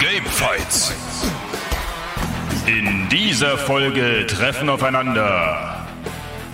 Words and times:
Gamefights. 0.00 0.94
In 2.66 3.06
dieser 3.10 3.58
Folge 3.58 4.26
treffen 4.26 4.70
aufeinander 4.70 5.86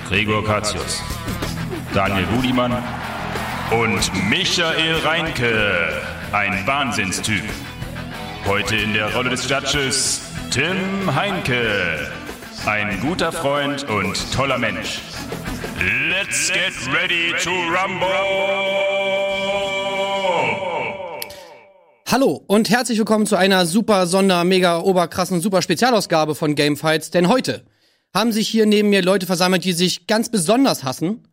Gregor 0.08 0.44
Katius, 0.44 1.00
Daniel 1.94 2.26
Budimann 2.26 2.76
und 3.70 4.28
Michael 4.28 4.96
Reinke, 5.04 6.02
ein 6.32 6.66
Wahnsinnstyp. 6.66 7.44
Heute 8.46 8.74
in 8.74 8.94
der 8.94 9.14
Rolle 9.14 9.30
des 9.30 9.48
Judges 9.48 10.22
Tim 10.50 11.14
Heinke, 11.14 12.10
ein 12.66 13.00
guter 13.00 13.30
Freund 13.30 13.88
und 13.88 14.32
toller 14.34 14.58
Mensch. 14.58 14.98
Let's 16.10 16.50
get 16.52 16.72
ready 16.92 17.32
to 17.44 17.50
rumble! 17.50 18.75
Hallo 22.18 22.42
und 22.46 22.70
herzlich 22.70 22.96
willkommen 22.96 23.26
zu 23.26 23.36
einer 23.36 23.66
super 23.66 24.06
sonder, 24.06 24.42
mega 24.44 24.80
oberkrassen, 24.80 25.42
super 25.42 25.60
Spezialausgabe 25.60 26.34
von 26.34 26.54
Gamefights. 26.54 27.10
Denn 27.10 27.28
heute 27.28 27.60
haben 28.14 28.32
sich 28.32 28.48
hier 28.48 28.64
neben 28.64 28.88
mir 28.88 29.02
Leute 29.02 29.26
versammelt, 29.26 29.64
die 29.64 29.74
sich 29.74 30.06
ganz 30.06 30.30
besonders 30.30 30.82
hassen. 30.82 31.28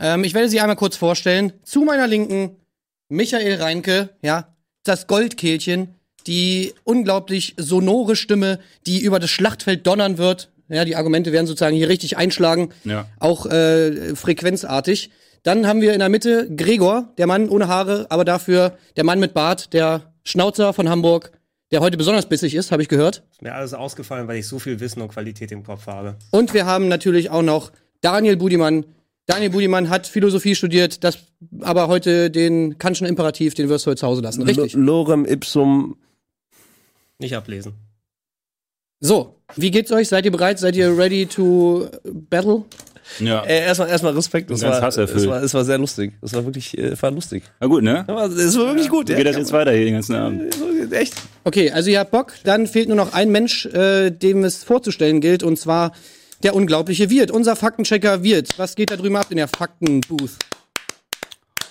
Ähm, 0.00 0.24
ich 0.24 0.32
werde 0.32 0.48
sie 0.48 0.58
einmal 0.62 0.76
kurz 0.76 0.96
vorstellen. 0.96 1.52
Zu 1.64 1.82
meiner 1.82 2.06
Linken 2.06 2.56
Michael 3.10 3.56
Reinke, 3.60 4.08
ja, 4.22 4.56
das 4.84 5.06
Goldkehlchen, 5.06 5.96
die 6.26 6.72
unglaublich 6.82 7.54
sonore 7.58 8.16
Stimme, 8.16 8.58
die 8.86 9.02
über 9.02 9.18
das 9.18 9.28
Schlachtfeld 9.28 9.86
donnern 9.86 10.16
wird. 10.16 10.50
Ja, 10.70 10.86
die 10.86 10.96
Argumente 10.96 11.32
werden 11.32 11.46
sozusagen 11.46 11.76
hier 11.76 11.90
richtig 11.90 12.16
einschlagen, 12.16 12.70
Ja. 12.84 13.04
auch 13.20 13.44
äh, 13.44 14.16
frequenzartig. 14.16 15.10
Dann 15.42 15.66
haben 15.66 15.82
wir 15.82 15.92
in 15.92 15.98
der 15.98 16.08
Mitte 16.08 16.48
Gregor, 16.56 17.12
der 17.18 17.26
Mann 17.26 17.50
ohne 17.50 17.68
Haare, 17.68 18.06
aber 18.08 18.24
dafür 18.24 18.78
der 18.96 19.04
Mann 19.04 19.20
mit 19.20 19.34
Bart, 19.34 19.74
der 19.74 20.11
Schnauzer 20.24 20.72
von 20.72 20.88
Hamburg, 20.88 21.32
der 21.70 21.80
heute 21.80 21.96
besonders 21.96 22.28
bissig 22.28 22.54
ist, 22.54 22.70
habe 22.72 22.82
ich 22.82 22.88
gehört. 22.88 23.22
Ist 23.32 23.42
mir 23.42 23.54
alles 23.54 23.74
ausgefallen, 23.74 24.28
weil 24.28 24.38
ich 24.38 24.46
so 24.46 24.58
viel 24.58 24.78
Wissen 24.80 25.00
und 25.02 25.08
Qualität 25.08 25.50
im 25.52 25.62
Kopf 25.64 25.86
habe. 25.86 26.16
Und 26.30 26.54
wir 26.54 26.66
haben 26.66 26.88
natürlich 26.88 27.30
auch 27.30 27.42
noch 27.42 27.72
Daniel 28.00 28.36
Budimann. 28.36 28.84
Daniel 29.26 29.50
Budimann 29.50 29.88
hat 29.88 30.06
Philosophie 30.06 30.54
studiert, 30.54 31.04
das 31.04 31.18
aber 31.60 31.88
heute 31.88 32.30
den 32.30 32.78
Kantschen 32.78 33.06
Imperativ, 33.06 33.54
den 33.54 33.68
wirst 33.68 33.86
du 33.86 33.90
heute 33.90 34.00
zu 34.00 34.06
Hause 34.06 34.20
lassen, 34.22 34.42
richtig? 34.42 34.74
Lo- 34.74 34.80
Lorem 34.80 35.24
ipsum. 35.24 35.96
Nicht 37.18 37.34
ablesen. 37.36 37.74
So, 39.00 39.36
wie 39.56 39.70
geht's 39.70 39.90
euch? 39.92 40.08
Seid 40.08 40.24
ihr 40.24 40.30
bereit? 40.32 40.58
Seid 40.58 40.76
ihr 40.76 40.96
ready 40.96 41.26
to 41.26 41.88
battle? 42.04 42.64
Ja. 43.18 43.42
Äh, 43.44 43.64
erstmal, 43.66 43.88
erstmal 43.88 44.12
Respekt. 44.14 44.50
Das 44.50 44.62
war, 44.62 44.86
es 44.86 45.26
war, 45.26 45.42
es 45.42 45.54
war 45.54 45.64
sehr 45.64 45.78
lustig. 45.78 46.12
Es 46.22 46.32
war 46.34 46.44
wirklich, 46.44 46.76
äh, 46.78 47.00
war 47.00 47.10
lustig. 47.10 47.44
Na 47.60 47.66
gut, 47.66 47.82
ne? 47.82 48.04
Aber 48.06 48.26
es 48.26 48.56
war 48.56 48.66
wirklich 48.66 48.88
gut. 48.88 49.08
Wie 49.08 49.14
geht 49.14 49.26
das 49.26 49.36
jetzt 49.36 49.52
weiter 49.52 49.72
hier 49.72 49.84
den 49.84 49.94
ganzen 49.94 50.14
Abend? 50.14 50.54
Echt? 50.92 51.14
Okay, 51.44 51.70
also 51.70 51.90
ihr 51.90 52.00
habt 52.00 52.10
Bock. 52.10 52.34
Dann 52.44 52.66
fehlt 52.66 52.88
nur 52.88 52.96
noch 52.96 53.12
ein 53.12 53.30
Mensch, 53.30 53.66
äh, 53.66 54.10
dem 54.10 54.44
es 54.44 54.64
vorzustellen 54.64 55.20
gilt, 55.20 55.42
und 55.42 55.58
zwar 55.58 55.92
der 56.42 56.54
unglaubliche 56.54 57.08
Wirt, 57.10 57.30
unser 57.30 57.56
Faktenchecker 57.56 58.22
Wirt. 58.22 58.58
Was 58.58 58.74
geht 58.74 58.90
da 58.90 58.96
drüben 58.96 59.16
ab 59.16 59.26
in 59.30 59.36
der 59.36 59.48
Faktenbooth? 59.48 60.32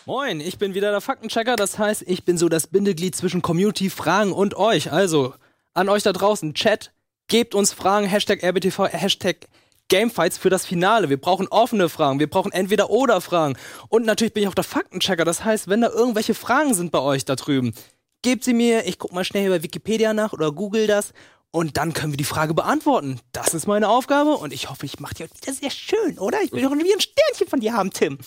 Moin, 0.06 0.40
ich 0.40 0.58
bin 0.58 0.74
wieder 0.74 0.92
der 0.92 1.02
Faktenchecker. 1.02 1.56
Das 1.56 1.78
heißt, 1.78 2.04
ich 2.08 2.24
bin 2.24 2.38
so 2.38 2.50
das 2.50 2.68
Bindeglied 2.68 3.16
zwischen 3.16 3.42
Community, 3.42 3.90
Fragen 3.90 4.32
und 4.32 4.56
euch. 4.56 4.92
Also, 4.92 5.34
an 5.74 5.90
euch 5.90 6.04
da 6.04 6.12
draußen, 6.12 6.54
Chat, 6.54 6.92
gebt 7.28 7.54
uns 7.54 7.72
Fragen, 7.72 8.08
Hashtag 8.08 8.44
RBTV, 8.44 8.88
Hashtag 8.88 9.48
Gamefights 9.92 10.38
für 10.38 10.50
das 10.50 10.66
Finale. 10.66 11.10
Wir 11.10 11.20
brauchen 11.20 11.50
offene 11.50 11.90
Fragen, 11.90 12.20
wir 12.20 12.30
brauchen 12.30 12.54
entweder 12.54 12.90
oder 12.90 13.20
Fragen. 13.20 13.58
Und 13.90 14.06
natürlich 14.06 14.34
bin 14.34 14.44
ich 14.44 14.50
auch 14.50 14.56
der 14.56 14.64
Faktenchecker. 14.64 15.26
Das 15.26 15.44
heißt, 15.44 15.68
wenn 15.68 15.82
da 15.82 15.90
irgendwelche 15.90 16.34
Fragen 16.34 16.74
sind 16.74 16.94
bei 16.94 17.00
euch 17.00 17.26
da 17.26 17.36
drüben, 17.36 17.74
gebt 18.22 18.46
sie 18.46 18.54
mir. 18.54 18.88
Ich 18.88 19.00
guck 19.00 19.12
mal 19.12 19.26
schnell 19.26 19.50
bei 19.50 19.64
Wikipedia 19.64 20.14
nach 20.14 20.32
oder 20.32 20.54
google 20.54 20.88
das. 20.88 21.12
Und 21.52 21.76
dann 21.76 21.92
können 21.92 22.14
wir 22.14 22.18
die 22.18 22.24
Frage 22.24 22.54
beantworten. 22.54 23.20
Das 23.34 23.54
ist 23.54 23.68
meine 23.68 23.90
Aufgabe 23.90 24.38
und 24.38 24.54
ich 24.54 24.70
hoffe, 24.70 24.86
ich 24.86 25.02
mache 25.02 25.16
die 25.16 25.24
heute 25.24 25.36
wieder 25.36 25.52
sehr 25.52 25.70
schön, 25.70 26.18
oder? 26.18 26.42
Ich 26.42 26.54
will 26.54 26.62
doch 26.62 26.72
wie 26.72 26.94
ein 26.94 27.02
Sternchen 27.02 27.48
von 27.50 27.60
dir 27.60 27.74
haben, 27.74 27.92
Tim. 27.92 28.18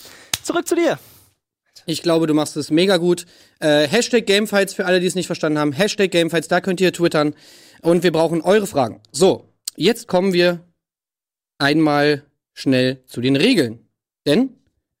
Zurück 0.43 0.67
zu 0.67 0.75
dir. 0.75 0.99
Ich 1.87 2.03
glaube, 2.03 2.27
du 2.27 2.35
machst 2.35 2.55
es 2.57 2.69
mega 2.69 2.97
gut. 2.97 3.25
Äh, 3.59 3.87
Hashtag 3.87 4.27
Gamefights 4.27 4.75
für 4.75 4.85
alle, 4.85 4.99
die 4.99 5.07
es 5.07 5.15
nicht 5.15 5.25
verstanden 5.25 5.57
haben. 5.57 5.71
Hashtag 5.71 6.11
Gamefights, 6.11 6.47
da 6.47 6.61
könnt 6.61 6.79
ihr 6.79 6.93
twittern. 6.93 7.33
Und 7.81 8.03
wir 8.03 8.11
brauchen 8.11 8.41
eure 8.41 8.67
Fragen. 8.67 9.01
So, 9.11 9.45
jetzt 9.75 10.07
kommen 10.07 10.31
wir 10.31 10.64
einmal 11.57 12.23
schnell 12.53 13.03
zu 13.05 13.21
den 13.21 13.35
Regeln. 13.35 13.79
Denn 14.25 14.49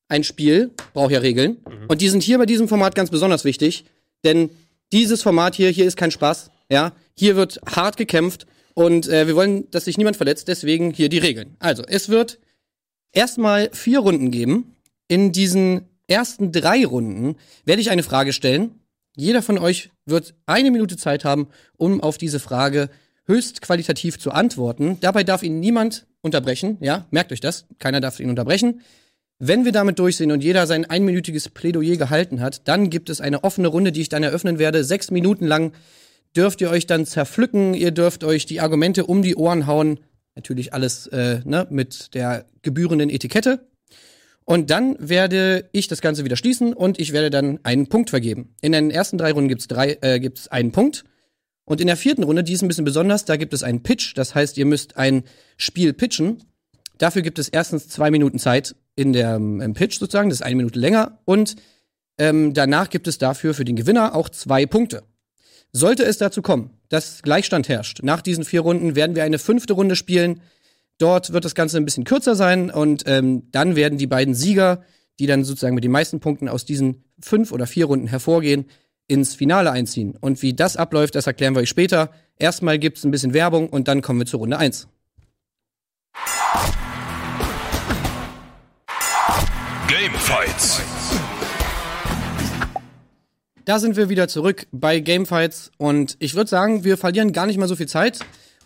ein 0.07 0.23
Spiel 0.23 0.71
braucht 0.93 1.11
ja 1.11 1.19
Regeln. 1.19 1.57
Und 1.87 2.01
die 2.01 2.09
sind 2.09 2.23
hier 2.23 2.37
bei 2.37 2.45
diesem 2.45 2.67
Format 2.67 2.95
ganz 2.95 3.09
besonders 3.09 3.43
wichtig. 3.43 3.85
Denn 4.23 4.49
dieses 4.91 5.23
Format 5.23 5.55
hier, 5.55 5.69
hier 5.69 5.85
ist 5.85 5.97
kein 5.97 6.11
Spaß. 6.11 6.51
Ja, 6.69 6.93
hier 7.15 7.35
wird 7.35 7.59
hart 7.65 7.97
gekämpft. 7.97 8.45
Und 8.73 9.07
äh, 9.07 9.27
wir 9.27 9.35
wollen, 9.35 9.69
dass 9.71 9.85
sich 9.85 9.97
niemand 9.97 10.17
verletzt. 10.17 10.47
Deswegen 10.47 10.91
hier 10.91 11.09
die 11.09 11.17
Regeln. 11.17 11.55
Also, 11.59 11.83
es 11.87 12.09
wird 12.09 12.39
erstmal 13.11 13.69
vier 13.71 13.99
Runden 13.99 14.31
geben. 14.31 14.75
In 15.07 15.31
diesen 15.31 15.85
ersten 16.07 16.51
drei 16.51 16.85
Runden 16.85 17.35
werde 17.63 17.81
ich 17.81 17.89
eine 17.89 18.03
Frage 18.03 18.33
stellen. 18.33 18.79
Jeder 19.15 19.41
von 19.41 19.57
euch 19.57 19.91
wird 20.05 20.35
eine 20.45 20.71
Minute 20.71 20.97
Zeit 20.97 21.23
haben, 21.23 21.47
um 21.77 22.01
auf 22.01 22.17
diese 22.17 22.39
Frage 22.39 22.89
höchst 23.27 23.61
qualitativ 23.61 24.19
zu 24.19 24.31
antworten. 24.31 24.97
Dabei 25.01 25.23
darf 25.23 25.43
ihn 25.43 25.59
niemand 25.59 26.05
unterbrechen. 26.21 26.77
Ja, 26.81 27.05
merkt 27.11 27.31
euch 27.31 27.39
das. 27.39 27.65
Keiner 27.79 28.01
darf 28.01 28.19
ihn 28.19 28.29
unterbrechen. 28.29 28.81
Wenn 29.39 29.65
wir 29.65 29.73
damit 29.73 29.99
durch 29.99 30.15
sind 30.15 30.31
und 30.31 30.43
jeder 30.43 30.65
sein 30.65 30.85
einminütiges 30.85 31.49
Plädoyer 31.49 31.97
gehalten 31.97 32.39
hat, 32.39 32.67
dann 32.67 32.89
gibt 32.89 33.09
es 33.09 33.19
eine 33.19 33.43
offene 33.43 33.67
Runde, 33.67 33.91
die 33.91 34.01
ich 34.01 34.09
dann 34.09 34.23
eröffnen 34.23 34.59
werde. 34.59 34.83
Sechs 34.83 35.11
Minuten 35.11 35.45
lang 35.45 35.73
dürft 36.35 36.61
ihr 36.61 36.69
euch 36.69 36.87
dann 36.87 37.05
zerpflücken. 37.05 37.73
Ihr 37.73 37.91
dürft 37.91 38.23
euch 38.23 38.45
die 38.45 38.61
Argumente 38.61 39.05
um 39.05 39.21
die 39.21 39.35
Ohren 39.35 39.67
hauen. 39.67 39.99
Natürlich 40.35 40.73
alles 40.73 41.07
äh, 41.07 41.41
ne, 41.43 41.67
mit 41.69 42.13
der 42.13 42.45
gebührenden 42.61 43.09
Etikette. 43.09 43.67
Und 44.45 44.69
dann 44.69 44.95
werde 44.99 45.69
ich 45.71 45.87
das 45.87 46.01
Ganze 46.01 46.23
wieder 46.23 46.37
schließen 46.37 46.73
und 46.73 46.99
ich 46.99 47.13
werde 47.13 47.31
dann 47.31 47.59
einen 47.63 47.87
Punkt 47.87 48.11
vergeben. 48.11 48.53
In 48.61 48.73
den 48.73 48.91
ersten 48.91 49.17
drei 49.17 49.31
Runden 49.31 49.49
gibt's 49.49 49.67
drei, 49.67 49.97
äh, 50.01 50.19
gibt's 50.19 50.47
einen 50.47 50.71
Punkt. 50.71 51.03
Und 51.65 51.81
in 51.81 51.87
der 51.87 51.97
vierten 51.97 52.23
Runde, 52.23 52.43
die 52.43 52.53
ist 52.53 52.61
ein 52.61 52.67
bisschen 52.67 52.85
besonders, 52.85 53.25
da 53.25 53.37
gibt 53.37 53.53
es 53.53 53.63
einen 53.63 53.81
Pitch. 53.81 54.13
Das 54.15 54.35
heißt, 54.35 54.57
ihr 54.57 54.65
müsst 54.65 54.97
ein 54.97 55.23
Spiel 55.57 55.93
pitchen. 55.93 56.43
Dafür 56.97 57.23
gibt 57.23 57.39
es 57.39 57.49
erstens 57.49 57.89
zwei 57.89 58.11
Minuten 58.11 58.39
Zeit 58.39 58.75
in 58.95 59.13
der 59.13 59.35
ähm, 59.35 59.59
im 59.61 59.73
Pitch 59.73 59.99
sozusagen, 59.99 60.29
das 60.29 60.39
ist 60.39 60.45
eine 60.45 60.55
Minute 60.55 60.79
länger. 60.79 61.19
Und 61.25 61.55
ähm, 62.17 62.53
danach 62.53 62.89
gibt 62.89 63.07
es 63.07 63.17
dafür 63.17 63.53
für 63.53 63.65
den 63.65 63.75
Gewinner 63.75 64.15
auch 64.15 64.29
zwei 64.29 64.65
Punkte. 64.65 65.03
Sollte 65.73 66.05
es 66.05 66.17
dazu 66.17 66.41
kommen, 66.41 66.69
dass 66.87 67.21
Gleichstand 67.21 67.67
herrscht, 67.67 68.01
nach 68.03 68.21
diesen 68.21 68.45
vier 68.45 68.61
Runden 68.61 68.95
werden 68.95 69.15
wir 69.15 69.23
eine 69.23 69.39
fünfte 69.39 69.73
Runde 69.73 69.97
spielen. 69.97 70.41
Dort 70.97 71.33
wird 71.33 71.43
das 71.43 71.55
Ganze 71.55 71.75
ein 71.75 71.83
bisschen 71.83 72.05
kürzer 72.05 72.35
sein 72.35 72.71
und 72.71 73.03
ähm, 73.07 73.51
dann 73.51 73.75
werden 73.75 73.97
die 73.97 74.07
beiden 74.07 74.33
Sieger, 74.33 74.83
die 75.19 75.27
dann 75.27 75.43
sozusagen 75.43 75.75
mit 75.75 75.83
den 75.83 75.91
meisten 75.91 76.21
Punkten 76.21 76.47
aus 76.47 76.63
diesen 76.63 77.03
fünf 77.19 77.51
oder 77.51 77.67
vier 77.67 77.85
Runden 77.85 78.07
hervorgehen, 78.07 78.65
ins 79.07 79.35
Finale 79.35 79.71
einziehen. 79.71 80.15
Und 80.19 80.41
wie 80.41 80.53
das 80.53 80.77
abläuft, 80.77 81.15
das 81.15 81.27
erklären 81.27 81.55
wir 81.55 81.61
euch 81.61 81.69
später. 81.69 82.11
Erstmal 82.37 82.79
gibt's 82.79 83.03
ein 83.03 83.11
bisschen 83.11 83.33
Werbung 83.33 83.69
und 83.69 83.87
dann 83.87 84.01
kommen 84.01 84.19
wir 84.19 84.25
zur 84.25 84.39
Runde 84.39 84.57
eins. 84.57 84.87
Gamefights. 89.87 90.81
Da 93.65 93.79
sind 93.79 93.95
wir 93.95 94.09
wieder 94.09 94.27
zurück 94.27 94.67
bei 94.71 94.99
Gamefights 94.99 95.71
und 95.77 96.17
ich 96.19 96.35
würde 96.35 96.49
sagen, 96.49 96.83
wir 96.83 96.97
verlieren 96.97 97.33
gar 97.33 97.47
nicht 97.47 97.57
mal 97.57 97.67
so 97.67 97.75
viel 97.75 97.87
Zeit 97.87 98.19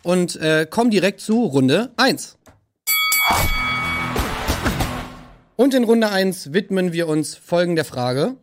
und 0.03 0.35
äh, 0.37 0.67
kommen 0.69 0.91
direkt 0.91 1.21
zu 1.21 1.45
Runde 1.45 1.91
1. 1.95 2.37
Und 5.55 5.73
in 5.73 5.83
Runde 5.83 6.09
1 6.09 6.53
widmen 6.53 6.93
wir 6.93 7.07
uns 7.07 7.35
folgender 7.35 7.85
Frage. 7.85 8.37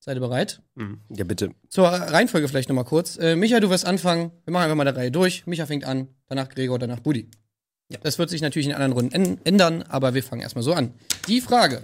Seid 0.00 0.16
ihr 0.16 0.20
bereit? 0.20 0.62
Ja, 1.10 1.24
bitte. 1.24 1.50
Zur 1.68 1.86
Reihenfolge 1.88 2.48
vielleicht 2.48 2.68
nochmal 2.68 2.84
kurz. 2.84 3.16
Äh, 3.18 3.36
Micha, 3.36 3.60
du 3.60 3.68
wirst 3.68 3.84
anfangen. 3.84 4.30
Wir 4.44 4.52
machen 4.52 4.64
einfach 4.64 4.76
mal 4.76 4.84
der 4.84 4.96
Reihe 4.96 5.10
durch. 5.10 5.46
Micha 5.46 5.66
fängt 5.66 5.84
an, 5.84 6.08
danach 6.28 6.48
Gregor, 6.48 6.78
danach 6.78 7.00
Budi. 7.00 7.28
Das 8.02 8.18
wird 8.18 8.30
sich 8.30 8.40
natürlich 8.40 8.68
in 8.68 8.74
anderen 8.74 8.92
Runden 8.92 9.14
änd- 9.14 9.38
ändern, 9.44 9.82
aber 9.82 10.14
wir 10.14 10.22
fangen 10.22 10.42
erstmal 10.42 10.62
so 10.62 10.72
an. 10.72 10.94
Die 11.26 11.40
Frage. 11.40 11.82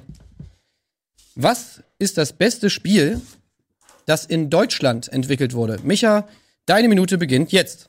Was 1.34 1.82
ist 1.99 2.16
das 2.19 2.32
beste 2.32 2.70
Spiel, 2.70 3.20
das 4.06 4.25
in 4.25 4.49
Deutschland 4.49 5.08
entwickelt 5.08 5.52
wurde? 5.55 5.81
Micha, 5.82 6.28
deine 6.66 6.88
Minute 6.88 7.19
beginnt 7.19 7.50
jetzt. 7.52 7.88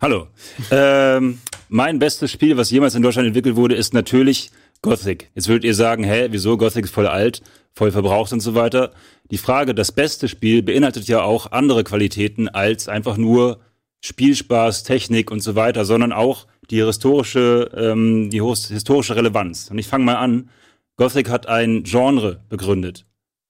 Hallo. 0.00 0.28
ähm, 0.70 1.40
mein 1.68 1.98
bestes 1.98 2.30
Spiel, 2.30 2.56
was 2.56 2.70
jemals 2.70 2.94
in 2.94 3.02
Deutschland 3.02 3.26
entwickelt 3.26 3.56
wurde, 3.56 3.74
ist 3.74 3.92
natürlich 3.94 4.52
Gothic. 4.82 5.30
Jetzt 5.34 5.48
würdet 5.48 5.64
ihr 5.64 5.74
sagen, 5.74 6.04
hä, 6.04 6.28
wieso? 6.30 6.56
Gothic 6.56 6.84
ist 6.84 6.94
voll 6.94 7.06
alt, 7.06 7.42
voll 7.74 7.90
verbraucht 7.90 8.32
und 8.32 8.40
so 8.40 8.54
weiter. 8.54 8.92
Die 9.30 9.38
Frage, 9.38 9.74
das 9.74 9.92
beste 9.92 10.28
Spiel 10.28 10.62
beinhaltet 10.62 11.08
ja 11.08 11.22
auch 11.22 11.52
andere 11.52 11.84
Qualitäten 11.84 12.48
als 12.48 12.88
einfach 12.88 13.16
nur 13.16 13.60
Spielspaß, 14.00 14.84
Technik 14.84 15.30
und 15.30 15.40
so 15.40 15.54
weiter, 15.54 15.84
sondern 15.84 16.12
auch 16.12 16.46
die 16.70 16.84
historische, 16.84 17.70
ähm, 17.74 18.30
die 18.30 18.42
historische 18.42 19.16
Relevanz. 19.16 19.70
Und 19.70 19.78
ich 19.78 19.88
fange 19.88 20.04
mal 20.04 20.16
an. 20.16 20.50
Gothic 20.96 21.28
hat 21.28 21.46
ein 21.46 21.84
Genre 21.84 22.40
begründet. 22.48 23.06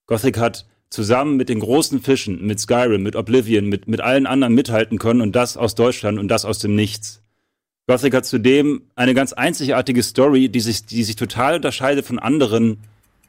Gothic 0.07 0.39
hat 0.39 0.67
zusammen 0.91 1.37
mit 1.37 1.49
den 1.49 1.61
großen 1.61 2.01
Fischen, 2.01 2.47
mit 2.47 2.61
Skyrim, 2.61 3.03
mit 3.03 3.17
Oblivion, 3.17 3.67
mit, 3.67 3.89
mit 3.89 4.01
allen 4.01 4.27
anderen 4.27 4.55
mithalten 4.55 4.99
können 4.99 5.21
und 5.21 5.37
das 5.37 5.57
aus 5.57 5.75
Deutschland 5.75 6.19
und 6.19 6.29
das 6.29 6.45
aus 6.45 6.59
dem 6.59 6.75
Nichts. 6.75 7.23
Gothic 7.89 8.15
hat 8.15 8.27
zudem 8.27 8.83
eine 8.97 9.15
ganz 9.15 9.33
einzigartige 9.33 10.03
Story, 10.03 10.51
die 10.51 10.61
sich, 10.61 10.85
die 10.85 11.03
sich 11.03 11.17
total 11.17 11.57
unterscheidet 11.57 12.05
von 12.05 12.19
anderen 12.19 12.77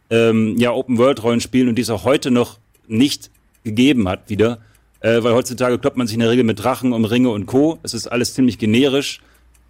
ähm, 0.09 0.57
ja, 0.57 0.73
Open-World-Rollenspielen 0.73 1.69
und 1.69 1.75
die 1.75 1.81
es 1.81 1.89
auch 1.89 2.03
heute 2.03 2.29
noch 2.29 2.59
nicht 2.85 3.31
gegeben 3.63 4.09
hat 4.09 4.29
wieder. 4.29 4.59
Äh, 4.99 5.23
weil 5.23 5.33
heutzutage 5.33 5.79
kloppt 5.79 5.95
man 5.95 6.07
sich 6.07 6.15
in 6.15 6.19
der 6.19 6.29
Regel 6.29 6.43
mit 6.43 6.61
Drachen 6.61 6.91
um 6.91 7.05
Ringe 7.05 7.29
und 7.29 7.45
Co. 7.45 7.79
Es 7.83 7.93
ist 7.93 8.07
alles 8.07 8.33
ziemlich 8.33 8.57
generisch. 8.57 9.21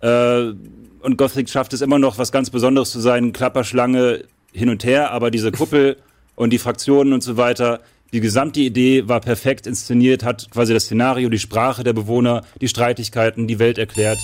Äh, 0.01 0.53
und 1.01 1.17
Gothic 1.17 1.49
schafft 1.49 1.73
es 1.73 1.81
immer 1.81 1.99
noch, 1.99 2.17
was 2.17 2.31
ganz 2.31 2.49
Besonderes 2.49 2.89
zu 2.89 2.99
sein. 2.99 3.31
Klapperschlange 3.31 4.23
hin 4.53 4.69
und 4.69 4.83
her, 4.83 5.11
aber 5.11 5.29
diese 5.29 5.51
Kuppel 5.51 5.97
und 6.35 6.51
die 6.51 6.57
Fraktionen 6.57 7.13
und 7.13 7.21
so 7.21 7.37
weiter, 7.37 7.81
die 8.11 8.21
gesamte 8.21 8.61
Idee 8.61 9.07
war 9.07 9.21
perfekt 9.21 9.67
inszeniert, 9.67 10.23
hat 10.23 10.49
quasi 10.49 10.73
das 10.73 10.85
Szenario, 10.85 11.29
die 11.29 11.37
Sprache 11.37 11.83
der 11.83 11.93
Bewohner, 11.93 12.41
die 12.59 12.67
Streitigkeiten, 12.67 13.45
die 13.45 13.59
Welt 13.59 13.77
erklärt. 13.77 14.17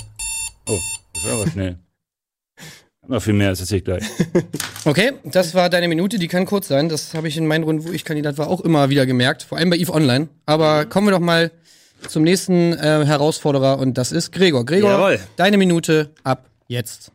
Oh, 0.68 0.78
das 1.14 1.24
war 1.24 1.32
aber 1.40 1.50
schnell. 1.50 1.78
Noch 3.08 3.22
viel 3.22 3.34
mehr, 3.34 3.50
das 3.50 3.60
erzähl 3.60 3.78
ich 3.78 3.84
gleich. 3.84 4.04
Okay, 4.84 5.14
das 5.24 5.52
war 5.54 5.68
deine 5.68 5.88
Minute, 5.88 6.16
die 6.16 6.28
kann 6.28 6.46
kurz 6.46 6.68
sein. 6.68 6.88
Das 6.88 7.12
habe 7.14 7.26
ich 7.26 7.36
in 7.36 7.44
meinen 7.48 7.64
Runden, 7.64 7.84
wo 7.88 7.90
ich 7.90 8.04
Kandidat 8.04 8.38
war, 8.38 8.46
auch 8.48 8.60
immer 8.60 8.88
wieder 8.88 9.04
gemerkt. 9.04 9.42
Vor 9.42 9.58
allem 9.58 9.68
bei 9.68 9.76
EVE 9.76 9.92
Online. 9.92 10.28
Aber 10.44 10.86
kommen 10.86 11.08
wir 11.08 11.10
doch 11.10 11.18
mal 11.18 11.50
zum 12.08 12.22
nächsten 12.22 12.72
äh, 12.72 13.04
Herausforderer 13.04 13.80
und 13.80 13.98
das 13.98 14.12
ist 14.12 14.30
Gregor. 14.30 14.64
Gregor, 14.64 14.90
Jawohl. 14.90 15.20
deine 15.34 15.56
Minute 15.56 16.10
ab 16.22 16.48
jetzt. 16.68 17.10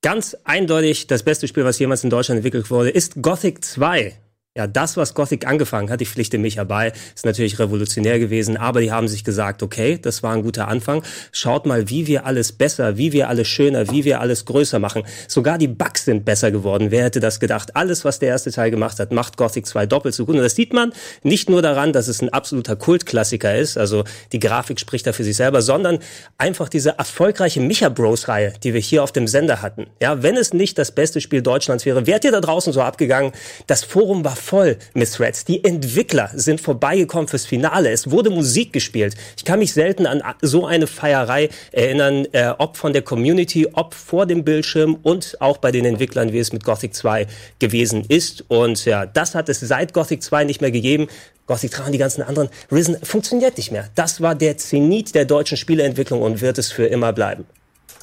Ganz 0.00 0.36
eindeutig 0.44 1.06
das 1.06 1.22
beste 1.22 1.48
Spiel, 1.48 1.64
was 1.64 1.78
jemals 1.78 2.02
in 2.02 2.08
Deutschland 2.08 2.38
entwickelt 2.38 2.70
wurde, 2.70 2.88
ist 2.88 3.20
Gothic 3.20 3.62
2. 3.62 4.14
Ja, 4.56 4.66
das, 4.66 4.96
was 4.96 5.12
Gothic 5.12 5.46
angefangen 5.46 5.90
hat, 5.90 6.00
ich 6.00 6.08
pflichte 6.08 6.38
mich 6.38 6.56
herbei, 6.56 6.94
ist 7.14 7.26
natürlich 7.26 7.58
revolutionär 7.58 8.18
gewesen, 8.18 8.56
aber 8.56 8.80
die 8.80 8.90
haben 8.90 9.06
sich 9.06 9.22
gesagt, 9.22 9.62
okay, 9.62 9.98
das 10.00 10.22
war 10.22 10.32
ein 10.32 10.42
guter 10.42 10.68
Anfang. 10.68 11.02
Schaut 11.30 11.66
mal, 11.66 11.90
wie 11.90 12.06
wir 12.06 12.24
alles 12.24 12.52
besser, 12.52 12.96
wie 12.96 13.12
wir 13.12 13.28
alles 13.28 13.48
schöner, 13.48 13.90
wie 13.90 14.06
wir 14.06 14.20
alles 14.20 14.46
größer 14.46 14.78
machen. 14.78 15.02
Sogar 15.28 15.58
die 15.58 15.68
Bugs 15.68 16.06
sind 16.06 16.24
besser 16.24 16.50
geworden. 16.50 16.90
Wer 16.90 17.04
hätte 17.04 17.20
das 17.20 17.38
gedacht? 17.38 17.76
Alles, 17.76 18.06
was 18.06 18.18
der 18.18 18.30
erste 18.30 18.50
Teil 18.50 18.70
gemacht 18.70 18.98
hat, 18.98 19.12
macht 19.12 19.36
Gothic 19.36 19.66
2 19.66 19.84
doppelt 19.84 20.14
so 20.14 20.24
gut. 20.24 20.36
Und 20.36 20.42
das 20.42 20.54
sieht 20.54 20.72
man 20.72 20.92
nicht 21.22 21.50
nur 21.50 21.60
daran, 21.60 21.92
dass 21.92 22.08
es 22.08 22.22
ein 22.22 22.30
absoluter 22.30 22.76
Kultklassiker 22.76 23.54
ist, 23.54 23.76
also 23.76 24.04
die 24.32 24.38
Grafik 24.38 24.80
spricht 24.80 25.06
da 25.06 25.12
für 25.12 25.24
sich 25.24 25.36
selber, 25.36 25.60
sondern 25.60 25.98
einfach 26.38 26.70
diese 26.70 26.96
erfolgreiche 26.96 27.60
Micha 27.60 27.90
Bros 27.90 28.28
Reihe, 28.28 28.54
die 28.62 28.72
wir 28.72 28.80
hier 28.80 29.02
auf 29.02 29.12
dem 29.12 29.26
Sender 29.26 29.60
hatten. 29.60 29.86
Ja, 30.00 30.22
wenn 30.22 30.38
es 30.38 30.54
nicht 30.54 30.78
das 30.78 30.92
beste 30.92 31.20
Spiel 31.20 31.42
Deutschlands 31.42 31.84
wäre, 31.84 32.06
wärt 32.06 32.24
ihr 32.24 32.32
da 32.32 32.40
draußen 32.40 32.72
so 32.72 32.80
abgegangen? 32.80 33.32
Das 33.66 33.84
Forum 33.84 34.24
war 34.24 34.34
voll 34.46 34.78
mit 34.94 35.12
Threads. 35.12 35.44
Die 35.44 35.62
Entwickler 35.64 36.30
sind 36.34 36.60
vorbeigekommen 36.60 37.28
fürs 37.28 37.44
Finale. 37.44 37.90
Es 37.90 38.10
wurde 38.10 38.30
Musik 38.30 38.72
gespielt. 38.72 39.16
Ich 39.36 39.44
kann 39.44 39.58
mich 39.58 39.72
selten 39.72 40.06
an 40.06 40.22
so 40.40 40.66
eine 40.66 40.86
Feierei 40.86 41.48
erinnern, 41.72 42.26
äh, 42.32 42.52
ob 42.56 42.76
von 42.76 42.92
der 42.92 43.02
Community, 43.02 43.66
ob 43.72 43.94
vor 43.94 44.26
dem 44.26 44.44
Bildschirm 44.44 44.98
und 45.02 45.36
auch 45.40 45.58
bei 45.58 45.72
den 45.72 45.84
Entwicklern, 45.84 46.32
wie 46.32 46.38
es 46.38 46.52
mit 46.52 46.64
Gothic 46.64 46.94
2 46.94 47.26
gewesen 47.58 48.04
ist. 48.08 48.44
Und 48.48 48.84
ja, 48.84 49.04
das 49.06 49.34
hat 49.34 49.48
es 49.48 49.60
seit 49.60 49.92
Gothic 49.92 50.22
2 50.22 50.44
nicht 50.44 50.60
mehr 50.60 50.70
gegeben. 50.70 51.08
Gothic 51.46 51.72
3 51.72 51.86
und 51.86 51.92
die 51.92 51.98
ganzen 51.98 52.22
anderen 52.22 52.48
Risen 52.70 52.96
funktioniert 53.02 53.56
nicht 53.56 53.72
mehr. 53.72 53.90
Das 53.94 54.20
war 54.20 54.34
der 54.34 54.56
Zenit 54.56 55.14
der 55.14 55.24
deutschen 55.24 55.56
Spieleentwicklung 55.56 56.22
und 56.22 56.40
wird 56.40 56.58
es 56.58 56.70
für 56.70 56.86
immer 56.86 57.12
bleiben. 57.12 57.46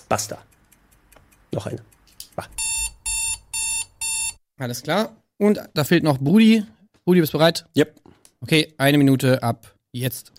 Basta. 0.10 0.38
Noch 1.52 1.68
eine. 1.68 1.80
Alles 4.58 4.84
klar. 4.84 5.23
Und 5.44 5.60
da 5.74 5.84
fehlt 5.84 6.06
noch 6.06 6.20
Brudi. 6.20 6.64
Brudi, 7.04 7.20
bist 7.20 7.34
du 7.34 7.38
bereit? 7.38 7.66
Yep. 7.76 8.00
Okay, 8.40 8.74
eine 8.78 8.98
Minute 8.98 9.44
ab 9.44 9.76
jetzt. 9.92 10.32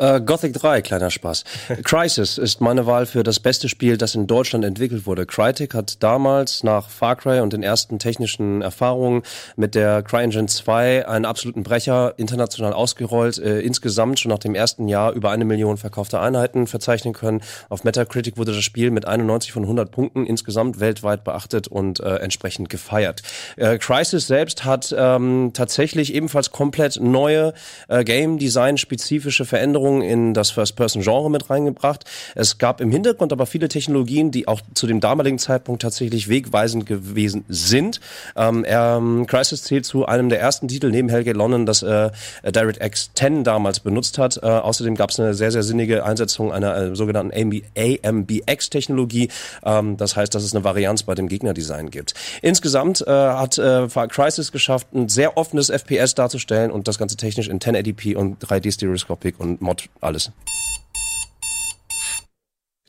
Äh, 0.00 0.22
Gothic 0.22 0.54
3, 0.54 0.80
kleiner 0.80 1.10
Spaß. 1.10 1.44
Crisis 1.84 2.38
ist 2.38 2.62
meine 2.62 2.86
Wahl 2.86 3.04
für 3.04 3.22
das 3.22 3.38
beste 3.38 3.68
Spiel, 3.68 3.98
das 3.98 4.14
in 4.14 4.26
Deutschland 4.26 4.64
entwickelt 4.64 5.04
wurde. 5.04 5.26
Crytek 5.26 5.74
hat 5.74 6.02
damals 6.02 6.62
nach 6.62 6.88
Far 6.88 7.16
Cry 7.16 7.40
und 7.40 7.52
den 7.52 7.62
ersten 7.62 7.98
technischen 7.98 8.62
Erfahrungen 8.62 9.22
mit 9.56 9.74
der 9.74 10.02
CryEngine 10.02 10.46
2 10.46 11.06
einen 11.06 11.26
absoluten 11.26 11.64
Brecher 11.64 12.14
international 12.16 12.72
ausgerollt. 12.72 13.36
Äh, 13.36 13.60
insgesamt 13.60 14.18
schon 14.20 14.30
nach 14.30 14.38
dem 14.38 14.54
ersten 14.54 14.88
Jahr 14.88 15.12
über 15.12 15.32
eine 15.32 15.44
Million 15.44 15.76
verkaufte 15.76 16.18
Einheiten 16.18 16.66
verzeichnen 16.66 17.12
können. 17.12 17.42
Auf 17.68 17.84
Metacritic 17.84 18.38
wurde 18.38 18.54
das 18.54 18.64
Spiel 18.64 18.90
mit 18.90 19.06
91 19.06 19.52
von 19.52 19.64
100 19.64 19.90
Punkten 19.90 20.24
insgesamt 20.24 20.80
weltweit 20.80 21.24
beachtet 21.24 21.68
und 21.68 22.00
äh, 22.00 22.16
entsprechend 22.16 22.70
gefeiert. 22.70 23.20
Äh, 23.56 23.76
Crisis 23.76 24.26
selbst 24.26 24.64
hat 24.64 24.94
ähm, 24.96 25.50
tatsächlich 25.52 26.14
ebenfalls 26.14 26.52
komplett 26.52 26.98
neue 27.02 27.52
äh, 27.88 28.02
Game 28.02 28.38
Design 28.38 28.78
spezifische 28.78 29.44
Veränderungen 29.44 29.89
in 30.00 30.32
das 30.32 30.50
First-Person-Genre 30.50 31.30
mit 31.30 31.50
reingebracht. 31.50 32.04
Es 32.34 32.58
gab 32.58 32.80
im 32.80 32.90
Hintergrund 32.90 33.32
aber 33.32 33.46
viele 33.46 33.68
Technologien, 33.68 34.30
die 34.30 34.46
auch 34.46 34.60
zu 34.74 34.86
dem 34.86 35.00
damaligen 35.00 35.38
Zeitpunkt 35.38 35.82
tatsächlich 35.82 36.28
wegweisend 36.28 36.86
gewesen 36.86 37.44
sind. 37.48 38.00
Ähm, 38.36 38.64
ähm, 38.66 39.26
Crisis 39.26 39.64
zählt 39.64 39.84
zu 39.84 40.06
einem 40.06 40.28
der 40.28 40.40
ersten 40.40 40.68
Titel 40.68 40.90
neben 40.90 41.08
Hellgate 41.08 41.36
London, 41.36 41.66
das 41.66 41.82
äh, 41.82 42.10
DirectX 42.44 43.10
10 43.14 43.44
damals 43.44 43.80
benutzt 43.80 44.18
hat. 44.18 44.38
Äh, 44.42 44.46
außerdem 44.46 44.94
gab 44.94 45.10
es 45.10 45.18
eine 45.18 45.34
sehr, 45.34 45.50
sehr 45.50 45.62
sinnige 45.62 46.04
Einsetzung 46.04 46.52
einer 46.52 46.76
äh, 46.76 46.96
sogenannten 46.96 47.32
AMBX-Technologie. 47.76 49.28
Ähm, 49.64 49.96
das 49.96 50.16
heißt, 50.16 50.34
dass 50.34 50.44
es 50.44 50.54
eine 50.54 50.64
Varianz 50.64 51.02
bei 51.02 51.14
dem 51.14 51.28
Gegnerdesign 51.28 51.90
gibt. 51.90 52.14
Insgesamt 52.42 53.00
äh, 53.06 53.10
hat 53.10 53.58
äh, 53.58 53.88
Crisis 54.08 54.52
geschafft, 54.52 54.88
ein 54.94 55.08
sehr 55.08 55.36
offenes 55.36 55.70
FPS 55.70 56.14
darzustellen 56.14 56.70
und 56.70 56.88
das 56.88 56.98
Ganze 56.98 57.16
technisch 57.16 57.48
in 57.48 57.58
1080p 57.58 58.16
und 58.16 58.44
3D-Stereoscopic 58.44 59.38
und 59.38 59.60
Mod 59.60 59.79
alles. 60.00 60.32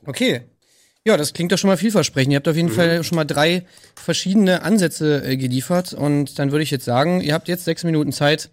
Okay. 0.04 0.42
Ja, 1.04 1.16
das 1.16 1.32
klingt 1.32 1.50
doch 1.50 1.58
schon 1.58 1.68
mal 1.68 1.76
vielversprechend. 1.76 2.32
Ihr 2.32 2.36
habt 2.36 2.48
auf 2.48 2.56
jeden 2.56 2.70
Fall 2.70 3.02
schon 3.02 3.16
mal 3.16 3.24
drei 3.24 3.64
verschiedene 3.96 4.62
Ansätze 4.62 5.24
äh, 5.24 5.36
geliefert. 5.36 5.94
Und 5.94 6.38
dann 6.38 6.52
würde 6.52 6.62
ich 6.62 6.70
jetzt 6.70 6.84
sagen, 6.84 7.20
ihr 7.20 7.34
habt 7.34 7.48
jetzt 7.48 7.64
sechs 7.64 7.82
Minuten 7.82 8.12
Zeit, 8.12 8.50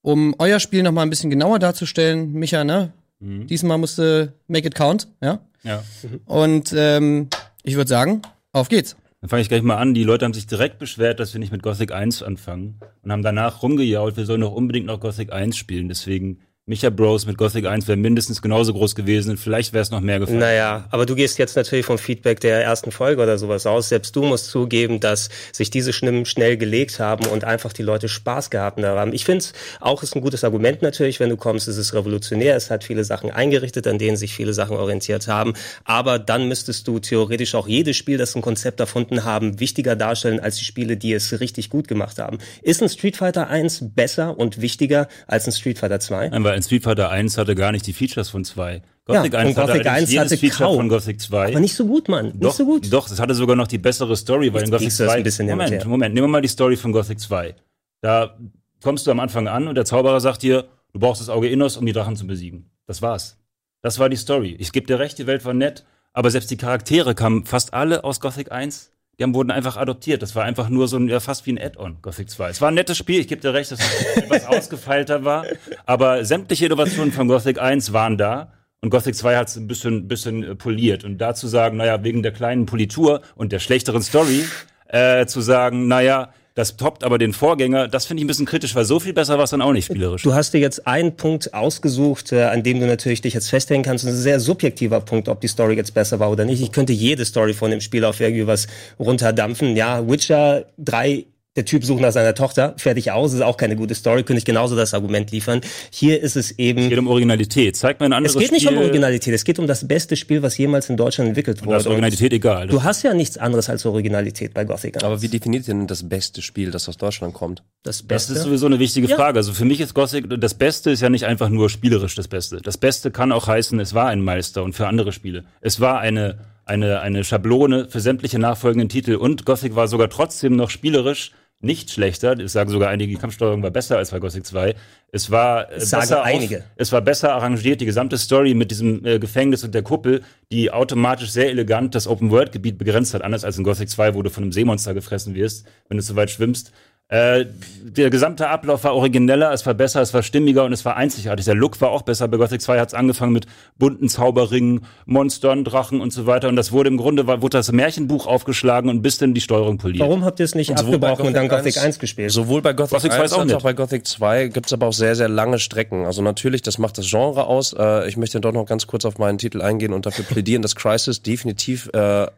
um 0.00 0.34
euer 0.38 0.60
Spiel 0.60 0.82
noch 0.82 0.92
mal 0.92 1.02
ein 1.02 1.10
bisschen 1.10 1.28
genauer 1.28 1.58
darzustellen. 1.58 2.32
Micha, 2.32 2.64
ne? 2.64 2.92
Diesmal 3.20 3.76
musste 3.76 4.32
Make 4.48 4.68
It 4.68 4.74
Count, 4.74 5.08
ja? 5.20 5.40
Ja. 5.62 5.84
Und 6.24 6.72
ähm, 6.74 7.28
ich 7.62 7.76
würde 7.76 7.88
sagen, 7.88 8.22
auf 8.52 8.70
geht's. 8.70 8.96
Dann 9.20 9.28
fange 9.28 9.42
ich 9.42 9.48
gleich 9.48 9.60
mal 9.60 9.76
an. 9.76 9.92
Die 9.92 10.04
Leute 10.04 10.24
haben 10.24 10.32
sich 10.32 10.46
direkt 10.46 10.78
beschwert, 10.78 11.20
dass 11.20 11.34
wir 11.34 11.38
nicht 11.38 11.52
mit 11.52 11.62
Gothic 11.62 11.92
1 11.92 12.22
anfangen 12.22 12.80
und 13.02 13.12
haben 13.12 13.22
danach 13.22 13.62
rumgejault, 13.62 14.16
wir 14.16 14.24
sollen 14.24 14.40
doch 14.40 14.52
unbedingt 14.52 14.86
noch 14.86 15.00
Gothic 15.00 15.30
1 15.30 15.54
spielen. 15.54 15.88
Deswegen 15.88 16.40
Micha 16.70 16.88
Bros 16.88 17.26
mit 17.26 17.36
Gothic 17.36 17.66
1 17.66 17.88
wäre 17.88 17.96
mindestens 17.96 18.40
genauso 18.40 18.72
groß 18.72 18.94
gewesen 18.94 19.30
und 19.30 19.38
vielleicht 19.38 19.72
wäre 19.72 19.82
es 19.82 19.90
noch 19.90 20.00
mehr 20.00 20.20
gefallen. 20.20 20.38
Naja, 20.38 20.84
aber 20.92 21.04
du 21.04 21.16
gehst 21.16 21.36
jetzt 21.36 21.56
natürlich 21.56 21.84
vom 21.84 21.98
Feedback 21.98 22.38
der 22.38 22.62
ersten 22.62 22.92
Folge 22.92 23.20
oder 23.20 23.38
sowas 23.38 23.66
aus. 23.66 23.88
Selbst 23.88 24.14
du 24.14 24.22
musst 24.22 24.46
zugeben, 24.50 25.00
dass 25.00 25.30
sich 25.50 25.70
diese 25.70 25.92
Stimmen 25.92 26.26
schnell 26.26 26.56
gelegt 26.56 27.00
haben 27.00 27.26
und 27.26 27.42
einfach 27.42 27.72
die 27.72 27.82
Leute 27.82 28.08
Spaß 28.08 28.50
gehabt 28.50 28.80
haben. 28.84 29.12
Ich 29.12 29.24
finde 29.24 29.38
es 29.38 29.52
auch 29.80 30.04
ist 30.04 30.14
ein 30.14 30.20
gutes 30.20 30.44
Argument 30.44 30.80
natürlich, 30.80 31.18
wenn 31.18 31.28
du 31.28 31.36
kommst, 31.36 31.66
es 31.66 31.76
ist 31.76 31.92
revolutionär, 31.92 32.54
es 32.54 32.70
hat 32.70 32.84
viele 32.84 33.02
Sachen 33.02 33.32
eingerichtet, 33.32 33.88
an 33.88 33.98
denen 33.98 34.16
sich 34.16 34.32
viele 34.32 34.54
Sachen 34.54 34.76
orientiert 34.76 35.26
haben. 35.26 35.54
Aber 35.82 36.20
dann 36.20 36.46
müsstest 36.46 36.86
du 36.86 37.00
theoretisch 37.00 37.56
auch 37.56 37.66
jedes 37.66 37.96
Spiel, 37.96 38.16
das 38.16 38.36
ein 38.36 38.42
Konzept 38.42 38.78
erfunden 38.78 39.24
haben, 39.24 39.58
wichtiger 39.58 39.96
darstellen 39.96 40.38
als 40.38 40.54
die 40.54 40.64
Spiele, 40.64 40.96
die 40.96 41.14
es 41.14 41.40
richtig 41.40 41.68
gut 41.68 41.88
gemacht 41.88 42.20
haben. 42.20 42.38
Ist 42.62 42.80
ein 42.80 42.88
Street 42.88 43.16
Fighter 43.16 43.48
1 43.48 43.86
besser 43.96 44.38
und 44.38 44.60
wichtiger 44.60 45.08
als 45.26 45.48
ein 45.48 45.52
Street 45.52 45.80
Fighter 45.80 45.98
2? 45.98 46.28
Nein, 46.60 46.62
weil 46.62 46.62
ein 46.62 46.62
Street 46.62 46.82
Fighter 46.84 47.10
1 47.10 47.38
hatte 47.38 47.54
gar 47.54 47.72
nicht 47.72 47.86
die 47.86 47.92
Features 47.92 48.28
von 48.30 48.44
2. 48.44 48.82
Gothic 49.06 49.32
Ja, 49.32 49.38
1 49.40 49.48
und 49.50 49.56
hatte 49.56 49.72
Gothic 49.72 49.86
allerdings 49.86 49.88
1 49.88 50.10
jedes 50.10 50.24
hatte 50.32 50.36
Feature 50.38 50.68
kaum. 50.68 50.76
von 50.76 50.88
Gothic 50.88 51.20
2. 51.20 51.48
Aber 51.48 51.60
nicht 51.60 51.74
so 51.74 51.86
gut, 51.86 52.08
Mann. 52.08 52.26
Nicht 52.26 52.44
doch, 52.44 52.52
so 52.54 52.64
gut. 52.64 52.92
Doch, 52.92 53.10
es 53.10 53.18
hatte 53.18 53.34
sogar 53.34 53.56
noch 53.56 53.66
die 53.66 53.78
bessere 53.78 54.16
Story, 54.16 54.52
weil 54.52 54.60
Jetzt 54.60 54.68
in 54.68 54.70
Gothic 54.72 54.86
biegst 54.86 55.00
du 55.00 55.04
das 55.04 55.12
2. 55.12 55.16
ein 55.18 55.22
bisschen 55.24 55.48
Moment, 55.48 55.70
her. 55.72 55.86
Moment, 55.86 56.14
nehmen 56.14 56.26
wir 56.26 56.30
mal 56.30 56.42
die 56.42 56.48
Story 56.48 56.76
von 56.76 56.92
Gothic 56.92 57.18
2. 57.20 57.54
Da 58.02 58.36
kommst 58.82 59.06
du 59.06 59.10
am 59.10 59.20
Anfang 59.20 59.48
an 59.48 59.68
und 59.68 59.74
der 59.74 59.84
Zauberer 59.84 60.20
sagt 60.20 60.42
dir, 60.42 60.66
du 60.92 61.00
brauchst 61.00 61.20
das 61.20 61.28
Auge 61.28 61.48
Innos, 61.48 61.76
um 61.76 61.86
die 61.86 61.92
Drachen 61.92 62.16
zu 62.16 62.26
besiegen. 62.26 62.70
Das 62.86 63.02
war's. 63.02 63.38
Das 63.82 63.98
war 63.98 64.08
die 64.08 64.16
Story. 64.16 64.56
Ich 64.58 64.72
gebe 64.72 64.86
dir 64.86 64.98
recht, 64.98 65.18
die 65.18 65.26
Welt 65.26 65.44
war 65.44 65.54
nett, 65.54 65.84
aber 66.12 66.30
selbst 66.30 66.50
die 66.50 66.56
Charaktere 66.56 67.14
kamen 67.14 67.46
fast 67.46 67.72
alle 67.74 68.04
aus 68.04 68.20
Gothic 68.20 68.52
1. 68.52 68.92
Die 69.20 69.24
haben, 69.24 69.34
wurden 69.34 69.50
einfach 69.50 69.76
adoptiert. 69.76 70.22
Das 70.22 70.34
war 70.34 70.44
einfach 70.44 70.70
nur 70.70 70.88
so 70.88 70.96
ein, 70.96 71.06
ja, 71.06 71.20
fast 71.20 71.44
wie 71.44 71.52
ein 71.52 71.58
Add-on, 71.58 71.98
Gothic 72.00 72.30
2. 72.30 72.48
Es 72.48 72.62
war 72.62 72.68
ein 72.68 72.74
nettes 72.74 72.96
Spiel, 72.96 73.20
ich 73.20 73.28
gebe 73.28 73.42
dir 73.42 73.52
recht, 73.52 73.70
dass 73.70 73.78
es 73.78 74.16
etwas 74.16 74.46
ausgefeilter 74.46 75.26
war. 75.26 75.44
Aber 75.84 76.24
sämtliche 76.24 76.64
Innovationen 76.64 77.12
von 77.12 77.28
Gothic 77.28 77.60
1 77.60 77.92
waren 77.92 78.16
da. 78.16 78.54
Und 78.80 78.88
Gothic 78.88 79.14
2 79.14 79.36
hat 79.36 79.48
es 79.48 79.56
ein 79.56 79.66
bisschen, 79.66 80.08
bisschen 80.08 80.42
äh, 80.42 80.54
poliert. 80.54 81.04
Und 81.04 81.18
da 81.18 81.34
zu 81.34 81.48
sagen, 81.48 81.76
naja, 81.76 82.02
wegen 82.02 82.22
der 82.22 82.32
kleinen 82.32 82.64
Politur 82.64 83.20
und 83.34 83.52
der 83.52 83.58
schlechteren 83.58 84.00
Story, 84.00 84.46
äh, 84.88 85.26
zu 85.26 85.42
sagen, 85.42 85.86
naja, 85.86 86.32
das 86.60 86.76
toppt 86.76 87.04
aber 87.04 87.18
den 87.18 87.32
Vorgänger, 87.32 87.88
das 87.88 88.06
finde 88.06 88.20
ich 88.20 88.24
ein 88.24 88.28
bisschen 88.28 88.46
kritisch, 88.46 88.74
weil 88.74 88.84
so 88.84 89.00
viel 89.00 89.12
besser 89.12 89.38
war 89.38 89.44
es 89.44 89.50
dann 89.50 89.62
auch 89.62 89.72
nicht 89.72 89.86
spielerisch. 89.86 90.22
Du 90.22 90.34
hast 90.34 90.52
dir 90.52 90.60
jetzt 90.60 90.86
einen 90.86 91.16
Punkt 91.16 91.54
ausgesucht, 91.54 92.32
äh, 92.32 92.42
an 92.44 92.62
dem 92.62 92.80
du 92.80 92.86
natürlich 92.86 93.22
dich 93.22 93.34
jetzt 93.34 93.48
festhängen 93.48 93.82
kannst. 93.82 94.04
Das 94.04 94.12
ist 94.12 94.20
ein 94.20 94.22
sehr 94.22 94.40
subjektiver 94.40 95.00
Punkt, 95.00 95.28
ob 95.28 95.40
die 95.40 95.48
Story 95.48 95.74
jetzt 95.74 95.94
besser 95.94 96.20
war 96.20 96.30
oder 96.30 96.44
nicht. 96.44 96.60
Ich 96.60 96.70
könnte 96.70 96.92
jede 96.92 97.24
Story 97.24 97.54
von 97.54 97.70
dem 97.70 97.80
Spiel 97.80 98.04
auf 98.04 98.20
irgendwie 98.20 98.46
was 98.46 98.68
runterdampfen. 98.98 99.74
Ja, 99.74 100.06
Witcher 100.06 100.66
3 100.78 101.24
der 101.56 101.64
Typ 101.64 101.84
sucht 101.84 102.00
nach 102.00 102.12
seiner 102.12 102.34
Tochter, 102.34 102.74
fertig 102.76 103.10
aus, 103.10 103.32
ist 103.32 103.40
auch 103.42 103.56
keine 103.56 103.74
gute 103.74 103.94
Story, 103.96 104.22
könnte 104.22 104.38
ich 104.38 104.44
genauso 104.44 104.76
das 104.76 104.94
Argument 104.94 105.32
liefern. 105.32 105.60
Hier 105.90 106.20
ist 106.20 106.36
es 106.36 106.52
eben. 106.58 106.82
Es 106.82 106.88
geht 106.90 106.98
um 106.98 107.08
Originalität. 107.08 107.76
Zeig 107.76 107.98
mir 107.98 108.06
ein 108.06 108.12
anderes 108.12 108.36
Es 108.36 108.42
geht 108.42 108.52
nicht 108.52 108.62
Spiel. 108.62 108.76
um 108.76 108.82
Originalität, 108.84 109.34
es 109.34 109.42
geht 109.42 109.58
um 109.58 109.66
das 109.66 109.86
beste 109.88 110.14
Spiel, 110.14 110.42
was 110.42 110.56
jemals 110.58 110.88
in 110.88 110.96
Deutschland 110.96 111.26
entwickelt 111.28 111.64
wurde. 111.66 111.78
ist 111.78 111.86
Originalität 111.88 112.32
egal. 112.32 112.68
Du 112.68 112.84
hast 112.84 113.02
ja 113.02 113.14
nichts 113.14 113.36
anderes 113.36 113.68
als 113.68 113.84
Originalität 113.84 114.54
bei 114.54 114.64
Gothic 114.64 114.94
1. 114.96 115.04
Aber 115.04 115.22
wie 115.22 115.28
definiert 115.28 115.66
ihr 115.66 115.74
denn 115.74 115.88
das 115.88 116.08
beste 116.08 116.40
Spiel, 116.40 116.70
das 116.70 116.88
aus 116.88 116.96
Deutschland 116.96 117.34
kommt? 117.34 117.64
das 117.82 117.98
Das 117.98 118.06
Beste. 118.06 118.32
ist 118.34 118.42
sowieso 118.44 118.66
eine 118.66 118.78
wichtige 118.78 119.08
Ja. 119.08 119.16
Frage. 119.16 119.38
Also 119.38 119.52
für 119.52 119.64
mich 119.64 119.80
ist 119.80 119.92
Gothic, 119.94 120.26
das 120.40 120.54
Beste 120.54 120.90
ist 120.92 121.00
ja 121.02 121.08
nicht 121.10 121.24
einfach 121.26 121.48
nur 121.48 121.68
spielerisch 121.68 122.14
das 122.14 122.28
Beste. 122.28 122.58
Das 122.58 122.78
Beste 122.78 123.10
kann 123.10 123.32
auch 123.32 123.48
heißen, 123.48 123.80
es 123.80 123.92
war 123.92 124.06
ein 124.06 124.20
Meister 124.20 124.62
und 124.62 124.74
für 124.74 124.86
andere 124.86 125.12
Spiele. 125.12 125.44
Es 125.60 125.80
war 125.80 125.98
eine, 125.98 126.38
eine, 126.64 127.00
eine 127.00 127.24
Schablone 127.24 127.88
für 127.88 127.98
sämtliche 128.00 128.38
nachfolgenden 128.38 128.88
Titel 128.88 129.16
und 129.16 129.44
Gothic 129.46 129.74
war 129.74 129.88
sogar 129.88 130.08
trotzdem 130.10 130.54
noch 130.54 130.70
spielerisch 130.70 131.32
nicht 131.62 131.90
schlechter. 131.90 132.38
Ich 132.38 132.52
sage 132.52 132.70
sogar, 132.70 132.88
einige 132.88 133.12
die 133.12 133.20
Kampfsteuerung 133.20 133.62
war 133.62 133.70
besser 133.70 133.98
als 133.98 134.10
bei 134.10 134.18
Gothic 134.18 134.46
2. 134.46 134.74
Es 135.12 135.30
war 135.30 135.70
äh, 135.70 135.80
sagen 135.80 136.02
besser 136.02 136.22
einige. 136.22 136.58
Auf, 136.58 136.64
es 136.76 136.92
war 136.92 137.02
besser 137.02 137.34
arrangiert. 137.34 137.80
Die 137.80 137.86
gesamte 137.86 138.16
Story 138.16 138.54
mit 138.54 138.70
diesem 138.70 139.04
äh, 139.04 139.18
Gefängnis 139.18 139.62
und 139.62 139.74
der 139.74 139.82
Kuppel, 139.82 140.22
die 140.50 140.70
automatisch 140.70 141.30
sehr 141.30 141.50
elegant 141.50 141.94
das 141.94 142.06
Open-World-Gebiet 142.06 142.78
begrenzt 142.78 143.12
hat. 143.12 143.22
Anders 143.22 143.44
als 143.44 143.58
in 143.58 143.64
Gothic 143.64 143.90
2, 143.90 144.14
wo 144.14 144.22
du 144.22 144.30
von 144.30 144.44
einem 144.44 144.52
Seemonster 144.52 144.94
gefressen 144.94 145.34
wirst, 145.34 145.66
wenn 145.88 145.98
du 145.98 146.02
zu 146.02 146.16
weit 146.16 146.30
schwimmst. 146.30 146.72
Äh, 147.10 147.46
der 147.82 148.08
gesamte 148.08 148.48
Ablauf 148.48 148.84
war 148.84 148.94
origineller, 148.94 149.52
es 149.52 149.66
war 149.66 149.74
besser, 149.74 150.00
es 150.00 150.14
war 150.14 150.22
stimmiger 150.22 150.64
und 150.64 150.72
es 150.72 150.84
war 150.84 150.96
einzigartig. 150.96 151.44
Der 151.44 151.56
Look 151.56 151.80
war 151.80 151.90
auch 151.90 152.02
besser. 152.02 152.28
Bei 152.28 152.36
Gothic 152.36 152.62
2 152.62 152.78
hat 152.78 152.88
es 152.88 152.94
angefangen 152.94 153.32
mit 153.32 153.46
bunten 153.78 154.08
Zauberringen, 154.08 154.86
Monstern, 155.06 155.64
Drachen 155.64 156.00
und 156.00 156.12
so 156.12 156.26
weiter. 156.26 156.46
Und 156.48 156.54
das 156.54 156.70
wurde 156.70 156.88
im 156.88 156.96
Grunde, 156.96 157.26
war, 157.26 157.42
wurde 157.42 157.58
das 157.58 157.72
Märchenbuch 157.72 158.28
aufgeschlagen 158.28 158.88
und 158.90 159.02
bis 159.02 159.18
dann 159.18 159.34
die 159.34 159.40
Steuerung 159.40 159.78
poliert. 159.78 160.06
Warum 160.06 160.24
habt 160.24 160.38
ihr 160.38 160.44
es 160.44 160.54
nicht 160.54 160.78
sowohl 160.78 160.98
bei 160.98 161.08
abgebrochen 161.08 161.28
und 161.28 161.34
dann 161.34 161.48
Gothic 161.48 161.74
Gothic 161.74 161.84
1 161.84 161.98
gespielt? 161.98 162.30
Sowohl 162.30 162.62
bei 162.62 162.74
Gothic, 162.74 162.92
Gothic 162.92 163.12
2 163.12 163.16
ist 163.16 163.22
1 163.22 163.32
auch 163.32 163.38
als 163.38 163.46
nett. 163.48 163.56
auch 163.56 163.62
bei 163.62 163.72
Gothic 163.72 164.06
2 164.06 164.48
gibt's 164.48 164.72
aber 164.72 164.86
auch 164.86 164.92
sehr, 164.92 165.16
sehr 165.16 165.28
lange 165.28 165.58
Strecken. 165.58 166.06
Also 166.06 166.22
natürlich, 166.22 166.62
das 166.62 166.78
macht 166.78 166.96
das 166.96 167.10
Genre 167.10 167.46
aus. 167.46 167.74
Äh, 167.76 168.08
ich 168.08 168.16
möchte 168.16 168.40
doch 168.40 168.52
noch 168.52 168.66
ganz 168.66 168.86
kurz 168.86 169.04
auf 169.04 169.18
meinen 169.18 169.38
Titel 169.38 169.62
eingehen 169.62 169.92
und 169.92 170.06
dafür 170.06 170.24
plädieren, 170.24 170.62
dass 170.62 170.76
Crisis 170.76 171.22
definitiv 171.22 171.90
äh, 171.92 172.22
äh, 172.22 172.28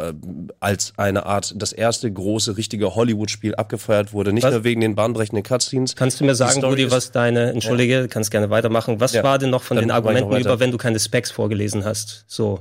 als 0.61 0.95
eine 0.97 1.26
Art, 1.26 1.52
das 1.59 1.75
erste 1.75 2.11
große, 2.11 2.57
richtige 2.57 2.95
Hollywood-Spiel 2.95 3.55
abgefeiert 3.55 4.14
wurde. 4.14 4.33
Nicht 4.33 4.45
Was? 4.45 4.62
Wegen 4.64 4.81
den 4.81 4.95
bahnbrechenden 4.95 5.42
Cutscenes. 5.42 5.97
Kannst 5.97 6.21
du 6.21 6.25
mir 6.25 6.35
sagen, 6.35 6.62
Rudi, 6.64 6.90
was 6.90 7.12
deine, 7.12 7.50
entschuldige, 7.50 8.09
kannst 8.09 8.31
gerne 8.31 8.50
weitermachen. 8.50 9.00
Was 9.00 9.12
Ja, 9.12 9.23
war 9.23 9.38
denn 9.38 9.50
noch 9.50 9.62
von 9.62 9.76
dann 9.76 9.87
den 9.87 9.90
Argumenten 9.90 10.37
über, 10.37 10.61
wenn 10.61 10.71
du 10.71 10.78
keine 10.78 10.99
Specs 10.99 11.31
vorgelesen 11.31 11.85
hast? 11.85 12.25
So. 12.26 12.61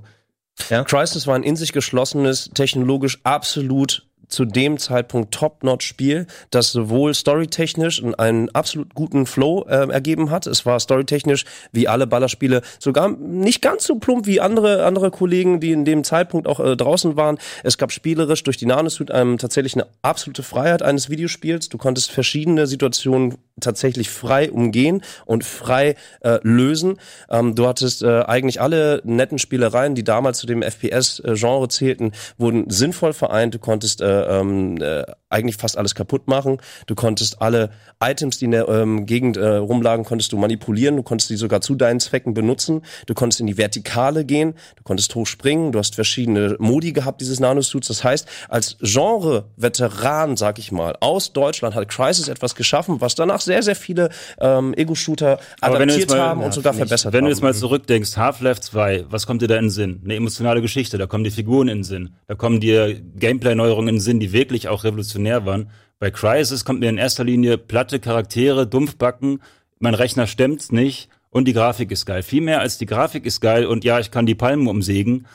Ja? 0.69 0.83
Crisis 0.83 1.27
war 1.27 1.35
ein 1.35 1.43
in 1.43 1.55
sich 1.55 1.73
geschlossenes, 1.73 2.51
technologisch 2.53 3.19
absolut 3.23 4.07
zu 4.31 4.45
dem 4.45 4.77
Zeitpunkt 4.77 5.33
Top-Notch-Spiel, 5.33 6.27
das 6.49 6.71
sowohl 6.71 7.13
storytechnisch 7.13 8.03
einen 8.17 8.49
absolut 8.49 8.95
guten 8.95 9.25
Flow 9.25 9.65
äh, 9.67 9.89
ergeben 9.89 10.31
hat. 10.31 10.47
Es 10.47 10.65
war 10.65 10.79
storytechnisch 10.79 11.45
wie 11.71 11.87
alle 11.87 12.07
Ballerspiele 12.07 12.61
sogar 12.79 13.09
nicht 13.09 13.61
ganz 13.61 13.85
so 13.85 13.95
plump 13.95 14.25
wie 14.25 14.41
andere 14.41 14.85
andere 14.85 15.11
Kollegen, 15.11 15.59
die 15.59 15.71
in 15.71 15.85
dem 15.85 16.03
Zeitpunkt 16.03 16.47
auch 16.47 16.59
äh, 16.59 16.75
draußen 16.75 17.15
waren. 17.15 17.37
Es 17.63 17.77
gab 17.77 17.91
spielerisch 17.91 18.43
durch 18.43 18.57
die 18.57 18.65
Nanosuit 18.65 19.11
einem 19.11 19.37
tatsächlich 19.37 19.75
eine 19.75 19.87
absolute 20.01 20.43
Freiheit 20.43 20.81
eines 20.81 21.09
Videospiels. 21.09 21.69
Du 21.69 21.77
konntest 21.77 22.11
verschiedene 22.11 22.67
Situationen 22.67 23.37
tatsächlich 23.59 24.09
frei 24.09 24.51
umgehen 24.51 25.01
und 25.25 25.43
frei 25.43 25.95
äh, 26.21 26.39
lösen. 26.43 26.97
Ähm, 27.29 27.55
du 27.55 27.67
hattest 27.67 28.03
äh, 28.03 28.21
eigentlich 28.21 28.61
alle 28.61 29.01
netten 29.03 29.39
Spielereien, 29.39 29.95
die 29.95 30.03
damals 30.03 30.39
zu 30.39 30.47
dem 30.47 30.61
FPS-Genre 30.61 31.67
zählten, 31.67 32.11
wurden 32.37 32.69
sinnvoll 32.69 33.13
vereint. 33.13 33.53
Du 33.53 33.59
konntest 33.59 34.01
äh, 34.01 34.39
ähm, 34.39 34.81
äh, 34.81 35.03
eigentlich 35.29 35.57
fast 35.57 35.77
alles 35.77 35.95
kaputt 35.95 36.27
machen. 36.27 36.57
Du 36.87 36.95
konntest 36.95 37.41
alle 37.41 37.71
Items, 38.01 38.37
die 38.37 38.45
in 38.45 38.51
der 38.51 38.67
ähm, 38.67 39.05
Gegend 39.05 39.37
äh, 39.37 39.55
rumlagen, 39.55 40.05
konntest 40.05 40.31
du 40.31 40.37
manipulieren. 40.37 40.95
Du 40.95 41.03
konntest 41.03 41.29
die 41.29 41.35
sogar 41.35 41.61
zu 41.61 41.75
deinen 41.75 41.99
Zwecken 41.99 42.33
benutzen. 42.33 42.81
Du 43.05 43.13
konntest 43.13 43.39
in 43.39 43.47
die 43.47 43.57
Vertikale 43.57 44.25
gehen. 44.25 44.53
Du 44.75 44.83
konntest 44.83 45.13
hoch 45.15 45.27
springen. 45.27 45.71
Du 45.71 45.79
hast 45.79 45.95
verschiedene 45.95 46.55
Modi 46.59 46.93
gehabt, 46.93 47.21
dieses 47.21 47.39
Nanosuits. 47.39 47.87
Das 47.87 48.03
heißt, 48.03 48.27
als 48.49 48.77
Genre-Veteran, 48.81 50.37
sag 50.37 50.59
ich 50.59 50.71
mal, 50.71 50.95
aus 50.99 51.33
Deutschland 51.33 51.75
hat 51.75 51.87
Crisis 51.89 52.27
etwas 52.27 52.55
geschaffen, 52.55 53.01
was 53.01 53.15
danach 53.15 53.40
sehr, 53.41 53.63
sehr 53.63 53.75
viele 53.75 54.09
ähm, 54.39 54.73
Ego-Shooter 54.75 55.39
wenn 55.61 55.73
adaptiert 55.73 56.09
mal- 56.09 56.19
haben 56.19 56.43
und 56.43 56.53
sogar 56.53 56.73
verbessert 56.73 57.13
Wenn 57.13 57.19
haben. 57.21 57.25
du 57.25 57.31
jetzt 57.31 57.41
mal 57.41 57.53
zurückdenkst, 57.53 58.17
Half-Life 58.17 58.61
2, 58.61 59.05
was 59.09 59.27
kommt 59.27 59.41
dir 59.41 59.47
da 59.47 59.55
in 59.57 59.65
den 59.65 59.69
Sinn? 59.69 60.01
Eine 60.03 60.15
emotionale 60.15 60.61
Geschichte, 60.61 60.97
da 60.97 61.07
kommen 61.07 61.23
die 61.23 61.31
Figuren 61.31 61.67
in 61.67 61.79
den 61.79 61.83
Sinn. 61.83 62.15
Da 62.27 62.35
kommen 62.35 62.59
dir 62.59 62.99
Gameplay-Neuerungen 63.17 63.89
in 63.89 63.95
den 63.95 64.01
Sinn, 64.01 64.19
die 64.19 64.31
wirklich 64.33 64.67
auch 64.67 64.83
revolutionär 64.83 65.45
waren. 65.45 65.69
Bei 65.99 66.09
Crysis 66.11 66.65
kommt 66.65 66.79
mir 66.79 66.89
in 66.89 66.97
erster 66.97 67.23
Linie 67.23 67.57
platte 67.57 67.99
Charaktere, 67.99 68.65
Dumpfbacken, 68.67 69.41
mein 69.79 69.93
Rechner 69.93 70.27
stemmt's 70.27 70.71
nicht 70.71 71.09
und 71.29 71.47
die 71.47 71.53
Grafik 71.53 71.91
ist 71.91 72.05
geil. 72.05 72.23
Viel 72.23 72.41
mehr 72.41 72.59
als 72.59 72.77
die 72.77 72.85
Grafik 72.85 73.25
ist 73.25 73.39
geil 73.39 73.65
und 73.65 73.83
ja, 73.83 73.99
ich 73.99 74.11
kann 74.11 74.25
die 74.25 74.35
Palmen 74.35 74.67
umsägen, 74.67 75.27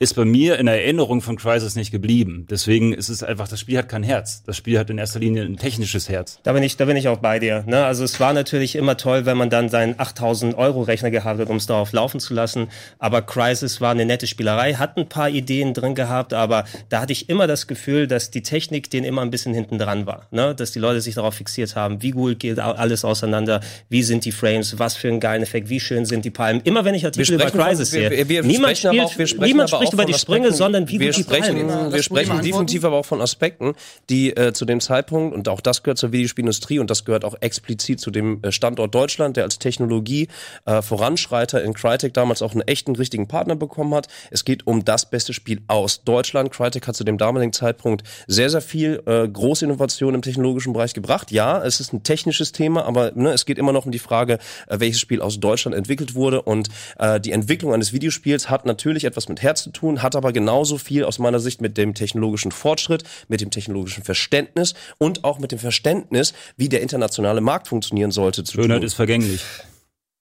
ist 0.00 0.14
bei 0.16 0.24
mir 0.24 0.58
in 0.58 0.66
der 0.66 0.82
Erinnerung 0.82 1.20
von 1.20 1.36
Crysis 1.36 1.76
nicht 1.76 1.92
geblieben. 1.92 2.46
Deswegen 2.50 2.92
ist 2.92 3.08
es 3.08 3.22
einfach, 3.22 3.46
das 3.46 3.60
Spiel 3.60 3.78
hat 3.78 3.88
kein 3.88 4.02
Herz. 4.02 4.42
Das 4.42 4.56
Spiel 4.56 4.76
hat 4.76 4.90
in 4.90 4.98
erster 4.98 5.20
Linie 5.20 5.44
ein 5.44 5.56
technisches 5.56 6.08
Herz. 6.08 6.40
Da 6.42 6.52
bin 6.52 6.64
ich, 6.64 6.76
da 6.76 6.84
bin 6.86 6.96
ich 6.96 7.06
auch 7.06 7.18
bei 7.18 7.38
dir. 7.38 7.62
Ne? 7.68 7.84
Also 7.84 8.02
es 8.02 8.18
war 8.18 8.32
natürlich 8.32 8.74
immer 8.74 8.96
toll, 8.96 9.24
wenn 9.24 9.36
man 9.36 9.50
dann 9.50 9.68
seinen 9.68 9.94
8000 9.98 10.56
Euro 10.58 10.82
Rechner 10.82 11.12
gehabt 11.12 11.38
hat, 11.38 11.48
um 11.48 11.56
es 11.58 11.66
darauf 11.66 11.92
laufen 11.92 12.18
zu 12.18 12.34
lassen. 12.34 12.66
Aber 12.98 13.22
Crisis 13.22 13.80
war 13.80 13.92
eine 13.92 14.04
nette 14.04 14.26
Spielerei, 14.26 14.74
hat 14.74 14.96
ein 14.96 15.08
paar 15.08 15.30
Ideen 15.30 15.74
drin 15.74 15.94
gehabt, 15.94 16.34
aber 16.34 16.64
da 16.88 17.00
hatte 17.00 17.12
ich 17.12 17.28
immer 17.28 17.46
das 17.46 17.68
Gefühl, 17.68 18.08
dass 18.08 18.32
die 18.32 18.42
Technik 18.42 18.90
denen 18.90 19.06
immer 19.06 19.22
ein 19.22 19.30
bisschen 19.30 19.54
hinten 19.54 19.78
dran 19.78 20.06
war. 20.06 20.26
Ne? 20.32 20.56
Dass 20.56 20.72
die 20.72 20.80
Leute 20.80 21.00
sich 21.02 21.14
darauf 21.14 21.34
fixiert 21.34 21.76
haben, 21.76 22.02
wie 22.02 22.10
gut 22.10 22.40
geht 22.40 22.58
alles 22.58 23.04
auseinander, 23.04 23.60
wie 23.90 24.02
sind 24.02 24.24
die 24.24 24.32
Frames, 24.32 24.76
was 24.76 24.96
für 24.96 25.06
einen 25.06 25.20
geilen 25.20 25.44
Effekt, 25.44 25.68
wie 25.68 25.78
schön 25.78 26.04
sind 26.04 26.24
die 26.24 26.30
Palmen. 26.32 26.62
Immer 26.64 26.84
wenn 26.84 26.96
ich 26.96 27.04
Artikel 27.04 27.34
über 27.34 27.44
Crisis 27.52 27.92
sehe, 27.92 28.10
wir- 28.10 28.28
wir 28.28 28.42
niemand 28.42 28.76
sprechen 28.76 28.88
aber 28.88 28.96
spielt, 28.96 29.06
auch- 29.14 29.18
wir 29.18 29.26
sprechen 29.28 29.44
niemand 29.46 29.83
auch 29.88 29.92
über 29.94 30.04
die 30.04 30.14
Sprünge, 30.14 30.52
sondern 30.52 30.88
wie 30.88 31.00
wir 31.00 31.08
gut 31.08 31.16
die 31.16 31.22
sprechen, 31.22 31.66
Palmen 31.66 31.92
Wir 31.92 32.02
sprechen 32.02 32.40
definitiv 32.40 32.84
aber 32.84 32.96
auch 32.96 33.06
von 33.06 33.20
Aspekten, 33.20 33.74
die 34.10 34.36
äh, 34.36 34.52
zu 34.52 34.64
dem 34.64 34.80
Zeitpunkt, 34.80 35.34
und 35.34 35.48
auch 35.48 35.60
das 35.60 35.82
gehört 35.82 35.98
zur 35.98 36.12
Videospielindustrie 36.12 36.78
und 36.78 36.90
das 36.90 37.04
gehört 37.04 37.24
auch 37.24 37.34
explizit 37.40 38.00
zu 38.00 38.10
dem 38.10 38.42
äh, 38.42 38.52
Standort 38.52 38.94
Deutschland, 38.94 39.36
der 39.36 39.44
als 39.44 39.58
Technologie 39.58 40.28
äh, 40.64 40.82
Voranschreiter 40.82 41.62
in 41.62 41.74
Crytek 41.74 42.14
damals 42.14 42.42
auch 42.42 42.52
einen 42.52 42.62
echten, 42.62 42.96
richtigen 42.96 43.28
Partner 43.28 43.56
bekommen 43.56 43.94
hat. 43.94 44.08
Es 44.30 44.44
geht 44.44 44.66
um 44.66 44.84
das 44.84 45.08
beste 45.08 45.32
Spiel 45.32 45.60
aus 45.68 46.04
Deutschland. 46.04 46.50
Crytek 46.50 46.86
hat 46.86 46.96
zu 46.96 47.04
dem 47.04 47.18
damaligen 47.18 47.52
Zeitpunkt 47.52 48.02
sehr, 48.26 48.50
sehr 48.50 48.60
viel 48.60 49.02
äh, 49.06 49.28
große 49.28 49.64
Innovation 49.64 50.14
im 50.14 50.22
technologischen 50.22 50.72
Bereich 50.72 50.94
gebracht. 50.94 51.30
Ja, 51.30 51.62
es 51.62 51.80
ist 51.80 51.92
ein 51.92 52.02
technisches 52.02 52.52
Thema, 52.52 52.84
aber 52.84 53.12
ne, 53.14 53.32
es 53.32 53.46
geht 53.46 53.58
immer 53.58 53.72
noch 53.72 53.86
um 53.86 53.92
die 53.92 53.98
Frage, 53.98 54.38
äh, 54.68 54.80
welches 54.80 55.00
Spiel 55.00 55.20
aus 55.20 55.40
Deutschland 55.40 55.76
entwickelt 55.76 56.14
wurde. 56.14 56.42
Und 56.42 56.68
äh, 56.98 57.20
die 57.20 57.32
Entwicklung 57.32 57.72
eines 57.72 57.92
Videospiels 57.92 58.50
hat 58.50 58.66
natürlich 58.66 59.04
etwas 59.04 59.28
mit 59.28 59.42
Herz 59.42 59.62
zu 59.62 59.70
tun, 59.74 60.02
hat 60.02 60.16
aber 60.16 60.32
genauso 60.32 60.78
viel 60.78 61.04
aus 61.04 61.18
meiner 61.18 61.40
Sicht 61.40 61.60
mit 61.60 61.76
dem 61.76 61.94
technologischen 61.94 62.52
Fortschritt, 62.52 63.04
mit 63.28 63.40
dem 63.40 63.50
technologischen 63.50 64.04
Verständnis 64.04 64.74
und 64.98 65.24
auch 65.24 65.38
mit 65.38 65.52
dem 65.52 65.58
Verständnis, 65.58 66.32
wie 66.56 66.68
der 66.68 66.82
internationale 66.82 67.40
Markt 67.40 67.68
funktionieren 67.68 68.10
sollte. 68.10 68.44
Schönheit 68.46 68.78
tun. 68.78 68.86
ist 68.86 68.94
vergänglich. 68.94 69.44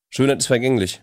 Schönheit 0.10 0.40
ist 0.40 0.48
vergänglich. 0.48 1.02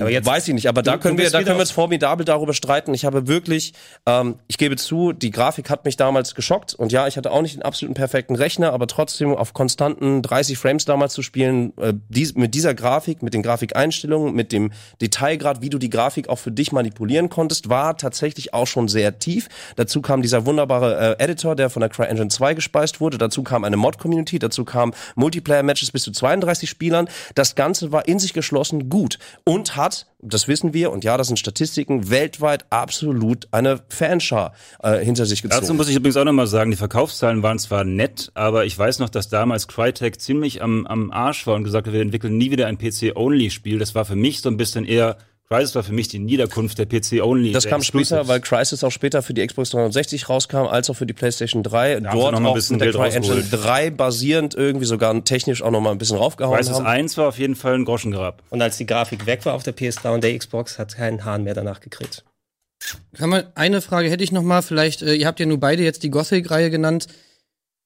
Aber 0.00 0.08
jetzt, 0.08 0.24
Weiß 0.24 0.48
ich 0.48 0.54
nicht, 0.54 0.68
aber 0.70 0.82
da 0.82 0.94
du 0.94 1.00
können 1.00 1.18
wir, 1.18 1.28
da 1.28 1.42
können 1.42 1.56
wir 1.56 1.60
uns 1.60 1.70
formidabel 1.70 2.24
darüber 2.24 2.54
streiten. 2.54 2.94
Ich 2.94 3.04
habe 3.04 3.26
wirklich, 3.26 3.74
ähm, 4.06 4.36
ich 4.46 4.56
gebe 4.56 4.76
zu, 4.76 5.12
die 5.12 5.30
Grafik 5.30 5.68
hat 5.68 5.84
mich 5.84 5.98
damals 5.98 6.34
geschockt 6.34 6.72
und 6.72 6.92
ja, 6.92 7.06
ich 7.06 7.18
hatte 7.18 7.30
auch 7.30 7.42
nicht 7.42 7.56
den 7.56 7.62
absoluten 7.62 7.92
perfekten 7.92 8.34
Rechner, 8.34 8.72
aber 8.72 8.86
trotzdem 8.86 9.36
auf 9.36 9.52
konstanten 9.52 10.22
30 10.22 10.56
Frames 10.56 10.86
damals 10.86 11.12
zu 11.12 11.20
spielen, 11.20 11.76
äh, 11.76 11.92
dies, 12.08 12.34
mit 12.34 12.54
dieser 12.54 12.72
Grafik, 12.72 13.22
mit 13.22 13.34
den 13.34 13.42
Grafikeinstellungen, 13.42 14.34
mit 14.34 14.50
dem 14.50 14.72
Detailgrad, 15.02 15.60
wie 15.60 15.68
du 15.68 15.76
die 15.76 15.90
Grafik 15.90 16.30
auch 16.30 16.38
für 16.38 16.52
dich 16.52 16.72
manipulieren 16.72 17.28
konntest, 17.28 17.68
war 17.68 17.98
tatsächlich 17.98 18.54
auch 18.54 18.66
schon 18.66 18.88
sehr 18.88 19.18
tief. 19.18 19.48
Dazu 19.76 20.00
kam 20.00 20.22
dieser 20.22 20.46
wunderbare 20.46 21.18
äh, 21.18 21.22
Editor, 21.22 21.54
der 21.54 21.68
von 21.68 21.80
der 21.80 21.90
CryEngine 21.90 22.28
2 22.28 22.54
gespeist 22.54 23.02
wurde. 23.02 23.18
Dazu 23.18 23.42
kam 23.42 23.62
eine 23.62 23.76
Mod-Community, 23.76 24.38
dazu 24.38 24.64
kam 24.64 24.94
Multiplayer-Matches 25.16 25.90
bis 25.92 26.02
zu 26.04 26.12
32 26.12 26.70
Spielern. 26.70 27.10
Das 27.34 27.56
Ganze 27.56 27.92
war 27.92 28.08
in 28.08 28.18
sich 28.18 28.32
geschlossen 28.32 28.88
gut 28.88 29.18
und 29.44 29.76
hat, 29.82 30.06
das 30.20 30.48
wissen 30.48 30.72
wir, 30.72 30.92
und 30.92 31.04
ja, 31.04 31.16
das 31.16 31.26
sind 31.26 31.38
Statistiken, 31.38 32.08
weltweit 32.08 32.64
absolut 32.70 33.48
eine 33.50 33.80
Fanschar 33.88 34.52
äh, 34.82 34.98
hinter 35.04 35.26
sich 35.26 35.42
Dazu 35.42 35.60
gezogen. 35.60 35.76
muss 35.76 35.88
ich 35.88 35.96
übrigens 35.96 36.16
auch 36.16 36.24
nochmal 36.24 36.46
sagen, 36.46 36.70
die 36.70 36.76
Verkaufszahlen 36.76 37.42
waren 37.42 37.58
zwar 37.58 37.84
nett, 37.84 38.30
aber 38.34 38.64
ich 38.64 38.78
weiß 38.78 39.00
noch, 39.00 39.08
dass 39.08 39.28
damals 39.28 39.68
Crytek 39.68 40.20
ziemlich 40.20 40.62
am, 40.62 40.86
am 40.86 41.10
Arsch 41.10 41.46
war 41.46 41.56
und 41.56 41.64
gesagt 41.64 41.86
hat, 41.86 41.92
wir 41.92 42.00
entwickeln 42.00 42.38
nie 42.38 42.50
wieder 42.50 42.66
ein 42.68 42.78
PC-Only-Spiel. 42.78 43.78
Das 43.78 43.94
war 43.94 44.04
für 44.04 44.16
mich 44.16 44.40
so 44.40 44.48
ein 44.48 44.56
bisschen 44.56 44.84
eher, 44.84 45.18
Crysis 45.52 45.74
war 45.74 45.82
für 45.82 45.92
mich 45.92 46.08
die 46.08 46.18
Niederkunft 46.18 46.78
der 46.78 46.86
PC-Only. 46.86 47.52
Das 47.52 47.66
kam 47.66 47.82
später, 47.82 47.98
Exclusives. 48.20 48.28
weil 48.28 48.40
Crisis 48.40 48.84
auch 48.84 48.90
später 48.90 49.22
für 49.22 49.34
die 49.34 49.46
Xbox 49.46 49.70
360 49.70 50.28
rauskam, 50.28 50.66
als 50.66 50.88
auch 50.88 50.94
für 50.94 51.06
die 51.06 51.12
PlayStation 51.12 51.62
3. 51.62 51.96
haben 51.96 52.04
sie 52.04 52.10
Dort 52.10 52.32
noch 52.32 52.40
mal 52.40 52.48
ein 52.48 52.50
auch 52.52 52.54
bisschen 52.54 52.76
mit 52.76 52.80
der 52.86 52.92
Geld 52.92 53.12
CryEngine 53.12 53.34
rausgeholt. 53.34 53.64
3 53.64 53.90
basierend 53.90 54.54
irgendwie 54.54 54.86
sogar 54.86 55.24
technisch 55.24 55.62
auch 55.62 55.70
noch 55.70 55.80
mal 55.80 55.90
ein 55.90 55.98
bisschen 55.98 56.16
raufgehauen 56.16 56.56
Crysis 56.56 56.76
haben. 56.76 56.86
1 56.86 57.16
war 57.18 57.28
auf 57.28 57.38
jeden 57.38 57.54
Fall 57.54 57.74
ein 57.74 57.84
Groschengrab. 57.84 58.42
und 58.50 58.62
als 58.62 58.76
die 58.78 58.86
Grafik 58.86 59.26
weg 59.26 59.44
war 59.44 59.54
auf 59.54 59.62
der 59.62 59.76
PS3 59.76 60.14
und 60.14 60.24
der 60.24 60.36
Xbox, 60.36 60.78
hat 60.78 60.96
keinen 60.96 61.24
Hahn 61.24 61.44
mehr 61.44 61.54
danach 61.54 61.80
gekriegt. 61.80 62.24
Kann 63.14 63.30
man, 63.30 63.44
eine 63.54 63.80
Frage 63.80 64.10
hätte 64.10 64.24
ich 64.24 64.32
noch 64.32 64.42
mal, 64.42 64.62
vielleicht, 64.62 65.02
äh, 65.02 65.14
ihr 65.14 65.26
habt 65.26 65.38
ja 65.38 65.46
nur 65.46 65.60
beide 65.60 65.82
jetzt 65.82 66.02
die 66.02 66.10
Gothic-Reihe 66.10 66.70
genannt. 66.70 67.06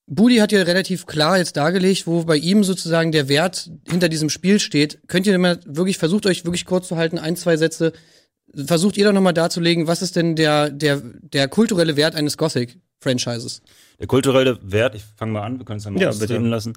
Budi 0.07 0.37
hat 0.37 0.53
ja 0.53 0.63
relativ 0.63 1.07
klar 1.07 1.39
jetzt 1.39 1.57
dargelegt, 1.57 2.07
wo 2.07 2.23
bei 2.25 2.37
ihm 2.37 2.63
sozusagen 2.63 3.11
der 3.11 3.29
Wert 3.29 3.71
hinter 3.89 4.09
diesem 4.09 4.31
Spiel 4.31 4.61
steht. 4.61 5.01
Könnt 5.09 5.27
ihr 5.27 5.37
mal 5.39 5.59
wirklich, 5.67 5.99
versucht 5.99 6.27
euch 6.27 6.45
wirklich 6.45 6.65
kurz 6.65 6.89
zu 6.89 6.97
halten, 6.97 7.19
ein, 7.19 7.35
zwei 7.37 7.57
Sätze. 7.57 7.93
Versucht 8.55 8.97
ihr 8.97 9.05
doch 9.05 9.13
nochmal 9.13 9.35
darzulegen, 9.35 9.89
was 9.89 10.03
ist 10.03 10.15
denn 10.15 10.37
der, 10.37 10.71
der, 10.71 11.03
der 11.03 11.49
kulturelle 11.49 11.97
Wert 11.97 12.15
eines 12.15 12.39
Gothic-Franchises? 12.39 13.63
Der 13.99 14.07
kulturelle 14.07 14.59
Wert, 14.63 14.95
ich 14.95 15.03
fange 15.17 15.33
mal 15.33 15.43
an, 15.43 15.59
wir 15.59 15.65
können 15.65 15.79
es 15.79 15.85
ja 15.85 15.91
mal 15.91 16.01
Ja, 16.01 16.11
ausreden 16.11 16.37
bitte. 16.45 16.49
lassen. 16.51 16.73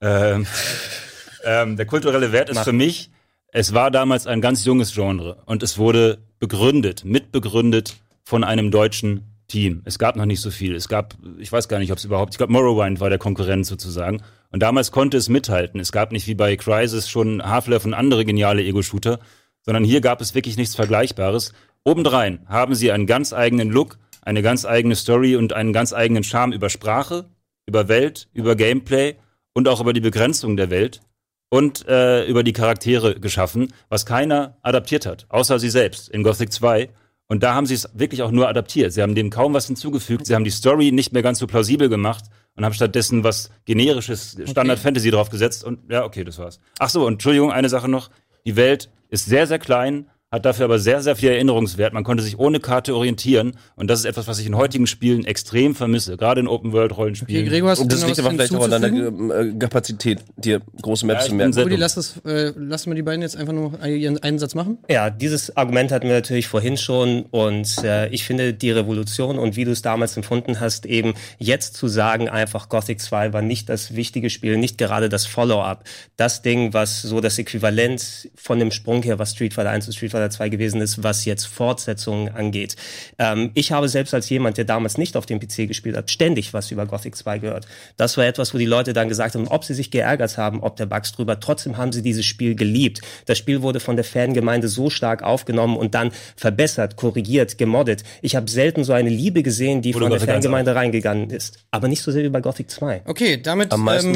Ähm, 0.00 0.46
ähm, 1.44 1.76
der 1.76 1.86
kulturelle 1.86 2.32
Wert 2.32 2.50
ist 2.50 2.56
Mach. 2.56 2.64
für 2.64 2.72
mich, 2.72 3.10
es 3.52 3.72
war 3.74 3.90
damals 3.92 4.26
ein 4.26 4.40
ganz 4.40 4.64
junges 4.64 4.92
Genre 4.92 5.42
und 5.46 5.62
es 5.62 5.78
wurde 5.78 6.18
begründet, 6.40 7.04
mitbegründet 7.04 7.94
von 8.24 8.42
einem 8.42 8.70
deutschen 8.72 9.31
Team. 9.52 9.82
Es 9.84 9.98
gab 9.98 10.16
noch 10.16 10.24
nicht 10.24 10.40
so 10.40 10.50
viel. 10.50 10.74
Es 10.74 10.88
gab, 10.88 11.14
ich 11.38 11.52
weiß 11.52 11.68
gar 11.68 11.78
nicht, 11.78 11.92
ob 11.92 11.98
es 11.98 12.06
überhaupt, 12.06 12.32
ich 12.32 12.38
glaube, 12.38 12.54
Morrowind 12.54 13.00
war 13.00 13.10
der 13.10 13.18
Konkurrent 13.18 13.66
sozusagen. 13.66 14.22
Und 14.50 14.62
damals 14.62 14.92
konnte 14.92 15.18
es 15.18 15.28
mithalten. 15.28 15.78
Es 15.78 15.92
gab 15.92 16.10
nicht 16.10 16.26
wie 16.26 16.34
bei 16.34 16.56
Crysis 16.56 17.10
schon 17.10 17.44
Half-Life 17.44 17.86
und 17.86 17.92
andere 17.92 18.24
geniale 18.24 18.62
Ego-Shooter, 18.62 19.18
sondern 19.60 19.84
hier 19.84 20.00
gab 20.00 20.22
es 20.22 20.34
wirklich 20.34 20.56
nichts 20.56 20.74
Vergleichbares. 20.74 21.52
Obendrein 21.84 22.40
haben 22.48 22.74
sie 22.74 22.92
einen 22.92 23.06
ganz 23.06 23.34
eigenen 23.34 23.68
Look, 23.68 23.98
eine 24.22 24.40
ganz 24.40 24.64
eigene 24.64 24.96
Story 24.96 25.36
und 25.36 25.52
einen 25.52 25.74
ganz 25.74 25.92
eigenen 25.92 26.24
Charme 26.24 26.52
über 26.52 26.70
Sprache, 26.70 27.26
über 27.66 27.88
Welt, 27.88 28.28
über 28.32 28.56
Gameplay 28.56 29.16
und 29.52 29.68
auch 29.68 29.82
über 29.82 29.92
die 29.92 30.00
Begrenzung 30.00 30.56
der 30.56 30.70
Welt 30.70 31.02
und 31.50 31.86
äh, 31.86 32.24
über 32.24 32.42
die 32.42 32.54
Charaktere 32.54 33.20
geschaffen, 33.20 33.74
was 33.90 34.06
keiner 34.06 34.56
adaptiert 34.62 35.04
hat, 35.04 35.26
außer 35.28 35.58
sie 35.58 35.68
selbst 35.68 36.08
in 36.08 36.22
Gothic 36.22 36.52
2. 36.54 36.88
Und 37.32 37.42
da 37.42 37.54
haben 37.54 37.64
sie 37.64 37.72
es 37.72 37.88
wirklich 37.94 38.20
auch 38.20 38.30
nur 38.30 38.46
adaptiert. 38.46 38.92
Sie 38.92 39.00
haben 39.00 39.14
dem 39.14 39.30
kaum 39.30 39.54
was 39.54 39.66
hinzugefügt. 39.66 40.26
Sie 40.26 40.34
haben 40.34 40.44
die 40.44 40.50
Story 40.50 40.92
nicht 40.92 41.14
mehr 41.14 41.22
ganz 41.22 41.38
so 41.38 41.46
plausibel 41.46 41.88
gemacht 41.88 42.26
und 42.56 42.64
haben 42.66 42.74
stattdessen 42.74 43.24
was 43.24 43.48
generisches 43.64 44.36
Standard 44.44 44.78
Fantasy 44.78 45.10
draufgesetzt. 45.10 45.64
Und 45.64 45.90
ja, 45.90 46.04
okay, 46.04 46.24
das 46.24 46.38
war's. 46.38 46.60
Ach 46.78 46.90
so, 46.90 47.06
und 47.06 47.14
Entschuldigung, 47.14 47.50
eine 47.50 47.70
Sache 47.70 47.88
noch. 47.88 48.10
Die 48.44 48.54
Welt 48.56 48.90
ist 49.08 49.24
sehr, 49.24 49.46
sehr 49.46 49.58
klein, 49.58 50.10
hat 50.32 50.46
dafür 50.46 50.64
aber 50.64 50.78
sehr, 50.78 51.02
sehr 51.02 51.14
viel 51.14 51.28
Erinnerungswert. 51.28 51.92
Man 51.92 52.04
konnte 52.04 52.22
sich 52.22 52.38
ohne 52.38 52.58
Karte 52.58 52.96
orientieren. 52.96 53.52
Und 53.76 53.88
das 53.88 54.00
ist 54.00 54.06
etwas, 54.06 54.26
was 54.26 54.38
ich 54.38 54.46
in 54.46 54.56
heutigen 54.56 54.86
Spielen 54.86 55.24
extrem 55.26 55.74
vermisse. 55.74 56.16
Gerade 56.16 56.40
in 56.40 56.48
Okay, 56.48 56.54
Open-World-Rollenspielen. 56.56 57.46
Gregor, 57.46 57.70
hast 57.70 57.78
du 57.78 57.82
Und 57.84 57.92
das 57.92 58.00
noch 58.00 58.08
liegt 58.08 58.18
aber 58.20 58.30
vielleicht 58.30 58.54
auch 58.54 58.64
an 58.64 58.70
deiner 58.70 58.88
äh, 58.88 59.48
äh, 59.50 59.58
Kapazität, 59.58 60.20
dir 60.36 60.60
große 60.80 61.04
Maps 61.06 61.24
Ja, 61.24 61.28
zu 61.30 61.34
merken. 61.34 61.52
dumm. 61.52 61.70
lass, 61.78 61.94
das, 61.96 62.16
äh, 62.24 62.52
lass 62.56 62.86
mal 62.86 62.94
die 62.94 63.02
beiden 63.02 63.20
jetzt 63.22 63.36
einfach 63.36 63.52
nur 63.52 63.84
ihren 63.86 64.22
einen 64.22 64.38
Satz 64.38 64.54
machen. 64.54 64.78
Ja, 64.88 65.10
dieses 65.10 65.56
Argument 65.56 65.92
hatten 65.92 66.06
wir 66.08 66.14
natürlich 66.14 66.46
vorhin 66.48 66.76
schon 66.76 67.22
und 67.30 67.82
äh, 67.84 68.08
ich 68.08 68.24
finde 68.24 68.54
die 68.54 68.70
Revolution 68.70 69.38
und 69.38 69.56
wie 69.56 69.64
du 69.64 69.70
es 69.70 69.82
damals 69.82 70.16
empfunden 70.16 70.60
hast, 70.60 70.86
eben 70.86 71.14
jetzt 71.38 71.74
zu 71.74 71.88
sagen, 71.88 72.28
einfach 72.28 72.68
Gothic 72.68 73.00
2 73.00 73.32
war 73.32 73.42
nicht 73.42 73.68
das 73.68 73.94
wichtige 73.94 74.30
Spiel, 74.30 74.56
nicht 74.56 74.78
gerade 74.78 75.08
das 75.08 75.26
Follow-up, 75.26 75.84
das 76.16 76.40
Ding, 76.42 76.72
was 76.72 77.02
so 77.02 77.20
das 77.20 77.38
Äquivalent 77.38 78.30
von 78.34 78.58
dem 78.58 78.70
Sprung 78.70 79.02
her, 79.02 79.18
was 79.18 79.32
Street 79.32 79.52
Fighter 79.54 79.70
1 79.70 79.86
und 79.88 79.92
Street 79.92 80.12
Fighter 80.12 80.21
2 80.30 80.48
gewesen 80.48 80.80
ist, 80.80 81.02
was 81.02 81.24
jetzt 81.24 81.46
Fortsetzungen 81.46 82.34
angeht. 82.34 82.76
Ähm, 83.18 83.50
ich 83.54 83.72
habe 83.72 83.88
selbst 83.88 84.14
als 84.14 84.28
jemand, 84.28 84.58
der 84.58 84.64
damals 84.64 84.98
nicht 84.98 85.16
auf 85.16 85.26
dem 85.26 85.40
PC 85.40 85.68
gespielt 85.68 85.96
hat, 85.96 86.10
ständig 86.10 86.52
was 86.54 86.70
über 86.70 86.86
Gothic 86.86 87.16
2 87.16 87.38
gehört. 87.38 87.66
Das 87.96 88.16
war 88.16 88.26
etwas, 88.26 88.54
wo 88.54 88.58
die 88.58 88.66
Leute 88.66 88.92
dann 88.92 89.08
gesagt 89.08 89.34
haben, 89.34 89.48
ob 89.48 89.64
sie 89.64 89.74
sich 89.74 89.90
geärgert 89.90 90.36
haben, 90.38 90.60
ob 90.62 90.76
der 90.76 90.86
Bugs 90.86 91.12
drüber, 91.12 91.40
trotzdem 91.40 91.76
haben 91.76 91.92
sie 91.92 92.02
dieses 92.02 92.26
Spiel 92.26 92.54
geliebt. 92.54 93.00
Das 93.26 93.38
Spiel 93.38 93.62
wurde 93.62 93.80
von 93.80 93.96
der 93.96 94.04
Fangemeinde 94.04 94.68
so 94.68 94.90
stark 94.90 95.22
aufgenommen 95.22 95.76
und 95.76 95.94
dann 95.94 96.10
verbessert, 96.36 96.96
korrigiert, 96.96 97.58
gemoddet. 97.58 98.04
Ich 98.20 98.36
habe 98.36 98.50
selten 98.50 98.84
so 98.84 98.92
eine 98.92 99.10
Liebe 99.10 99.42
gesehen, 99.42 99.82
die 99.82 99.92
von 99.92 100.02
der 100.02 100.10
Gothic 100.10 100.28
1 100.28 100.44
Fangemeinde 100.44 100.74
reingegangen 100.74 101.30
ist. 101.30 101.58
Aber 101.70 101.88
nicht 101.88 102.02
so 102.02 102.10
sehr 102.10 102.22
wie 102.22 102.28
bei 102.28 102.40
Gothic 102.40 102.70
2. 102.70 103.02
Okay, 103.06 103.40
damit 103.40 103.72
ähm, 103.72 104.14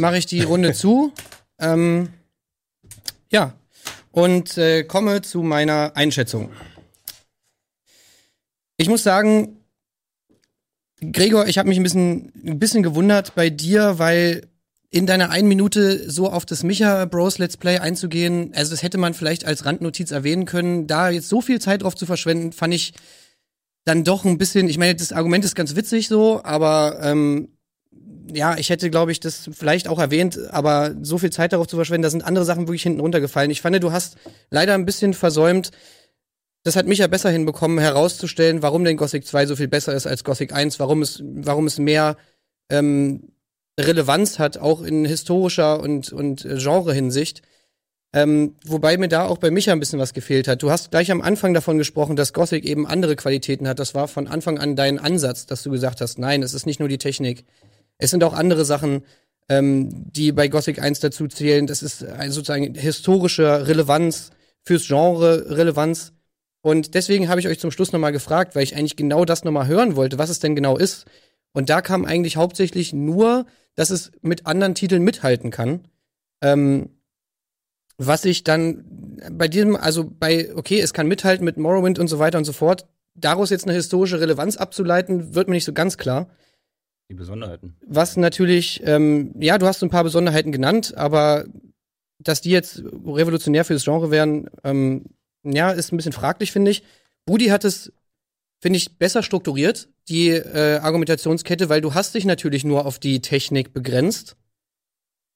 mache 0.00 0.18
ich 0.18 0.26
die 0.26 0.42
Runde 0.42 0.72
zu. 0.72 1.12
Ähm, 1.58 2.10
ja, 3.32 3.54
und 4.16 4.56
äh, 4.56 4.82
komme 4.82 5.20
zu 5.20 5.42
meiner 5.42 5.92
Einschätzung. 5.94 6.50
Ich 8.78 8.88
muss 8.88 9.02
sagen, 9.02 9.58
Gregor, 11.00 11.46
ich 11.48 11.58
habe 11.58 11.68
mich 11.68 11.78
ein 11.78 11.82
bisschen, 11.82 12.32
ein 12.42 12.58
bisschen 12.58 12.82
gewundert 12.82 13.34
bei 13.34 13.50
dir, 13.50 13.98
weil 13.98 14.48
in 14.90 15.04
deiner 15.04 15.28
einen 15.28 15.48
Minute 15.48 16.10
so 16.10 16.30
auf 16.30 16.46
das 16.46 16.62
Micha 16.62 17.04
Bros 17.04 17.36
Let's 17.36 17.58
Play 17.58 17.78
einzugehen, 17.78 18.52
also 18.54 18.70
das 18.70 18.82
hätte 18.82 18.96
man 18.96 19.12
vielleicht 19.12 19.44
als 19.44 19.66
Randnotiz 19.66 20.12
erwähnen 20.12 20.46
können. 20.46 20.86
Da 20.86 21.10
jetzt 21.10 21.28
so 21.28 21.42
viel 21.42 21.60
Zeit 21.60 21.82
drauf 21.82 21.94
zu 21.94 22.06
verschwenden, 22.06 22.52
fand 22.52 22.72
ich 22.72 22.94
dann 23.84 24.02
doch 24.02 24.24
ein 24.24 24.38
bisschen, 24.38 24.70
ich 24.70 24.78
meine, 24.78 24.94
das 24.94 25.12
Argument 25.12 25.44
ist 25.44 25.54
ganz 25.54 25.76
witzig 25.76 26.08
so, 26.08 26.42
aber 26.42 27.00
ähm, 27.02 27.55
ja, 28.32 28.56
ich 28.56 28.70
hätte, 28.70 28.90
glaube 28.90 29.12
ich, 29.12 29.20
das 29.20 29.48
vielleicht 29.52 29.88
auch 29.88 29.98
erwähnt, 29.98 30.38
aber 30.50 30.94
so 31.02 31.18
viel 31.18 31.30
Zeit 31.30 31.52
darauf 31.52 31.66
zu 31.66 31.76
verschwenden, 31.76 32.02
da 32.02 32.10
sind 32.10 32.24
andere 32.24 32.44
Sachen 32.44 32.68
wirklich 32.68 32.82
hinten 32.82 33.00
runtergefallen. 33.00 33.50
Ich 33.50 33.60
fand, 33.60 33.82
du 33.82 33.92
hast 33.92 34.16
leider 34.50 34.74
ein 34.74 34.86
bisschen 34.86 35.14
versäumt, 35.14 35.70
das 36.64 36.74
hat 36.74 36.86
mich 36.86 36.98
ja 36.98 37.06
besser 37.06 37.30
hinbekommen, 37.30 37.78
herauszustellen, 37.78 38.60
warum 38.60 38.82
denn 38.84 38.96
Gothic 38.96 39.24
2 39.24 39.46
so 39.46 39.56
viel 39.56 39.68
besser 39.68 39.94
ist 39.94 40.06
als 40.06 40.24
Gothic 40.24 40.52
1, 40.52 40.80
warum 40.80 41.00
es, 41.00 41.22
warum 41.24 41.66
es 41.66 41.78
mehr 41.78 42.16
ähm, 42.70 43.32
Relevanz 43.78 44.38
hat, 44.38 44.58
auch 44.58 44.82
in 44.82 45.04
historischer 45.04 45.80
und, 45.80 46.12
und 46.12 46.44
äh, 46.44 46.56
Genre-Hinsicht. 46.56 47.42
Ähm, 48.12 48.56
wobei 48.64 48.96
mir 48.96 49.08
da 49.08 49.26
auch 49.26 49.38
bei 49.38 49.50
Micha 49.50 49.72
ein 49.72 49.78
bisschen 49.78 49.98
was 49.98 50.14
gefehlt 50.14 50.48
hat. 50.48 50.62
Du 50.62 50.70
hast 50.70 50.90
gleich 50.90 51.10
am 51.10 51.20
Anfang 51.20 51.52
davon 51.52 51.76
gesprochen, 51.76 52.16
dass 52.16 52.32
Gothic 52.32 52.64
eben 52.64 52.86
andere 52.86 53.14
Qualitäten 53.14 53.68
hat. 53.68 53.78
Das 53.78 53.94
war 53.94 54.08
von 54.08 54.26
Anfang 54.26 54.58
an 54.58 54.74
dein 54.74 54.98
Ansatz, 54.98 55.46
dass 55.46 55.62
du 55.62 55.70
gesagt 55.70 56.00
hast, 56.00 56.18
nein, 56.18 56.42
es 56.42 56.54
ist 56.54 56.66
nicht 56.66 56.80
nur 56.80 56.88
die 56.88 56.98
Technik. 56.98 57.44
Es 57.98 58.10
sind 58.10 58.24
auch 58.24 58.34
andere 58.34 58.64
Sachen, 58.64 59.02
ähm, 59.48 60.10
die 60.12 60.32
bei 60.32 60.48
Gothic 60.48 60.80
1 60.80 61.00
dazu 61.00 61.28
zählen. 61.28 61.66
Das 61.66 61.82
ist 61.82 62.00
sozusagen 62.00 62.74
historische 62.74 63.66
Relevanz 63.66 64.30
fürs 64.62 64.86
Genre 64.86 65.56
Relevanz. 65.56 66.12
Und 66.60 66.94
deswegen 66.94 67.28
habe 67.28 67.38
ich 67.38 67.46
euch 67.46 67.60
zum 67.60 67.70
Schluss 67.70 67.92
nochmal 67.92 68.12
gefragt, 68.12 68.56
weil 68.56 68.64
ich 68.64 68.76
eigentlich 68.76 68.96
genau 68.96 69.24
das 69.24 69.44
nochmal 69.44 69.68
hören 69.68 69.94
wollte, 69.94 70.18
was 70.18 70.30
es 70.30 70.40
denn 70.40 70.56
genau 70.56 70.76
ist. 70.76 71.06
Und 71.52 71.70
da 71.70 71.80
kam 71.80 72.04
eigentlich 72.04 72.36
hauptsächlich 72.36 72.92
nur, 72.92 73.46
dass 73.76 73.90
es 73.90 74.10
mit 74.20 74.46
anderen 74.46 74.74
Titeln 74.74 75.02
mithalten 75.02 75.50
kann. 75.50 75.86
Ähm, 76.42 76.90
was 77.98 78.24
ich 78.24 78.44
dann 78.44 78.84
bei 79.30 79.48
diesem, 79.48 79.76
also 79.76 80.04
bei, 80.04 80.54
okay, 80.54 80.80
es 80.80 80.92
kann 80.92 81.06
mithalten 81.06 81.44
mit 81.44 81.56
Morrowind 81.56 81.98
und 81.98 82.08
so 82.08 82.18
weiter 82.18 82.36
und 82.36 82.44
so 82.44 82.52
fort, 82.52 82.86
daraus 83.14 83.50
jetzt 83.50 83.64
eine 83.64 83.74
historische 83.74 84.20
Relevanz 84.20 84.56
abzuleiten, 84.56 85.34
wird 85.34 85.48
mir 85.48 85.54
nicht 85.54 85.64
so 85.64 85.72
ganz 85.72 85.96
klar. 85.96 86.28
Die 87.08 87.14
Besonderheiten. 87.14 87.76
Was 87.86 88.16
natürlich, 88.16 88.82
ähm, 88.84 89.32
ja, 89.38 89.58
du 89.58 89.66
hast 89.66 89.82
ein 89.82 89.90
paar 89.90 90.04
Besonderheiten 90.04 90.50
genannt, 90.50 90.96
aber 90.96 91.44
dass 92.18 92.40
die 92.40 92.50
jetzt 92.50 92.78
revolutionär 92.78 93.64
für 93.64 93.74
das 93.74 93.84
Genre 93.84 94.10
wären, 94.10 94.48
ähm, 94.64 95.04
ja, 95.44 95.70
ist 95.70 95.92
ein 95.92 95.96
bisschen 95.96 96.12
fraglich, 96.12 96.50
finde 96.50 96.72
ich. 96.72 96.82
Budi 97.24 97.46
hat 97.46 97.64
es, 97.64 97.92
finde 98.60 98.78
ich, 98.78 98.98
besser 98.98 99.22
strukturiert, 99.22 99.88
die 100.08 100.30
äh, 100.30 100.78
Argumentationskette, 100.78 101.68
weil 101.68 101.80
du 101.80 101.94
hast 101.94 102.14
dich 102.14 102.24
natürlich 102.24 102.64
nur 102.64 102.86
auf 102.86 102.98
die 102.98 103.20
Technik 103.20 103.72
begrenzt. 103.72 104.36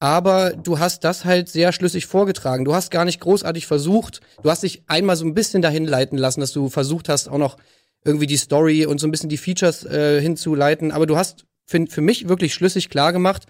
Aber 0.02 0.52
du 0.52 0.78
hast 0.78 1.04
das 1.04 1.26
halt 1.26 1.48
sehr 1.50 1.72
schlüssig 1.72 2.06
vorgetragen. 2.06 2.64
Du 2.64 2.74
hast 2.74 2.90
gar 2.90 3.04
nicht 3.04 3.20
großartig 3.20 3.66
versucht. 3.66 4.22
Du 4.42 4.50
hast 4.50 4.62
dich 4.62 4.82
einmal 4.86 5.14
so 5.14 5.26
ein 5.26 5.34
bisschen 5.34 5.60
dahin 5.60 5.84
leiten 5.84 6.16
lassen, 6.16 6.40
dass 6.40 6.52
du 6.52 6.70
versucht 6.70 7.10
hast, 7.10 7.28
auch 7.28 7.38
noch 7.38 7.58
irgendwie 8.02 8.26
die 8.26 8.38
Story 8.38 8.86
und 8.86 8.98
so 8.98 9.06
ein 9.06 9.10
bisschen 9.10 9.28
die 9.28 9.36
Features 9.36 9.84
äh, 9.84 10.22
hinzuleiten. 10.22 10.90
Aber 10.90 11.04
du 11.04 11.18
hast 11.18 11.44
für, 11.70 11.86
für 11.86 12.00
mich 12.00 12.28
wirklich 12.28 12.52
schlüssig 12.52 12.90
klar 12.90 13.12
gemacht, 13.12 13.46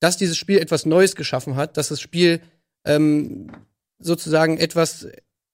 dass 0.00 0.16
dieses 0.16 0.36
Spiel 0.38 0.58
etwas 0.58 0.86
Neues 0.86 1.16
geschaffen 1.16 1.56
hat, 1.56 1.76
dass 1.76 1.88
das 1.88 2.00
Spiel 2.00 2.40
ähm, 2.84 3.50
sozusagen 3.98 4.56
etwas 4.56 5.06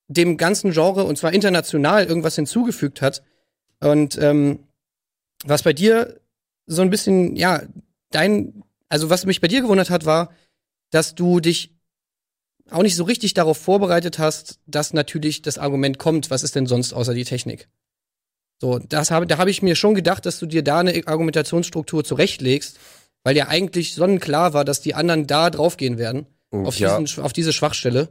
dem 0.06 0.36
ganzen 0.36 0.70
Genre 0.72 1.04
und 1.04 1.18
zwar 1.18 1.32
international 1.32 2.04
irgendwas 2.04 2.36
hinzugefügt 2.36 3.02
hat. 3.02 3.22
Und 3.80 4.16
ähm, 4.18 4.60
was 5.44 5.62
bei 5.62 5.72
dir 5.72 6.20
so 6.66 6.82
ein 6.82 6.90
bisschen, 6.90 7.34
ja, 7.34 7.62
dein, 8.10 8.62
also 8.88 9.10
was 9.10 9.26
mich 9.26 9.40
bei 9.40 9.48
dir 9.48 9.62
gewundert 9.62 9.90
hat, 9.90 10.04
war, 10.04 10.32
dass 10.90 11.14
du 11.14 11.40
dich 11.40 11.74
auch 12.70 12.82
nicht 12.82 12.96
so 12.96 13.04
richtig 13.04 13.34
darauf 13.34 13.58
vorbereitet 13.58 14.18
hast, 14.18 14.60
dass 14.66 14.92
natürlich 14.92 15.42
das 15.42 15.58
Argument 15.58 15.98
kommt, 15.98 16.30
was 16.30 16.44
ist 16.44 16.54
denn 16.54 16.66
sonst 16.66 16.92
außer 16.92 17.14
die 17.14 17.24
Technik? 17.24 17.68
So, 18.62 18.78
das 18.78 19.10
habe, 19.10 19.26
da 19.26 19.38
habe 19.38 19.50
ich 19.50 19.60
mir 19.60 19.74
schon 19.74 19.96
gedacht, 19.96 20.24
dass 20.24 20.38
du 20.38 20.46
dir 20.46 20.62
da 20.62 20.78
eine 20.78 21.02
Argumentationsstruktur 21.06 22.04
zurechtlegst, 22.04 22.78
weil 23.24 23.36
ja 23.36 23.48
eigentlich 23.48 23.92
sonnenklar 23.92 24.54
war, 24.54 24.64
dass 24.64 24.80
die 24.80 24.94
anderen 24.94 25.26
da 25.26 25.50
draufgehen 25.50 25.98
werden, 25.98 26.26
auf, 26.52 26.78
ja, 26.78 26.96
diesen, 26.96 27.24
auf 27.24 27.32
diese 27.32 27.52
Schwachstelle. 27.52 28.10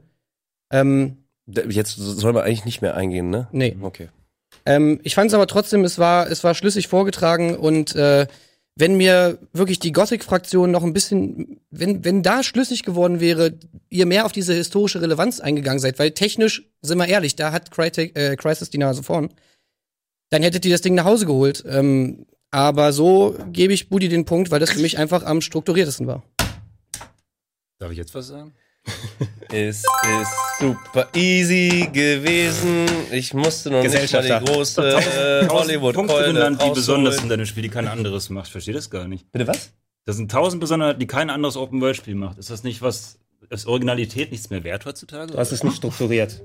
Ähm, 0.69 1.19
jetzt 1.47 1.95
soll 1.95 2.33
man 2.33 2.43
eigentlich 2.43 2.65
nicht 2.65 2.81
mehr 2.81 2.97
eingehen, 2.97 3.29
ne? 3.29 3.47
nee. 3.53 3.77
Okay. 3.81 4.09
Ähm, 4.65 4.99
ich 5.03 5.15
fand 5.15 5.29
es 5.29 5.33
aber 5.33 5.47
trotzdem, 5.47 5.85
es 5.85 5.99
war, 5.99 6.29
es 6.29 6.43
war 6.43 6.53
schlüssig 6.53 6.89
vorgetragen 6.89 7.55
und 7.55 7.95
äh, 7.95 8.27
wenn 8.75 8.97
mir 8.97 9.37
wirklich 9.53 9.79
die 9.79 9.93
Gothic-Fraktion 9.93 10.69
noch 10.69 10.83
ein 10.83 10.91
bisschen, 10.91 11.61
wenn, 11.69 12.03
wenn 12.03 12.23
da 12.23 12.43
schlüssig 12.43 12.83
geworden 12.83 13.21
wäre, 13.21 13.53
ihr 13.87 14.05
mehr 14.05 14.25
auf 14.25 14.33
diese 14.33 14.53
historische 14.53 15.01
Relevanz 15.01 15.39
eingegangen 15.39 15.79
seid, 15.79 15.97
weil 15.97 16.11
technisch, 16.11 16.69
sind 16.81 16.97
wir 16.97 17.07
ehrlich, 17.07 17.37
da 17.37 17.53
hat 17.53 17.71
Crytek, 17.71 18.19
äh, 18.19 18.35
Crisis 18.35 18.69
die 18.69 18.79
Nase 18.79 19.01
vorn, 19.01 19.29
dann 20.31 20.41
hättet 20.41 20.65
ihr 20.65 20.71
das 20.71 20.81
Ding 20.81 20.95
nach 20.95 21.05
Hause 21.05 21.25
geholt. 21.27 21.63
Ähm, 21.67 22.25
Aber 22.49 22.91
so 22.91 23.35
gebe 23.51 23.73
ich 23.73 23.89
Budi 23.89 24.09
den 24.09 24.25
Punkt, 24.25 24.49
weil 24.49 24.59
das 24.59 24.71
für 24.71 24.79
mich 24.79 24.97
einfach 24.97 25.23
am 25.23 25.41
strukturiertesten 25.41 26.07
war. 26.07 26.23
Darf 27.77 27.91
ich 27.91 27.97
jetzt 27.97 28.15
was 28.15 28.27
sagen? 28.27 28.53
Es 29.53 29.83
ist 29.83 30.31
super 30.61 31.09
easy 31.13 31.89
gewesen. 31.91 32.85
Ich 33.11 33.33
musste 33.33 33.69
noch 33.69 33.83
nicht 33.83 34.13
mal 34.13 34.23
die 34.23 34.45
große 34.45 34.81
äh, 34.81 35.47
hollywood 35.49 35.93
Punkte 35.93 36.13
keule 36.15 36.33
genannt, 36.33 36.61
die 36.65 36.69
besonders 36.69 37.17
sind 37.17 37.29
an 37.29 37.39
dem 37.39 37.45
Spiel, 37.45 37.63
die 37.63 37.69
kein 37.69 37.89
anderes 37.89 38.29
macht. 38.29 38.45
Ich 38.45 38.53
verstehe 38.53 38.73
das 38.73 38.89
gar 38.89 39.09
nicht. 39.09 39.29
Bitte 39.33 39.47
was? 39.47 39.73
Das 40.05 40.15
sind 40.15 40.31
tausend 40.31 40.61
Besonderheiten, 40.61 41.01
die 41.01 41.07
kein 41.07 41.29
anderes 41.29 41.57
Open-World-Spiel 41.57 42.15
macht. 42.15 42.37
Ist 42.37 42.49
das 42.49 42.63
nicht 42.63 42.81
was, 42.81 43.19
ist 43.49 43.67
Originalität 43.67 44.31
nichts 44.31 44.49
mehr 44.49 44.63
wert 44.63 44.85
heutzutage? 44.85 45.33
Das 45.33 45.51
ist 45.51 45.65
nicht 45.65 45.75
strukturiert. 45.75 46.41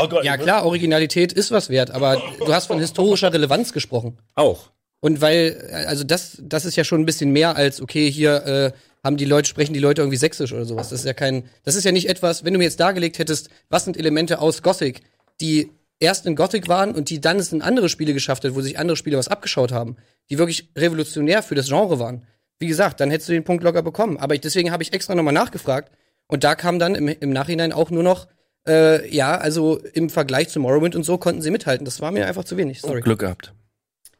Oh 0.00 0.08
Gott. 0.08 0.24
Ja 0.24 0.36
klar, 0.36 0.64
Originalität 0.64 1.32
ist 1.32 1.50
was 1.50 1.70
wert, 1.70 1.90
aber 1.90 2.22
du 2.38 2.52
hast 2.52 2.66
von 2.66 2.78
historischer 2.78 3.32
Relevanz 3.32 3.72
gesprochen. 3.72 4.18
Auch. 4.34 4.70
Und 5.00 5.20
weil, 5.20 5.70
also 5.86 6.04
das, 6.04 6.38
das 6.40 6.64
ist 6.64 6.76
ja 6.76 6.84
schon 6.84 7.02
ein 7.02 7.06
bisschen 7.06 7.30
mehr 7.30 7.56
als, 7.56 7.80
okay, 7.80 8.10
hier 8.10 8.46
äh, 8.46 8.72
haben 9.04 9.16
die 9.16 9.24
Leute, 9.24 9.48
sprechen 9.48 9.72
die 9.72 9.80
Leute 9.80 10.02
irgendwie 10.02 10.16
sächsisch 10.16 10.52
oder 10.52 10.64
sowas. 10.64 10.90
Das 10.90 11.00
ist 11.00 11.06
ja 11.06 11.14
kein, 11.14 11.44
das 11.64 11.74
ist 11.74 11.84
ja 11.84 11.92
nicht 11.92 12.08
etwas, 12.08 12.44
wenn 12.44 12.52
du 12.52 12.58
mir 12.58 12.64
jetzt 12.64 12.80
dargelegt 12.80 13.18
hättest, 13.18 13.48
was 13.68 13.84
sind 13.84 13.96
Elemente 13.96 14.40
aus 14.40 14.62
Gothic, 14.62 15.02
die 15.40 15.70
erst 16.00 16.26
in 16.26 16.36
Gothic 16.36 16.68
waren 16.68 16.94
und 16.94 17.10
die 17.10 17.20
dann 17.20 17.38
es 17.38 17.52
in 17.52 17.62
andere 17.62 17.88
Spiele 17.88 18.12
geschafft 18.12 18.44
hat, 18.44 18.54
wo 18.54 18.60
sich 18.60 18.78
andere 18.78 18.96
Spiele 18.96 19.18
was 19.18 19.28
abgeschaut 19.28 19.72
haben, 19.72 19.96
die 20.30 20.38
wirklich 20.38 20.68
revolutionär 20.76 21.42
für 21.42 21.54
das 21.54 21.68
Genre 21.68 21.98
waren. 21.98 22.24
Wie 22.58 22.66
gesagt, 22.66 23.00
dann 23.00 23.10
hättest 23.10 23.28
du 23.28 23.32
den 23.32 23.44
Punkt 23.44 23.62
locker 23.62 23.82
bekommen. 23.82 24.16
Aber 24.16 24.34
ich, 24.34 24.40
deswegen 24.40 24.72
habe 24.72 24.82
ich 24.82 24.92
extra 24.92 25.14
nochmal 25.14 25.34
nachgefragt. 25.34 25.92
Und 26.26 26.44
da 26.44 26.54
kam 26.54 26.78
dann 26.78 26.94
im, 26.94 27.08
im 27.08 27.30
Nachhinein 27.30 27.72
auch 27.72 27.90
nur 27.90 28.02
noch, 28.02 28.26
äh, 28.68 29.08
ja, 29.14 29.36
also 29.36 29.80
im 29.94 30.10
Vergleich 30.10 30.48
zu 30.50 30.60
Morrowind 30.60 30.94
und 30.94 31.04
so 31.04 31.18
konnten 31.18 31.42
sie 31.42 31.50
mithalten. 31.50 31.84
Das 31.84 32.00
war 32.00 32.10
mir 32.12 32.26
einfach 32.26 32.44
zu 32.44 32.56
wenig. 32.56 32.80
Sorry. 32.80 33.00
Glück 33.00 33.20
gehabt. 33.20 33.52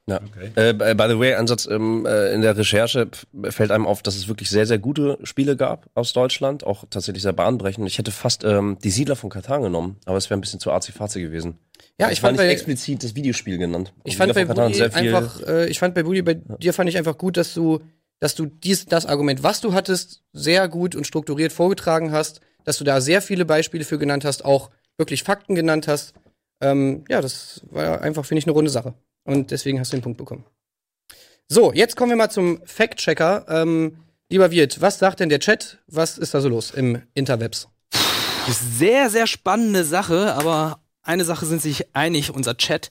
Ja. 0.09 0.21
Okay. 0.25 0.71
Äh, 0.71 0.95
by 0.95 1.05
the 1.09 1.19
way, 1.19 1.35
Ansatz 1.35 1.69
ähm, 1.71 2.07
äh, 2.07 2.33
in 2.33 2.41
der 2.41 2.57
Recherche 2.57 3.09
fällt 3.51 3.71
einem 3.71 3.87
auf, 3.87 4.03
dass 4.03 4.17
es 4.17 4.27
wirklich 4.27 4.49
sehr, 4.49 4.65
sehr 4.67 4.79
gute 4.79 5.19
Spiele 5.23 5.55
gab 5.55 5.87
aus 5.95 6.15
Deutschland, 6.15 6.65
auch 6.65 6.85
tatsächlich 6.89 7.23
sehr 7.23 7.35
bahnbrechend. 7.35 7.87
Ich 7.87 7.99
hätte 7.99 8.11
fast 8.11 8.43
ähm, 8.43 8.79
die 8.83 8.91
Siedler 8.91 9.17
von 9.17 9.29
Katan 9.29 9.63
genommen, 9.63 9.97
aber 10.07 10.17
es 10.17 10.31
wäre 10.31 10.39
ein 10.39 10.41
bisschen 10.41 10.61
zu 10.61 10.73
arzi-fazi 10.73 11.21
gewesen. 11.21 11.59
Ja, 12.01 12.07
Es 12.07 12.15
ich 12.15 12.23
war 12.23 12.29
fand 12.29 12.39
nicht 12.39 12.49
bei, 12.49 12.53
explizit 12.53 13.05
das 13.05 13.15
Videospiel 13.15 13.59
genannt. 13.59 13.93
Ich 14.05 14.17
fand 14.17 14.33
bei 14.33 14.47
Siedler 14.47 14.55
Catan 14.55 14.73
Budi 14.73 14.83
einfach, 14.83 15.47
äh, 15.47 15.69
ich 15.69 15.79
fand 15.79 15.95
bei 15.95 16.03
Budi, 16.03 16.23
bei 16.23 16.35
dir 16.35 16.73
fand 16.73 16.89
ich 16.89 16.97
einfach 16.97 17.19
gut, 17.19 17.37
dass 17.37 17.53
du, 17.53 17.81
dass 18.19 18.35
du 18.35 18.47
dies, 18.47 18.87
das 18.87 19.05
Argument, 19.05 19.43
was 19.43 19.61
du 19.61 19.75
hattest, 19.75 20.23
sehr 20.33 20.69
gut 20.69 20.95
und 20.95 21.07
strukturiert 21.07 21.53
vorgetragen 21.53 22.13
hast, 22.13 22.41
dass 22.64 22.79
du 22.79 22.85
da 22.85 23.01
sehr 23.01 23.23
viele 23.23 23.44
Beispiele 23.44 23.85
für 23.85 23.99
genannt 23.99 24.25
hast, 24.25 24.44
auch 24.44 24.71
wirklich 24.97 25.23
Fakten 25.23 25.55
genannt 25.55 25.88
hast. 25.88 26.14
Ähm, 26.61 27.05
ja, 27.09 27.21
das 27.21 27.62
war 27.71 28.01
einfach, 28.03 28.25
finde 28.25 28.40
ich, 28.40 28.47
eine 28.47 28.53
runde 28.53 28.71
Sache. 28.71 28.94
Und 29.25 29.51
deswegen 29.51 29.79
hast 29.79 29.92
du 29.92 29.97
den 29.97 30.03
Punkt 30.03 30.18
bekommen. 30.18 30.44
So, 31.49 31.73
jetzt 31.73 31.97
kommen 31.97 32.11
wir 32.11 32.16
mal 32.16 32.31
zum 32.31 32.61
Fact-Checker. 32.64 33.47
Ähm, 33.49 33.99
lieber 34.29 34.51
Wirt, 34.51 34.81
was 34.81 34.99
sagt 34.99 35.21
denn 35.21 35.29
der 35.29 35.40
Chat? 35.40 35.79
Was 35.87 36.18
ist 36.18 36.35
da 36.35 36.40
so 36.40 36.49
los 36.49 36.71
im 36.71 37.03
Interwebs? 37.14 37.68
Sehr, 38.49 39.11
sehr 39.11 39.27
spannende 39.27 39.85
Sache, 39.85 40.35
aber 40.35 40.81
eine 41.03 41.25
Sache 41.25 41.47
sind 41.47 41.62
sich 41.62 41.94
einig, 41.94 42.35
unser 42.35 42.57
Chat. 42.57 42.90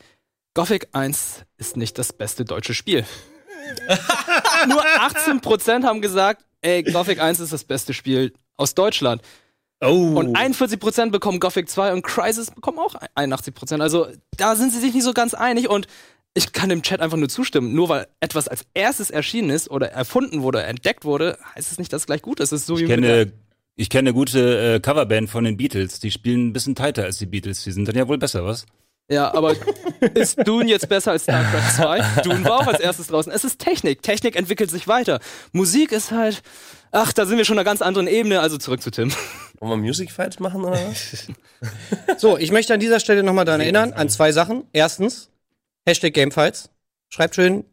Gothic 0.54 0.88
1 0.92 1.46
ist 1.58 1.78
nicht 1.78 1.98
das 2.00 2.14
beste 2.14 2.46
deutsche 2.46 2.74
Spiel. 2.74 3.06
Nur 4.68 4.84
18% 4.84 5.84
haben 5.84 6.02
gesagt, 6.02 6.46
ey, 6.62 6.84
Gothic 6.84 7.20
1 7.22 7.40
ist 7.40 7.54
das 7.54 7.64
beste 7.64 7.94
Spiel 7.94 8.34
aus 8.56 8.74
Deutschland. 8.74 9.22
Oh. 9.82 10.16
Und 10.16 10.36
41% 10.36 11.12
bekommen 11.12 11.40
Gothic 11.40 11.70
2 11.70 11.94
und 11.94 12.02
Crisis 12.02 12.50
bekommen 12.52 12.80
auch 12.80 12.96
81%. 13.16 13.80
Also 13.80 14.08
da 14.36 14.56
sind 14.56 14.74
sie 14.74 14.80
sich 14.80 14.94
nicht 14.94 15.04
so 15.04 15.14
ganz 15.14 15.34
einig 15.34 15.70
und 15.70 15.88
ich 16.34 16.52
kann 16.52 16.70
dem 16.70 16.82
Chat 16.84 17.00
einfach 17.00 17.18
nur 17.18 17.30
zustimmen. 17.30 17.74
Nur 17.74 17.90
weil 17.90 18.08
etwas 18.20 18.48
als 18.48 18.66
erstes 18.74 19.10
erschienen 19.10 19.50
ist 19.50 19.70
oder 19.70 19.92
erfunden 19.92 20.42
wurde, 20.42 20.64
entdeckt 20.64 21.06
wurde, 21.06 21.38
heißt 21.56 21.72
es 21.72 21.78
nicht, 21.78 21.94
dass 21.94 22.04
es 22.04 22.08
gleich 22.08 22.22
gut 22.22 22.40
ist. 22.40 22.52
Es 22.52 22.62
ist 22.62 22.68
so 22.68 22.78
Ich 22.78 22.86
kenne, 22.86 23.32
ich 23.76 23.90
kenne 23.90 24.10
eine 24.10 24.14
gute 24.14 24.76
äh, 24.76 24.80
Coverband 24.80 25.30
von 25.30 25.44
den 25.44 25.58
Beatles. 25.58 26.00
Die 26.00 26.12
spielen 26.12 26.48
ein 26.48 26.54
bisschen 26.54 26.76
tighter 26.76 27.04
als 27.04 27.20
die 27.20 27.26
Beatles. 27.28 27.64
Die 27.64 27.72
sind 27.72 27.88
dann 27.88 27.96
ja 27.96 28.08
wohl 28.08 28.18
besser, 28.18 28.46
was? 28.46 28.66
Ja, 29.10 29.34
aber 29.34 29.56
ist 30.16 30.46
Dune 30.46 30.70
jetzt 30.70 30.90
besser 30.90 31.12
als 31.12 31.24
StarCraft 31.24 31.76
2? 31.76 32.22
Dune 32.24 32.44
war 32.44 32.60
auch 32.60 32.68
als 32.68 32.80
erstes 32.80 33.08
draußen. 33.08 33.32
Es 33.32 33.44
ist 33.44 33.60
Technik. 33.60 34.02
Technik 34.02 34.36
entwickelt 34.36 34.70
sich 34.70 34.88
weiter. 34.88 35.20
Musik 35.54 35.92
ist 35.92 36.12
halt. 36.12 36.42
Ach, 36.92 37.14
da 37.14 37.26
sind 37.26 37.38
wir 37.38 37.46
schon 37.46 37.58
auf 37.58 37.60
einer 37.60 37.66
ganz 37.66 37.82
anderen 37.82 38.08
Ebene, 38.08 38.40
also 38.40 38.58
zurück 38.58 38.82
zu 38.82 38.92
Tim. 38.92 39.12
Wollen 39.60 39.72
wir 39.72 39.78
Music 39.78 40.12
Fight 40.12 40.40
machen 40.40 40.64
oder 40.64 40.80
was? 40.88 41.28
So, 42.18 42.38
ich 42.38 42.52
möchte 42.52 42.74
an 42.74 42.80
dieser 42.80 43.00
Stelle 43.00 43.24
nochmal 43.24 43.46
daran 43.46 43.62
erinnern, 43.62 43.94
an 43.94 44.10
zwei 44.10 44.32
Sachen. 44.32 44.66
Erstens, 44.74 45.30
Hashtag 45.86 46.14
Gamefights. 46.14 46.70
Schreibt 47.10 47.36
schön 47.36 47.66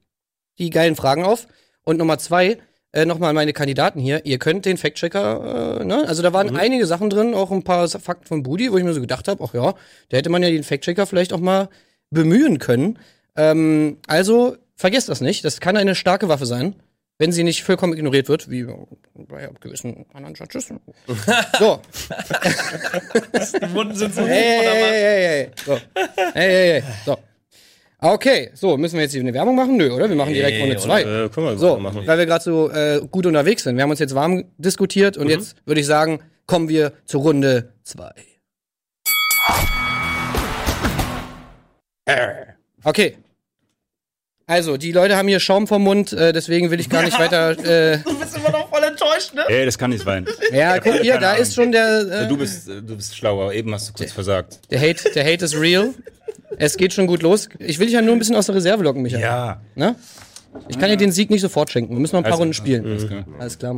die 0.58 0.70
geilen 0.70 0.96
Fragen 0.96 1.24
auf. 1.24 1.46
Und 1.84 1.98
Nummer 1.98 2.18
zwei, 2.18 2.58
äh, 2.92 3.04
nochmal 3.04 3.30
an 3.30 3.34
meine 3.34 3.52
Kandidaten 3.52 4.00
hier. 4.00 4.24
Ihr 4.24 4.38
könnt 4.38 4.64
den 4.64 4.76
Fact-Checker, 4.76 5.80
äh, 5.80 5.84
ne? 5.84 6.06
Also 6.06 6.22
da 6.22 6.32
waren 6.32 6.56
einige 6.56 6.86
Sachen 6.86 7.10
drin, 7.10 7.34
auch 7.34 7.50
ein 7.50 7.64
paar 7.64 7.88
Fakten 7.88 8.26
von 8.26 8.42
Budi, 8.42 8.72
wo 8.72 8.78
ich 8.78 8.84
mir 8.84 8.94
so 8.94 9.00
gedacht 9.00 9.28
habe, 9.28 9.42
ach 9.44 9.52
ja, 9.52 9.74
da 10.08 10.16
hätte 10.16 10.30
man 10.30 10.42
ja 10.42 10.50
den 10.50 10.62
Fact-Checker 10.62 11.06
vielleicht 11.06 11.32
auch 11.32 11.40
mal 11.40 11.68
bemühen 12.10 12.58
können. 12.58 12.98
Ähm, 13.36 13.98
also, 14.06 14.56
vergesst 14.76 15.08
das 15.08 15.20
nicht. 15.20 15.44
Das 15.44 15.60
kann 15.60 15.76
eine 15.76 15.94
starke 15.94 16.28
Waffe 16.28 16.46
sein, 16.46 16.76
wenn 17.18 17.32
sie 17.32 17.44
nicht 17.44 17.62
vollkommen 17.62 17.92
ignoriert 17.92 18.28
wird, 18.28 18.50
wie 18.50 18.66
bei 19.14 19.48
gewissen 19.60 20.04
anderen 20.12 20.34
Judges. 20.34 20.68
So. 21.58 21.80
Die 23.62 23.74
Wunden 23.74 23.94
sind 23.94 24.14
so 24.14 24.22
Hey, 24.22 24.60
hey, 24.62 24.74
hey, 24.74 24.92
hey, 24.92 25.26
hey. 25.28 25.50
So. 25.64 25.72
Hey, 26.16 26.32
hey, 26.34 26.80
hey. 26.80 26.82
So. 27.06 27.18
Okay, 28.00 28.50
so, 28.54 28.76
müssen 28.76 28.96
wir 28.96 29.02
jetzt 29.02 29.12
hier 29.12 29.20
eine 29.22 29.32
Werbung 29.32 29.54
machen? 29.56 29.76
Nö, 29.76 29.90
oder? 29.90 30.08
Wir 30.08 30.16
machen 30.16 30.34
direkt 30.34 30.60
Runde 30.60 30.76
zwei. 30.76 31.00
Äh, 31.02 31.28
können 31.30 31.46
wir 31.46 31.56
So, 31.56 31.78
machen. 31.78 32.06
weil 32.06 32.18
wir 32.18 32.26
gerade 32.26 32.44
so 32.44 32.70
äh, 32.70 33.00
gut 33.10 33.24
unterwegs 33.24 33.62
sind. 33.62 33.76
Wir 33.76 33.82
haben 33.82 33.90
uns 33.90 34.00
jetzt 34.00 34.14
warm 34.14 34.44
diskutiert 34.58 35.16
und 35.16 35.30
jetzt 35.30 35.56
würde 35.64 35.80
ich 35.80 35.86
sagen, 35.86 36.20
kommen 36.46 36.68
wir 36.68 36.92
zur 37.06 37.22
Runde 37.22 37.72
zwei. 37.82 38.12
Okay. 42.84 43.16
Also, 44.46 44.76
die 44.76 44.92
Leute 44.92 45.16
haben 45.16 45.26
hier 45.28 45.40
Schaum 45.40 45.66
vom 45.66 45.82
Mund, 45.82 46.12
äh, 46.12 46.32
deswegen 46.32 46.70
will 46.70 46.78
ich 46.78 46.90
gar 46.90 47.02
nicht 47.02 47.18
weiter. 47.18 47.52
Äh, 47.64 47.98
Du 48.04 48.18
bist 48.18 48.36
immer 48.36 48.50
noch 48.50 48.68
voll 48.68 48.82
enttäuscht, 48.82 49.32
ne? 49.34 49.42
Ey, 49.48 49.64
das 49.64 49.78
kann 49.78 49.90
nicht 49.90 50.04
sein. 50.04 50.26
ja, 50.52 50.78
guck 50.78 51.00
hier, 51.00 51.18
da 51.18 51.30
Ahnung. 51.30 51.42
ist 51.42 51.54
schon 51.54 51.72
der, 51.72 52.26
Du 52.26 52.34
äh, 52.34 52.38
bist, 52.38 52.68
äh, 52.68 52.82
du 52.82 52.94
bist 52.96 53.16
schlauer. 53.16 53.52
Eben 53.54 53.72
hast 53.72 53.88
du 53.88 53.92
kurz 53.94 54.12
versagt. 54.12 54.60
der 54.70 54.80
Hate, 54.80 55.10
der 55.14 55.24
Hate 55.24 55.44
is 55.44 55.58
real. 55.58 55.94
Es 56.58 56.76
geht 56.76 56.92
schon 56.92 57.06
gut 57.06 57.22
los. 57.22 57.48
Ich 57.58 57.78
will 57.78 57.86
dich 57.86 57.94
ja 57.94 58.02
nur 58.02 58.12
ein 58.14 58.18
bisschen 58.18 58.36
aus 58.36 58.46
der 58.46 58.54
Reserve 58.54 58.82
locken, 58.84 59.02
Michael. 59.02 59.22
Ja. 59.22 59.60
Ne? 59.74 59.96
Ich 60.68 60.78
kann 60.78 60.88
dir 60.90 60.96
den 60.96 61.10
Sieg 61.10 61.30
nicht 61.30 61.40
sofort 61.40 61.70
schenken. 61.70 61.94
Wir 61.94 62.00
müssen 62.00 62.14
noch 62.14 62.20
ein 62.20 62.24
paar 62.24 62.32
Also, 62.32 62.42
Runden 62.42 62.54
spielen. 62.54 62.84
alles 62.86 63.08
klar. 63.08 63.24
Alles 63.40 63.58
klar. 63.58 63.76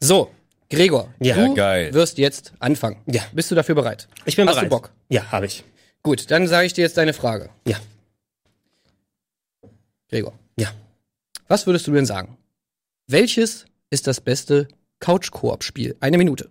So, 0.00 0.30
Gregor, 0.70 1.08
Ja, 1.20 1.36
du 1.36 1.54
geil. 1.54 1.92
wirst 1.94 2.18
jetzt 2.18 2.52
anfangen. 2.58 2.96
Ja. 3.06 3.22
Bist 3.32 3.50
du 3.50 3.54
dafür 3.54 3.74
bereit? 3.74 4.08
Ich 4.24 4.36
bin 4.36 4.46
Hast 4.48 4.54
bereit. 4.54 4.66
du 4.66 4.70
Bock? 4.70 4.90
Ja, 5.10 5.30
habe 5.30 5.46
ich. 5.46 5.62
Gut, 6.02 6.30
dann 6.30 6.48
sage 6.48 6.66
ich 6.66 6.72
dir 6.72 6.82
jetzt 6.82 6.96
deine 6.96 7.12
Frage. 7.12 7.50
Ja. 7.66 7.76
Gregor, 10.12 10.34
Ja. 10.58 10.70
was 11.48 11.66
würdest 11.66 11.86
du 11.86 11.92
denn 11.92 12.04
sagen? 12.04 12.36
Welches 13.06 13.64
ist 13.88 14.06
das 14.06 14.20
beste 14.20 14.68
Couch-Koop-Spiel? 15.00 15.96
Eine 16.00 16.18
Minute. 16.18 16.50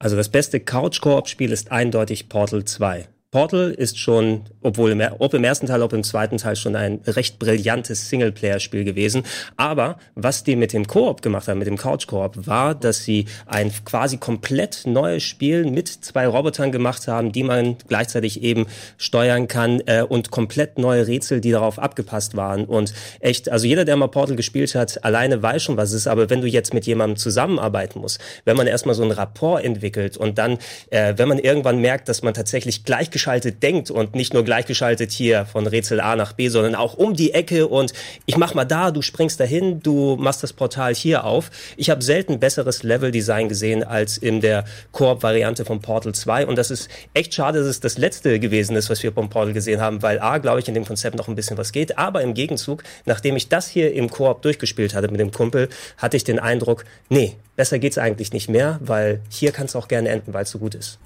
Also 0.00 0.16
das 0.16 0.28
beste 0.28 0.58
Couch-Koop-Spiel 0.58 1.52
ist 1.52 1.70
eindeutig 1.70 2.28
Portal 2.28 2.64
2. 2.64 3.08
Portal 3.32 3.70
ist 3.70 3.96
schon, 3.96 4.42
obwohl 4.60 4.90
im, 4.90 5.00
ob 5.20 5.34
im 5.34 5.44
ersten 5.44 5.68
Teil, 5.68 5.82
ob 5.82 5.92
im 5.92 6.02
zweiten 6.02 6.36
Teil 6.36 6.56
schon 6.56 6.74
ein 6.74 7.00
recht 7.06 7.38
brillantes 7.38 8.08
Singleplayer-Spiel 8.08 8.82
gewesen. 8.82 9.22
Aber 9.56 9.98
was 10.16 10.42
die 10.42 10.56
mit 10.56 10.72
dem 10.72 10.88
Koop 10.88 11.22
gemacht 11.22 11.46
haben, 11.46 11.60
mit 11.60 11.68
dem 11.68 11.76
Couch-Koop, 11.76 12.48
war, 12.48 12.74
dass 12.74 13.04
sie 13.04 13.26
ein 13.46 13.70
quasi 13.84 14.16
komplett 14.16 14.82
neues 14.84 15.22
Spiel 15.22 15.64
mit 15.64 15.86
zwei 15.86 16.26
Robotern 16.26 16.72
gemacht 16.72 17.06
haben, 17.06 17.30
die 17.30 17.44
man 17.44 17.76
gleichzeitig 17.86 18.42
eben 18.42 18.66
steuern 18.98 19.46
kann 19.46 19.80
äh, 19.86 20.02
und 20.02 20.32
komplett 20.32 20.80
neue 20.80 21.06
Rätsel, 21.06 21.40
die 21.40 21.52
darauf 21.52 21.78
abgepasst 21.78 22.36
waren. 22.36 22.64
Und 22.64 22.92
echt, 23.20 23.48
also 23.48 23.64
jeder, 23.64 23.84
der 23.84 23.94
mal 23.94 24.08
Portal 24.08 24.34
gespielt 24.34 24.74
hat, 24.74 25.04
alleine 25.04 25.40
weiß 25.40 25.62
schon, 25.62 25.76
was 25.76 25.90
es 25.90 25.98
ist. 25.98 26.06
Aber 26.08 26.30
wenn 26.30 26.40
du 26.40 26.48
jetzt 26.48 26.74
mit 26.74 26.84
jemandem 26.84 27.16
zusammenarbeiten 27.16 28.00
musst, 28.00 28.20
wenn 28.44 28.56
man 28.56 28.66
erstmal 28.66 28.96
so 28.96 29.04
einen 29.04 29.12
Rapport 29.12 29.62
entwickelt 29.62 30.16
und 30.16 30.36
dann, 30.36 30.58
äh, 30.90 31.14
wenn 31.16 31.28
man 31.28 31.38
irgendwann 31.38 31.78
merkt, 31.78 32.08
dass 32.08 32.22
man 32.22 32.34
tatsächlich 32.34 32.82
gleichgeschaltet 33.20 33.62
denkt 33.62 33.90
und 33.90 34.14
nicht 34.14 34.32
nur 34.32 34.44
gleichgeschaltet 34.44 35.12
hier 35.12 35.44
von 35.44 35.66
Rätsel 35.66 36.00
A 36.00 36.16
nach 36.16 36.32
B, 36.32 36.48
sondern 36.48 36.74
auch 36.74 36.94
um 36.94 37.14
die 37.14 37.34
Ecke 37.34 37.66
und 37.66 37.92
ich 38.24 38.38
mach 38.38 38.54
mal 38.54 38.64
da, 38.64 38.90
du 38.90 39.02
springst 39.02 39.38
dahin, 39.38 39.82
du 39.82 40.16
machst 40.16 40.42
das 40.42 40.54
Portal 40.54 40.94
hier 40.94 41.24
auf. 41.24 41.50
Ich 41.76 41.90
habe 41.90 42.02
selten 42.02 42.40
besseres 42.40 42.82
Leveldesign 42.82 43.48
gesehen 43.48 43.84
als 43.84 44.16
in 44.16 44.40
der 44.40 44.64
Koop-Variante 44.92 45.66
von 45.66 45.80
Portal 45.80 46.14
2 46.14 46.46
und 46.46 46.56
das 46.56 46.70
ist 46.70 46.88
echt 47.12 47.34
schade, 47.34 47.58
dass 47.58 47.68
es 47.68 47.80
das 47.80 47.98
letzte 47.98 48.40
gewesen 48.40 48.74
ist, 48.74 48.88
was 48.88 49.02
wir 49.02 49.12
vom 49.12 49.28
Portal 49.28 49.52
gesehen 49.52 49.80
haben, 49.80 50.02
weil 50.02 50.18
A, 50.20 50.38
glaube 50.38 50.60
ich, 50.60 50.68
in 50.68 50.74
dem 50.74 50.86
Konzept 50.86 51.16
noch 51.16 51.28
ein 51.28 51.34
bisschen 51.34 51.58
was 51.58 51.72
geht, 51.72 51.98
aber 51.98 52.22
im 52.22 52.32
Gegenzug, 52.32 52.82
nachdem 53.04 53.36
ich 53.36 53.48
das 53.48 53.68
hier 53.68 53.92
im 53.92 54.08
Koop 54.08 54.40
durchgespielt 54.42 54.94
hatte 54.94 55.08
mit 55.08 55.20
dem 55.20 55.30
Kumpel, 55.30 55.68
hatte 55.98 56.16
ich 56.16 56.24
den 56.24 56.38
Eindruck, 56.38 56.84
nee, 57.10 57.36
besser 57.56 57.78
geht's 57.78 57.98
eigentlich 57.98 58.32
nicht 58.32 58.48
mehr, 58.48 58.78
weil 58.82 59.20
hier 59.28 59.52
kann 59.52 59.66
es 59.66 59.76
auch 59.76 59.88
gerne 59.88 60.08
enden, 60.08 60.32
weil 60.32 60.44
es 60.44 60.50
so 60.50 60.58
gut 60.58 60.74
ist. 60.74 60.98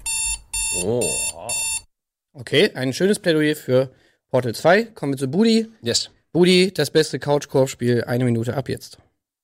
Oh. 0.83 1.01
Okay, 2.37 2.71
ein 2.75 2.91
schönes 2.91 3.19
Plädoyer 3.19 3.55
für 3.55 3.91
Portal 4.29 4.53
2. 4.53 4.83
Kommen 4.93 5.13
wir 5.13 5.17
zu 5.17 5.29
Budi. 5.29 5.69
Yes. 5.81 6.09
Budi, 6.33 6.73
das 6.73 6.91
beste 6.91 7.17
Couch-Koop-Spiel, 7.17 8.03
eine 8.03 8.25
Minute 8.25 8.57
ab 8.57 8.67
jetzt. 8.67 8.97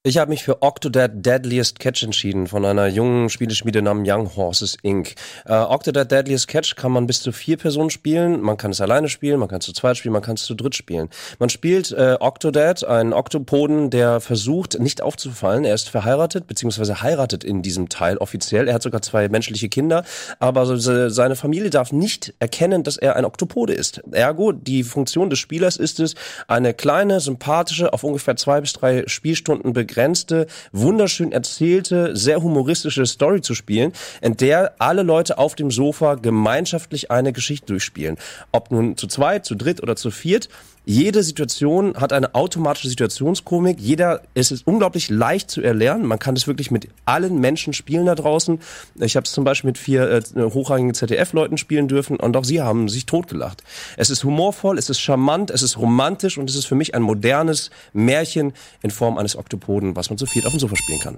Ich 0.03 0.17
habe 0.17 0.29
mich 0.31 0.43
für 0.43 0.63
Octodad 0.63 1.11
Deadliest 1.13 1.79
Catch 1.79 2.01
entschieden 2.01 2.47
von 2.47 2.65
einer 2.65 2.87
jungen 2.87 3.29
Spieleschmiede 3.29 3.83
namens 3.83 4.09
Young 4.09 4.35
Horses 4.35 4.75
Inc. 4.81 5.13
Äh, 5.45 5.53
Octodad 5.53 6.09
Deadliest 6.09 6.47
Catch 6.47 6.75
kann 6.75 6.91
man 6.91 7.05
bis 7.05 7.21
zu 7.21 7.31
vier 7.31 7.55
Personen 7.55 7.91
spielen. 7.91 8.41
Man 8.41 8.57
kann 8.57 8.71
es 8.71 8.81
alleine 8.81 9.09
spielen, 9.09 9.39
man 9.39 9.47
kann 9.47 9.59
es 9.59 9.65
zu 9.65 9.73
zweit 9.73 9.97
spielen, 9.97 10.13
man 10.13 10.23
kann 10.23 10.37
es 10.37 10.45
zu 10.45 10.55
dritt 10.55 10.73
spielen. 10.73 11.09
Man 11.37 11.49
spielt 11.49 11.91
äh, 11.91 12.17
Octodad, 12.19 12.83
einen 12.83 13.13
Oktopoden, 13.13 13.91
der 13.91 14.21
versucht, 14.21 14.79
nicht 14.79 15.03
aufzufallen. 15.03 15.65
Er 15.65 15.75
ist 15.75 15.87
verheiratet, 15.87 16.47
beziehungsweise 16.47 17.03
heiratet 17.03 17.43
in 17.43 17.61
diesem 17.61 17.87
Teil 17.87 18.17
offiziell. 18.17 18.67
Er 18.69 18.73
hat 18.73 18.81
sogar 18.81 19.03
zwei 19.03 19.29
menschliche 19.29 19.69
Kinder, 19.69 20.03
aber 20.39 20.79
seine 21.11 21.35
Familie 21.35 21.69
darf 21.69 21.91
nicht 21.91 22.33
erkennen, 22.39 22.81
dass 22.81 22.97
er 22.97 23.17
ein 23.17 23.25
Oktopode 23.25 23.73
ist. 23.73 24.01
Ergo, 24.11 24.51
die 24.51 24.81
Funktion 24.81 25.29
des 25.29 25.37
Spielers 25.37 25.77
ist 25.77 25.99
es, 25.99 26.15
eine 26.47 26.73
kleine, 26.73 27.19
sympathische, 27.19 27.93
auf 27.93 28.03
ungefähr 28.03 28.35
zwei 28.35 28.61
bis 28.61 28.73
drei 28.73 29.03
Spielstunden 29.05 29.73
begrenzte, 29.91 30.47
wunderschön 30.71 31.33
erzählte, 31.33 32.15
sehr 32.15 32.41
humoristische 32.41 33.05
Story 33.05 33.41
zu 33.41 33.53
spielen, 33.53 33.91
in 34.21 34.37
der 34.37 34.75
alle 34.79 35.03
Leute 35.03 35.37
auf 35.37 35.55
dem 35.55 35.69
Sofa 35.69 36.15
gemeinschaftlich 36.15 37.11
eine 37.11 37.33
Geschichte 37.33 37.67
durchspielen. 37.67 38.17
Ob 38.53 38.71
nun 38.71 38.95
zu 38.95 39.07
zweit, 39.07 39.43
zu 39.45 39.55
dritt 39.55 39.83
oder 39.83 39.97
zu 39.97 40.09
viert. 40.09 40.47
Jede 40.83 41.21
Situation 41.21 41.95
hat 41.95 42.11
eine 42.11 42.33
automatische 42.33 42.89
Situationskomik. 42.89 43.79
Jeder, 43.79 44.23
es 44.33 44.49
ist 44.49 44.65
unglaublich 44.65 45.09
leicht 45.09 45.51
zu 45.51 45.61
erlernen. 45.61 46.07
Man 46.07 46.17
kann 46.17 46.35
es 46.35 46.47
wirklich 46.47 46.71
mit 46.71 46.87
allen 47.05 47.39
Menschen 47.39 47.73
spielen 47.73 48.07
da 48.07 48.15
draußen. 48.15 48.59
Ich 48.95 49.15
habe 49.15 49.25
es 49.25 49.31
zum 49.31 49.43
Beispiel 49.43 49.69
mit 49.69 49.77
vier 49.77 50.09
äh, 50.09 50.21
hochrangigen 50.35 50.95
ZDF-Leuten 50.95 51.57
spielen 51.57 51.87
dürfen 51.87 52.17
und 52.17 52.35
auch 52.35 52.45
sie 52.45 52.61
haben 52.61 52.89
sich 52.89 53.05
totgelacht. 53.05 53.63
Es 53.95 54.09
ist 54.09 54.23
humorvoll, 54.23 54.79
es 54.79 54.89
ist 54.89 54.99
charmant, 54.99 55.51
es 55.51 55.61
ist 55.61 55.77
romantisch 55.77 56.39
und 56.39 56.49
es 56.49 56.55
ist 56.55 56.65
für 56.65 56.75
mich 56.75 56.95
ein 56.95 57.03
modernes 57.03 57.69
Märchen 57.93 58.53
in 58.81 58.89
Form 58.89 59.19
eines 59.19 59.35
Oktopoden, 59.35 59.95
was 59.95 60.09
man 60.09 60.17
zu 60.17 60.25
viert 60.25 60.47
auf 60.47 60.51
dem 60.51 60.59
Sofa 60.59 60.75
spielen 60.75 60.99
kann. 60.99 61.17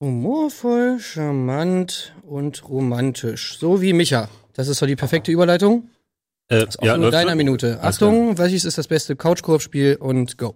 Humorvoll, 0.00 1.00
charmant 1.00 2.14
und 2.22 2.68
romantisch. 2.68 3.58
So 3.58 3.80
wie 3.80 3.92
Micha. 3.92 4.28
Das 4.52 4.68
ist 4.68 4.80
doch 4.80 4.86
die 4.86 4.94
perfekte 4.94 5.32
Überleitung. 5.32 5.88
Äh, 6.48 6.66
Auch 6.78 6.84
nur 6.84 6.96
läuft 6.98 7.14
deiner 7.14 7.30
schon? 7.30 7.38
Minute. 7.38 7.80
Alles 7.80 7.96
Achtung, 7.96 8.38
welches 8.38 8.64
ist 8.64 8.78
das 8.78 8.88
beste 8.88 9.16
Couch-Koop-Spiel 9.16 9.96
und 9.98 10.38
go. 10.38 10.54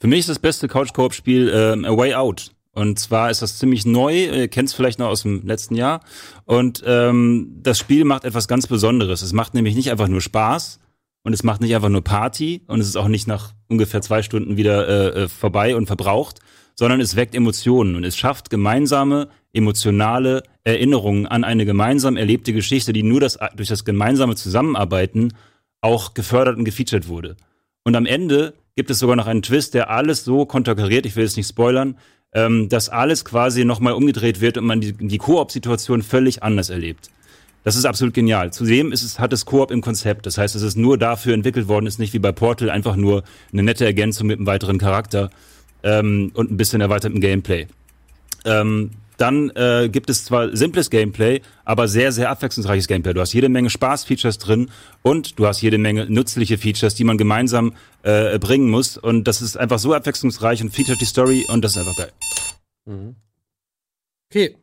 Für 0.00 0.06
mich 0.06 0.20
ist 0.20 0.28
das 0.28 0.38
beste 0.38 0.68
Couch-Koop-Spiel 0.68 1.52
ähm, 1.54 1.84
A 1.84 1.96
Way 1.96 2.14
Out. 2.14 2.52
Und 2.72 2.98
zwar 3.00 3.28
ist 3.30 3.42
das 3.42 3.58
ziemlich 3.58 3.86
neu, 3.86 4.14
ihr 4.14 4.46
kennt 4.46 4.68
es 4.68 4.74
vielleicht 4.74 5.00
noch 5.00 5.08
aus 5.08 5.22
dem 5.22 5.44
letzten 5.44 5.74
Jahr. 5.74 6.00
Und 6.44 6.82
ähm, 6.86 7.58
das 7.60 7.78
Spiel 7.78 8.04
macht 8.04 8.24
etwas 8.24 8.46
ganz 8.46 8.68
Besonderes. 8.68 9.22
Es 9.22 9.32
macht 9.32 9.54
nämlich 9.54 9.74
nicht 9.74 9.90
einfach 9.90 10.06
nur 10.06 10.20
Spaß 10.20 10.78
und 11.24 11.32
es 11.32 11.42
macht 11.42 11.60
nicht 11.60 11.74
einfach 11.74 11.88
nur 11.88 12.04
Party 12.04 12.62
und 12.68 12.78
es 12.80 12.86
ist 12.86 12.96
auch 12.96 13.08
nicht 13.08 13.26
nach 13.26 13.52
ungefähr 13.66 14.00
zwei 14.00 14.22
Stunden 14.22 14.56
wieder 14.56 14.86
äh, 14.88 15.22
äh, 15.24 15.28
vorbei 15.28 15.74
und 15.74 15.86
verbraucht, 15.86 16.38
sondern 16.78 17.00
es 17.00 17.16
weckt 17.16 17.34
Emotionen 17.34 17.96
und 17.96 18.04
es 18.04 18.16
schafft 18.16 18.50
gemeinsame, 18.50 19.30
emotionale 19.52 20.44
Erinnerungen 20.62 21.26
an 21.26 21.42
eine 21.42 21.64
gemeinsam 21.64 22.16
erlebte 22.16 22.52
Geschichte, 22.52 22.92
die 22.92 23.02
nur 23.02 23.18
das, 23.18 23.36
durch 23.56 23.68
das 23.68 23.84
gemeinsame 23.84 24.36
Zusammenarbeiten 24.36 25.32
auch 25.80 26.14
gefördert 26.14 26.56
und 26.56 26.64
gefeatured 26.64 27.08
wurde. 27.08 27.36
Und 27.82 27.96
am 27.96 28.06
Ende 28.06 28.54
gibt 28.76 28.90
es 28.90 29.00
sogar 29.00 29.16
noch 29.16 29.26
einen 29.26 29.42
Twist, 29.42 29.74
der 29.74 29.90
alles 29.90 30.24
so 30.24 30.46
konterkariert, 30.46 31.04
ich 31.04 31.16
will 31.16 31.24
es 31.24 31.36
nicht 31.36 31.48
spoilern, 31.48 31.96
ähm, 32.32 32.68
dass 32.68 32.88
alles 32.88 33.24
quasi 33.24 33.64
nochmal 33.64 33.94
umgedreht 33.94 34.40
wird 34.40 34.56
und 34.56 34.64
man 34.64 34.80
die, 34.80 34.92
die 34.92 35.18
Koop-Situation 35.18 36.02
völlig 36.02 36.44
anders 36.44 36.70
erlebt. 36.70 37.10
Das 37.64 37.74
ist 37.74 37.86
absolut 37.86 38.14
genial. 38.14 38.52
Zudem 38.52 38.92
ist 38.92 39.02
es, 39.02 39.18
hat 39.18 39.32
es 39.32 39.46
Koop 39.46 39.72
im 39.72 39.80
Konzept. 39.80 40.26
Das 40.26 40.38
heißt, 40.38 40.54
es 40.54 40.62
ist 40.62 40.76
nur 40.76 40.96
dafür 40.96 41.34
entwickelt 41.34 41.66
worden, 41.66 41.86
ist 41.86 41.98
nicht 41.98 42.14
wie 42.14 42.20
bei 42.20 42.30
Portal 42.30 42.70
einfach 42.70 42.94
nur 42.94 43.24
eine 43.52 43.64
nette 43.64 43.84
Ergänzung 43.84 44.28
mit 44.28 44.38
einem 44.38 44.46
weiteren 44.46 44.78
Charakter 44.78 45.30
ähm, 45.82 46.30
und 46.34 46.50
ein 46.50 46.56
bisschen 46.56 46.80
erweitertem 46.80 47.20
Gameplay. 47.20 47.66
Ähm, 48.44 48.90
dann 49.18 49.50
äh, 49.56 49.88
gibt 49.90 50.10
es 50.10 50.24
zwar 50.24 50.56
simples 50.56 50.90
Gameplay, 50.90 51.42
aber 51.64 51.88
sehr, 51.88 52.12
sehr 52.12 52.30
abwechslungsreiches 52.30 52.86
Gameplay. 52.86 53.12
Du 53.12 53.20
hast 53.20 53.32
jede 53.32 53.48
Menge 53.48 53.68
Spaß-Features 53.68 54.38
drin 54.38 54.70
und 55.02 55.40
du 55.40 55.46
hast 55.46 55.60
jede 55.60 55.76
Menge 55.76 56.06
nützliche 56.06 56.56
Features, 56.56 56.94
die 56.94 57.02
man 57.02 57.18
gemeinsam 57.18 57.74
äh, 58.04 58.38
bringen 58.38 58.70
muss. 58.70 58.96
Und 58.96 59.24
das 59.24 59.42
ist 59.42 59.56
einfach 59.56 59.80
so 59.80 59.92
abwechslungsreich 59.92 60.62
und 60.62 60.70
featuret 60.70 61.00
die 61.00 61.04
Story 61.04 61.44
und 61.48 61.64
das 61.64 61.72
ist 61.72 61.78
einfach 61.78 61.96
geil. 61.96 62.12
Okay. 64.30 64.56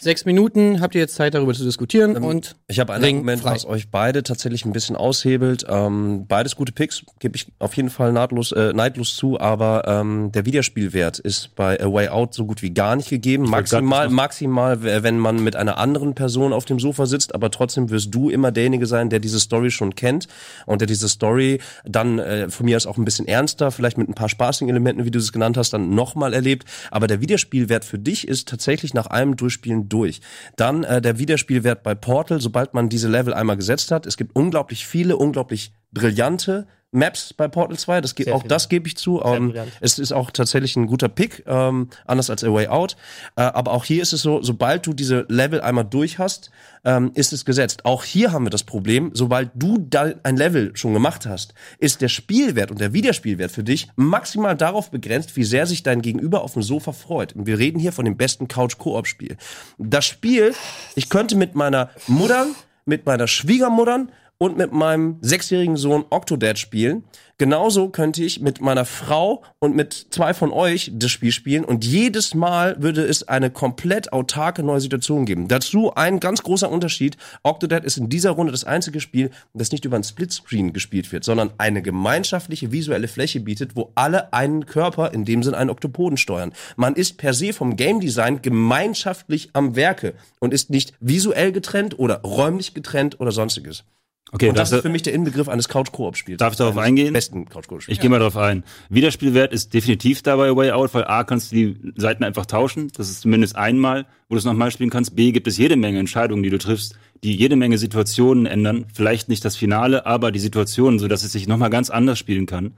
Sechs 0.00 0.24
Minuten 0.24 0.80
habt 0.80 0.94
ihr 0.94 1.00
jetzt 1.00 1.14
Zeit, 1.14 1.34
darüber 1.34 1.54
zu 1.54 1.64
diskutieren 1.64 2.16
Ähm, 2.16 2.24
und 2.24 2.56
Ich 2.68 2.80
habe 2.80 2.92
ein 2.92 3.04
Argument, 3.04 3.42
frei. 3.42 3.52
was 3.54 3.64
euch 3.64 3.90
beide 3.90 4.22
tatsächlich 4.22 4.64
ein 4.64 4.72
bisschen 4.72 4.96
aushebelt. 4.96 5.64
Ähm, 5.68 6.26
beides 6.26 6.56
gute 6.56 6.72
Picks, 6.72 7.02
gebe 7.20 7.36
ich 7.36 7.46
auf 7.58 7.74
jeden 7.76 7.90
Fall 7.90 8.12
nahtlos, 8.12 8.52
äh, 8.52 8.72
neidlos 8.72 9.16
zu, 9.16 9.40
aber 9.40 9.84
ähm, 9.86 10.30
der 10.32 10.46
Wiederspielwert 10.46 11.18
ist 11.18 11.54
bei 11.54 11.80
A 11.80 11.92
Way 11.92 12.08
Out 12.08 12.34
so 12.34 12.44
gut 12.46 12.62
wie 12.62 12.70
gar 12.70 12.96
nicht 12.96 13.10
gegeben. 13.10 13.48
Maximal, 13.48 14.08
maximal, 14.08 14.82
wenn 14.82 15.18
man 15.18 15.42
mit 15.42 15.56
einer 15.56 15.78
anderen 15.78 16.14
Person 16.14 16.52
auf 16.52 16.64
dem 16.64 16.78
Sofa 16.78 17.06
sitzt, 17.06 17.34
aber 17.34 17.50
trotzdem 17.50 17.90
wirst 17.90 18.14
du 18.14 18.30
immer 18.30 18.52
derjenige 18.52 18.86
sein, 18.86 19.10
der 19.10 19.18
diese 19.20 19.40
Story 19.40 19.70
schon 19.70 19.94
kennt 19.94 20.26
und 20.66 20.80
der 20.80 20.86
diese 20.86 21.08
Story 21.08 21.58
dann 21.84 22.18
äh, 22.18 22.48
von 22.50 22.66
mir 22.66 22.76
aus 22.76 22.86
auch 22.86 22.98
ein 22.98 23.04
bisschen 23.04 23.26
ernster, 23.26 23.70
vielleicht 23.70 23.98
mit 23.98 24.08
ein 24.08 24.14
paar 24.14 24.28
spaßigen 24.28 24.68
Elementen, 24.68 25.04
wie 25.04 25.10
du 25.10 25.18
es 25.18 25.32
genannt 25.32 25.56
hast, 25.56 25.72
dann 25.72 25.94
nochmal 25.94 26.34
erlebt. 26.34 26.64
Aber 26.90 27.06
der 27.06 27.20
Wiederspielwert 27.20 27.84
für 27.84 27.98
dich 27.98 28.28
ist 28.28 28.48
tatsächlich 28.48 28.94
nach 28.94 29.06
einem 29.06 29.36
Durchspielen 29.36 29.71
durch. 29.88 30.20
Dann 30.56 30.84
äh, 30.84 31.00
der 31.00 31.18
Wiederspielwert 31.18 31.82
bei 31.82 31.94
Portal, 31.94 32.40
sobald 32.40 32.74
man 32.74 32.88
diese 32.88 33.08
Level 33.08 33.34
einmal 33.34 33.56
gesetzt 33.56 33.90
hat. 33.90 34.06
Es 34.06 34.16
gibt 34.16 34.34
unglaublich 34.34 34.86
viele, 34.86 35.16
unglaublich 35.16 35.72
brillante 35.92 36.66
Maps 36.92 37.32
bei 37.32 37.48
Portal 37.48 37.78
2. 37.78 38.00
Das 38.00 38.14
geht, 38.14 38.26
Sehr 38.26 38.36
auch 38.36 38.42
das 38.42 38.68
gebe 38.68 38.86
ich 38.86 38.96
zu. 38.96 39.22
Ähm, 39.24 39.54
es 39.80 39.98
ist 39.98 40.12
auch 40.12 40.30
tatsächlich 40.30 40.76
ein 40.76 40.86
guter 40.86 41.08
Pick, 41.08 41.42
ähm, 41.46 41.88
anders 42.06 42.30
als 42.30 42.44
A 42.44 42.52
Way 42.52 42.68
Out. 42.68 42.96
Äh, 43.34 43.42
aber 43.42 43.72
auch 43.72 43.84
hier 43.84 44.02
ist 44.02 44.12
es 44.12 44.22
so, 44.22 44.42
sobald 44.42 44.86
du 44.86 44.92
diese 44.92 45.26
Level 45.28 45.60
einmal 45.62 45.86
durch 45.86 46.18
hast, 46.18 46.50
ähm, 46.84 47.10
ist 47.14 47.32
es 47.32 47.44
gesetzt. 47.44 47.84
Auch 47.84 48.04
hier 48.04 48.32
haben 48.32 48.44
wir 48.44 48.50
das 48.50 48.64
Problem, 48.64 49.10
sobald 49.14 49.50
du 49.54 49.78
da 49.78 50.12
ein 50.22 50.36
Level 50.36 50.72
schon 50.76 50.92
gemacht 50.92 51.26
hast, 51.26 51.54
ist 51.78 52.02
der 52.02 52.08
Spielwert 52.08 52.70
und 52.70 52.80
der 52.80 52.92
Wiederspielwert 52.92 53.50
für 53.50 53.64
dich 53.64 53.88
maximal 53.96 54.54
darauf 54.54 54.90
begrenzt, 54.90 55.34
wie 55.36 55.44
sehr 55.44 55.66
sich 55.66 55.82
dein 55.82 56.02
Gegenüber 56.02 56.42
auf 56.42 56.52
dem 56.52 56.62
Sofa 56.62 56.92
freut. 56.92 57.34
Und 57.34 57.46
wir 57.46 57.58
reden 57.58 57.78
hier 57.78 57.92
von 57.92 58.04
dem 58.04 58.16
besten 58.16 58.48
Couch-Koop-Spiel. 58.48 59.36
Das 59.78 60.04
Spiel, 60.04 60.54
ich 60.94 61.08
könnte 61.08 61.36
mit 61.36 61.54
meiner 61.54 61.90
Mutter, 62.06 62.46
mit 62.84 63.06
meiner 63.06 63.28
Schwiegermutter 63.28 64.08
und 64.42 64.58
mit 64.58 64.72
meinem 64.72 65.18
sechsjährigen 65.20 65.76
Sohn 65.76 66.04
Octodad 66.10 66.58
spielen. 66.58 67.04
Genauso 67.38 67.90
könnte 67.90 68.24
ich 68.24 68.40
mit 68.40 68.60
meiner 68.60 68.84
Frau 68.84 69.44
und 69.60 69.76
mit 69.76 70.08
zwei 70.10 70.34
von 70.34 70.50
euch 70.50 70.90
das 70.94 71.12
Spiel 71.12 71.30
spielen 71.30 71.64
und 71.64 71.84
jedes 71.84 72.34
Mal 72.34 72.74
würde 72.82 73.04
es 73.04 73.28
eine 73.28 73.50
komplett 73.50 74.12
autarke 74.12 74.64
neue 74.64 74.80
Situation 74.80 75.26
geben. 75.26 75.46
Dazu 75.46 75.94
ein 75.94 76.18
ganz 76.18 76.42
großer 76.42 76.68
Unterschied. 76.68 77.16
Octodad 77.44 77.84
ist 77.84 77.98
in 77.98 78.08
dieser 78.08 78.32
Runde 78.32 78.50
das 78.50 78.64
einzige 78.64 78.98
Spiel, 78.98 79.30
das 79.54 79.70
nicht 79.70 79.84
über 79.84 79.94
ein 79.94 80.02
Splitscreen 80.02 80.72
gespielt 80.72 81.12
wird, 81.12 81.22
sondern 81.22 81.52
eine 81.58 81.80
gemeinschaftliche 81.80 82.72
visuelle 82.72 83.06
Fläche 83.06 83.38
bietet, 83.38 83.76
wo 83.76 83.92
alle 83.94 84.32
einen 84.32 84.66
Körper, 84.66 85.12
in 85.12 85.24
dem 85.24 85.44
Sinn 85.44 85.54
einen 85.54 85.70
Oktopoden 85.70 86.16
steuern. 86.16 86.52
Man 86.74 86.96
ist 86.96 87.16
per 87.16 87.32
se 87.32 87.52
vom 87.52 87.76
Game 87.76 88.00
Design 88.00 88.42
gemeinschaftlich 88.42 89.50
am 89.52 89.76
Werke 89.76 90.14
und 90.40 90.52
ist 90.52 90.70
nicht 90.70 90.94
visuell 90.98 91.52
getrennt 91.52 91.96
oder 92.00 92.22
räumlich 92.22 92.74
getrennt 92.74 93.20
oder 93.20 93.30
sonstiges. 93.30 93.84
Okay, 94.30 94.48
Und 94.48 94.56
das 94.56 94.72
ist 94.72 94.80
für 94.80 94.88
mich 94.88 95.02
der 95.02 95.12
Inbegriff 95.12 95.48
eines 95.48 95.68
Couch-Koop-Spiels. 95.68 96.38
Darf 96.38 96.54
ich 96.54 96.56
darauf 96.56 96.78
eingehen? 96.78 97.12
Besten 97.12 97.46
Couch-Koop-Spiels. 97.50 97.94
Ich 97.94 98.00
gehe 98.00 98.08
mal 98.08 98.18
drauf 98.18 98.36
ein. 98.38 98.64
Wiederspielwert 98.88 99.52
ist 99.52 99.74
definitiv 99.74 100.22
dabei 100.22 100.56
Way 100.56 100.70
Out, 100.70 100.94
weil 100.94 101.04
A 101.04 101.24
kannst 101.24 101.52
du 101.52 101.56
die 101.56 101.92
Seiten 101.96 102.24
einfach 102.24 102.46
tauschen. 102.46 102.90
Das 102.96 103.10
ist 103.10 103.20
zumindest 103.20 103.56
einmal, 103.56 104.06
wo 104.28 104.34
du 104.34 104.38
es 104.38 104.46
nochmal 104.46 104.70
spielen 104.70 104.88
kannst. 104.88 105.14
B 105.14 105.32
gibt 105.32 105.48
es 105.48 105.58
jede 105.58 105.76
Menge 105.76 105.98
Entscheidungen, 105.98 106.42
die 106.42 106.48
du 106.48 106.56
triffst, 106.56 106.96
die 107.22 107.36
jede 107.36 107.56
Menge 107.56 107.76
Situationen 107.76 108.46
ändern. 108.46 108.86
Vielleicht 108.94 109.28
nicht 109.28 109.44
das 109.44 109.56
Finale, 109.56 110.06
aber 110.06 110.32
die 110.32 110.38
Situationen, 110.38 110.98
so 110.98 111.08
dass 111.08 111.24
es 111.24 111.32
sich 111.32 111.46
nochmal 111.46 111.70
ganz 111.70 111.90
anders 111.90 112.18
spielen 112.18 112.46
kann. 112.46 112.74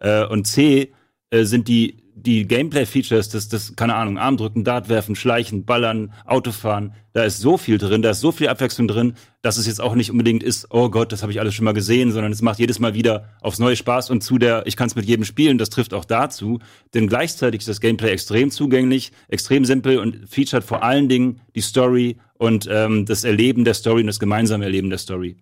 Äh, 0.00 0.24
und 0.24 0.46
C 0.48 0.92
äh, 1.30 1.44
sind 1.44 1.68
die 1.68 1.98
die 2.18 2.48
Gameplay-Features, 2.48 3.28
das, 3.28 3.48
das, 3.48 3.76
keine 3.76 3.94
Ahnung, 3.94 4.16
Arm 4.16 4.38
drücken, 4.38 4.64
Dart 4.64 4.88
werfen, 4.88 5.14
schleichen, 5.14 5.66
ballern, 5.66 6.14
Autofahren, 6.24 6.94
da 7.12 7.24
ist 7.24 7.40
so 7.40 7.58
viel 7.58 7.76
drin, 7.76 8.00
da 8.00 8.10
ist 8.10 8.20
so 8.20 8.32
viel 8.32 8.48
Abwechslung 8.48 8.88
drin, 8.88 9.14
dass 9.42 9.58
es 9.58 9.66
jetzt 9.66 9.82
auch 9.82 9.94
nicht 9.94 10.10
unbedingt 10.10 10.42
ist, 10.42 10.68
oh 10.70 10.88
Gott, 10.88 11.12
das 11.12 11.22
habe 11.22 11.30
ich 11.30 11.40
alles 11.40 11.54
schon 11.54 11.66
mal 11.66 11.74
gesehen, 11.74 12.12
sondern 12.12 12.32
es 12.32 12.40
macht 12.40 12.58
jedes 12.58 12.78
Mal 12.78 12.94
wieder 12.94 13.28
aufs 13.42 13.58
neue 13.58 13.76
Spaß 13.76 14.08
und 14.08 14.22
zu 14.22 14.38
der, 14.38 14.66
ich 14.66 14.76
kann 14.76 14.86
es 14.86 14.96
mit 14.96 15.04
jedem 15.04 15.26
spielen, 15.26 15.58
das 15.58 15.68
trifft 15.68 15.92
auch 15.92 16.06
dazu, 16.06 16.58
denn 16.94 17.06
gleichzeitig 17.06 17.60
ist 17.60 17.68
das 17.68 17.82
Gameplay 17.82 18.10
extrem 18.10 18.50
zugänglich, 18.50 19.12
extrem 19.28 19.66
simpel 19.66 19.98
und 19.98 20.26
featuret 20.26 20.64
vor 20.64 20.82
allen 20.82 21.10
Dingen 21.10 21.42
die 21.54 21.60
Story 21.60 22.16
und 22.38 22.66
ähm, 22.70 23.04
das 23.04 23.24
Erleben 23.24 23.64
der 23.64 23.74
Story 23.74 24.00
und 24.00 24.06
das 24.06 24.18
gemeinsame 24.18 24.64
Erleben 24.64 24.88
der 24.88 24.98
Story. 24.98 25.36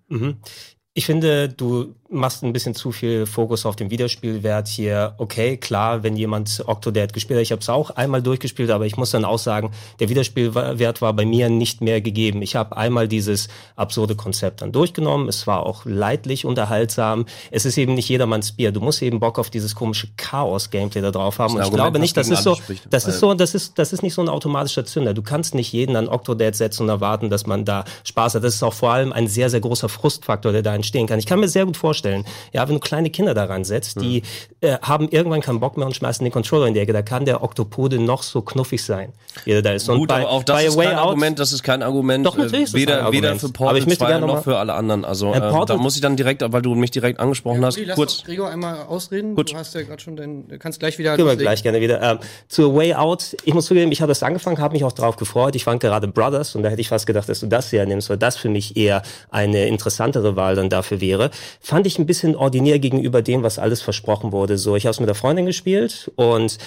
Ich 0.96 1.06
finde, 1.06 1.48
du 1.48 1.96
machst 2.10 2.42
ein 2.42 2.52
bisschen 2.52 2.74
zu 2.74 2.92
viel 2.92 3.26
Fokus 3.26 3.66
auf 3.66 3.76
den 3.76 3.90
Wiederspielwert 3.90 4.68
hier. 4.68 5.14
Okay, 5.18 5.56
klar, 5.56 6.02
wenn 6.02 6.16
jemand 6.16 6.62
Octodad 6.66 7.12
gespielt 7.12 7.38
hat, 7.38 7.42
ich 7.42 7.52
habe 7.52 7.60
es 7.60 7.68
auch 7.68 7.90
einmal 7.90 8.22
durchgespielt, 8.22 8.70
aber 8.70 8.86
ich 8.86 8.96
muss 8.96 9.10
dann 9.10 9.24
auch 9.24 9.38
sagen, 9.38 9.72
der 10.00 10.08
Wiederspielwert 10.08 11.02
war 11.02 11.12
bei 11.12 11.24
mir 11.24 11.48
nicht 11.48 11.80
mehr 11.80 12.00
gegeben. 12.00 12.42
Ich 12.42 12.56
habe 12.56 12.76
einmal 12.76 13.08
dieses 13.08 13.48
absurde 13.76 14.14
Konzept 14.14 14.62
dann 14.62 14.72
durchgenommen. 14.72 15.28
Es 15.28 15.46
war 15.46 15.64
auch 15.66 15.84
leidlich 15.84 16.44
unterhaltsam. 16.44 17.26
Es 17.50 17.64
ist 17.64 17.78
eben 17.78 17.94
nicht 17.94 18.08
jedermanns 18.08 18.52
Bier. 18.52 18.72
Du 18.72 18.80
musst 18.80 19.02
eben 19.02 19.20
Bock 19.20 19.38
auf 19.38 19.50
dieses 19.50 19.74
komische 19.74 20.08
Chaos-Gameplay 20.16 21.00
da 21.00 21.10
drauf 21.10 21.38
haben. 21.38 21.54
Und 21.54 21.60
ich 21.60 21.64
Argument, 21.66 21.82
glaube 21.82 21.98
nicht, 21.98 22.16
das 22.16 22.28
ist 22.28 22.42
so, 22.42 22.54
spricht, 22.54 22.86
das 22.90 23.06
ist 23.06 23.18
so, 23.20 23.34
das 23.34 23.54
ist, 23.54 23.78
das 23.78 23.92
ist 23.92 24.02
nicht 24.02 24.14
so 24.14 24.22
ein 24.22 24.28
automatischer 24.28 24.84
Zünder. 24.84 25.14
Du 25.14 25.22
kannst 25.22 25.54
nicht 25.54 25.72
jeden 25.72 25.96
an 25.96 26.08
Octodad 26.08 26.54
setzen 26.54 26.84
und 26.84 26.88
erwarten, 26.88 27.30
dass 27.30 27.46
man 27.46 27.64
da 27.64 27.84
Spaß 28.04 28.36
hat. 28.36 28.44
Das 28.44 28.54
ist 28.54 28.62
auch 28.62 28.74
vor 28.74 28.92
allem 28.92 29.12
ein 29.12 29.26
sehr, 29.28 29.50
sehr 29.50 29.60
großer 29.60 29.88
Frustfaktor, 29.88 30.52
der 30.52 30.62
da 30.62 30.74
entstehen 30.74 31.06
kann. 31.06 31.18
Ich 31.18 31.26
kann 31.26 31.40
mir 31.40 31.48
sehr 31.48 31.66
gut 31.66 31.76
vorstellen, 31.76 32.03
ja, 32.52 32.68
wenn 32.68 32.74
du 32.74 32.80
kleine 32.80 33.10
Kinder 33.10 33.34
daran 33.34 33.64
setzt, 33.64 34.00
die 34.00 34.22
äh, 34.60 34.78
haben 34.82 35.08
irgendwann 35.08 35.40
keinen 35.40 35.60
Bock 35.60 35.76
mehr 35.76 35.86
und 35.86 35.94
schmeißen 35.94 36.24
den 36.24 36.32
Controller 36.32 36.66
in 36.66 36.74
die 36.74 36.80
Ecke. 36.80 36.92
Da 36.92 37.02
kann 37.02 37.24
der 37.24 37.42
Oktopode 37.42 37.98
noch 37.98 38.22
so 38.22 38.42
knuffig 38.42 38.82
sein, 38.84 39.12
wie 39.44 39.52
er 39.52 39.62
da 39.62 39.72
ist. 39.72 39.88
Und 39.88 39.98
Gut, 39.98 40.08
bei, 40.08 40.22
aber 40.22 40.30
auch 40.30 40.42
das 40.44 40.64
ist 40.64 40.76
Way 40.76 40.86
kein 40.86 40.96
Out, 40.98 41.08
Argument, 41.08 41.38
das 41.38 41.52
ist 41.52 41.62
kein 41.62 41.82
Argument. 41.82 42.26
Doch, 42.26 42.36
natürlich 42.36 42.60
äh, 42.60 42.62
ist 42.64 42.74
das 42.74 42.80
weder, 42.80 43.06
ein 43.06 43.12
weder 43.12 43.28
Argument. 43.30 43.40
für 43.40 43.46
Aber 43.46 43.52
Portal 43.54 43.78
ich 43.78 43.86
möchte 43.86 44.04
2 44.04 44.06
gerne 44.10 44.26
noch 44.26 44.34
noch 44.36 44.44
für 44.44 44.58
alle 44.58 44.74
anderen. 44.74 45.04
Also 45.04 45.32
Äh, 45.32 45.36
äh, 45.38 45.50
Portal- 45.50 45.76
da 45.76 45.82
muss 45.82 45.94
ich 45.94 46.00
dann 46.00 46.16
direkt, 46.16 46.42
weil 46.46 46.62
du 46.62 46.74
mich 46.74 46.90
direkt 46.90 47.20
angesprochen 47.20 47.64
hast, 47.64 47.76
Uli, 47.76 47.86
lass 47.86 47.96
kurz. 47.96 48.18
doch 48.18 48.24
Gregor 48.26 48.50
einmal 48.50 48.82
ausreden. 48.84 49.34
Gut. 49.34 49.52
Du 49.52 49.56
hast 49.56 49.74
ja 49.74 49.82
gerade 49.82 50.00
schon 50.02 50.16
dein, 50.16 50.48
du 50.48 50.58
kannst 50.58 50.80
gleich 50.80 50.98
wieder. 50.98 51.16
Können 51.16 51.28
wir 51.28 51.36
gleich 51.36 51.62
gerne 51.62 51.80
wieder. 51.80 52.00
Ähm, 52.02 52.18
zur 52.48 52.74
Way 52.74 52.94
Out, 52.94 53.36
ich 53.44 53.54
muss 53.54 53.66
zugeben, 53.66 53.92
ich 53.92 54.00
habe 54.00 54.10
das 54.10 54.22
angefangen, 54.22 54.58
habe 54.58 54.74
mich 54.74 54.84
auch 54.84 54.92
darauf 54.92 55.16
gefreut. 55.16 55.54
Ich 55.56 55.64
fand 55.64 55.80
gerade 55.80 56.08
Brothers 56.08 56.54
und 56.54 56.62
da 56.62 56.68
hätte 56.68 56.80
ich 56.80 56.88
fast 56.88 57.06
gedacht, 57.06 57.28
dass 57.28 57.40
du 57.40 57.46
das 57.46 57.70
hier 57.70 57.84
nimmst, 57.86 58.10
weil 58.10 58.16
das 58.18 58.36
für 58.36 58.48
mich 58.48 58.76
eher 58.76 59.02
eine 59.30 59.66
interessantere 59.66 60.36
Wahl 60.36 60.54
dann 60.56 60.68
dafür 60.70 61.00
wäre. 61.00 61.30
Fand 61.60 61.83
ich 61.88 61.98
ein 61.98 62.06
bisschen 62.06 62.36
ordinär 62.36 62.78
gegenüber 62.78 63.22
dem, 63.22 63.42
was 63.42 63.58
alles 63.58 63.82
versprochen 63.82 64.32
wurde. 64.32 64.58
So, 64.58 64.76
ich 64.76 64.86
habe 64.86 64.92
es 64.92 65.00
mit 65.00 65.08
der 65.08 65.14
Freundin 65.14 65.46
gespielt 65.46 66.10
und 66.16 66.58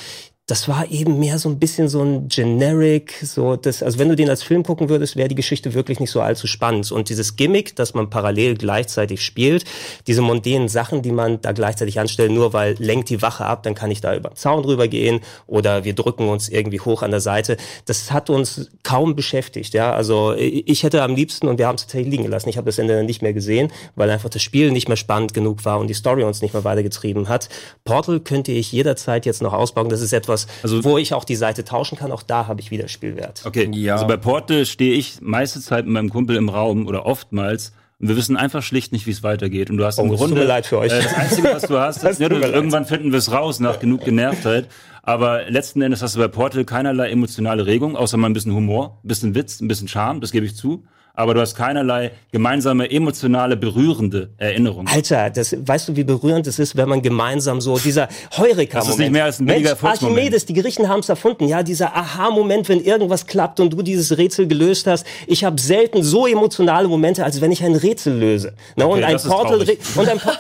das 0.48 0.70
war 0.70 0.90
eben 0.90 1.20
mehr 1.20 1.40
so 1.40 1.50
ein 1.50 1.60
bisschen 1.60 1.90
so 1.90 2.02
ein 2.02 2.30
Generic, 2.30 3.16
so 3.22 3.58
das, 3.58 3.84
also 3.84 4.00
wenn 4.00 4.08
du 4.08 4.16
den 4.16 4.30
als 4.30 4.44
Film 4.44 4.64
gucken 4.64 4.88
würdest, 4.88 5.18
wäre 5.18 5.28
die 5.28 5.36
Geschichte 5.36 5.74
wirklich 5.74 6.00
nicht 6.00 6.10
so 6.10 6.22
allzu 6.22 6.48
spannend. 6.48 6.90
Und 6.90 7.10
dieses 7.10 7.36
Gimmick, 7.36 7.76
dass 7.76 7.94
man 7.94 8.10
parallel 8.10 8.56
gleichzeitig 8.56 9.22
spielt, 9.22 9.66
diese 10.08 10.22
mondänen 10.22 10.70
Sachen, 10.70 11.02
die 11.02 11.12
man 11.12 11.42
da 11.42 11.52
gleichzeitig 11.52 12.00
anstellt, 12.00 12.32
nur 12.32 12.54
weil 12.54 12.78
lenkt 12.80 13.10
die 13.10 13.22
Wache 13.22 13.46
ab, 13.46 13.64
dann 13.64 13.76
kann 13.76 13.92
ich 13.92 14.00
da 14.00 14.16
über 14.16 14.30
den 14.30 14.38
Zaun 14.38 14.64
drüber 14.64 14.88
gehen 14.88 15.20
oder 15.48 15.84
wir 15.84 15.94
drücken 15.94 16.30
uns 16.30 16.48
irgendwie 16.48 16.80
hoch 16.80 17.02
an 17.02 17.12
der 17.12 17.20
Seite. 17.20 17.58
Das 17.84 18.14
hat 18.14 18.30
uns 18.30 18.70
kaum 18.84 19.18
beschäftigt, 19.18 19.74
ja. 19.74 19.92
Also 19.92 20.34
ich 20.34 20.84
hätte 20.84 21.04
am 21.04 21.14
liebsten, 21.14 21.50
und 21.50 21.60
wir 21.60 21.68
haben 21.68 21.76
es 21.76 21.82
tatsächlich 21.82 22.12
liegen 22.12 22.24
gelassen, 22.24 22.48
ich 22.48 22.56
habe 22.56 22.68
das 22.68 22.80
Ende 22.80 22.96
dann 22.96 23.06
nicht 23.06 23.22
mehr 23.22 23.34
gesehen, 23.34 23.70
weil 23.96 24.10
einfach 24.10 24.30
das 24.30 24.44
Spiel 24.44 24.72
nicht 24.72 24.88
mehr 24.88 24.96
spannend 24.96 25.34
genug 25.34 25.66
war 25.66 25.78
und 25.78 25.88
die 25.88 25.94
Story 25.94 26.24
uns 26.24 26.42
nicht 26.42 26.54
mehr 26.54 26.64
weitergetrieben 26.64 27.28
hat. 27.28 27.50
Portal 27.84 28.22
könnte 28.22 28.54
ich 28.54 28.72
jederzeit 28.72 29.26
jetzt 29.26 29.42
noch 29.42 29.52
ausbauen. 29.52 29.90
Das 29.90 30.00
ist 30.00 30.14
etwas, 30.14 30.37
Also- 30.62 30.84
wo 30.84 30.98
ich 31.00 31.14
auch 31.14 31.24
die 31.24 31.36
Seite 31.38 31.64
tauschen 31.64 31.98
kann. 31.98 32.12
Auch 32.12 32.22
da 32.22 32.46
habe 32.48 32.60
ich 32.62 32.70
wieder 32.70 32.88
Spielwert. 32.88 33.42
Okay, 33.46 33.70
Ja. 33.74 33.94
also 33.96 34.06
bei 34.06 34.18
Portal 34.18 34.66
stehe 34.66 34.94
ich 34.94 35.22
meiste 35.22 35.62
Zeit 35.62 35.86
mit 35.86 35.94
meinem 35.94 36.10
Kumpel 36.10 36.36
im 36.36 36.50
Raum 36.50 36.86
oder 36.86 37.06
oftmals 37.08 37.72
und 38.00 38.10
wir 38.10 38.16
wissen 38.18 38.38
einfach 38.38 38.62
schlicht 38.62 38.92
nicht, 38.92 39.08
wie 39.08 39.12
es 39.12 39.24
weitergeht. 39.24 39.70
Und 39.72 39.78
du 39.78 39.86
hast 39.86 39.98
im 39.98 40.10
Oh, 40.10 40.14
es 40.14 40.20
tut 40.20 40.28
Grunde 40.28 40.42
mir 40.42 40.48
leid 40.48 40.68
für 40.68 40.78
euch. 40.78 40.92
Äh, 40.92 41.02
das 41.02 41.14
Einzige, 41.16 41.48
was 41.52 41.64
du 41.64 41.80
hast, 41.80 42.04
Das 42.04 42.12
ist, 42.14 42.20
ja, 42.20 42.30
tut 42.30 42.44
du, 42.44 42.48
irgendwann 42.48 42.86
finden 42.86 43.12
wir 43.12 43.18
es 43.20 43.32
raus 43.32 43.60
nach 43.60 43.80
genug 43.80 44.04
Genervtheit. 44.06 44.68
Aber 45.02 45.50
letzten 45.50 45.82
Endes 45.82 46.02
hast 46.02 46.16
du 46.16 46.20
bei 46.20 46.28
Portal 46.28 46.66
keinerlei 46.66 47.10
emotionale 47.10 47.66
Regung, 47.66 47.96
außer 47.96 48.18
mal 48.18 48.28
ein 48.28 48.34
bisschen 48.34 48.54
Humor, 48.54 49.00
ein 49.04 49.08
bisschen 49.08 49.34
Witz, 49.36 49.62
ein 49.62 49.68
bisschen 49.70 49.88
Charme, 49.88 50.20
das 50.22 50.32
gebe 50.32 50.46
ich 50.46 50.56
zu. 50.56 50.84
Aber 51.18 51.34
du 51.34 51.42
hast 51.42 51.56
keinerlei 51.56 52.12
gemeinsame, 52.32 52.92
emotionale, 52.92 53.58
berührende 53.58 54.30
Erinnerung. 54.38 54.88
Alter, 54.88 55.32
das, 55.32 55.56
weißt 55.60 55.90
du, 55.90 55.96
wie 55.96 56.04
berührend 56.04 56.46
es 56.46 56.60
ist, 56.60 56.78
wenn 56.78 56.88
man 56.88 57.02
gemeinsam 57.02 57.60
so 57.60 57.80
dieser 57.80 58.08
heureka 58.38 58.82
Das 58.82 58.90
ist 58.90 59.00
nicht 59.00 59.12
mehr 59.12 59.24
als 59.24 59.40
ein 59.40 59.48
billiger 59.48 59.72
Mensch. 59.72 59.84
Archimedes, 59.84 60.46
die 60.46 60.54
Griechen 60.54 60.88
haben 60.88 61.00
es 61.00 61.10
erfunden, 61.10 61.48
ja, 61.48 61.64
dieser 61.64 61.96
Aha-Moment, 61.96 62.70
wenn 62.70 62.84
irgendwas 62.84 63.26
klappt 63.26 63.60
und 63.60 63.74
du 63.74 63.82
dieses 63.82 64.16
Rätsel 64.16 64.46
gelöst 64.48 64.86
hast. 64.86 65.08
Ich 65.26 65.44
habe 65.44 65.60
selten 65.60 66.04
so 66.04 66.28
emotionale 66.28 66.88
Momente, 66.88 67.26
als 67.26 67.42
wenn 67.42 67.52
ich 67.52 67.64
ein 67.64 67.74
Rätsel 67.74 68.16
löse. 68.16 68.54
Na, 68.76 68.86
und 68.86 69.04
ein 69.04 69.14
das 69.14 69.26
ist 69.26 69.32
Portal 69.32 69.60
und 69.60 70.08
ein 70.08 70.20
Por 70.20 70.34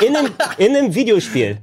in 0.06 0.14
einem, 0.14 0.30
in 0.58 0.76
einem 0.76 0.94
Videospiel. 0.94 1.58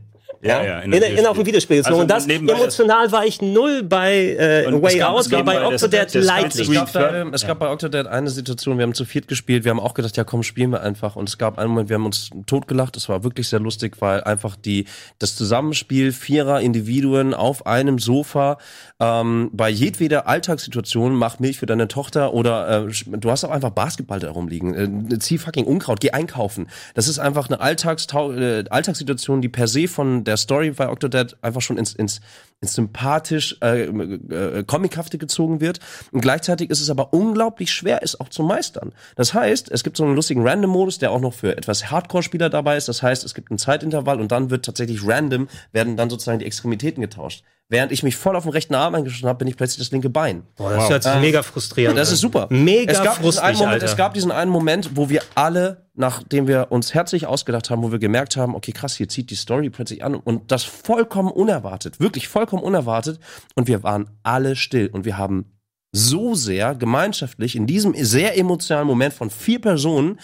Ja, 0.47 0.63
ja, 0.63 0.79
in, 0.79 0.93
in, 0.93 1.25
auf 1.25 1.37
dem 1.37 1.45
Videospiel. 1.45 1.81
Also 1.83 1.99
und 1.99 2.09
das 2.09 2.27
emotional 2.27 3.11
war 3.11 3.25
ich 3.25 3.41
null 3.41 3.83
bei 3.83 4.15
äh, 4.15 4.65
Way 4.81 4.97
gab- 4.99 5.09
Out, 5.11 5.31
wie 5.31 5.43
bei 5.43 5.65
Octodad 5.65 6.13
Lightly. 6.13 6.61
Es 6.61 6.71
gab, 6.71 6.91
da, 6.93 7.25
es 7.31 7.45
gab 7.45 7.59
bei 7.59 7.69
Octodad 7.69 8.07
eine 8.07 8.29
Situation, 8.29 8.77
wir 8.77 8.83
haben 8.83 8.93
zu 8.93 9.05
viert 9.05 9.27
gespielt, 9.27 9.63
wir 9.63 9.71
haben 9.71 9.79
auch 9.79 9.93
gedacht, 9.93 10.15
ja 10.17 10.23
komm, 10.23 10.43
spielen 10.43 10.71
wir 10.71 10.81
einfach. 10.81 11.15
Und 11.15 11.29
es 11.29 11.37
gab 11.37 11.57
einen 11.59 11.69
Moment, 11.69 11.89
wir 11.89 11.95
haben 11.95 12.05
uns 12.05 12.29
totgelacht, 12.45 12.97
es 12.97 13.09
war 13.09 13.23
wirklich 13.23 13.47
sehr 13.49 13.59
lustig, 13.59 13.97
weil 13.99 14.23
einfach 14.23 14.55
die, 14.55 14.85
das 15.19 15.35
Zusammenspiel 15.35 16.11
vierer 16.11 16.61
Individuen 16.61 17.33
auf 17.33 17.65
einem 17.65 17.99
Sofa, 17.99 18.57
ähm, 18.99 19.51
bei 19.53 19.69
jedweder 19.69 20.27
Alltagssituation, 20.27 21.13
mach 21.13 21.39
Milch 21.39 21.59
für 21.59 21.67
deine 21.67 21.87
Tochter 21.87 22.33
oder 22.33 22.87
äh, 22.87 22.91
du 23.05 23.29
hast 23.29 23.43
auch 23.43 23.51
einfach 23.51 23.69
Basketball 23.69 24.19
da 24.19 24.31
rumliegen, 24.31 25.11
äh, 25.11 25.19
zieh 25.19 25.37
fucking 25.37 25.65
Unkraut, 25.65 25.99
geh 25.99 26.11
einkaufen. 26.11 26.67
Das 26.95 27.07
ist 27.07 27.19
einfach 27.19 27.47
eine 27.47 27.59
Alltagstau 27.59 28.33
äh, 28.33 28.65
Alltagssituation, 28.69 29.41
die 29.41 29.49
per 29.49 29.67
se 29.67 29.87
von 29.87 30.23
der 30.23 30.37
Story 30.37 30.71
bei 30.71 30.89
Octodad 30.89 31.37
einfach 31.41 31.61
schon 31.61 31.77
ins, 31.77 31.93
ins, 31.93 32.21
ins 32.61 32.73
sympathisch 32.73 33.57
äh, 33.61 33.83
äh, 33.83 34.63
comichafte 34.63 35.17
gezogen 35.17 35.61
wird. 35.61 35.79
Und 36.11 36.21
gleichzeitig 36.21 36.69
ist 36.69 36.81
es 36.81 36.89
aber 36.89 37.13
unglaublich 37.13 37.71
schwer, 37.71 37.99
es 38.01 38.19
auch 38.19 38.29
zu 38.29 38.41
meistern. 38.41 38.93
Das 39.15 39.33
heißt, 39.33 39.69
es 39.69 39.83
gibt 39.83 39.97
so 39.97 40.03
einen 40.03 40.15
lustigen 40.15 40.47
Random-Modus, 40.47 40.97
der 40.97 41.11
auch 41.11 41.21
noch 41.21 41.33
für 41.33 41.55
etwas 41.55 41.91
Hardcore-Spieler 41.91 42.49
dabei 42.49 42.77
ist. 42.77 42.87
Das 42.87 43.03
heißt, 43.03 43.23
es 43.23 43.35
gibt 43.35 43.51
ein 43.51 43.59
Zeitintervall 43.59 44.19
und 44.19 44.31
dann 44.31 44.49
wird 44.49 44.65
tatsächlich 44.65 45.05
random, 45.05 45.47
werden 45.71 45.97
dann 45.97 46.09
sozusagen 46.09 46.39
die 46.39 46.45
Extremitäten 46.45 47.01
getauscht. 47.01 47.43
Während 47.69 47.91
ich 47.91 48.01
mich 48.01 48.15
voll 48.15 48.35
auf 48.37 48.43
den 48.43 48.53
rechten 48.53 48.75
Arm 48.75 48.95
eingeschossen 48.95 49.27
habe, 49.27 49.39
bin 49.39 49.47
ich 49.49 49.57
plötzlich 49.57 49.85
das 49.85 49.91
linke 49.91 50.09
Bein. 50.09 50.43
Boah, 50.55 50.71
das 50.71 50.89
hört 50.89 51.03
sich 51.03 51.15
mega 51.15 51.43
frustrierend 51.43 51.97
Das 51.97 52.13
ist 52.13 52.21
super. 52.21 52.47
Mega 52.49 52.93
es 52.93 53.03
gab 53.03 53.43
einen 53.43 53.57
Moment. 53.57 53.83
Es 53.83 53.97
gab 53.97 54.13
diesen 54.13 54.31
einen 54.31 54.49
Moment, 54.49 54.91
wo 54.95 55.09
wir 55.09 55.21
alle, 55.35 55.86
nachdem 55.97 56.47
wir 56.47 56.67
uns 56.71 56.93
herzlich 56.93 57.25
ausgedacht 57.25 57.69
haben, 57.69 57.81
wo 57.81 57.91
wir 57.91 57.99
gemerkt 57.99 58.37
haben, 58.37 58.55
okay, 58.55 58.71
krass, 58.71 58.95
hier 58.95 59.09
zieht 59.09 59.29
die 59.29 59.35
Story 59.35 59.69
plötzlich 59.69 60.03
an 60.03 60.15
und 60.15 60.51
das 60.51 60.63
vollkommen 60.63 61.31
unerwartet, 61.31 61.99
wirklich 61.99 62.27
vollkommen 62.27 62.63
unerwartet. 62.63 63.19
Und 63.55 63.67
wir 63.67 63.83
waren 63.83 64.09
alle 64.23 64.55
still 64.55 64.87
und 64.87 65.05
wir 65.05 65.17
haben 65.17 65.57
so 65.91 66.35
sehr 66.35 66.75
gemeinschaftlich 66.75 67.55
in 67.55 67.65
diesem 67.65 67.93
sehr 67.95 68.37
emotionalen 68.37 68.87
Moment 68.87 69.13
von 69.13 69.29
vier 69.29 69.59
Personen 69.59 70.19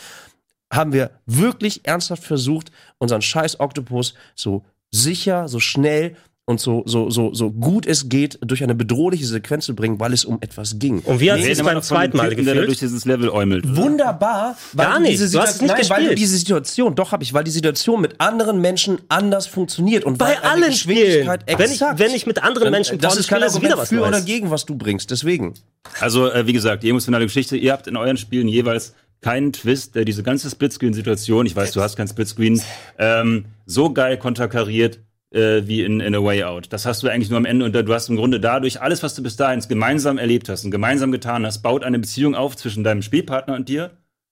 haben 0.72 0.94
wir 0.94 1.12
wirklich 1.26 1.86
ernsthaft 1.86 2.24
versucht, 2.24 2.72
unseren 2.98 3.22
scheiß 3.22 3.60
Oktopus 3.60 4.14
so 4.36 4.64
sicher, 4.92 5.48
so 5.48 5.60
schnell 5.60 6.16
und 6.46 6.60
so, 6.60 6.84
so, 6.86 7.10
so, 7.10 7.34
so 7.34 7.52
gut 7.52 7.86
es 7.86 8.10
geht 8.10 8.38
durch 8.42 8.62
eine 8.64 8.76
bedrohliche 8.76 9.26
Sequenz 9.26 9.66
zu 9.66 9.76
bringen, 9.76 10.00
weil 10.02 10.12
es 10.12 10.26
um 10.26 10.40
etwas 10.42 10.78
ging. 10.78 11.00
Und 11.00 11.22
wie 11.22 11.32
hat 11.32 11.40
Wir 11.40 11.48
das 11.50 11.60
immer 11.60 11.72
beim 11.74 11.82
zweiten 11.82 12.18
Mal 12.18 12.30
Typen, 12.32 12.44
der 12.46 12.56
durch 12.56 12.66
gefühlt? 12.68 12.82
dieses 12.82 13.06
Level 13.06 13.30
äumelt. 13.30 13.64
Wunderbar, 13.78 14.58
weil 14.74 14.86
Gar 14.86 15.00
nicht. 15.00 15.14
diese 15.14 15.32
Du 15.32 15.40
hast 15.40 15.56
es 15.56 15.62
nicht 15.62 15.70
Situation, 15.70 15.78
nein, 15.78 15.90
weil 15.90 16.00
gespielt. 16.10 16.20
diese 16.20 16.38
Situation, 16.38 16.96
doch 16.96 17.12
habe 17.14 17.24
ich, 17.24 17.34
weil 17.34 17.46
die 17.46 17.52
Situation 17.52 18.02
mit 18.02 18.20
anderen 18.20 18.60
Menschen 18.60 18.98
anders 19.08 19.48
funktioniert 19.48 20.04
und 20.04 20.18
Bei 20.18 20.32
weil 20.32 20.36
allen 20.38 20.74
Spielen. 20.74 20.98
Geschwindigkeit 21.28 21.44
Wenn 21.48 21.66
ich, 21.68 21.72
exakt- 21.72 22.00
wenn 22.00 22.12
ich 22.12 22.26
mit 22.28 22.44
anderen 22.44 22.72
Menschen 22.72 22.98
das 22.98 23.16
Portal 23.16 23.20
ist 23.22 23.28
kein 23.30 23.36
spiele, 23.38 23.46
ist 23.48 23.54
Argument 23.56 23.72
wieder 23.74 23.82
was 23.82 23.90
für 23.90 24.02
oder 24.02 24.12
Neues. 24.12 24.26
gegen, 24.26 24.52
was 24.52 24.66
du 24.66 24.76
bringst. 24.76 25.12
Deswegen. 25.12 25.54
Also, 26.02 26.30
äh, 26.30 26.46
wie 26.46 26.54
gesagt, 26.54 26.84
die 26.84 26.90
emotionale 26.90 27.26
Geschichte. 27.26 27.56
Ihr 27.56 27.72
habt 27.72 27.88
in 27.88 27.96
euren 27.96 28.18
Spielen 28.18 28.50
jeweils 28.50 28.94
keinen 29.22 29.54
Twist, 29.54 29.96
der 29.96 30.04
diese 30.04 30.22
ganze 30.24 30.50
Splitscreen-Situation, 30.50 31.46
ich 31.46 31.56
weiß, 31.56 31.72
du 31.72 31.82
hast 31.82 31.96
kein 31.96 32.10
Splitscreen, 32.10 32.62
ähm, 33.00 33.46
so 33.66 33.94
geil 33.94 34.18
konterkariert 34.18 35.00
äh, 35.34 35.68
wie 35.68 35.84
in, 35.84 36.00
in 36.00 36.16
A 36.16 36.24
Way 36.24 36.44
Out. 36.44 36.68
Das 36.72 36.86
hast 36.86 37.04
du 37.04 37.08
eigentlich 37.10 37.30
nur 37.30 37.38
am 37.38 37.46
Ende 37.46 37.66
und 37.66 37.74
du 37.74 37.94
hast 37.94 38.10
im 38.10 38.16
Grunde 38.16 38.40
dadurch 38.40 38.82
alles, 38.82 39.04
was 39.04 39.16
du 39.16 39.24
bis 39.24 39.36
dahin 39.36 39.60
gemeinsam 39.68 40.18
erlebt 40.18 40.50
hast 40.50 40.64
und 40.66 40.72
gemeinsam 40.72 41.12
getan 41.12 41.46
hast, 41.46 41.62
baut 41.62 41.84
eine 41.84 42.00
Beziehung 42.00 42.36
auf 42.36 42.56
zwischen 42.56 42.84
deinem 42.84 43.02
Spielpartner 43.02 43.56
und 43.56 43.68
dir 43.70 43.92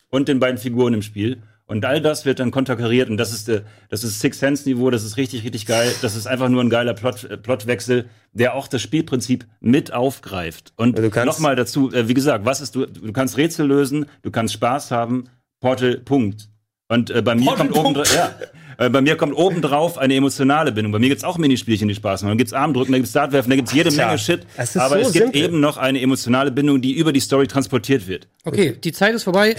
und 0.09 0.27
den 0.27 0.39
beiden 0.39 0.57
Figuren 0.57 0.93
im 0.93 1.01
Spiel. 1.01 1.41
Und 1.65 1.85
all 1.85 2.01
das 2.01 2.25
wird 2.25 2.39
dann 2.41 2.51
konterkariert 2.51 3.09
und 3.09 3.15
das 3.15 3.31
ist, 3.31 3.47
äh, 3.47 3.61
das 3.87 4.03
ist 4.03 4.19
Six 4.19 4.39
Sense 4.39 4.67
Niveau, 4.67 4.89
das 4.89 5.05
ist 5.05 5.15
richtig, 5.15 5.45
richtig 5.45 5.65
geil. 5.65 5.89
Das 6.01 6.17
ist 6.17 6.27
einfach 6.27 6.49
nur 6.49 6.61
ein 6.61 6.69
geiler 6.69 6.93
Plot, 6.93 7.23
äh, 7.23 7.37
Plotwechsel, 7.37 8.09
der 8.33 8.55
auch 8.55 8.67
das 8.67 8.81
Spielprinzip 8.81 9.45
mit 9.61 9.93
aufgreift. 9.93 10.73
Und 10.75 10.97
kannst- 11.11 11.25
nochmal 11.25 11.55
dazu, 11.55 11.89
äh, 11.93 12.09
wie 12.09 12.13
gesagt, 12.13 12.43
was 12.45 12.59
ist 12.59 12.75
du, 12.75 12.85
du 12.85 13.13
kannst 13.13 13.37
Rätsel 13.37 13.67
lösen, 13.67 14.05
du 14.21 14.31
kannst 14.31 14.53
Spaß 14.53 14.91
haben, 14.91 15.29
Portal, 15.61 15.97
Punkt. 15.99 16.49
Und 16.89 17.09
äh, 17.09 17.21
bei 17.21 17.35
mir 17.35 17.53
kommt 17.53 17.73
oben 17.73 17.95
ja, 18.13 18.35
äh, 18.81 18.89
bei 18.89 19.01
mir 19.01 19.15
kommt 19.15 19.35
obendrauf 19.35 19.97
eine 19.97 20.15
emotionale 20.15 20.71
Bindung. 20.71 20.91
Bei 20.91 20.99
mir 20.99 21.09
gibt's 21.09 21.23
auch 21.23 21.37
Minispielchen, 21.37 21.87
die 21.87 21.95
Spaß 21.95 22.23
machen. 22.23 22.31
Dann 22.31 22.37
gibt's 22.37 22.53
Armdrücken, 22.53 22.91
da 22.91 22.97
gibt's 22.97 23.11
Startwerfen, 23.11 23.49
da 23.49 23.55
gibt's 23.55 23.73
jede 23.73 23.91
Menge 23.91 24.17
Shit. 24.17 24.41
es 24.57 24.75
Aber 24.75 24.95
so 24.95 25.07
es 25.07 25.13
gibt 25.13 25.25
simpel. 25.25 25.41
eben 25.41 25.59
noch 25.59 25.77
eine 25.77 26.01
emotionale 26.01 26.51
Bindung, 26.51 26.81
die 26.81 26.93
über 26.93 27.13
die 27.13 27.19
Story 27.19 27.47
transportiert 27.47 28.07
wird. 28.07 28.27
Okay, 28.43 28.75
die 28.83 28.91
Zeit 28.91 29.13
ist 29.13 29.23
vorbei. 29.23 29.55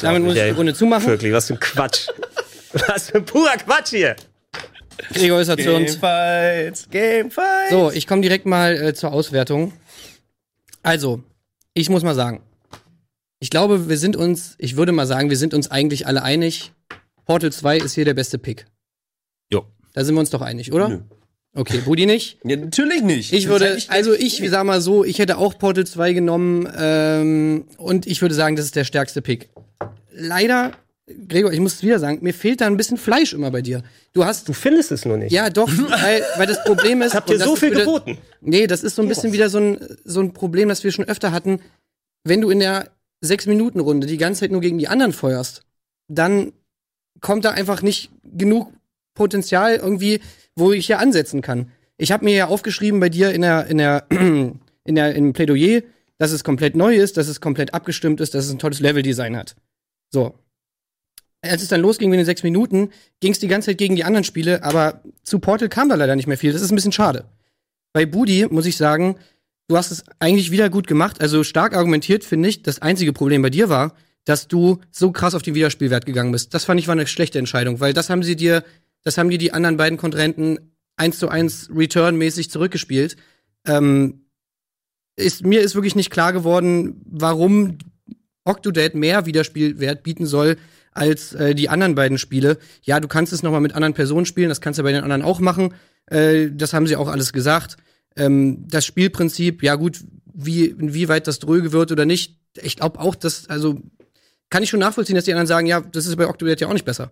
Damit 0.00 0.22
muss 0.22 0.36
ich 0.36 0.42
die 0.42 0.50
Runde 0.50 0.74
zumachen. 0.74 1.06
Wirklich, 1.06 1.32
was 1.32 1.48
für 1.48 1.54
ein 1.54 1.60
Quatsch. 1.60 2.08
was 2.72 3.10
für 3.10 3.18
ein 3.18 3.24
purer 3.24 3.56
Quatsch 3.56 3.90
hier. 3.90 4.16
Gregor 5.12 5.40
ist 5.40 5.48
zu 5.48 5.74
uns. 5.74 6.00
Gamefights, 6.00 6.88
Gamefights. 6.90 7.70
So, 7.70 7.90
ich 7.90 8.06
komme 8.06 8.22
direkt 8.22 8.46
mal 8.46 8.80
äh, 8.80 8.94
zur 8.94 9.12
Auswertung. 9.12 9.72
Also, 10.82 11.22
ich 11.74 11.90
muss 11.90 12.02
mal 12.02 12.14
sagen, 12.14 12.42
ich 13.40 13.50
glaube, 13.50 13.88
wir 13.88 13.98
sind 13.98 14.14
uns, 14.14 14.54
ich 14.58 14.76
würde 14.76 14.92
mal 14.92 15.06
sagen, 15.06 15.30
wir 15.30 15.36
sind 15.36 15.52
uns 15.52 15.70
eigentlich 15.70 16.06
alle 16.06 16.22
einig. 16.22 16.72
Portal 17.24 17.52
2 17.52 17.78
ist 17.78 17.94
hier 17.94 18.04
der 18.04 18.14
beste 18.14 18.38
Pick. 18.38 18.66
Jo. 19.50 19.64
Da 19.94 20.04
sind 20.04 20.14
wir 20.14 20.20
uns 20.20 20.30
doch 20.30 20.40
einig, 20.42 20.72
oder? 20.72 20.88
Nö. 20.88 20.98
Okay, 21.54 21.78
Budi 21.84 22.06
nicht? 22.06 22.38
Ja, 22.44 22.56
natürlich 22.56 23.02
nicht. 23.02 23.32
Ich 23.32 23.48
würde, 23.48 23.76
also 23.88 24.14
ich 24.14 24.42
sag 24.48 24.64
mal 24.64 24.80
so, 24.80 25.04
ich 25.04 25.18
hätte 25.18 25.36
auch 25.38 25.58
Portal 25.58 25.86
2 25.86 26.12
genommen 26.14 26.68
ähm, 26.78 27.66
und 27.76 28.06
ich 28.06 28.22
würde 28.22 28.34
sagen, 28.34 28.56
das 28.56 28.64
ist 28.66 28.76
der 28.76 28.84
stärkste 28.84 29.20
Pick. 29.20 29.50
Leider, 30.10 30.72
Gregor, 31.28 31.52
ich 31.52 31.60
muss 31.60 31.74
es 31.74 31.82
wieder 31.82 31.98
sagen, 31.98 32.20
mir 32.22 32.32
fehlt 32.32 32.62
da 32.62 32.66
ein 32.66 32.76
bisschen 32.78 32.96
Fleisch 32.96 33.34
immer 33.34 33.50
bei 33.50 33.60
dir. 33.60 33.82
Du 34.14 34.24
hast, 34.24 34.48
Du 34.48 34.54
findest 34.54 34.92
es 34.92 35.04
nur 35.04 35.18
nicht. 35.18 35.30
ja 35.32 35.50
doch, 35.50 35.68
weil, 35.88 36.22
weil 36.36 36.46
das 36.46 36.64
Problem 36.64 37.02
ist, 37.02 37.14
Habt 37.14 37.28
ihr 37.28 37.34
und 37.34 37.40
das 37.40 37.48
so 37.48 37.56
viel 37.56 37.72
wieder, 37.72 37.80
geboten? 37.84 38.16
Nee, 38.40 38.66
das 38.66 38.82
ist 38.82 38.96
so 38.96 39.02
ein 39.02 39.08
bisschen 39.08 39.32
wieder 39.34 39.50
so 39.50 39.58
ein, 39.58 39.78
so 40.04 40.20
ein 40.20 40.32
Problem, 40.32 40.68
das 40.70 40.82
wir 40.84 40.90
schon 40.92 41.04
öfter 41.06 41.32
hatten. 41.32 41.60
Wenn 42.24 42.40
du 42.40 42.48
in 42.50 42.60
der 42.60 42.90
Sechs-Minuten-Runde 43.20 44.06
die 44.06 44.16
ganze 44.16 44.40
Zeit 44.40 44.52
nur 44.52 44.60
gegen 44.62 44.78
die 44.78 44.88
anderen 44.88 45.12
feuerst, 45.12 45.62
dann 46.08 46.52
kommt 47.22 47.46
da 47.46 47.52
einfach 47.52 47.80
nicht 47.80 48.10
genug 48.24 48.70
Potenzial 49.14 49.76
irgendwie, 49.76 50.20
wo 50.54 50.72
ich 50.72 50.86
hier 50.86 50.98
ansetzen 50.98 51.40
kann. 51.40 51.70
Ich 51.96 52.12
habe 52.12 52.24
mir 52.24 52.34
ja 52.34 52.48
aufgeschrieben 52.48 53.00
bei 53.00 53.08
dir 53.08 53.32
in 53.32 53.40
der, 53.42 53.66
in 53.66 53.78
der, 53.78 54.06
in 54.10 54.94
der, 54.94 55.14
im 55.14 55.32
Plädoyer, 55.32 55.82
dass 56.18 56.32
es 56.32 56.44
komplett 56.44 56.76
neu 56.76 56.94
ist, 56.94 57.16
dass 57.16 57.28
es 57.28 57.40
komplett 57.40 57.74
abgestimmt 57.74 58.20
ist, 58.20 58.34
dass 58.34 58.44
es 58.44 58.52
ein 58.52 58.58
tolles 58.58 58.80
Leveldesign 58.80 59.36
hat. 59.36 59.56
So. 60.10 60.34
Als 61.44 61.62
es 61.62 61.68
dann 61.68 61.80
losging 61.80 62.10
mit 62.10 62.18
den 62.18 62.26
sechs 62.26 62.42
Minuten, 62.42 62.90
ging 63.20 63.32
es 63.32 63.40
die 63.40 63.48
ganze 63.48 63.70
Zeit 63.70 63.78
gegen 63.78 63.96
die 63.96 64.04
anderen 64.04 64.24
Spiele, 64.24 64.62
aber 64.62 65.02
zu 65.24 65.40
Portal 65.40 65.68
kam 65.68 65.88
da 65.88 65.96
leider 65.96 66.14
nicht 66.14 66.28
mehr 66.28 66.38
viel. 66.38 66.52
Das 66.52 66.62
ist 66.62 66.70
ein 66.70 66.76
bisschen 66.76 66.92
schade. 66.92 67.24
Bei 67.92 68.06
Budi 68.06 68.46
muss 68.48 68.66
ich 68.66 68.76
sagen, 68.76 69.16
du 69.68 69.76
hast 69.76 69.90
es 69.90 70.04
eigentlich 70.20 70.52
wieder 70.52 70.70
gut 70.70 70.86
gemacht. 70.86 71.20
Also 71.20 71.42
stark 71.42 71.74
argumentiert, 71.74 72.24
finde 72.24 72.48
ich. 72.48 72.62
Das 72.62 72.80
einzige 72.80 73.12
Problem 73.12 73.42
bei 73.42 73.50
dir 73.50 73.68
war, 73.68 73.96
dass 74.24 74.48
du 74.48 74.80
so 74.90 75.10
krass 75.10 75.34
auf 75.34 75.42
den 75.42 75.54
Wiederspielwert 75.54 76.06
gegangen 76.06 76.32
bist. 76.32 76.54
Das 76.54 76.64
fand 76.64 76.80
ich 76.80 76.88
war 76.88 76.92
eine 76.92 77.06
schlechte 77.06 77.38
Entscheidung, 77.38 77.80
weil 77.80 77.92
das 77.92 78.10
haben 78.10 78.22
sie 78.22 78.36
dir, 78.36 78.64
das 79.02 79.18
haben 79.18 79.30
dir 79.30 79.38
die 79.38 79.52
anderen 79.52 79.76
beiden 79.76 79.98
Kontrahenten 79.98 80.58
eins 80.96 81.18
zu 81.18 81.28
eins 81.28 81.70
Return-mäßig 81.74 82.50
zurückgespielt. 82.50 83.16
Ähm, 83.66 84.26
ist, 85.16 85.44
mir 85.44 85.60
ist 85.60 85.74
wirklich 85.74 85.96
nicht 85.96 86.10
klar 86.10 86.32
geworden, 86.32 87.02
warum 87.04 87.78
Octodad 88.44 88.94
mehr 88.94 89.26
Wiederspielwert 89.26 90.02
bieten 90.02 90.26
soll 90.26 90.56
als 90.92 91.32
äh, 91.32 91.54
die 91.54 91.68
anderen 91.68 91.94
beiden 91.94 92.18
Spiele. 92.18 92.58
Ja, 92.82 93.00
du 93.00 93.08
kannst 93.08 93.32
es 93.32 93.42
noch 93.42 93.50
mal 93.50 93.60
mit 93.60 93.74
anderen 93.74 93.94
Personen 93.94 94.26
spielen, 94.26 94.48
das 94.48 94.60
kannst 94.60 94.78
du 94.78 94.82
bei 94.82 94.92
den 94.92 95.02
anderen 95.02 95.22
auch 95.22 95.40
machen. 95.40 95.74
Äh, 96.06 96.50
das 96.52 96.72
haben 96.72 96.86
sie 96.86 96.96
auch 96.96 97.08
alles 97.08 97.32
gesagt. 97.32 97.76
Ähm, 98.16 98.66
das 98.68 98.84
Spielprinzip, 98.84 99.62
ja 99.62 99.74
gut, 99.76 100.00
wie 100.34 100.66
inwieweit 100.66 101.26
das 101.26 101.38
dröge 101.38 101.72
wird 101.72 101.92
oder 101.92 102.04
nicht. 102.04 102.38
Ich 102.60 102.76
glaube 102.76 103.00
auch, 103.00 103.14
dass 103.14 103.48
also 103.48 103.80
kann 104.52 104.62
ich 104.62 104.68
schon 104.68 104.80
nachvollziehen, 104.80 105.16
dass 105.16 105.24
die 105.24 105.32
anderen 105.32 105.46
sagen, 105.46 105.66
ja, 105.66 105.80
das 105.80 106.04
ist 106.04 106.14
bei 106.16 106.28
Octodad 106.28 106.60
ja 106.60 106.68
auch 106.68 106.74
nicht 106.74 106.84
besser. 106.84 107.10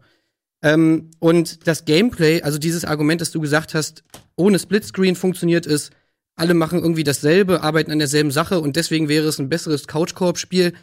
Ähm, 0.63 1.11
und 1.21 1.67
das 1.67 1.87
Gameplay, 1.87 2.43
also 2.43 2.59
dieses 2.59 2.85
Argument, 2.85 3.23
das 3.23 3.31
du 3.31 3.41
gesagt 3.41 3.73
hast, 3.73 4.05
ohne 4.37 4.59
Splitscreen 4.59 5.17
funktioniert 5.17 5.67
es, 5.67 5.89
alle 6.37 6.53
machen 6.53 6.81
irgendwie 6.81 7.03
dasselbe, 7.03 7.63
arbeiten 7.63 7.93
an 7.93 7.99
derselben 7.99 8.31
Sache 8.31 8.61
und 8.61 8.77
deswegen 8.77 9.09
wäre 9.09 9.27
es 9.27 9.39
ein 9.39 9.49
besseres 9.49 9.87
Couch-Koop-Spiel. 9.87 10.75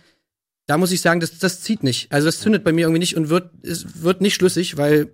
Da 0.65 0.79
muss 0.79 0.91
ich 0.91 1.01
sagen, 1.01 1.19
das, 1.19 1.37
das 1.37 1.61
zieht 1.61 1.83
nicht. 1.83 2.11
Also 2.11 2.25
das 2.25 2.39
zündet 2.39 2.63
bei 2.63 2.71
mir 2.71 2.81
irgendwie 2.81 3.01
nicht 3.01 3.15
und 3.15 3.29
wird, 3.29 3.51
es 3.63 4.01
wird 4.01 4.21
nicht 4.21 4.33
schlüssig, 4.33 4.77
weil 4.77 5.11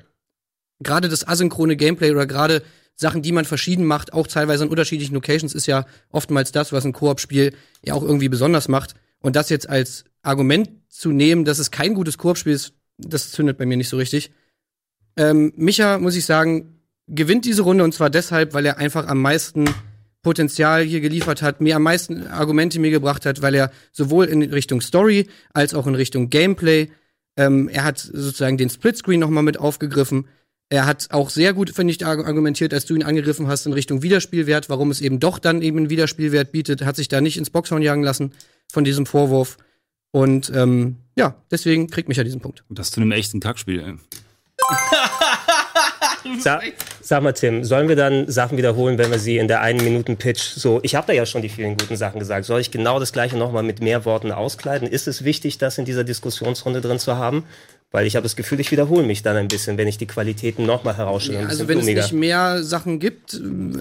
gerade 0.79 1.09
das 1.09 1.27
asynchrone 1.27 1.75
Gameplay 1.75 2.11
oder 2.11 2.25
gerade 2.25 2.63
Sachen, 2.95 3.21
die 3.21 3.33
man 3.33 3.43
verschieden 3.43 3.83
macht, 3.83 4.13
auch 4.13 4.27
teilweise 4.27 4.63
an 4.63 4.69
unterschiedlichen 4.69 5.13
Locations, 5.13 5.53
ist 5.53 5.65
ja 5.65 5.85
oftmals 6.09 6.53
das, 6.53 6.71
was 6.71 6.85
ein 6.85 6.93
Koop-Spiel 6.93 7.53
ja 7.83 7.95
auch 7.95 8.03
irgendwie 8.03 8.29
besonders 8.29 8.69
macht. 8.69 8.95
Und 9.19 9.35
das 9.35 9.49
jetzt 9.49 9.67
als 9.67 10.05
Argument 10.21 10.69
zu 10.93 11.11
nehmen, 11.11 11.45
dass 11.45 11.59
es 11.59 11.71
kein 11.71 11.93
gutes 11.93 12.17
Koop-Spiel 12.17 12.53
ist, 12.53 12.73
das 12.97 13.31
zündet 13.31 13.57
bei 13.57 13.65
mir 13.65 13.77
nicht 13.77 13.89
so 13.89 13.97
richtig. 13.97 14.31
Ähm, 15.17 15.53
Micha, 15.55 15.97
muss 15.97 16.15
ich 16.15 16.25
sagen, 16.25 16.79
gewinnt 17.07 17.45
diese 17.45 17.63
Runde 17.63 17.83
und 17.83 17.93
zwar 17.93 18.09
deshalb, 18.09 18.53
weil 18.53 18.65
er 18.65 18.77
einfach 18.77 19.07
am 19.07 19.21
meisten 19.21 19.65
Potenzial 20.21 20.83
hier 20.83 21.01
geliefert 21.01 21.41
hat, 21.41 21.59
mir 21.59 21.75
am 21.75 21.83
meisten 21.83 22.27
Argumente 22.27 22.79
mir 22.79 22.91
gebracht 22.91 23.25
hat, 23.25 23.41
weil 23.41 23.55
er 23.55 23.71
sowohl 23.91 24.25
in 24.25 24.41
Richtung 24.41 24.79
Story 24.79 25.27
als 25.53 25.73
auch 25.73 25.85
in 25.85 25.95
Richtung 25.95 26.29
Gameplay, 26.29 26.89
ähm, 27.35 27.67
er 27.67 27.83
hat 27.83 27.99
sozusagen 27.99 28.57
den 28.57 28.69
Splitscreen 28.69 29.19
noch 29.19 29.29
mal 29.29 29.41
mit 29.41 29.59
aufgegriffen. 29.59 30.27
Er 30.69 30.85
hat 30.85 31.07
auch 31.11 31.29
sehr 31.29 31.53
gut, 31.53 31.71
finde 31.71 31.91
ich, 31.91 32.05
arg- 32.05 32.25
argumentiert, 32.25 32.73
als 32.73 32.85
du 32.85 32.95
ihn 32.95 33.03
angegriffen 33.03 33.47
hast 33.47 33.65
in 33.65 33.73
Richtung 33.73 34.01
Wiederspielwert, 34.01 34.69
warum 34.69 34.91
es 34.91 35.01
eben 35.01 35.19
doch 35.19 35.39
dann 35.39 35.61
eben 35.61 35.79
einen 35.79 35.89
Wiederspielwert 35.89 36.51
bietet, 36.51 36.83
hat 36.83 36.95
sich 36.95 37.09
da 37.09 37.19
nicht 37.19 37.37
ins 37.37 37.49
Boxhorn 37.49 37.81
jagen 37.81 38.03
lassen 38.03 38.31
von 38.71 38.83
diesem 38.83 39.05
Vorwurf. 39.05 39.57
Und 40.13 40.51
ähm, 40.55 40.97
ja, 41.15 41.35
deswegen 41.49 41.89
kriegt 41.89 42.07
mich 42.07 42.17
ja 42.17 42.23
diesen 42.23 42.39
Punkt. 42.39 42.63
Und 42.69 42.77
das 42.77 42.91
zu 42.91 43.01
einem 43.01 43.11
echten 43.11 43.39
Kackspiel, 43.39 43.79
ey. 43.79 43.95
Sa 46.39 46.61
sag 47.01 47.23
mal, 47.23 47.33
Tim, 47.33 47.63
sollen 47.63 47.89
wir 47.89 47.95
dann 47.95 48.29
Sachen 48.31 48.57
wiederholen, 48.57 48.97
wenn 48.97 49.11
wir 49.11 49.19
sie 49.19 49.37
in 49.37 49.47
der 49.47 49.61
einen 49.61 49.83
Minuten 49.83 50.15
Pitch 50.15 50.39
so, 50.39 50.79
ich 50.83 50.95
habe 50.95 51.07
da 51.07 51.13
ja 51.13 51.25
schon 51.25 51.41
die 51.41 51.49
vielen 51.49 51.75
guten 51.75 51.97
Sachen 51.97 52.19
gesagt, 52.19 52.45
soll 52.45 52.61
ich 52.61 52.71
genau 52.71 52.99
das 52.99 53.11
gleiche 53.11 53.35
nochmal 53.37 53.63
mit 53.63 53.81
mehr 53.81 54.05
Worten 54.05 54.31
auskleiden? 54.31 54.87
Ist 54.87 55.07
es 55.07 55.25
wichtig, 55.25 55.57
das 55.57 55.77
in 55.77 55.85
dieser 55.85 56.03
Diskussionsrunde 56.03 56.79
drin 56.79 56.99
zu 56.99 57.17
haben? 57.17 57.43
Weil 57.95 58.07
ich 58.07 58.15
habe 58.15 58.23
das 58.23 58.35
Gefühl, 58.35 58.59
ich 58.59 58.71
wiederhole 58.71 59.03
mich 59.05 59.21
dann 59.21 59.37
ein 59.37 59.47
bisschen, 59.47 59.77
wenn 59.77 59.87
ich 59.87 59.99
die 59.99 60.07
Qualitäten 60.07 60.65
nochmal 60.65 60.97
herausstelle. 60.97 61.37
ein 61.37 61.47
Also 61.47 61.67
wenn 61.67 61.77
es 61.77 61.85
blumiger. 61.85 62.01
nicht 62.01 62.13
mehr 62.13 62.63
Sachen 62.63 62.97
gibt 62.97 63.35
äh, 63.35 63.37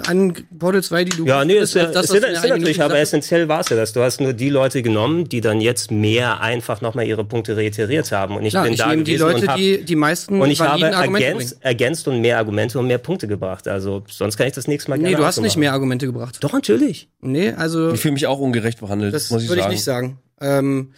an 0.07 0.35
Portal 0.59 0.83
2, 0.83 1.05
die 1.05 1.17
du 1.17 1.25
Ja, 1.25 1.47
nee, 1.47 1.57
es, 1.57 1.75
ist, 1.75 1.95
das, 1.95 2.11
es 2.11 2.21
der 2.21 2.31
es 2.31 2.43
sind 2.43 2.53
einen 2.53 2.61
natürlich, 2.61 2.83
aber 2.83 2.99
essentiell 2.99 3.49
war 3.49 3.61
es 3.61 3.71
ja 3.71 3.77
das. 3.77 3.95
Du 3.95 4.03
hast 4.03 4.21
nur 4.21 4.35
die 4.35 4.51
Leute 4.51 4.83
genommen, 4.83 5.31
die 5.31 5.41
dann 5.41 5.63
jetzt 5.63 5.91
mehr 5.91 6.43
einfach 6.43 6.83
nochmal 6.83 7.07
ihre 7.07 7.25
Punkte 7.25 7.57
reiteriert 7.57 8.13
haben. 8.13 8.37
Und 8.37 8.45
ich 8.45 8.51
Klar, 8.51 8.65
bin 8.65 8.75
ich 8.75 8.81
da 8.81 8.89
nehme 8.89 9.03
die 9.03 9.13
gewesen 9.15 9.23
Leute, 9.33 9.41
und 9.41 9.49
hab, 9.49 9.57
die 9.57 9.83
die 9.83 9.97
meisten 9.97 10.43
und 10.43 10.51
ich 10.51 10.61
habe 10.61 10.85
ergänzt, 10.85 11.57
ergänzt 11.61 12.07
und 12.07 12.21
mehr 12.21 12.37
Argumente 12.37 12.79
und 12.79 12.89
mehr 12.89 12.99
Punkte 12.99 13.27
gebracht. 13.27 13.67
Also 13.67 14.05
sonst 14.11 14.37
kann 14.37 14.47
ich 14.47 14.53
das 14.53 14.69
nächste 14.69 14.91
Mal 14.91 14.99
Nee, 14.99 15.05
gerne 15.05 15.17
du 15.17 15.23
auch 15.23 15.29
hast 15.29 15.41
nicht 15.41 15.57
mehr 15.57 15.73
Argumente 15.73 16.05
gebracht. 16.05 16.37
Doch, 16.43 16.53
natürlich. 16.53 17.09
Nee, 17.23 17.53
also 17.53 17.93
Ich 17.93 18.01
fühle 18.01 18.13
mich 18.13 18.27
auch 18.27 18.41
ungerecht 18.41 18.81
behandelt, 18.81 19.15
das 19.15 19.31
muss 19.31 19.45
ich 19.45 19.49
würde 19.49 19.61
ich 19.61 19.63
sagen. 19.63 19.73
nicht 19.73 19.85
sagen. 19.85 20.19
Ähm, 20.43 20.93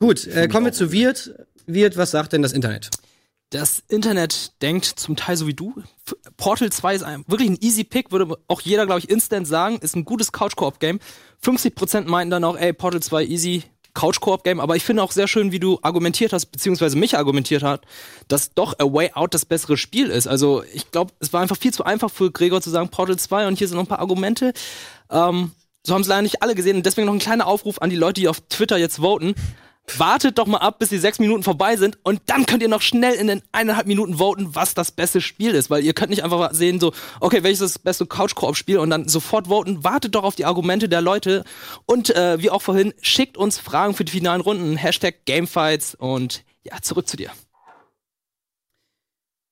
gut, 0.00 0.26
äh, 0.26 0.48
kommen 0.48 0.66
wir 0.66 0.72
zu 0.74 0.92
Wirt. 0.92 1.32
Wirt, 1.66 1.96
was 1.96 2.10
sagt 2.10 2.32
denn 2.32 2.42
das 2.42 2.52
Internet? 2.52 2.90
Das 3.50 3.82
Internet 3.88 4.60
denkt 4.62 4.84
zum 4.84 5.16
Teil 5.16 5.36
so 5.36 5.46
wie 5.46 5.54
du. 5.54 5.74
Portal 6.36 6.72
2 6.72 6.94
ist 6.94 7.02
ein, 7.02 7.24
wirklich 7.28 7.50
ein 7.50 7.58
easy 7.60 7.84
Pick, 7.84 8.10
würde 8.10 8.36
auch 8.48 8.60
jeder, 8.60 8.86
glaube 8.86 8.98
ich, 8.98 9.08
instant 9.08 9.46
sagen. 9.46 9.78
Ist 9.78 9.94
ein 9.94 10.04
gutes 10.04 10.32
Couch-Koop-Game. 10.32 10.98
50% 11.44 12.06
meinten 12.06 12.32
dann 12.32 12.44
auch, 12.44 12.56
ey, 12.56 12.72
Portal 12.72 13.00
2 13.00 13.24
easy 13.24 13.62
Couch-Koop-Game. 13.94 14.58
Aber 14.60 14.76
ich 14.76 14.82
finde 14.82 15.02
auch 15.02 15.12
sehr 15.12 15.28
schön, 15.28 15.52
wie 15.52 15.60
du 15.60 15.78
argumentiert 15.82 16.32
hast, 16.32 16.46
beziehungsweise 16.46 16.98
mich 16.98 17.16
argumentiert 17.16 17.62
hat, 17.62 17.82
dass 18.28 18.52
doch 18.54 18.74
A 18.78 18.92
Way 18.92 19.12
Out 19.14 19.34
das 19.34 19.44
bessere 19.44 19.76
Spiel 19.76 20.10
ist. 20.10 20.26
Also 20.26 20.64
ich 20.72 20.90
glaube, 20.90 21.12
es 21.20 21.32
war 21.32 21.40
einfach 21.40 21.56
viel 21.56 21.72
zu 21.72 21.84
einfach 21.84 22.10
für 22.10 22.32
Gregor 22.32 22.60
zu 22.60 22.70
sagen 22.70 22.88
Portal 22.88 23.16
2 23.16 23.46
und 23.46 23.56
hier 23.56 23.68
sind 23.68 23.76
noch 23.76 23.84
ein 23.84 23.88
paar 23.88 24.00
Argumente. 24.00 24.52
Ähm, 25.10 25.52
so 25.86 25.94
haben 25.94 26.02
es 26.02 26.08
leider 26.08 26.22
nicht 26.22 26.42
alle 26.42 26.54
gesehen 26.54 26.76
und 26.76 26.86
deswegen 26.86 27.06
noch 27.06 27.14
ein 27.14 27.20
kleiner 27.20 27.46
Aufruf 27.46 27.80
an 27.80 27.90
die 27.90 27.96
Leute, 27.96 28.20
die 28.20 28.28
auf 28.28 28.40
Twitter 28.40 28.78
jetzt 28.78 28.96
voten. 28.96 29.34
Wartet 29.98 30.38
doch 30.38 30.46
mal 30.46 30.58
ab, 30.58 30.78
bis 30.78 30.88
die 30.88 30.98
sechs 30.98 31.18
Minuten 31.18 31.42
vorbei 31.42 31.76
sind 31.76 31.98
und 32.02 32.20
dann 32.26 32.46
könnt 32.46 32.62
ihr 32.62 32.68
noch 32.68 32.80
schnell 32.80 33.14
in 33.14 33.26
den 33.26 33.42
eineinhalb 33.52 33.86
Minuten 33.86 34.18
voten, 34.18 34.54
was 34.54 34.74
das 34.74 34.90
beste 34.90 35.20
Spiel 35.20 35.54
ist, 35.54 35.68
weil 35.68 35.84
ihr 35.84 35.92
könnt 35.92 36.10
nicht 36.10 36.24
einfach 36.24 36.52
sehen 36.54 36.80
so, 36.80 36.92
okay, 37.20 37.42
welches 37.42 37.60
ist 37.60 37.74
das 37.76 37.82
beste 37.82 38.06
Couch-Koop-Spiel 38.06 38.78
und 38.78 38.90
dann 38.90 39.08
sofort 39.08 39.48
voten. 39.48 39.84
Wartet 39.84 40.14
doch 40.14 40.24
auf 40.24 40.36
die 40.36 40.46
Argumente 40.46 40.88
der 40.88 41.02
Leute 41.02 41.44
und 41.86 42.10
äh, 42.10 42.40
wie 42.40 42.50
auch 42.50 42.62
vorhin, 42.62 42.94
schickt 43.02 43.36
uns 43.36 43.58
Fragen 43.58 43.94
für 43.94 44.04
die 44.04 44.12
finalen 44.12 44.40
Runden, 44.40 44.76
Hashtag 44.76 45.26
Gamefights 45.26 45.94
und 45.94 46.44
ja, 46.64 46.80
zurück 46.80 47.06
zu 47.06 47.16
dir. 47.18 47.30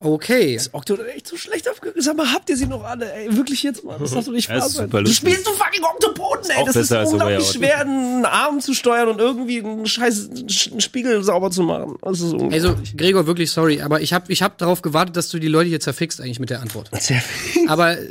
Okay. 0.04 0.54
Ist 0.54 0.74
Octodad 0.74 1.06
echt 1.08 1.26
so 1.28 1.36
schlecht 1.36 1.68
aufgegangen? 1.70 2.02
Sag 2.02 2.16
mal, 2.16 2.32
habt 2.32 2.50
ihr 2.50 2.56
sie 2.56 2.66
noch 2.66 2.82
alle? 2.84 3.12
Ey, 3.12 3.36
wirklich 3.36 3.62
jetzt 3.62 3.84
mal? 3.84 3.98
Das 3.98 4.10
darf 4.10 4.24
doch 4.24 4.32
nicht 4.32 4.50
ist 4.50 4.72
sein. 4.72 4.86
super 4.86 5.02
Du 5.02 5.10
spielst 5.12 5.46
du 5.46 5.50
fucking 5.52 5.82
Octopoden, 5.84 6.50
ey. 6.50 6.56
auch 6.56 6.66
Das 6.66 6.76
ist 6.76 6.88
besser 6.88 6.98
als 7.00 7.08
A 7.08 7.12
Way 7.12 7.20
unglaublich 7.20 7.48
Out. 7.48 7.54
schwer, 7.54 7.80
einen 7.80 8.24
Arm 8.24 8.60
zu 8.60 8.74
steuern 8.74 9.08
und 9.08 9.20
irgendwie 9.20 9.60
einen 9.60 9.86
scheiß 9.86 10.30
Sch- 10.46 10.72
einen 10.72 10.80
Spiegel 10.80 11.22
sauber 11.22 11.50
zu 11.50 11.62
machen. 11.62 11.96
Das 12.02 12.20
ist 12.20 12.32
Also, 12.34 12.36
unglaublich. 12.38 12.96
Gregor, 12.96 13.26
wirklich 13.26 13.50
sorry, 13.50 13.80
aber 13.80 14.00
ich 14.00 14.12
habe 14.12 14.32
ich 14.32 14.42
hab 14.42 14.58
darauf 14.58 14.82
gewartet, 14.82 15.16
dass 15.16 15.28
du 15.28 15.38
die 15.38 15.48
Leute 15.48 15.68
hier 15.68 15.80
zerfickst 15.80 16.20
eigentlich 16.20 16.40
mit 16.40 16.50
der 16.50 16.60
Antwort. 16.62 16.90
aber 17.68 17.98
äh, 17.98 18.02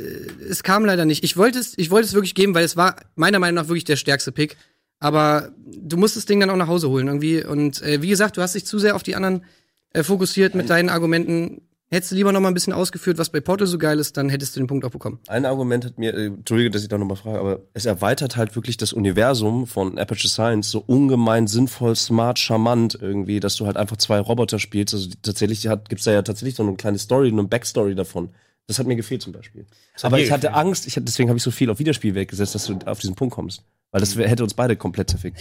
es 0.48 0.62
kam 0.62 0.84
leider 0.84 1.04
nicht. 1.04 1.24
Ich 1.24 1.36
wollte 1.36 1.58
es, 1.58 1.74
ich 1.76 1.90
wollte 1.90 2.06
es 2.08 2.14
wirklich 2.14 2.34
geben, 2.34 2.54
weil 2.54 2.64
es 2.64 2.76
war 2.76 2.96
meiner 3.16 3.38
Meinung 3.38 3.56
nach 3.62 3.68
wirklich 3.68 3.84
der 3.84 3.96
stärkste 3.96 4.32
Pick. 4.32 4.56
Aber 4.98 5.50
du 5.66 5.96
musst 5.96 6.16
das 6.16 6.26
Ding 6.26 6.38
dann 6.40 6.48
auch 6.50 6.56
nach 6.56 6.68
Hause 6.68 6.88
holen 6.88 7.08
irgendwie. 7.08 7.44
Und 7.44 7.82
äh, 7.82 8.00
wie 8.02 8.08
gesagt, 8.08 8.36
du 8.36 8.42
hast 8.42 8.54
dich 8.54 8.64
zu 8.64 8.78
sehr 8.78 8.94
auf 8.94 9.02
die 9.02 9.16
anderen 9.16 9.44
äh, 9.92 10.04
fokussiert 10.04 10.54
mit 10.54 10.70
deinen 10.70 10.88
Argumenten. 10.88 11.60
Hättest 11.92 12.10
du 12.10 12.16
lieber 12.16 12.32
noch 12.32 12.40
mal 12.40 12.48
ein 12.48 12.54
bisschen 12.54 12.72
ausgeführt, 12.72 13.18
was 13.18 13.28
bei 13.28 13.40
Portal 13.40 13.66
so 13.66 13.76
geil 13.76 13.98
ist, 13.98 14.16
dann 14.16 14.30
hättest 14.30 14.56
du 14.56 14.60
den 14.60 14.66
Punkt 14.66 14.86
auch 14.86 14.90
bekommen. 14.90 15.18
Ein 15.26 15.44
Argument 15.44 15.84
hat 15.84 15.98
mir, 15.98 16.14
äh, 16.14 16.28
Entschuldige, 16.28 16.70
dass 16.70 16.80
ich 16.80 16.88
da 16.88 16.96
nochmal 16.96 17.18
frage, 17.18 17.38
aber 17.38 17.60
es 17.74 17.84
erweitert 17.84 18.38
halt 18.38 18.56
wirklich 18.56 18.78
das 18.78 18.94
Universum 18.94 19.66
von 19.66 19.98
Aperture 19.98 20.30
Science 20.30 20.70
so 20.70 20.82
ungemein 20.86 21.46
sinnvoll, 21.48 21.94
smart, 21.94 22.38
charmant 22.38 22.96
irgendwie, 22.98 23.40
dass 23.40 23.56
du 23.56 23.66
halt 23.66 23.76
einfach 23.76 23.98
zwei 23.98 24.18
Roboter 24.20 24.58
spielst. 24.58 24.94
Also 24.94 25.10
tatsächlich 25.20 25.66
hat, 25.66 25.90
gibt's 25.90 26.04
da 26.04 26.12
ja 26.12 26.22
tatsächlich 26.22 26.54
so 26.54 26.62
eine 26.62 26.76
kleine 26.76 26.96
Story, 26.96 27.28
eine 27.28 27.44
Backstory 27.44 27.94
davon. 27.94 28.30
Das 28.68 28.78
hat 28.78 28.86
mir 28.86 28.96
gefehlt 28.96 29.20
zum 29.20 29.34
Beispiel. 29.34 29.66
Aber 30.00 30.18
ich 30.18 30.30
hatte 30.30 30.46
gefehlt. 30.46 30.66
Angst, 30.66 30.86
ich 30.86 30.96
hatte, 30.96 31.04
deswegen 31.04 31.28
habe 31.28 31.36
ich 31.36 31.42
so 31.42 31.50
viel 31.50 31.68
auf 31.68 31.78
Wiederspiel 31.78 32.14
weggesetzt, 32.14 32.54
dass 32.54 32.64
du 32.64 32.78
auf 32.86 33.00
diesen 33.00 33.16
Punkt 33.16 33.34
kommst. 33.34 33.64
Weil 33.90 34.00
das 34.00 34.16
hätte 34.16 34.42
uns 34.42 34.54
beide 34.54 34.76
komplett 34.76 35.10
zerfickt. 35.10 35.38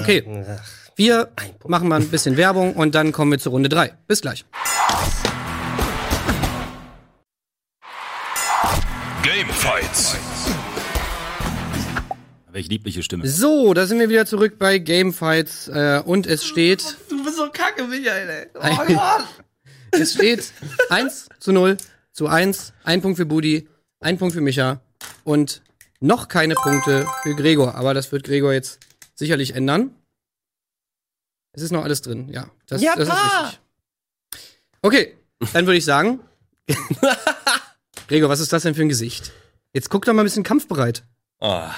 Okay. 0.00 0.24
Wir 0.96 1.28
machen 1.64 1.86
mal 1.86 2.00
ein 2.00 2.08
bisschen 2.08 2.36
Werbung 2.36 2.74
und 2.74 2.96
dann 2.96 3.12
kommen 3.12 3.30
wir 3.30 3.38
zur 3.38 3.52
Runde 3.52 3.68
drei. 3.68 3.92
Bis 4.08 4.20
gleich. 4.20 4.44
Gamefights. 9.22 10.16
Welche 12.50 12.68
liebliche 12.68 13.02
Stimme. 13.02 13.26
So, 13.26 13.72
da 13.74 13.86
sind 13.86 13.98
wir 13.98 14.08
wieder 14.08 14.26
zurück 14.26 14.58
bei 14.58 14.78
Gamefights 14.78 15.68
äh, 15.68 16.02
und 16.04 16.26
es 16.26 16.44
steht. 16.44 16.98
Du 17.08 17.24
bist 17.24 17.36
so 17.36 17.48
kacke, 17.50 17.84
Michael, 17.84 18.28
ey. 18.28 18.46
Oh 18.54 18.94
Gott. 18.94 19.24
Es 19.94 20.14
steht 20.14 20.52
1 20.88 21.28
zu 21.38 21.52
0 21.52 21.76
zu 22.12 22.26
1. 22.26 22.72
Ein 22.82 23.02
Punkt 23.02 23.18
für 23.18 23.26
Budi, 23.26 23.68
ein 24.00 24.16
Punkt 24.16 24.34
für 24.34 24.40
Micha 24.40 24.80
und 25.22 25.60
noch 26.00 26.28
keine 26.28 26.54
Punkte 26.54 27.06
für 27.22 27.34
Gregor. 27.34 27.74
Aber 27.74 27.92
das 27.92 28.10
wird 28.10 28.24
Gregor 28.24 28.54
jetzt 28.54 28.78
sicherlich 29.14 29.54
ändern. 29.54 29.94
Es 31.52 31.62
ist 31.62 31.72
noch 31.72 31.84
alles 31.84 32.00
drin, 32.00 32.30
ja. 32.30 32.50
Das, 32.68 32.80
Ja, 32.80 32.96
das 32.96 33.08
ist 33.08 33.14
richtig. 33.14 33.60
Okay, 34.80 35.16
dann 35.52 35.66
würde 35.66 35.76
ich 35.76 35.84
sagen. 35.84 36.20
Gregor, 38.12 38.28
was 38.28 38.40
ist 38.40 38.52
das 38.52 38.62
denn 38.64 38.74
für 38.74 38.82
ein 38.82 38.90
Gesicht? 38.90 39.32
Jetzt 39.72 39.88
guck 39.88 40.04
doch 40.04 40.12
mal 40.12 40.20
ein 40.20 40.26
bisschen 40.26 40.42
kampfbereit. 40.42 41.02
Ah. 41.40 41.70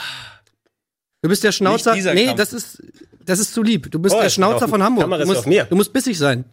Du 1.23 1.29
bist 1.29 1.45
der 1.45 1.53
Schnauzer. 1.53 1.95
Nee, 1.95 2.27
Kampf. 2.27 2.39
das 2.39 2.53
ist, 2.53 2.83
das 3.25 3.39
ist 3.39 3.55
zu 3.55 3.63
lieb. 3.63 3.89
Du 3.93 4.01
bist 4.01 4.17
Oh, 4.17 4.19
der 4.19 4.27
ich 4.27 4.35
Schnauzer 4.35 4.67
von 4.67 4.83
Hamburg. 4.83 5.09
Du 5.09 5.27
musst, 5.27 5.47
du 5.47 5.77
musst 5.77 5.93
bissig 5.93 6.19
sein. 6.19 6.45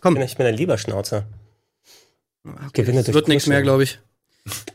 Komm, 0.00 0.16
Ich 0.18 0.36
bin 0.36 0.46
ein 0.46 0.54
lieber 0.54 0.78
Schnauzer. 0.78 1.26
Gewinne 2.74 2.98
das 2.98 3.06
durch 3.06 3.14
wird 3.16 3.26
nichts 3.26 3.48
mehr, 3.48 3.60
glaube 3.62 3.82
ich. 3.82 3.98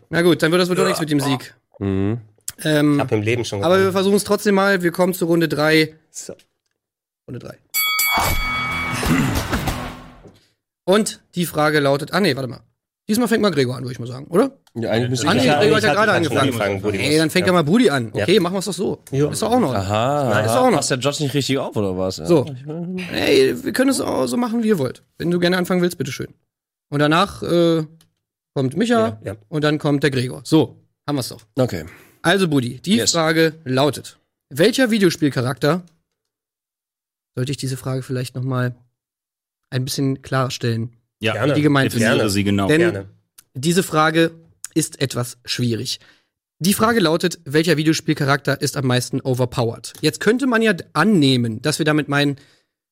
Na 0.10 0.24
gut, 0.24 0.44
dann 0.44 0.52
wird 0.52 0.62
das 0.62 0.68
wohl 0.68 0.76
doch 0.76 0.84
nichts 0.84 1.00
mit 1.00 1.10
dem 1.10 1.22
Sieg. 1.22 1.56
Mhm. 1.80 2.20
Ähm, 2.66 3.00
Hab 3.00 3.14
im 3.14 3.22
Leben 3.22 3.46
schon 3.46 3.64
aber 3.64 3.76
wir 3.76 3.78
gewonnen. 3.78 3.94
versuchen 3.94 4.16
es 4.18 4.26
trotzdem 4.26 4.56
mal. 4.56 4.84
Wir 4.84 4.92
kommen 4.92 5.14
zu 5.14 5.24
Runde 5.24 5.48
3. 5.48 5.96
So. 6.12 6.36
Runde 7.30 7.40
3. 7.40 7.58
Und 10.84 11.22
die 11.36 11.46
Frage 11.46 11.80
lautet, 11.80 12.12
ah 12.12 12.20
nee, 12.20 12.36
warte 12.36 12.50
mal. 12.50 12.60
Diesmal 13.10 13.28
fängt 13.28 13.42
mal 13.42 13.50
Gregor 13.50 13.76
an, 13.76 13.82
würde 13.84 13.94
ich 13.94 14.00
mal 14.00 14.08
sagen, 14.08 14.28
oder? 14.28 14.52
Ja, 14.76 14.92
eigentlich 14.92 15.10
müsste 15.10 15.26
nee, 15.28 15.38
ich 15.38 15.44
Gregor 15.44 15.78
hat 15.78 15.84
ja 15.84 15.94
gerade 15.94 16.12
angefangen. 16.12 16.62
angefangen, 16.62 16.94
Ey, 16.94 17.18
dann 17.18 17.32
fängt 17.32 17.48
Ja. 17.48 17.54
ja 17.54 17.58
mal 17.58 17.64
Budi 17.64 17.90
an. 17.90 18.12
Ja. 18.14 18.24
Okay, 18.24 18.40
machen 18.40 18.54
wir 18.54 18.60
es 18.60 18.66
doch 18.66 18.74
so. 18.74 19.00
Ja. 19.12 19.30
Ist 19.32 19.42
doch 19.42 19.52
auch 19.52 19.60
noch. 19.60 19.74
Aha, 19.74 20.40
ist 20.42 20.52
auch 20.52 20.70
noch. 20.70 20.78
passt 20.78 20.92
der 20.92 21.00
Josh 21.00 21.20
nicht 21.20 21.34
richtig 21.34 21.58
auf, 21.58 21.76
oder 21.76 21.98
was? 21.98 22.18
So. 22.18 22.46
Ey, 23.12 23.64
wir 23.64 23.74
können 23.74 23.90
es 23.90 24.00
auch 24.00 24.28
so 24.28 24.38
machen, 24.38 24.62
wie 24.64 24.68
ihr 24.68 24.78
wollt. 24.78 25.04
Wenn 25.18 25.32
du 25.32 25.40
gerne 25.40 25.58
anfangen 25.58 25.82
willst, 25.82 25.98
bitteschön. 25.98 26.28
Und 26.92 27.00
danach 27.00 27.42
äh, 27.42 27.84
kommt 28.54 28.78
Micha 28.78 29.20
Ja, 29.24 29.34
ja. 29.34 29.36
und 29.50 29.64
dann 29.64 29.80
kommt 29.80 30.04
der 30.04 30.12
Gregor. 30.12 30.42
So, 30.44 30.78
haben 31.08 31.16
wir's 31.16 31.30
doch. 31.30 31.42
Okay. 31.58 31.86
Also, 32.22 32.48
Budi, 32.48 32.80
die 32.80 32.98
Yes. 32.98 33.14
Frage 33.14 33.56
lautet: 33.66 34.20
Welcher 34.50 34.92
Videospielcharakter 34.92 35.82
sollte 37.36 37.52
ich 37.52 37.58
diese 37.58 37.76
Frage 37.78 38.04
vielleicht 38.04 38.36
noch 38.36 38.44
mal 38.44 38.76
ein 39.72 39.84
bisschen 39.86 40.22
klarstellen? 40.22 40.96
Ja, 41.20 41.34
Gerne. 41.34 41.54
Die 41.54 41.62
gemeint 41.62 41.94
ist. 41.94 42.00
definiere 42.00 42.30
sie 42.30 42.44
genau. 42.44 42.68
Denn 42.68 42.80
Gerne. 42.80 43.06
diese 43.54 43.84
Frage 43.84 44.32
ist 44.74 45.02
etwas 45.02 45.38
schwierig. 45.46 46.00
Die 46.60 46.74
Frage 46.74 47.00
lautet, 47.00 47.40
welcher 47.46 47.78
Videospielcharakter 47.78 48.62
ist 48.62 48.76
am 48.76 48.86
meisten 48.86 49.22
overpowered? 49.22 49.94
Jetzt 50.02 50.20
könnte 50.20 50.46
man 50.46 50.62
ja 50.62 50.74
annehmen, 50.94 51.62
dass 51.62 51.80
wir 51.80 51.86
damit 51.86 52.10
meinen, 52.10 52.36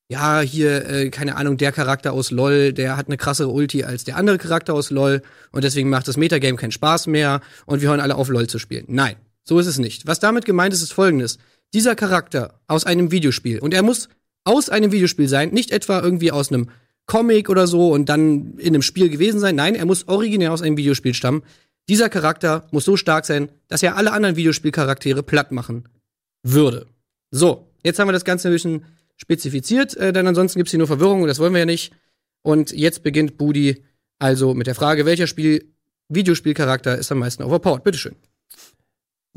ja, 0.10 0.40
hier, 0.40 0.88
äh, 0.90 1.10
keine 1.10 1.36
Ahnung, 1.36 1.58
der 1.58 1.74
Charakter 1.74 2.14
aus 2.14 2.32
LOL, 2.32 2.72
der 2.72 2.96
hat 2.96 3.08
eine 3.08 3.18
krassere 3.18 3.50
Ulti 3.50 3.84
als 3.84 4.06
der 4.06 4.16
andere 4.16 4.38
Charakter 4.38 4.74
aus 4.74 4.90
LOL 4.90 5.22
und 5.52 5.66
deswegen 5.66 5.90
macht 5.90 6.08
das 6.08 6.16
Metagame 6.16 6.58
keinen 6.58 6.72
Spaß 6.72 7.08
mehr 7.08 7.42
und 7.66 7.82
wir 7.82 7.90
hören 7.90 8.00
alle 8.00 8.16
auf 8.16 8.30
LOL 8.30 8.48
zu 8.48 8.58
spielen. 8.58 8.86
Nein, 8.88 9.18
so 9.44 9.60
ist 9.60 9.68
es 9.68 9.80
nicht. 9.80 10.08
Was 10.08 10.20
damit 10.20 10.46
gemeint 10.46 10.74
ist, 10.74 10.82
ist 10.82 10.94
folgendes. 10.94 11.38
Dieser 11.74 11.96
Charakter 11.96 12.62
aus 12.68 12.86
einem 12.86 13.12
Videospiel 13.12 13.60
und 13.60 13.74
er 13.74 13.84
muss 13.84 14.08
aus 14.46 14.70
einem 14.70 14.94
Videospiel 14.94 15.28
sein, 15.28 15.50
nicht 15.50 15.72
etwa 15.72 16.00
irgendwie 16.00 16.32
aus 16.32 16.54
einem 16.54 16.70
Comic 17.08 17.49
oder 17.49 17.68
so 17.68 17.91
und 17.91 18.10
dann 18.10 18.58
in 18.58 18.68
einem 18.68 18.82
Spiel 18.82 19.10
gewesen 19.10 19.39
sein. 19.39 19.55
Nein, 19.55 19.76
er 19.76 19.86
muss 19.86 20.08
originär 20.08 20.53
aus 20.53 20.62
einem 20.62 20.78
Videospiel 20.78 21.14
stammen. 21.14 21.43
Dieser 21.89 22.10
Charakter 22.10 22.68
muss 22.72 22.86
so 22.86 22.97
stark 22.97 23.26
sein, 23.26 23.49
dass 23.70 23.82
er 23.82 23.95
alle 23.95 24.12
anderen 24.12 24.36
Videospielcharaktere 24.36 25.24
platt 25.24 25.51
machen 25.51 25.88
würde. 26.43 26.86
So, 27.32 27.68
jetzt 27.84 27.97
haben 27.97 28.10
wir 28.10 28.14
das 28.14 28.26
Ganze 28.26 28.49
ein 28.49 28.53
bisschen 28.53 28.86
spezifiziert, 29.16 29.95
äh, 29.97 30.14
denn 30.14 30.28
ansonsten 30.28 30.60
gibt's 30.60 30.72
hier 30.72 30.78
nur 30.78 30.88
Verwirrung 30.88 31.22
und 31.22 31.28
das 31.28 31.39
wollen 31.39 31.53
wir 31.53 31.60
ja 31.60 31.66
nicht. 31.66 31.93
Und 32.43 32.72
jetzt 32.72 33.03
beginnt 33.03 33.38
Budi 33.38 33.84
also 34.20 34.53
mit 34.53 34.68
der 34.68 34.76
Frage, 34.76 35.05
welcher 35.05 35.28
Spiel 35.28 35.74
Videospielcharakter 36.10 36.97
ist 36.97 37.12
am 37.12 37.20
meisten 37.20 37.43
overpowered? 37.43 37.84
Bitteschön. 37.84 38.16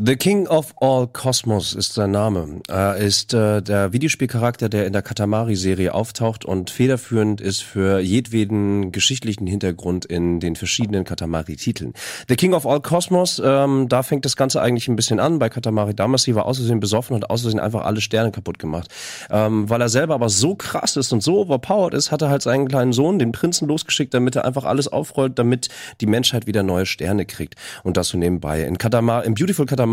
The 0.02 0.16
King 0.16 0.46
of 0.46 0.72
All 0.80 1.08
Cosmos 1.08 1.74
ist 1.74 1.92
sein 1.92 2.12
Name. 2.12 2.62
Er 2.68 2.96
ist 2.96 3.34
äh, 3.34 3.60
der 3.60 3.92
Videospielcharakter, 3.92 4.70
der 4.70 4.86
in 4.86 4.94
der 4.94 5.02
Katamari-Serie 5.02 5.92
auftaucht 5.92 6.46
und 6.46 6.70
federführend 6.70 7.42
ist 7.42 7.62
für 7.62 7.98
jedweden 7.98 8.92
geschichtlichen 8.92 9.46
Hintergrund 9.46 10.06
in 10.06 10.40
den 10.40 10.56
verschiedenen 10.56 11.04
Katamari-Titeln. 11.04 11.92
The 12.30 12.36
King 12.36 12.54
of 12.54 12.66
All 12.66 12.80
Cosmos, 12.80 13.42
ähm, 13.44 13.90
da 13.90 14.02
fängt 14.02 14.24
das 14.24 14.36
Ganze 14.36 14.62
eigentlich 14.62 14.88
ein 14.88 14.96
bisschen 14.96 15.20
an. 15.20 15.38
Bei 15.38 15.50
Katamari 15.50 15.94
Damacy 15.94 16.34
war 16.34 16.46
außersehen 16.46 16.80
besoffen 16.80 17.14
und 17.14 17.28
außersehen 17.28 17.60
einfach 17.60 17.84
alle 17.84 18.00
Sterne 18.00 18.30
kaputt 18.30 18.58
gemacht. 18.58 18.88
Ähm, 19.28 19.68
weil 19.68 19.82
er 19.82 19.90
selber 19.90 20.14
aber 20.14 20.30
so 20.30 20.54
krass 20.54 20.96
ist 20.96 21.12
und 21.12 21.22
so 21.22 21.40
overpowered 21.40 21.92
ist, 21.92 22.10
hat 22.10 22.22
er 22.22 22.30
halt 22.30 22.40
seinen 22.40 22.68
kleinen 22.68 22.94
Sohn, 22.94 23.18
den 23.18 23.32
Prinzen, 23.32 23.68
losgeschickt, 23.68 24.14
damit 24.14 24.34
er 24.34 24.46
einfach 24.46 24.64
alles 24.64 24.88
aufrollt, 24.88 25.38
damit 25.38 25.68
die 26.00 26.06
Menschheit 26.06 26.46
wieder 26.46 26.62
neue 26.62 26.86
Sterne 26.86 27.26
kriegt. 27.26 27.56
Und 27.82 27.98
das 27.98 28.08
so 28.08 28.16
nebenbei. 28.16 28.62
In 28.62 28.78
Katamari, 28.78 29.26
im 29.26 29.34
Beautiful 29.34 29.66
Katamari 29.66 29.89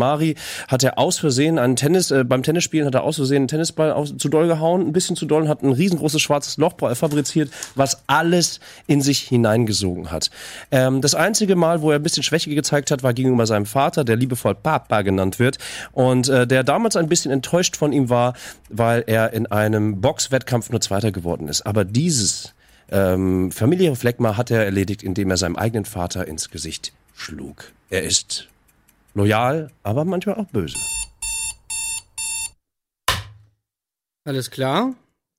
hat 0.68 0.82
er 0.82 0.98
aus 0.98 1.18
Versehen 1.18 1.58
einen 1.58 1.76
Tennis, 1.76 2.10
äh, 2.10 2.24
beim 2.24 2.42
Tennisspielen 2.42 2.86
hat 2.86 2.94
er 2.94 3.04
aus 3.04 3.16
Versehen 3.16 3.38
einen 3.38 3.48
Tennisball 3.48 3.92
aus, 3.92 4.14
zu 4.16 4.28
doll 4.28 4.46
gehauen, 4.46 4.86
ein 4.86 4.92
bisschen 4.92 5.16
zu 5.16 5.26
doll 5.26 5.42
und 5.42 5.48
hat 5.48 5.62
ein 5.62 5.72
riesengroßes 5.72 6.20
schwarzes 6.20 6.56
Loch 6.56 6.74
fabriziert, 6.78 7.50
was 7.74 8.02
alles 8.06 8.60
in 8.86 9.00
sich 9.00 9.20
hineingesogen 9.20 10.10
hat. 10.10 10.30
Ähm, 10.70 11.00
das 11.00 11.14
einzige 11.14 11.56
Mal, 11.56 11.82
wo 11.82 11.90
er 11.90 11.96
ein 11.96 12.02
bisschen 12.02 12.22
Schwäche 12.22 12.54
gezeigt 12.54 12.90
hat, 12.90 13.02
war 13.02 13.14
gegenüber 13.14 13.46
seinem 13.46 13.66
Vater, 13.66 14.04
der 14.04 14.16
liebevoll 14.16 14.54
Papa 14.54 15.02
genannt 15.02 15.38
wird 15.38 15.58
und 15.92 16.28
äh, 16.28 16.46
der 16.46 16.64
damals 16.64 16.96
ein 16.96 17.08
bisschen 17.08 17.30
enttäuscht 17.30 17.76
von 17.76 17.92
ihm 17.92 18.10
war, 18.10 18.34
weil 18.68 19.04
er 19.06 19.32
in 19.32 19.46
einem 19.46 20.00
Boxwettkampf 20.00 20.70
nur 20.70 20.80
Zweiter 20.80 21.12
geworden 21.12 21.48
ist. 21.48 21.62
Aber 21.62 21.84
dieses 21.84 22.54
ähm, 22.90 23.50
familiäre 23.50 23.96
Fleckma 23.96 24.36
hat 24.36 24.50
er 24.50 24.64
erledigt, 24.64 25.02
indem 25.02 25.30
er 25.30 25.36
seinem 25.36 25.56
eigenen 25.56 25.84
Vater 25.84 26.26
ins 26.26 26.50
Gesicht 26.50 26.92
schlug. 27.14 27.72
Er 27.90 28.02
ist 28.02 28.48
loyal, 29.14 29.70
aber 29.82 30.04
manchmal 30.04 30.36
auch 30.36 30.46
böse. 30.46 30.76
Alles 34.24 34.50
klar. 34.50 34.94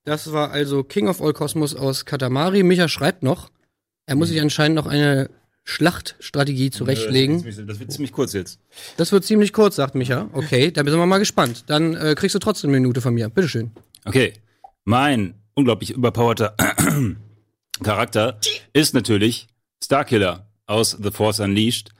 Das 0.06 0.32
war 0.32 0.52
also 0.52 0.84
King 0.84 1.08
of 1.08 1.22
All 1.22 1.34
Cosmos 1.34 1.76
aus 1.76 2.06
Katamari. 2.06 2.64
Micha 2.64 2.88
schreibt 2.88 3.22
noch, 3.22 3.52
er 4.08 4.16
muss 4.16 4.30
sich 4.30 4.42
anscheinend 4.42 4.76
noch 4.76 4.88
eine 4.88 5.30
Schlachtstrategie 5.64 6.72
zurechtlegen. 6.72 7.44
Das 7.68 7.80
wird 7.80 7.92
ziemlich 7.92 8.12
kurz 8.12 8.34
jetzt. 8.34 8.60
Das 8.98 9.12
wird 9.12 9.24
ziemlich 9.24 9.54
kurz, 9.54 9.76
sagt 9.76 9.94
Micha. 9.94 10.30
Okay, 10.34 10.72
da 10.72 10.84
sind 10.84 10.98
wir 10.98 11.06
mal 11.06 11.20
gespannt. 11.20 11.66
Dann 11.68 11.96
äh, 11.96 12.16
kriegst 12.16 12.34
du 12.34 12.40
trotzdem 12.40 12.72
eine 12.72 12.80
Minute 12.80 13.02
von 13.02 13.14
mir. 13.14 13.30
Bitteschön. 13.30 13.72
Okay. 14.06 14.34
Mein 14.84 15.36
unglaublich 15.54 15.92
überpowerter 15.92 16.56
Charakter 17.84 18.40
ist 18.74 18.96
natürlich 18.96 19.48
Starkiller 19.84 20.50
aus 20.66 20.98
The 21.00 21.12
Force 21.12 21.40
Unleashed. 21.40 21.92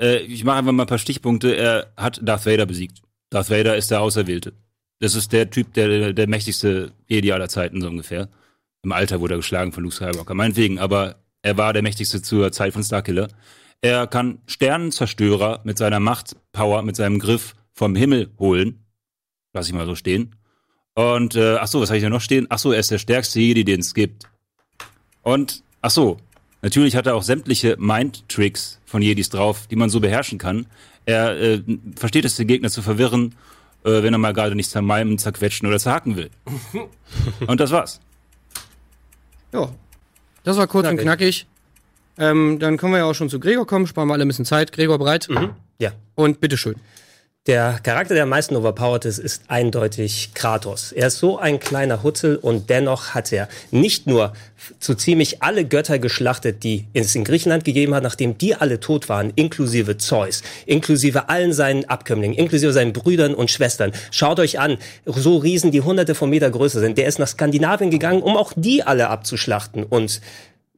Äh, 0.00 0.18
ich 0.18 0.44
mache 0.44 0.58
einfach 0.58 0.72
mal 0.72 0.84
ein 0.84 0.88
paar 0.88 0.98
Stichpunkte. 0.98 1.54
Er 1.54 1.92
hat 1.96 2.20
Darth 2.22 2.46
Vader 2.46 2.66
besiegt. 2.66 3.02
Darth 3.30 3.50
Vader 3.50 3.76
ist 3.76 3.90
der 3.90 4.00
Auserwählte. 4.00 4.52
Das 5.00 5.14
ist 5.14 5.32
der 5.32 5.50
Typ, 5.50 5.74
der, 5.74 6.12
der 6.12 6.28
mächtigste 6.28 6.92
Jedi 7.06 7.32
aller 7.32 7.48
Zeiten, 7.48 7.80
so 7.80 7.88
ungefähr. 7.88 8.28
Im 8.82 8.92
Alter 8.92 9.20
wurde 9.20 9.34
er 9.34 9.38
geschlagen 9.38 9.72
von 9.72 9.82
Luke 9.82 9.94
Skywalker. 9.94 10.34
Meinetwegen, 10.34 10.78
aber 10.78 11.16
er 11.42 11.58
war 11.58 11.72
der 11.72 11.82
mächtigste 11.82 12.22
zur 12.22 12.50
Zeit 12.52 12.72
von 12.72 12.82
Starkiller. 12.82 13.28
Er 13.82 14.06
kann 14.06 14.38
Sternenzerstörer 14.46 15.60
mit 15.64 15.76
seiner 15.76 16.00
Machtpower, 16.00 16.82
mit 16.82 16.96
seinem 16.96 17.18
Griff 17.18 17.54
vom 17.72 17.94
Himmel 17.94 18.30
holen. 18.38 18.84
Lass 19.52 19.68
ich 19.68 19.74
mal 19.74 19.86
so 19.86 19.94
stehen. 19.94 20.34
Und, 20.94 21.34
äh, 21.34 21.56
ach 21.56 21.66
so, 21.66 21.80
was 21.80 21.90
habe 21.90 21.98
ich 21.98 22.02
da 22.02 22.08
noch 22.08 22.22
stehen? 22.22 22.46
Ach 22.48 22.58
so, 22.58 22.72
er 22.72 22.80
ist 22.80 22.90
der 22.90 22.98
stärkste 22.98 23.38
Jedi, 23.38 23.64
den 23.64 23.80
es 23.80 23.92
gibt. 23.92 24.24
Und, 25.22 25.62
ach 25.82 25.90
so, 25.90 26.16
natürlich 26.62 26.96
hat 26.96 27.06
er 27.06 27.14
auch 27.14 27.22
sämtliche 27.22 27.76
Mind-Tricks 27.78 28.80
von 28.84 29.02
Jedis 29.02 29.28
drauf, 29.28 29.66
die 29.68 29.76
man 29.76 29.90
so 29.90 30.00
beherrschen 30.00 30.38
kann. 30.38 30.66
Er 31.04 31.40
äh, 31.40 31.62
versteht 31.96 32.24
es, 32.24 32.36
den 32.36 32.48
Gegner 32.48 32.70
zu 32.70 32.82
verwirren, 32.82 33.34
äh, 33.84 34.02
wenn 34.02 34.12
er 34.12 34.18
mal 34.18 34.32
gerade 34.32 34.54
nicht 34.54 34.70
zermalmen, 34.70 35.18
zerquetschen 35.18 35.68
oder 35.68 35.78
zerhacken 35.78 36.16
will. 36.16 36.30
Und 37.46 37.60
das 37.60 37.70
war's. 37.70 38.00
Ja. 39.52 39.70
Das 40.44 40.56
war 40.56 40.66
kurz 40.66 40.86
und 40.86 40.98
knackig. 40.98 41.46
Ähm, 42.18 42.58
dann 42.60 42.76
können 42.76 42.92
wir 42.92 42.98
ja 42.98 43.04
auch 43.04 43.14
schon 43.14 43.28
zu 43.28 43.40
Gregor 43.40 43.66
kommen. 43.66 43.86
Sparen 43.88 44.08
wir 44.08 44.14
alle 44.14 44.24
ein 44.24 44.28
bisschen 44.28 44.44
Zeit. 44.44 44.70
Gregor 44.70 44.96
bereit? 44.98 45.28
Ja. 45.78 45.92
Und 46.14 46.40
bitteschön. 46.40 46.76
Der 47.46 47.78
Charakter, 47.80 48.14
der 48.14 48.24
am 48.24 48.30
meisten 48.30 48.56
overpowered 48.56 49.04
ist, 49.04 49.18
ist 49.18 49.42
eindeutig 49.46 50.30
Kratos. 50.34 50.90
Er 50.90 51.06
ist 51.06 51.18
so 51.18 51.38
ein 51.38 51.60
kleiner 51.60 52.02
Hutzel 52.02 52.34
und 52.34 52.70
dennoch 52.70 53.14
hat 53.14 53.32
er 53.32 53.48
nicht 53.70 54.08
nur 54.08 54.32
so 54.80 54.94
ziemlich 54.94 55.44
alle 55.44 55.64
Götter 55.64 56.00
geschlachtet, 56.00 56.64
die 56.64 56.86
es 56.92 57.14
in 57.14 57.22
Griechenland 57.22 57.64
gegeben 57.64 57.94
hat, 57.94 58.02
nachdem 58.02 58.36
die 58.36 58.56
alle 58.56 58.80
tot 58.80 59.08
waren, 59.08 59.32
inklusive 59.36 59.96
Zeus, 59.96 60.42
inklusive 60.66 61.28
allen 61.28 61.52
seinen 61.52 61.84
Abkömmlingen, 61.84 62.36
inklusive 62.36 62.72
seinen 62.72 62.92
Brüdern 62.92 63.32
und 63.32 63.48
Schwestern. 63.48 63.92
Schaut 64.10 64.40
euch 64.40 64.58
an, 64.58 64.78
so 65.04 65.36
Riesen, 65.36 65.70
die 65.70 65.82
hunderte 65.82 66.16
von 66.16 66.28
Meter 66.28 66.50
größer 66.50 66.80
sind. 66.80 66.98
Der 66.98 67.06
ist 67.06 67.20
nach 67.20 67.28
Skandinavien 67.28 67.92
gegangen, 67.92 68.22
um 68.22 68.36
auch 68.36 68.54
die 68.56 68.82
alle 68.82 69.08
abzuschlachten 69.08 69.84
und 69.84 70.20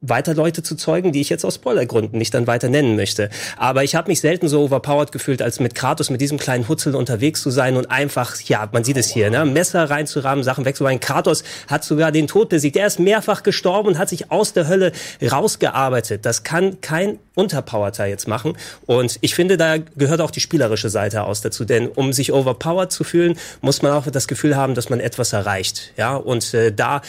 weiter 0.01 0.33
Leute 0.33 0.63
zu 0.63 0.75
zeugen, 0.75 1.11
die 1.11 1.21
ich 1.21 1.29
jetzt 1.29 1.43
aus 1.43 1.55
Spoilergründen 1.55 2.17
nicht 2.17 2.33
dann 2.33 2.47
weiter 2.47 2.69
nennen 2.69 2.95
möchte. 2.95 3.29
Aber 3.57 3.83
ich 3.83 3.95
habe 3.95 4.09
mich 4.09 4.21
selten 4.21 4.47
so 4.47 4.61
overpowered 4.61 5.11
gefühlt, 5.11 5.41
als 5.41 5.59
mit 5.59 5.75
Kratos 5.75 6.09
mit 6.09 6.21
diesem 6.21 6.37
kleinen 6.37 6.67
Hutzel 6.67 6.95
unterwegs 6.95 7.41
zu 7.41 7.49
sein 7.49 7.75
und 7.75 7.91
einfach, 7.91 8.39
ja, 8.41 8.69
man 8.71 8.83
sieht 8.83 8.97
es 8.97 9.09
hier, 9.09 9.29
ne, 9.29 9.45
Messer 9.45 9.89
reinzurahmen, 9.89 10.43
Sachen 10.43 10.65
wegzuweinen. 10.65 10.99
Kratos 10.99 11.43
hat 11.67 11.83
sogar 11.83 12.11
den 12.11 12.27
Tod 12.27 12.49
besiegt. 12.49 12.77
Er 12.77 12.87
ist 12.87 12.99
mehrfach 12.99 13.43
gestorben 13.43 13.89
und 13.89 13.97
hat 13.97 14.09
sich 14.09 14.31
aus 14.31 14.53
der 14.53 14.67
Hölle 14.67 14.91
rausgearbeitet. 15.21 16.25
Das 16.25 16.43
kann 16.43 16.81
kein 16.81 17.19
Unterpowerter 17.35 18.05
jetzt 18.05 18.27
machen. 18.27 18.57
Und 18.85 19.17
ich 19.21 19.35
finde, 19.35 19.57
da 19.57 19.77
gehört 19.77 20.21
auch 20.21 20.31
die 20.31 20.41
spielerische 20.41 20.89
Seite 20.89 21.23
aus 21.23 21.41
dazu. 21.41 21.65
Denn 21.65 21.87
um 21.87 22.13
sich 22.13 22.31
overpowered 22.31 22.91
zu 22.91 23.03
fühlen, 23.03 23.37
muss 23.61 23.81
man 23.81 23.91
auch 23.91 24.07
das 24.07 24.27
Gefühl 24.27 24.55
haben, 24.55 24.75
dass 24.75 24.89
man 24.89 24.99
etwas 24.99 25.33
erreicht. 25.33 25.93
Ja, 25.97 26.15
und 26.15 26.53
äh, 26.53 26.71
da 26.71 27.01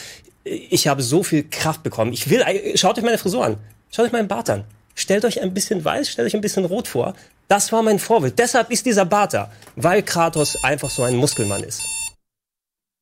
ich 0.43 0.87
habe 0.87 1.03
so 1.03 1.23
viel 1.23 1.47
Kraft 1.49 1.83
bekommen. 1.83 2.13
Ich 2.13 2.29
will, 2.29 2.43
schaut 2.75 2.97
euch 2.97 3.03
meine 3.03 3.17
Frisur 3.17 3.45
an. 3.45 3.57
Schaut 3.91 4.05
euch 4.05 4.11
meinen 4.11 4.27
Bart 4.27 4.49
an. 4.49 4.63
Stellt 4.95 5.25
euch 5.25 5.41
ein 5.41 5.53
bisschen 5.53 5.83
weiß, 5.83 6.09
stellt 6.09 6.27
euch 6.27 6.35
ein 6.35 6.41
bisschen 6.41 6.65
rot 6.65 6.87
vor. 6.87 7.13
Das 7.47 7.71
war 7.71 7.81
mein 7.81 7.99
Vorbild. 7.99 8.39
Deshalb 8.39 8.71
ist 8.71 8.85
dieser 8.85 9.05
Bart 9.05 9.33
da. 9.33 9.51
Weil 9.75 10.03
Kratos 10.03 10.63
einfach 10.63 10.89
so 10.89 11.03
ein 11.03 11.15
Muskelmann 11.15 11.63
ist. 11.63 11.81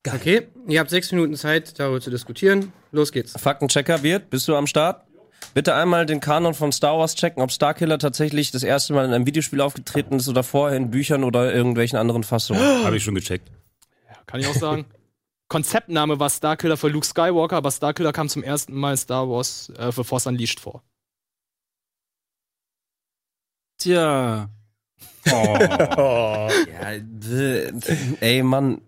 Geil. 0.03 0.15
Okay, 0.15 0.47
ihr 0.67 0.79
habt 0.79 0.89
sechs 0.89 1.11
Minuten 1.11 1.35
Zeit, 1.35 1.77
darüber 1.77 1.99
zu 1.99 2.09
diskutieren. 2.09 2.71
Los 2.91 3.11
geht's. 3.11 3.33
Faktenchecker 3.37 4.01
wird, 4.01 4.29
bist 4.29 4.47
du 4.47 4.55
am 4.55 4.65
Start? 4.65 5.05
Bitte 5.53 5.73
einmal 5.73 6.05
den 6.05 6.19
Kanon 6.19 6.53
von 6.53 6.71
Star 6.71 6.97
Wars 6.97 7.15
checken, 7.15 7.41
ob 7.41 7.51
Starkiller 7.51 7.97
tatsächlich 7.97 8.51
das 8.51 8.63
erste 8.63 8.93
Mal 8.93 9.05
in 9.05 9.13
einem 9.13 9.25
Videospiel 9.25 9.61
aufgetreten 9.61 10.15
ist 10.15 10.29
oder 10.29 10.43
vorher 10.43 10.77
in 10.77 10.91
Büchern 10.91 11.23
oder 11.23 11.53
irgendwelchen 11.53 11.97
anderen 11.97 12.23
Fassungen. 12.23 12.61
Habe 12.85 12.97
ich 12.97 13.03
schon 13.03 13.15
gecheckt. 13.15 13.49
Kann 14.25 14.39
ich 14.39 14.47
auch 14.47 14.55
sagen. 14.55 14.85
Konzeptname 15.49 16.19
war 16.19 16.29
Starkiller 16.29 16.77
für 16.77 16.89
Luke 16.89 17.05
Skywalker, 17.05 17.57
aber 17.57 17.71
Starkiller 17.71 18.13
kam 18.13 18.29
zum 18.29 18.43
ersten 18.43 18.73
Mal 18.73 18.91
in 18.91 18.97
Star 18.97 19.27
Wars 19.27 19.69
äh, 19.77 19.91
für 19.91 20.03
Force 20.03 20.27
Unleashed 20.27 20.59
vor. 20.59 20.83
Tja. 23.79 24.49
Oh. 25.25 25.31
ja, 25.31 26.49
ey, 28.19 28.43
Mann. 28.43 28.81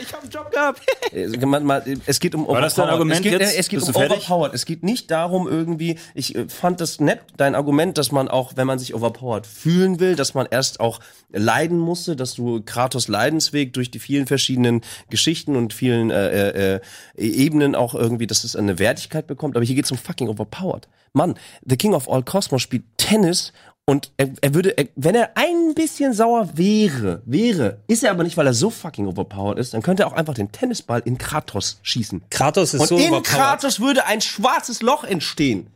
Ich 0.00 0.12
hab 0.12 0.22
einen 0.22 0.30
Job 0.30 0.50
gehabt. 0.50 0.82
man, 1.46 1.64
man, 1.64 1.82
es 2.06 2.20
geht 2.20 2.34
um 2.34 2.46
War 2.46 2.60
das 2.60 2.74
dein 2.74 2.88
Argument 2.88 3.16
es 3.16 3.22
geht, 3.22 3.40
jetzt? 3.40 3.58
Es 3.58 3.68
geht 3.68 3.80
Bist 3.80 3.94
um 3.94 4.02
overpowered. 4.02 4.54
Es 4.54 4.64
geht 4.64 4.82
nicht 4.82 5.10
darum 5.10 5.48
irgendwie, 5.48 5.98
ich 6.14 6.34
äh, 6.34 6.48
fand 6.48 6.80
das 6.80 7.00
nett, 7.00 7.20
dein 7.36 7.54
Argument, 7.54 7.98
dass 7.98 8.12
man 8.12 8.28
auch, 8.28 8.52
wenn 8.56 8.66
man 8.66 8.78
sich 8.78 8.94
overpowered 8.94 9.46
fühlen 9.46 10.00
will, 10.00 10.16
dass 10.16 10.34
man 10.34 10.46
erst 10.50 10.80
auch 10.80 11.00
leiden 11.30 11.78
musste, 11.78 12.16
dass 12.16 12.34
du 12.34 12.62
Kratos 12.62 13.08
Leidensweg 13.08 13.72
durch 13.72 13.90
die 13.90 13.98
vielen 13.98 14.26
verschiedenen 14.26 14.82
Geschichten 15.10 15.56
und 15.56 15.72
vielen 15.72 16.10
äh, 16.10 16.50
äh, 16.50 16.74
äh, 16.76 16.80
Ebenen 17.16 17.74
auch 17.74 17.94
irgendwie, 17.94 18.26
dass 18.26 18.44
es 18.44 18.56
eine 18.56 18.78
Wertigkeit 18.78 19.26
bekommt. 19.26 19.56
Aber 19.56 19.64
hier 19.64 19.74
geht's 19.74 19.90
um 19.90 19.98
fucking 19.98 20.28
overpowered. 20.28 20.88
Mann, 21.12 21.34
The 21.64 21.76
King 21.76 21.94
of 21.94 22.08
All 22.08 22.22
Cosmos 22.22 22.62
spielt 22.62 22.84
Tennis 22.96 23.52
und 23.88 24.12
er, 24.18 24.28
er 24.42 24.52
würde, 24.52 24.76
er, 24.76 24.86
wenn 24.96 25.14
er 25.14 25.30
ein 25.34 25.72
bisschen 25.74 26.12
sauer 26.12 26.50
wäre, 26.52 27.22
wäre, 27.24 27.78
ist 27.86 28.04
er 28.04 28.10
aber 28.10 28.22
nicht, 28.22 28.36
weil 28.36 28.46
er 28.46 28.52
so 28.52 28.68
fucking 28.68 29.06
overpowered 29.06 29.58
ist, 29.58 29.72
dann 29.72 29.80
könnte 29.80 30.02
er 30.02 30.08
auch 30.08 30.12
einfach 30.12 30.34
den 30.34 30.52
Tennisball 30.52 31.00
in 31.06 31.16
Kratos 31.16 31.78
schießen. 31.82 32.20
Kratos 32.28 32.74
ist 32.74 32.82
Und 32.82 32.88
so 32.88 32.96
in 32.98 33.04
overpowered. 33.04 33.24
Kratos 33.24 33.80
würde 33.80 34.04
ein 34.04 34.20
schwarzes 34.20 34.82
Loch 34.82 35.04
entstehen. 35.04 35.68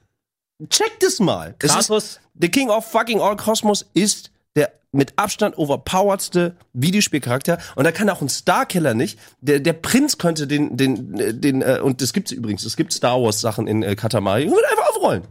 Check 0.68 1.00
das 1.00 1.20
mal. 1.20 1.54
Es 1.58 1.70
Kratos- 1.70 1.96
ist, 1.96 2.20
The 2.38 2.50
King 2.50 2.68
of 2.68 2.84
fucking 2.84 3.18
All 3.18 3.34
Cosmos 3.36 3.86
ist 3.94 4.30
der 4.56 4.70
mit 4.92 5.14
Abstand 5.16 5.56
overpoweredste 5.56 6.54
Videospielcharakter 6.74 7.56
und 7.76 7.84
da 7.84 7.92
kann 7.92 8.10
auch 8.10 8.20
ein 8.20 8.28
Starkiller 8.28 8.92
nicht. 8.92 9.18
Der, 9.40 9.58
der 9.58 9.72
Prinz 9.72 10.18
könnte 10.18 10.46
den, 10.46 10.76
den, 10.76 11.18
äh, 11.18 11.32
den, 11.32 11.62
äh, 11.62 11.80
und 11.82 12.02
das 12.02 12.12
gibt's 12.12 12.30
übrigens, 12.30 12.62
es 12.66 12.76
gibt 12.76 12.92
Star 12.92 13.22
Wars 13.22 13.40
Sachen 13.40 13.66
in 13.66 13.82
äh, 13.82 13.96
Katamari, 13.96 14.48
und 14.48 14.62
einfach 14.70 14.90
aufrollen. 14.90 15.22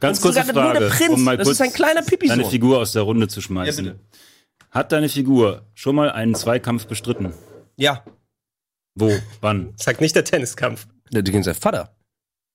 Ganz 0.00 0.20
kurze 0.20 0.42
der 0.44 0.54
Frage, 0.54 0.88
Prinz, 0.88 1.10
um 1.14 1.24
mal 1.24 1.36
das 1.36 1.46
kurz 1.46 1.60
ist 1.60 1.66
ein 1.66 1.72
kleiner 1.72 2.02
Pipisohn. 2.02 2.38
deine 2.38 2.50
Figur 2.50 2.78
aus 2.78 2.92
der 2.92 3.02
Runde 3.02 3.28
zu 3.28 3.40
schmeißen. 3.40 3.84
Ja, 3.84 3.92
bitte. 3.92 4.04
Hat 4.70 4.92
deine 4.92 5.08
Figur 5.08 5.66
schon 5.74 5.94
mal 5.96 6.10
einen 6.10 6.34
Zweikampf 6.34 6.86
bestritten? 6.86 7.32
Ja. 7.76 8.02
Wo? 8.94 9.12
Wann? 9.40 9.72
Sagt 9.76 10.00
nicht 10.00 10.14
der 10.16 10.24
Tenniskampf. 10.24 10.86
Der 11.12 11.22
gegen 11.22 11.42
seinen 11.42 11.54
Vater. 11.54 11.94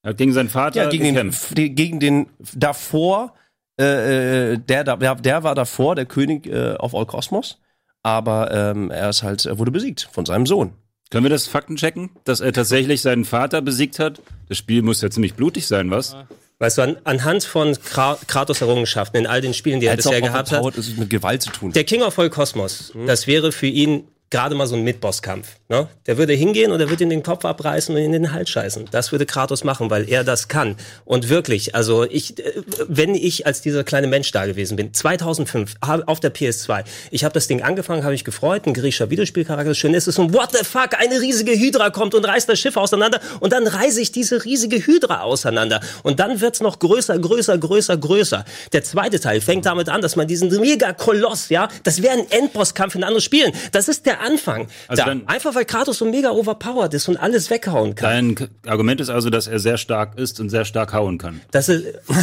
Er 0.02 0.10
hat 0.12 0.18
gegen 0.18 0.34
seinen 0.34 0.50
Vater 0.50 0.84
Ja, 0.84 0.90
gegen 0.90 1.04
den, 1.04 1.16
gekämpft. 1.16 1.56
gegen 1.56 2.00
den 2.00 2.28
davor, 2.54 3.34
äh, 3.80 4.54
äh, 4.54 4.58
der, 4.58 4.84
der, 4.84 5.16
der 5.16 5.44
war 5.44 5.56
davor 5.56 5.96
der 5.96 6.06
König 6.06 6.48
äh, 6.48 6.76
auf 6.76 6.96
All 6.96 7.06
Cosmos, 7.06 7.60
aber 8.04 8.52
ähm, 8.52 8.92
er 8.92 9.10
ist 9.10 9.24
halt, 9.24 9.46
er 9.46 9.58
wurde 9.60 9.72
besiegt 9.72 10.08
von 10.12 10.26
seinem 10.26 10.46
Sohn. 10.46 10.74
Können 11.12 11.24
wir 11.26 11.30
das 11.30 11.48
Fakten 11.48 11.76
checken, 11.76 12.12
dass 12.24 12.40
er 12.40 12.54
tatsächlich 12.54 13.02
seinen 13.02 13.26
Vater 13.26 13.62
besiegt 13.62 14.00
hat? 14.00 14.22
Das 14.48 14.58
Spiel 14.58 14.82
muss 14.82 15.02
ja 15.02 15.10
ziemlich 15.10 15.34
blutig 15.36 15.68
sein, 15.68 15.92
was? 15.92 16.16
Weißt 16.60 16.78
du, 16.78 16.84
an, 16.84 16.98
anhand 17.04 17.44
von 17.44 17.76
Kra 17.82 18.18
Kratos 18.28 18.62
Errungenschaften 18.62 19.18
in 19.18 19.28
all 19.28 19.42
den 19.42 19.54
Spielen, 19.54 19.82
die 19.82 19.88
er 19.88 19.94
Als 19.94 20.06
bisher 20.06 20.22
gehabt 20.22 20.52
hat, 20.52 20.64
mit 20.98 21.10
Gewalt 21.10 21.42
zu 21.42 21.52
tun. 21.52 21.74
der 21.74 21.84
King 21.84 22.02
of 22.02 22.18
All 22.18 22.30
Kosmos, 22.30 22.94
das 23.06 23.28
wäre 23.28 23.52
für 23.52 23.68
ihn 23.68 24.08
gerade 24.30 24.56
mal 24.56 24.68
so 24.68 24.76
ein 24.76 24.84
Mid-Boss-Kampf. 24.84 25.48
Ne? 25.70 25.88
Der 26.08 26.18
würde 26.18 26.34
hingehen 26.34 26.72
und 26.72 26.80
er 26.82 26.90
würde 26.90 27.04
ihn 27.04 27.10
den 27.10 27.24
Kopf 27.24 27.46
abreißen 27.46 27.96
und 27.96 28.02
in 28.02 28.12
den 28.12 28.32
Hals 28.32 28.50
scheißen. 28.50 28.90
Das 28.92 29.12
würde 29.12 29.26
Kratos 29.26 29.64
machen, 29.64 29.90
weil 29.90 30.10
er 30.10 30.24
das 30.24 30.48
kann. 30.48 30.76
Und 31.06 31.30
wirklich, 31.30 31.74
also 31.76 32.04
ich, 32.04 32.38
äh, 32.40 32.62
wenn 32.88 33.16
ich 33.16 33.46
als 33.46 33.62
dieser 33.62 33.84
kleine 33.84 34.08
Mensch 34.08 34.32
da 34.32 34.46
gewesen 34.46 34.76
bin, 34.78 34.94
2005 34.94 35.76
hab- 35.82 36.08
auf 36.08 36.20
der 36.20 36.34
PS2, 36.34 36.84
ich 37.12 37.24
habe 37.24 37.34
das 37.34 37.48
Ding 37.48 37.62
angefangen, 37.62 38.04
habe 38.04 38.14
ich 38.16 38.24
gefreut, 38.24 38.66
ein 38.68 38.74
griechischer 38.74 39.10
Videospielcharakter, 39.10 39.74
schön 39.76 39.94
ist 39.94 40.08
es 40.08 40.18
und 40.20 40.34
what 40.34 40.50
the 40.52 40.66
fuck, 40.66 40.90
eine 41.00 41.22
riesige 41.22 41.52
Hydra 41.54 41.90
kommt 41.92 42.14
und 42.16 42.26
reißt 42.26 42.50
das 42.50 42.60
Schiff 42.60 42.78
auseinander 42.78 43.20
und 43.40 43.54
dann 43.54 43.68
reiße 43.68 44.02
ich 44.02 44.12
diese 44.12 44.44
riesige 44.44 44.78
Hydra 44.78 45.22
auseinander 45.22 45.80
und 46.04 46.20
dann 46.20 46.42
wird's 46.42 46.62
noch 46.62 46.80
größer, 46.80 47.18
größer, 47.20 47.58
größer, 47.58 47.98
größer. 47.98 48.46
Der 48.74 48.84
zweite 48.84 49.20
Teil 49.20 49.40
fängt 49.42 49.66
damit 49.66 49.90
an, 49.90 50.02
dass 50.02 50.16
man 50.16 50.28
diesen 50.28 50.50
Mega-Koloss, 50.50 51.50
ja, 51.50 51.70
das 51.84 52.02
wäre 52.02 52.14
ein 52.14 52.30
Endbosskampf 52.32 52.96
in 52.96 53.04
anderen 53.04 53.22
Spielen. 53.22 53.52
Das 53.72 53.88
ist 53.88 54.06
der 54.06 54.15
Anfang. 54.20 54.68
Also 54.88 55.04
da, 55.04 55.10
dann- 55.10 55.28
einfach 55.28 55.56
weil 55.56 55.66
Kratos 55.66 55.98
so 55.98 56.06
mega 56.06 56.30
overpowered 56.32 56.94
ist 56.94 57.08
und 57.08 57.18
alles 57.18 57.50
weghauen 57.50 57.96
kann. 57.96 58.36
Dein 58.38 58.50
Argument 58.68 59.02
ist 59.02 59.10
also, 59.10 59.30
dass 59.30 59.48
er 59.48 59.60
sehr 59.60 59.78
stark 59.78 60.18
ist 60.18 60.40
und 60.40 60.50
sehr 60.50 60.66
stark 60.66 60.94
hauen 60.94 61.18
kann. 61.18 61.42
Das 61.52 61.70
ist. 61.70 61.86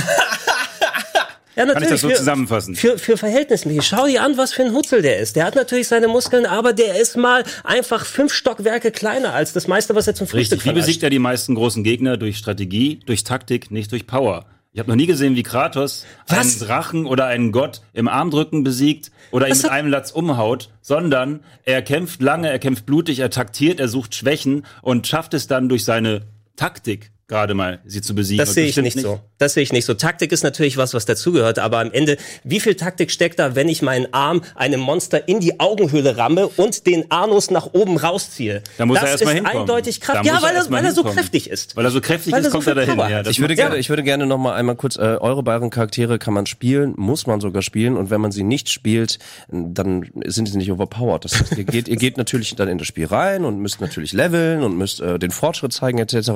Ja, 1.55 1.67
natürlich. 1.67 1.75
Kann 1.75 1.83
ich 1.83 1.91
das 1.91 2.01
so 2.01 2.09
für, 2.09 2.15
zusammenfassen? 2.15 2.75
Für, 2.75 2.99
für 2.99 3.17
verhältnismäßig. 3.19 3.87
Schau 3.87 4.07
dir 4.07 4.23
an, 4.23 4.39
was 4.39 4.55
für 4.55 4.63
ein 4.63 4.73
Hutzel 4.73 5.03
der 5.03 5.19
ist. 5.19 5.37
Der 5.37 5.45
hat 5.45 5.55
natürlich 5.55 5.87
seine 5.87 6.09
Muskeln, 6.09 6.47
aber 6.47 6.73
der 6.73 6.99
ist 6.99 7.17
mal 7.17 7.45
einfach 7.63 8.07
fünf 8.07 8.33
Stockwerke 8.33 8.91
kleiner 8.91 9.35
als 9.35 9.53
das 9.53 9.69
meiste, 9.69 9.95
was 9.95 10.07
er 10.07 10.15
zum 10.15 10.27
Frühstück 10.27 10.61
Richtig. 10.61 10.71
Wie 10.71 10.75
besiegt 10.75 11.03
er 11.03 11.11
die 11.11 11.19
meisten 11.19 11.55
großen 11.55 11.85
Gegner? 11.85 12.17
Durch 12.17 12.39
Strategie, 12.39 13.01
durch 13.05 13.25
Taktik, 13.25 13.71
nicht 13.71 13.93
durch 13.93 14.07
Power. 14.07 14.47
Ich 14.75 14.79
habe 14.79 14.89
noch 14.89 14.97
nie 14.97 15.07
gesehen, 15.07 15.37
wie 15.37 15.43
Kratos 15.43 16.07
Was? 16.29 16.39
einen 16.63 16.69
Drachen 16.69 17.07
oder 17.07 17.27
einen 17.27 17.53
Gott 17.53 17.83
im 17.93 18.09
Armdrücken 18.09 18.65
besiegt 18.65 19.11
oder 19.31 19.47
ihn 19.49 19.55
mit 19.55 19.65
hat- 19.65 19.71
einem 19.71 19.89
Latz 19.91 20.11
umhaut, 20.13 20.71
sondern 20.81 21.41
er 21.65 21.83
kämpft 21.83 22.23
lange, 22.23 22.49
er 22.51 22.59
kämpft 22.59 22.87
blutig, 22.87 23.19
er 23.19 23.29
taktiert, 23.29 23.81
er 23.81 23.89
sucht 23.89 24.15
Schwächen 24.15 24.65
und 24.81 25.07
schafft 25.07 25.35
es 25.35 25.47
dann 25.47 25.69
durch 25.69 25.85
seine 25.85 26.23
Taktik 26.57 27.13
gerade 27.33 27.55
mal, 27.55 27.81
sie 27.87 28.03
zu 28.03 28.15
besiegen. 28.15 28.39
Das 28.39 28.51
Und 28.51 28.55
sehe 28.57 28.67
ich 28.67 28.77
nicht 28.77 28.99
so. 29.01 29.21
Das 29.39 29.55
sehe 29.55 29.63
ich 29.63 29.73
nicht 29.73 29.87
so. 29.87 29.95
Taktik 29.95 30.31
ist 30.33 30.43
natürlich 30.45 30.77
was, 30.77 30.93
was 30.95 31.07
dazugehört, 31.07 31.59
aber 31.59 31.79
am 31.81 31.91
Ende, 31.91 32.17
wie 32.45 32.61
viel 32.61 32.75
Taktik 32.75 33.11
steckt 33.11 33.39
da, 33.39 33.55
wenn 33.57 33.69
ich 33.69 33.83
meinen 33.83 34.13
Arm 34.13 34.43
einem 34.55 34.81
Monster 34.81 35.27
in 35.29 35.41
die 35.41 35.59
Augenhöhle 35.59 36.17
ramme 36.17 36.47
und 36.49 36.87
den 36.87 37.11
Anus 37.11 37.51
nach 37.51 37.71
oben 37.73 37.97
rausziehe? 37.97 38.63
Da 38.77 38.87
muss 38.87 39.01
das 39.01 39.05
er 39.05 39.11
erst 39.13 39.25
mal 39.25 39.31
ist 39.31 39.37
hinkommen. 39.37 39.61
eindeutig 39.63 40.01
Da 40.01 40.07
Kraft. 40.07 40.25
muss 40.25 40.33
Ja, 40.33 40.43
weil 40.43 40.55
er, 40.55 40.71
weil 40.71 40.85
er 40.85 40.93
so 40.93 41.03
kräftig 41.05 41.49
ist. 41.51 41.75
Weil 41.75 41.85
er 41.87 41.91
so 41.91 42.01
kräftig 42.01 42.33
Weil 42.33 42.41
ist, 42.41 42.47
er 42.47 42.51
so 42.51 42.57
kommt 42.59 42.67
er 42.69 42.75
dahin. 42.75 42.99
Ja, 42.99 43.27
Ich 43.27 43.41
würde, 43.41 43.55
gerne, 43.55 43.77
ich 43.79 43.89
würde 43.89 44.03
gerne 44.03 44.27
noch 44.27 44.39
mal 44.39 44.53
einmal 44.53 44.77
kurz, 44.77 44.97
äh, 44.97 45.01
eure 45.01 45.43
beiden 45.43 45.71
Charaktere 45.71 46.19
kann 46.19 46.35
man 46.35 46.47
spielen, 46.47 46.93
muss 46.97 47.27
man 47.27 47.41
sogar 47.41 47.63
spielen 47.63 47.97
und 47.97 48.11
wenn 48.11 48.21
man 48.21 48.31
sie 48.31 48.43
nicht 48.45 48.69
spielt, 48.69 49.19
dann 49.49 50.11
sind 50.27 50.47
sie 50.47 50.59
nicht 50.59 50.71
overpowered. 50.71 51.25
Das 51.25 51.41
heißt, 51.41 51.57
ihr 51.57 51.65
geht, 51.65 51.89
ihr 51.89 51.97
geht 51.97 52.17
natürlich 52.19 52.55
dann 52.57 52.69
in 52.69 52.79
das 52.79 52.87
Spiel 52.87 53.07
rein 53.07 53.45
und 53.45 53.59
müsst 53.59 53.81
natürlich 53.81 54.13
leveln 54.13 54.63
und 54.63 54.77
müsst 54.77 55.01
äh, 55.01 55.19
den 55.19 55.31
Fortschritt 55.31 55.73
zeigen 55.73 55.99
etc. 55.99 56.33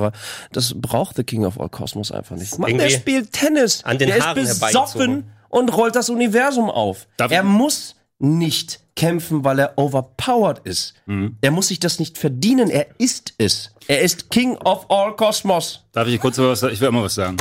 Das 0.51 0.73
braucht 0.87 1.15
The 1.15 1.23
King 1.23 1.45
of 1.45 1.59
All 1.59 1.69
Cosmos 1.69 2.11
einfach 2.11 2.35
nicht. 2.35 2.57
Mann, 2.57 2.77
der 2.77 2.89
spielt 2.89 3.33
Tennis, 3.33 3.83
an 3.83 3.97
den 3.97 4.09
der 4.09 4.25
Haaren 4.25 4.43
ist 4.43 4.59
besoffen 4.59 5.31
und 5.49 5.75
rollt 5.75 5.95
das 5.95 6.09
Universum 6.09 6.69
auf. 6.69 7.07
Darf 7.17 7.31
er 7.31 7.43
muss 7.43 7.95
nicht 8.19 8.79
kämpfen, 8.95 9.43
weil 9.43 9.59
er 9.59 9.77
overpowered 9.77 10.59
ist. 10.65 10.95
Er 11.41 11.51
muss 11.51 11.67
sich 11.67 11.79
das 11.79 11.99
nicht 11.99 12.17
verdienen, 12.17 12.69
er 12.69 12.87
ist 12.97 13.33
es. 13.37 13.71
Er 13.87 14.01
ist 14.01 14.29
King 14.31 14.57
of 14.57 14.89
All 14.89 15.15
Cosmos. 15.15 15.85
Darf 15.91 16.07
ich 16.07 16.19
kurz 16.19 16.37
was 16.39 16.61
sagen? 16.61 16.73
Ich 16.73 16.81
will 16.81 16.91
mal 16.91 17.03
was 17.03 17.15
sagen. 17.15 17.37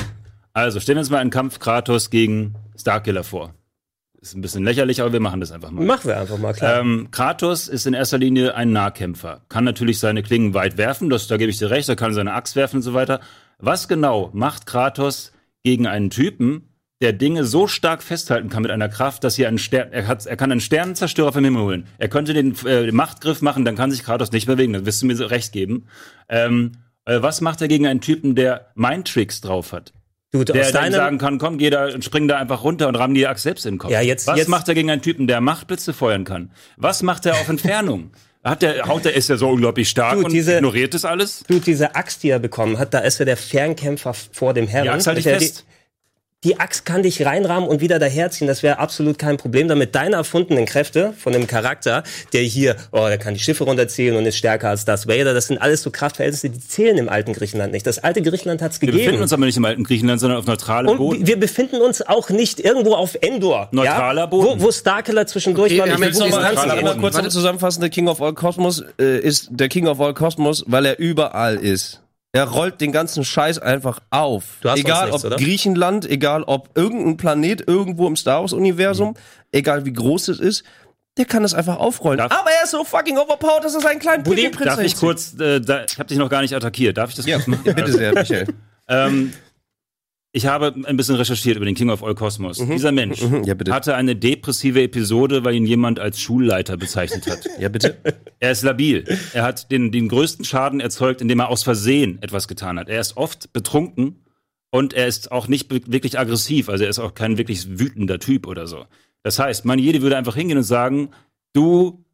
Also, 0.53 0.81
stellen 0.81 0.97
wir 0.97 1.01
uns 1.01 1.11
mal 1.11 1.19
einen 1.19 1.31
Kampf 1.31 1.59
Kratos 1.59 2.11
gegen 2.11 2.55
Starkiller 2.79 3.25
vor. 3.25 3.55
Ist 4.21 4.35
ein 4.35 4.41
bisschen 4.41 4.65
lächerlich, 4.65 5.01
aber 5.01 5.13
wir 5.13 5.21
machen 5.21 5.41
das 5.41 5.53
einfach 5.53 5.71
mal. 5.71 5.85
Machen 5.85 6.09
wir 6.09 6.19
einfach 6.19 6.39
mal 6.39 6.53
klar. 6.53 6.81
Ähm, 6.81 7.09
Kratos 7.11 7.69
ist 7.69 7.87
in 7.87 7.95
erster 7.95 8.19
Linie 8.19 8.55
ein 8.55 8.73
Nahkämpfer. 8.73 9.43
Kann 9.49 9.65
natürlich 9.65 9.99
seine 9.99 10.23
Klingen 10.23 10.55
weit 10.55 10.79
werfen, 10.79 11.11
das, 11.11 11.27
da 11.27 11.37
gebe 11.37 11.51
ich 11.51 11.59
dir 11.59 11.71
recht, 11.71 11.89
er 11.89 11.97
kann 11.97 12.15
seine 12.15 12.33
Axt 12.33 12.57
werfen 12.57 12.77
und 12.77 12.83
so 12.83 12.95
weiter. 12.95 13.21
Was 13.59 13.89
genau 13.89 14.31
macht 14.33 14.67
Kratos 14.67 15.33
gegen 15.63 15.87
einen 15.87 16.11
Typen, 16.11 16.69
der 17.03 17.13
Dinge 17.13 17.45
so 17.45 17.67
stark 17.67 18.03
festhalten 18.03 18.49
kann 18.49 18.63
mit 18.63 18.71
einer 18.71 18.89
Kraft, 18.89 19.23
dass 19.23 19.37
hier 19.37 19.49
einen 19.49 19.59
Stern, 19.59 19.93
er, 19.93 20.07
hat, 20.07 20.25
er 20.25 20.37
kann 20.37 20.51
einen 20.51 20.61
Sternenzerstörer 20.61 21.33
vom 21.33 21.45
Himmel 21.45 21.63
holen. 21.63 21.87
Er 21.99 22.09
könnte 22.09 22.33
den, 22.33 22.55
äh, 22.65 22.87
den 22.87 22.95
Machtgriff 22.95 23.43
machen, 23.43 23.65
dann 23.65 23.77
kann 23.77 23.91
sich 23.91 24.03
Kratos 24.03 24.33
nicht 24.33 24.47
bewegen, 24.47 24.73
das 24.73 24.87
wirst 24.87 25.03
du 25.03 25.07
mir 25.07 25.17
so 25.17 25.27
recht 25.27 25.53
geben. 25.53 25.87
Ähm, 26.29 26.73
äh, 27.05 27.21
was 27.21 27.41
macht 27.41 27.61
er 27.61 27.69
gegen 27.69 27.87
einen 27.87 28.01
Typen, 28.01 28.35
der 28.35 28.71
Mindtricks 28.75 29.41
drauf 29.41 29.73
hat? 29.73 29.93
Du, 30.45 30.53
Der 30.53 30.71
dann 30.73 30.93
sagen 30.93 31.19
kann, 31.19 31.39
komm, 31.39 31.59
geh 31.59 31.71
da 31.71 31.87
und 31.87 32.05
spring 32.05 32.29
da 32.29 32.37
einfach 32.39 32.63
runter 32.65 32.89
und 32.89 32.97
ramm 32.97 33.15
die 33.15 33.27
Axt 33.27 33.45
selbst 33.45 33.67
in 33.67 33.75
den 33.75 33.79
Kopf. 33.79 33.91
Ja, 33.91 34.01
jetzt- 34.01 34.27
Was 34.27 34.37
jetzt- 34.39 34.49
macht 34.49 34.69
er 34.69 34.75
gegen 34.75 34.91
einen 34.91 35.03
Typen, 35.03 35.27
der 35.27 35.41
Machtblitze 35.41 35.93
feuern 35.93 36.25
kann? 36.25 36.51
Was 36.77 37.03
macht 37.03 37.27
er 37.27 37.35
auf 37.35 37.49
Entfernung? 37.49 38.11
Hat 38.45 38.63
der, 38.63 38.87
haut 38.87 39.05
der, 39.05 39.15
ist 39.17 39.29
er 39.29 39.39
so 39.39 39.49
unglaublich 39.49 39.89
stark 39.89 40.15
Du, 40.15 40.25
und 40.25 40.33
diese- 40.33 40.57
ignoriert 40.59 40.95
das 40.95 41.05
alles? 41.05 41.43
du, 41.49 41.59
diese 41.59 41.97
Axt, 41.97 42.23
die 42.23 42.31
er 42.31 42.39
bekommen 42.39 42.79
hat, 42.79 42.95
da 42.95 43.01
ist 43.01 43.19
er 43.19 43.27
der 43.27 43.37
Fernkämpfer 43.37 44.15
vor 44.15 44.55
dem 44.55 44.69
Herrn. 44.69 44.85
Die 44.85 44.91
Axt 44.91 45.07
halt 45.09 45.19
dich 45.19 45.25
Mit 45.25 45.35
der- 45.35 45.41
fest. 45.41 45.65
Die, 45.69 45.76
die 46.47 46.61
Axt 46.61 46.85
kann 46.87 47.03
dich 47.03 47.27
reinrahmen 47.27 47.69
und 47.69 47.81
wieder 47.81 47.99
daherziehen. 47.99 48.47
Das 48.47 48.63
wäre 48.63 48.79
absolut 48.79 49.19
kein 49.19 49.37
Problem. 49.37 49.67
Damit 49.67 49.95
deine 49.97 50.15
erfundenen 50.17 50.65
Kräfte 50.65 51.13
von 51.19 51.33
dem 51.33 51.47
Charakter, 51.49 52.05
der 52.33 52.43
hier, 52.43 52.77
oh, 52.93 53.07
der 53.09 53.19
kann 53.19 53.35
die 53.35 53.41
Schiffe 53.41 53.65
runterziehen 53.65 54.15
und 54.15 54.25
ist 54.27 54.37
stärker 54.37 54.69
als 54.69 54.85
Darth 54.85 55.09
Vader, 55.09 55.35
das 55.35 55.49
sind 55.49 55.59
alles 55.59 55.83
so 55.83 55.91
Kraftverhältnisse, 55.91 56.49
die 56.51 56.61
zählen 56.61 56.97
im 56.99 57.09
alten 57.09 57.33
Griechenland 57.33 57.73
nicht. 57.73 57.85
Das 57.87 57.99
alte 57.99 58.23
Griechenland 58.23 58.63
hat's 58.63 58.81
Wir 58.81 58.87
befinden 58.87 59.05
gegeben. 59.07 59.23
uns 59.25 59.33
aber 59.33 59.45
nicht 59.45 59.57
im 59.57 59.65
alten 59.65 59.83
Griechenland, 59.83 60.21
sondern 60.21 60.39
auf 60.39 60.47
neutralem 60.47 60.89
Und 60.91 60.99
Boden. 60.99 61.27
wir 61.27 61.39
befinden 61.41 61.81
uns 61.81 62.01
auch 62.01 62.31
nicht 62.31 62.61
irgendwo 62.61 62.95
auf 62.95 63.17
Endor. 63.21 63.69
Neutraler 63.73 64.23
ja? 64.23 64.27
Boden. 64.27 64.61
Wo, 64.61 64.67
wo 64.67 64.71
Starkiller 64.71 65.27
zwischendurch 65.27 65.73
Okay, 65.73 65.81
mal 65.81 65.87
wir 65.87 65.93
haben 65.95 66.01
durch 66.03 66.11
jetzt 66.15 66.23
die 66.25 66.31
noch 66.31 66.31
mal- 66.31 66.51
Distanzen 66.51 66.69
neutraler 66.69 66.75
geht. 66.83 66.87
Boden. 66.93 67.01
kurz 67.01 67.15
Warte. 67.15 67.25
eine 67.25 67.33
zusammenfassende 67.33 67.91
King 67.91 68.07
of 68.09 68.23
All 68.23 68.33
Cosmos 68.35 68.85
äh, 69.01 69.19
ist 69.19 69.49
der 69.51 69.69
King 69.69 69.89
of 69.89 70.01
All 70.01 70.15
Cosmos, 70.15 70.63
weil 70.69 70.87
er 70.87 70.99
überall 71.01 71.57
ist. 71.57 72.03
Er 72.37 72.45
rollt 72.45 72.81
den 72.81 72.93
ganzen 72.93 73.25
Scheiß 73.25 73.59
einfach 73.59 74.01
auf. 74.11 74.45
Du 74.61 74.71
hast 74.71 74.79
egal 74.79 75.07
nichts, 75.11 75.25
ob 75.25 75.33
oder? 75.33 75.37
Griechenland, 75.43 76.09
egal 76.09 76.43
ob 76.45 76.71
irgendein 76.77 77.17
Planet 77.17 77.67
irgendwo 77.67 78.07
im 78.07 78.17
Star 78.17 78.41
Wars 78.43 78.53
Universum, 78.53 79.15
egal 79.53 79.85
wie 79.85 79.93
groß 79.93 80.29
es 80.29 80.41
ist, 80.41 80.65
der 81.17 81.25
kann 81.25 81.43
das 81.43 81.55
einfach 81.55 81.79
aufrollen. 81.79 82.19
Darf- 82.19 82.33
Aber 82.33 82.51
er 82.51 82.65
ist 82.65 82.71
so 82.73 82.85
fucking 82.85 83.17
overpowered, 83.17 83.65
dass 83.65 83.75
er 83.75 83.81
seinen 83.81 83.99
kleinen 84.01 84.23
Buddy, 84.23 84.51
Prinz 84.51 84.67
Darf 84.67 84.83
ich 84.83 84.97
kurz, 84.97 85.35
äh, 85.41 85.61
da, 85.61 85.85
ich 85.85 85.99
habe 85.99 86.09
dich 86.09 86.19
noch 86.19 86.29
gar 86.29 86.43
nicht 86.43 86.55
attackiert. 86.55 86.99
Darf 86.99 87.11
ich 87.11 87.17
das 87.17 87.25
Ja, 87.27 87.37
kurz 87.37 87.47
machen? 87.49 87.63
bitte 87.75 87.93
sehr, 87.93 88.13
Michael. 88.15 88.47
Ähm, 88.89 89.33
ich 90.37 90.45
habe 90.45 90.75
ein 90.85 90.99
bisschen 90.99 91.15
recherchiert 91.15 91.57
über 91.57 91.65
den 91.65 91.75
King 91.75 91.89
of 91.89 92.05
All 92.05 92.15
Cosmos. 92.15 92.59
Dieser 92.59 92.93
Mensch 92.93 93.23
Mhm, 93.23 93.45
ja, 93.45 93.55
hatte 93.71 93.95
eine 93.95 94.15
depressive 94.15 94.83
Episode, 94.83 95.45
weil 95.45 95.55
ihn 95.55 95.65
jemand 95.65 95.99
als 95.99 96.21
Schulleiter 96.21 96.77
bezeichnet 96.77 97.27
hat. 97.27 97.47
Ja, 97.59 97.71
bitte. 97.71 97.97
Er 98.39 98.51
ist 98.51 98.63
labil. 98.63 99.05
Er 99.33 99.45
hat 99.45 99.71
den, 99.71 99.91
den 99.93 100.09
größten 100.09 100.45
Schaden 100.45 100.81
erzeugt, 100.81 101.23
indem 101.23 101.41
er 101.41 101.49
aus 101.49 101.63
Versehen 101.63 102.19
etwas 102.21 102.49
getan 102.49 102.79
hat. 102.79 102.91
Er 102.91 103.01
ist 103.01 103.17
oft 103.17 103.55
betrunken 103.55 104.27
und 104.71 104.93
er 104.93 105.07
ist 105.07 105.33
auch 105.33 105.49
nicht 105.49 105.71
wirklich 105.71 106.19
aggressiv. 106.19 106.69
Also 106.69 106.85
er 106.85 106.91
ist 106.91 106.99
auch 106.99 107.15
kein 107.15 107.39
wirklich 107.39 107.79
wütender 107.79 108.19
Typ 108.19 108.47
oder 108.47 108.67
so. 108.67 108.85
Das 109.23 109.39
heißt, 109.39 109.65
man 109.65 109.79
jede 109.79 110.03
würde 110.03 110.19
einfach 110.19 110.37
hingehen 110.37 110.59
und 110.59 110.65
sagen, 110.65 111.09
du 111.55 112.05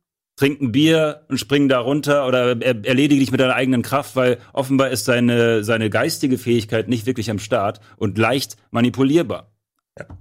trink 0.42 0.60
ein 0.60 0.72
Bier 0.72 1.24
und 1.28 1.38
spring 1.38 1.68
da 1.68 1.78
runter 1.78 2.26
oder 2.26 2.60
er, 2.60 2.84
erledige 2.84 3.20
dich 3.20 3.30
mit 3.30 3.38
deiner 3.40 3.54
eigenen 3.54 3.82
Kraft, 3.82 4.16
weil 4.16 4.38
offenbar 4.52 4.90
ist 4.90 5.04
seine, 5.04 5.62
seine 5.62 5.88
geistige 5.88 6.36
Fähigkeit 6.36 6.88
nicht 6.88 7.06
wirklich 7.06 7.30
am 7.30 7.38
Start 7.38 7.78
und 7.96 8.18
leicht 8.18 8.56
manipulierbar. 8.72 9.52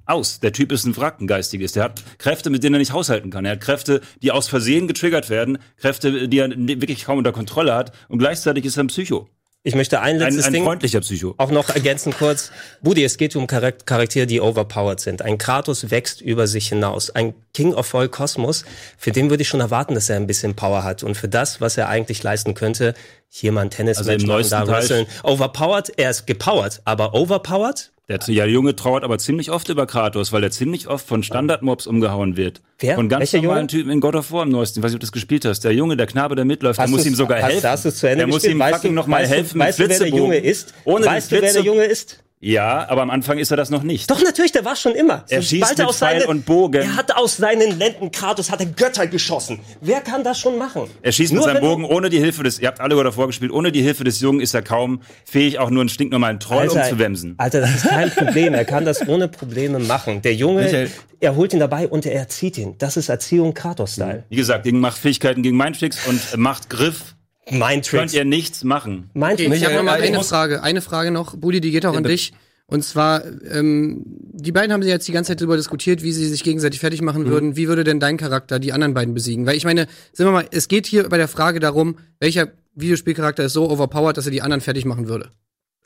Aus. 0.05 0.39
Der 0.39 0.53
Typ 0.53 0.71
ist 0.73 0.85
ein 0.85 0.95
Wrack, 0.95 1.21
ein 1.21 1.27
geistiges. 1.27 1.71
Der 1.71 1.85
hat 1.85 2.03
Kräfte, 2.19 2.51
mit 2.51 2.63
denen 2.63 2.75
er 2.75 2.79
nicht 2.79 2.91
haushalten 2.91 3.31
kann. 3.31 3.45
Er 3.45 3.53
hat 3.53 3.61
Kräfte, 3.61 4.01
die 4.21 4.31
aus 4.31 4.47
Versehen 4.47 4.87
getriggert 4.87 5.31
werden, 5.31 5.57
Kräfte, 5.77 6.27
die 6.27 6.37
er 6.37 6.49
wirklich 6.51 7.05
kaum 7.05 7.17
unter 7.17 7.31
Kontrolle 7.31 7.73
hat 7.73 7.91
und 8.07 8.19
gleichzeitig 8.19 8.65
ist 8.65 8.77
er 8.77 8.83
ein 8.83 8.87
Psycho. 8.87 9.27
Ich 9.63 9.75
möchte 9.75 9.99
ein 9.99 10.15
Ein, 10.15 10.19
letztes 10.19 10.45
ein 10.45 10.53
Ding 10.53 10.63
freundlicher 10.63 11.01
Psycho. 11.01 11.35
auch 11.37 11.51
noch 11.51 11.69
ergänzen 11.69 12.13
kurz. 12.13 12.51
Budi, 12.81 13.03
es 13.03 13.17
geht 13.17 13.35
um 13.35 13.45
Charak- 13.45 13.85
Charaktere, 13.85 14.25
die 14.25 14.41
overpowered 14.41 14.99
sind. 14.99 15.21
Ein 15.21 15.37
Kratos 15.37 15.91
wächst 15.91 16.19
über 16.19 16.47
sich 16.47 16.69
hinaus. 16.69 17.11
Ein 17.11 17.35
King 17.53 17.75
of 17.75 17.93
all 17.93 18.09
Cosmos, 18.09 18.65
für 18.97 19.11
den 19.11 19.29
würde 19.29 19.43
ich 19.43 19.49
schon 19.49 19.59
erwarten, 19.59 19.93
dass 19.93 20.09
er 20.09 20.15
ein 20.15 20.25
bisschen 20.25 20.55
Power 20.55 20.83
hat. 20.83 21.03
Und 21.03 21.13
für 21.15 21.27
das, 21.27 21.61
was 21.61 21.77
er 21.77 21.89
eigentlich 21.89 22.23
leisten 22.23 22.55
könnte, 22.55 22.95
hier 23.29 23.51
mal 23.51 23.61
ein 23.61 23.69
tennis 23.69 23.99
Also 23.99 24.11
im 24.11 24.21
neuesten 24.21 24.65
da 24.65 24.65
Teil-. 24.65 25.05
Overpowered, 25.21 25.91
er 25.95 26.09
ist 26.09 26.25
gepowert, 26.25 26.81
aber 26.85 27.13
overpowered? 27.13 27.91
Der, 28.11 28.19
ja, 28.35 28.43
der 28.43 28.51
Junge 28.53 28.75
trauert 28.75 29.03
aber 29.03 29.17
ziemlich 29.17 29.51
oft 29.51 29.69
über 29.69 29.85
Kratos, 29.85 30.31
weil 30.33 30.43
er 30.43 30.51
ziemlich 30.51 30.87
oft 30.87 31.07
von 31.07 31.23
Standardmobs 31.23 31.87
umgehauen 31.87 32.35
wird. 32.37 32.61
Wer? 32.79 32.95
Von 32.95 33.07
ganz 33.09 33.21
Welcher 33.33 33.37
normalen 33.45 33.67
Junge? 33.67 33.67
Typen 33.67 33.91
in 33.91 33.99
God 34.01 34.15
of 34.15 34.31
War 34.31 34.43
im 34.43 34.49
neuesten. 34.49 34.79
Ich 34.79 34.83
weiß 34.83 34.91
nicht, 34.91 34.95
ob 34.97 34.99
du 35.01 35.05
das 35.05 35.11
gespielt 35.11 35.45
hast. 35.45 35.61
Der 35.61 35.73
Junge, 35.73 35.95
der 35.97 36.07
Knabe, 36.07 36.35
der 36.35 36.43
mitläuft, 36.45 36.77
der 36.77 36.83
Hast 36.83 36.91
muss 36.91 36.99
du's- 37.01 37.07
ihm 37.07 37.15
sogar 37.15 37.41
hast, 37.41 37.51
helfen. 37.53 37.69
Hast 37.69 37.85
es 37.85 37.95
zu 37.97 38.07
Ende 38.07 38.17
der 38.17 38.27
muss 38.27 38.35
gespielt? 38.37 38.55
ihm 38.55 38.59
Weißt 38.59 38.73
fucking 38.75 38.93
nochmal 38.93 39.21
weißt 39.21 39.31
du- 39.31 39.35
helfen 39.37 39.59
Weißt 39.59 39.79
du, 39.79 39.89
wer 39.89 39.97
der 39.99 40.07
Junge 40.09 40.37
ist? 40.37 40.73
Ohne 40.83 41.05
weißt 41.05 41.31
du, 41.31 41.41
wer 41.41 41.53
der 41.53 41.61
Junge 41.63 41.83
ist? 41.85 42.23
Ja, 42.43 42.89
aber 42.89 43.03
am 43.03 43.11
Anfang 43.11 43.37
ist 43.37 43.51
er 43.51 43.57
das 43.57 43.69
noch 43.69 43.83
nicht. 43.83 44.09
Doch, 44.09 44.19
natürlich, 44.23 44.51
der 44.51 44.65
war 44.65 44.75
schon 44.75 44.93
immer. 44.95 45.23
Er 45.29 45.43
schießt 45.43 45.61
Sobald 45.61 45.77
mit 45.77 45.87
aus 45.87 45.97
Pfeil 45.99 46.19
seinen- 46.21 46.29
und 46.29 46.45
Bogen. 46.47 46.81
Er 46.81 46.95
hat 46.95 47.15
aus 47.15 47.37
seinen 47.37 47.77
Lenden 47.77 48.09
Kratos, 48.11 48.49
hat 48.49 48.59
er 48.61 48.65
Götter 48.65 49.05
geschossen. 49.05 49.59
Wer 49.79 50.01
kann 50.01 50.23
das 50.23 50.39
schon 50.39 50.57
machen? 50.57 50.89
Er 51.03 51.11
schießt 51.11 51.33
mit 51.33 51.37
Nur 51.37 51.43
seinem 51.45 51.57
wenn 51.57 51.61
du- 51.61 51.69
Bogen 51.69 51.85
ohne 51.85 52.09
die 52.09 52.17
Hilfe 52.17 52.41
des, 52.41 52.57
ihr 52.57 52.67
habt 52.67 52.79
alle 52.79 52.95
God 52.95 53.05
of 53.05 53.15
War 53.17 53.27
gespielt, 53.27 53.51
ohne 53.51 53.71
die 53.71 53.83
Hilfe 53.83 54.03
des 54.03 54.19
Jungen 54.21 54.39
ist 54.41 54.55
er 54.55 54.63
kaum 54.63 55.01
fähig, 55.23 55.59
auch 55.59 55.69
nur 55.69 55.81
einen 55.81 55.89
stinknormalen 55.89 56.39
Troll 56.39 56.67
umzuwemsen. 56.67 57.35
Alter, 57.37 57.61
das 57.61 57.75
ist 57.75 57.87
kein 57.87 58.09
Problem. 58.09 58.55
Er 58.55 58.65
kann 58.65 58.85
das 58.85 59.01
ohne 59.07 59.27
Probleme 59.27 59.77
machen. 59.77 60.23
Der 60.23 60.33
Junge, 60.33 60.63
Michael. 60.63 60.89
er 61.19 61.35
holt 61.35 61.53
ihn 61.53 61.59
dabei 61.59 61.87
und 61.87 62.07
er 62.07 62.13
erzieht 62.15 62.57
ihn. 62.57 62.73
Das 62.79 62.97
ist 62.97 63.09
Erziehung 63.09 63.53
Kratos-Style. 63.53 64.23
Wie 64.29 64.35
gesagt, 64.35 64.63
gegen 64.63 64.79
Machtfähigkeiten, 64.79 65.43
gegen 65.43 65.57
Mindtricks 65.57 66.07
und 66.07 66.37
Machtgriff 66.37 67.13
Mein 67.49 67.81
könnt 67.81 67.85
Tricks. 67.85 68.13
ihr 68.13 68.25
nichts 68.25 68.63
machen. 68.63 69.09
Mein 69.13 69.33
Okay, 69.33 69.45
Tricks. 69.47 69.57
ich 69.57 69.65
habe 69.65 69.75
noch 69.75 69.83
mal 69.83 69.99
ich 69.99 70.07
eine 70.07 70.17
muss- 70.17 70.29
Frage. 70.29 70.61
Eine 70.63 70.81
Frage 70.81 71.11
noch, 71.11 71.35
Budi, 71.35 71.59
die 71.61 71.71
geht 71.71 71.85
auch 71.85 71.95
an 71.95 72.03
dich. 72.03 72.33
Und 72.67 72.83
zwar, 72.85 73.23
ähm, 73.51 74.03
die 74.05 74.53
beiden 74.53 74.71
haben 74.71 74.81
sich 74.81 74.89
jetzt 74.91 75.05
die 75.07 75.11
ganze 75.11 75.29
Zeit 75.31 75.41
darüber 75.41 75.57
diskutiert, 75.57 76.03
wie 76.03 76.13
sie 76.13 76.25
sich 76.27 76.41
gegenseitig 76.43 76.79
fertig 76.79 77.01
machen 77.01 77.25
würden. 77.25 77.57
Wie 77.57 77.67
würde 77.67 77.83
denn 77.83 77.99
dein 77.99 78.15
Charakter 78.15 78.59
die 78.59 78.71
anderen 78.71 78.93
beiden 78.93 79.13
besiegen? 79.13 79.45
Weil 79.45 79.57
ich 79.57 79.65
meine, 79.65 79.87
sind 80.13 80.25
wir 80.25 80.31
mal, 80.31 80.47
es 80.51 80.69
geht 80.69 80.85
hier 80.87 81.09
bei 81.09 81.17
der 81.17 81.27
Frage 81.27 81.59
darum, 81.59 81.97
welcher 82.21 82.47
Videospielcharakter 82.75 83.43
ist 83.43 83.53
so 83.53 83.69
overpowered, 83.69 84.15
dass 84.15 84.25
er 84.25 84.31
die 84.31 84.41
anderen 84.41 84.61
fertig 84.61 84.85
machen 84.85 85.09
würde. 85.09 85.31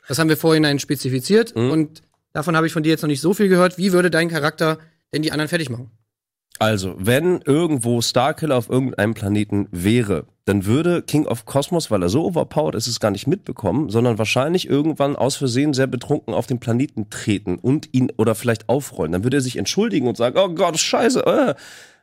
Das 0.06 0.20
haben 0.20 0.28
wir 0.28 0.36
vorhin 0.36 0.78
spezifiziert 0.78 1.56
und 1.56 2.02
davon 2.32 2.54
habe 2.54 2.68
ich 2.68 2.72
von 2.72 2.84
dir 2.84 2.90
jetzt 2.90 3.02
noch 3.02 3.08
nicht 3.08 3.20
so 3.20 3.34
viel 3.34 3.48
gehört. 3.48 3.78
Wie 3.78 3.92
würde 3.92 4.08
dein 4.10 4.28
Charakter 4.28 4.78
denn 5.12 5.22
die 5.22 5.32
anderen 5.32 5.48
fertig 5.48 5.68
machen? 5.70 5.90
Also, 6.58 6.94
wenn 6.98 7.40
irgendwo 7.44 8.00
Starkiller 8.00 8.56
auf 8.56 8.70
irgendeinem 8.70 9.14
Planeten 9.14 9.68
wäre, 9.72 10.24
dann 10.46 10.64
würde 10.64 11.02
King 11.02 11.26
of 11.26 11.44
Cosmos, 11.44 11.90
weil 11.90 12.02
er 12.02 12.08
so 12.08 12.24
overpowered 12.24 12.76
ist, 12.76 12.86
es 12.86 13.00
gar 13.00 13.10
nicht 13.10 13.26
mitbekommen, 13.26 13.90
sondern 13.90 14.16
wahrscheinlich 14.16 14.68
irgendwann 14.68 15.16
aus 15.16 15.36
Versehen 15.36 15.74
sehr 15.74 15.86
betrunken 15.86 16.32
auf 16.32 16.46
den 16.46 16.60
Planeten 16.60 17.10
treten 17.10 17.56
und 17.56 17.88
ihn 17.92 18.12
oder 18.16 18.34
vielleicht 18.34 18.68
aufrollen. 18.68 19.12
Dann 19.12 19.24
würde 19.24 19.38
er 19.38 19.42
sich 19.42 19.56
entschuldigen 19.56 20.08
und 20.08 20.16
sagen, 20.16 20.38
oh 20.38 20.48
Gott, 20.48 20.78
scheiße. 20.78 21.26
Äh. 21.26 21.54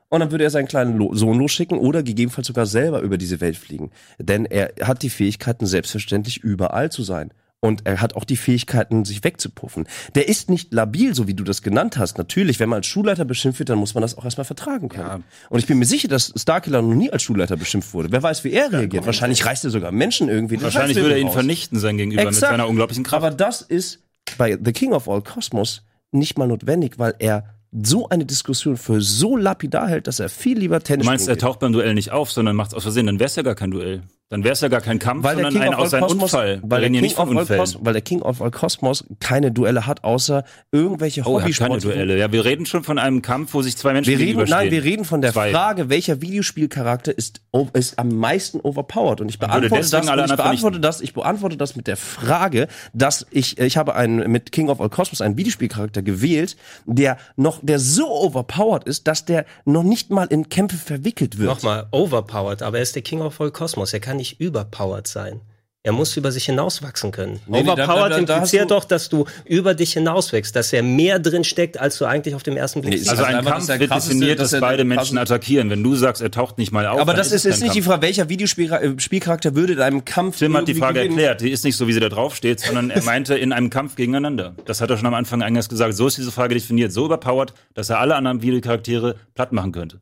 Und 0.10 0.20
dann 0.20 0.30
würde 0.30 0.44
er 0.44 0.52
seinen 0.52 0.68
kleinen 0.68 1.00
Sohn 1.16 1.40
losschicken 1.40 1.80
oder 1.80 2.04
gegebenenfalls 2.04 2.46
sogar 2.46 2.68
selber 2.68 3.02
über 3.02 3.18
diese 3.18 3.42
Welt 3.42 3.58
fliegen. 3.58 3.90
Denn 4.20 4.46
er 4.46 4.74
hat 4.84 5.02
die 5.02 5.10
Fähigkeiten, 5.10 5.66
selbstverständlich 5.66 6.44
überall 6.44 6.92
zu 6.92 7.02
sein. 7.02 7.32
Und 7.64 7.86
er 7.86 8.02
hat 8.02 8.18
auch 8.18 8.26
die 8.26 8.36
Fähigkeiten, 8.36 9.06
sich 9.06 9.24
wegzupuffen. 9.24 9.88
Der 10.16 10.28
ist 10.28 10.50
nicht 10.50 10.74
labil, 10.74 11.16
so 11.16 11.30
wie 11.30 11.34
du 11.34 11.46
das 11.46 11.62
genannt 11.62 11.98
hast. 11.98 12.18
Natürlich, 12.18 12.60
wenn 12.60 12.68
man 12.68 12.80
als 12.80 12.88
Schulleiter 12.88 13.24
beschimpft 13.24 13.60
wird, 13.60 13.70
dann 13.70 13.78
muss 13.78 13.94
man 13.94 14.02
das 14.02 14.18
auch 14.18 14.26
erstmal 14.26 14.44
vertragen 14.44 14.90
können. 14.90 15.24
Und 15.50 15.60
ich 15.60 15.66
bin 15.66 15.80
mir 15.80 15.86
sicher, 15.86 16.10
dass 16.10 16.34
Starkiller 16.36 16.82
noch 16.82 16.94
nie 16.94 17.10
als 17.10 17.24
Schulleiter 17.24 17.56
beschimpft 17.56 17.94
wurde. 17.94 18.12
Wer 18.12 18.22
weiß, 18.22 18.44
wie 18.44 18.52
er 18.52 18.70
reagiert. 18.70 19.06
Wahrscheinlich 19.06 19.46
reißt 19.46 19.64
er 19.64 19.70
sogar 19.70 19.94
Menschen 19.94 20.28
irgendwie. 20.28 20.62
Wahrscheinlich 20.62 20.98
würde 20.98 21.14
er 21.14 21.20
ihn 21.20 21.28
raus. 21.28 21.36
vernichten, 21.36 21.80
sein 21.80 21.96
Gegenüber, 21.96 22.24
mit 22.24 22.34
Exakt. 22.34 22.52
seiner 22.52 22.68
unglaublichen 22.68 23.06
Kraft. 23.06 23.24
Aber 23.24 23.34
das 23.34 23.62
ist 23.62 24.00
bei 24.38 24.60
The 24.62 24.74
King 24.74 24.92
of 24.92 25.08
All 25.08 25.22
Cosmos 25.22 25.84
nicht 26.12 26.38
mal 26.38 26.50
notwendig, 26.50 27.00
weil 27.00 27.16
er 27.20 27.46
so 27.72 28.10
eine 28.10 28.26
Diskussion 28.26 28.76
für 28.76 29.02
so 29.02 29.38
lapidar 29.38 29.88
hält, 29.88 30.08
dass 30.08 30.20
er 30.20 30.28
viel 30.28 30.60
lieber 30.60 30.82
Tennis 30.82 31.06
Du 31.06 31.10
meinst, 31.10 31.30
er 31.30 31.38
taucht 31.38 31.60
beim 31.60 31.72
Duell 31.72 31.94
nicht 31.94 32.12
auf, 32.12 32.30
sondern 32.30 32.58
macht 32.58 32.72
es 32.72 32.74
aus 32.76 32.84
Versehen. 32.84 33.06
Dann 33.06 33.20
wäre 33.20 33.28
es 33.28 33.38
ja 33.38 33.42
gar 33.42 33.56
kein 33.56 33.72
Duell. 33.72 34.04
Dann 34.34 34.44
wäre 34.44 34.54
es 34.54 34.62
ja 34.62 34.68
gar 34.68 34.82
kein 34.82 34.98
Kampf, 34.98 35.24
weil 35.24 35.36
der 35.36 35.46
sondern 35.52 35.62
King 35.62 35.62
ein 35.62 35.76
of 35.76 35.80
All 35.80 35.86
aus 35.86 35.94
einem 35.94 36.04
Cosmos, 36.08 36.34
Unfall. 36.34 36.60
weil 36.64 36.82
der 36.82 36.90
King 36.90 37.12
of 37.12 37.20
All 37.20 37.38
Unfällen. 37.38 37.60
Cos, 37.60 37.78
weil 37.82 37.94
der 37.94 38.02
King 38.02 38.22
of 38.24 38.42
All 38.42 38.50
Cosmos 38.50 39.06
keine 39.20 39.52
Duelle 39.52 39.86
hat, 39.86 40.04
außer 40.04 40.44
irgendwelche 40.72 41.22
Oh, 41.22 41.38
er 41.38 41.44
hat 41.46 41.52
keine 41.54 41.74
Hobbysportler. 41.76 41.94
Duelle. 42.06 42.18
Ja, 42.18 42.32
wir 42.32 42.44
reden 42.44 42.66
schon 42.66 42.84
von 42.84 42.98
einem 42.98 43.22
Kampf, 43.22 43.54
wo 43.54 43.62
sich 43.62 43.78
zwei 43.78 43.94
Menschen 43.94 44.10
Wir 44.10 44.18
reden, 44.18 44.38
nein, 44.40 44.46
gegenüberstehen. 44.48 44.72
wir 44.72 44.84
reden 44.84 45.06
von 45.06 45.22
der 45.22 45.34
Zwei. 45.34 45.52
Frage, 45.52 45.90
welcher 45.90 46.20
Videospielcharakter 46.22 47.16
ist, 47.16 47.42
ist 47.74 48.00
am 48.00 48.10
meisten 48.10 48.60
overpowered. 48.62 49.22
Und 49.22 49.30
ich 49.30 49.38
beantworte 49.38 49.70
das, 49.88 49.94
und 49.94 50.20
ich 50.26 50.36
beantworte 50.36 50.80
das, 50.80 51.02
ich 51.02 51.14
beantworte 51.14 51.56
das 51.58 51.76
mit 51.76 51.86
der 51.86 51.98
Frage, 51.98 52.68
dass 52.94 53.28
ich, 53.30 53.60
ich 53.60 53.78
habe 53.78 53.94
einen, 53.94 54.32
mit 54.32 54.52
King 54.52 54.70
of 54.70 54.82
All 54.82 54.90
Cosmos 54.90 55.22
einen 55.22 55.38
Videospielcharakter 55.38 56.02
gewählt, 56.02 56.58
der 56.88 57.18
noch, 57.36 57.60
der 57.62 57.78
so 57.78 58.08
overpowered 58.10 58.86
ist, 58.86 59.06
dass 59.08 59.26
der 59.26 59.46
noch 59.66 59.84
nicht 59.84 60.10
mal 60.10 60.26
in 60.26 60.50
Kämpfe 60.50 60.78
verwickelt 60.78 61.38
wird. 61.38 61.50
Nochmal, 61.50 61.86
overpowered, 61.92 62.64
aber 62.64 62.78
er 62.78 62.84
ist 62.84 62.96
der 62.96 63.04
King 63.04 63.22
of 63.22 63.40
all 63.40 63.52
Cosmos. 63.52 63.94
Er 63.94 64.00
kann 64.00 64.18
nicht 64.24 64.40
überpowered 64.40 65.08
sein. 65.08 65.42
Er 65.86 65.92
muss 65.92 66.16
über 66.16 66.32
sich 66.32 66.46
hinauswachsen 66.46 67.12
können. 67.12 67.42
Nee, 67.46 67.62
nee, 67.62 67.70
Overpowered 67.70 68.12
da- 68.14 68.20
da- 68.20 68.22
da 68.22 68.34
impliziert 68.36 68.72
du- 68.72 68.76
doch, 68.76 68.86
dass 68.86 69.10
du 69.10 69.26
über 69.44 69.74
dich 69.74 69.92
hinauswächst, 69.92 70.56
dass 70.56 70.72
er 70.72 70.82
mehr 70.82 71.20
drin 71.20 71.44
steckt, 71.44 71.78
als 71.78 71.98
du 71.98 72.06
eigentlich 72.06 72.36
auf 72.36 72.44
dem 72.44 72.56
ersten 72.56 72.80
Blick 72.80 72.92
Nee, 72.94 72.98
siehst. 73.00 73.10
Also 73.10 73.26
Also 73.26 73.38
ein 73.38 73.44
Kampf 73.44 73.68
wird 73.68 73.92
definiert, 73.92 74.40
dass 74.40 74.52
dass 74.52 74.62
beide 74.62 74.86
Menschen 74.86 75.18
attackieren. 75.18 75.70
Wenn 75.70 75.84
du 75.84 75.94
sagst, 75.98 76.22
er 76.22 76.32
taucht 76.32 76.58
nicht 76.58 76.72
mal 76.72 76.88
auf, 76.88 77.02
Aber 77.02 77.14
das 77.14 77.34
ist, 77.34 77.46
ist 77.46 77.60
nicht 77.62 77.74
die 77.76 77.80
Kampf. 77.82 77.88
Frage, 77.88 78.02
welcher 78.04 78.30
Videospielcharakter 78.30 79.56
würde 79.56 79.74
in 79.74 79.82
einem 79.82 80.06
Kampf. 80.06 80.38
Tim 80.40 80.56
hat 80.56 80.70
die 80.70 80.74
Frage 80.74 81.00
gewinnen? 81.02 81.18
erklärt. 81.18 81.42
Die 81.42 81.50
ist 81.52 81.66
nicht 81.66 81.76
so, 81.76 81.86
wie 81.90 81.94
sie 81.94 82.00
da 82.00 82.08
drauf 82.08 82.34
steht, 82.36 82.60
sondern 82.62 82.90
er 82.90 83.04
meinte 83.04 83.36
in 83.36 83.52
einem 83.52 83.70
Kampf 83.70 83.96
gegeneinander. 83.96 84.56
Das 84.64 84.80
hat 84.80 84.90
er 84.90 84.96
schon 84.98 85.08
am 85.08 85.14
Anfang 85.14 85.42
eingangs 85.42 85.68
gesagt. 85.68 85.96
So 85.96 86.08
ist 86.08 86.18
diese 86.18 86.32
Frage 86.32 86.54
definiert. 86.54 86.94
So 86.94 87.06
überpowered, 87.06 87.54
dass 87.74 87.90
er 87.90 88.00
alle 88.00 88.16
anderen 88.16 88.42
Videocharaktere 88.42 89.16
platt 89.36 89.52
machen 89.52 89.74
könnte. 89.74 90.00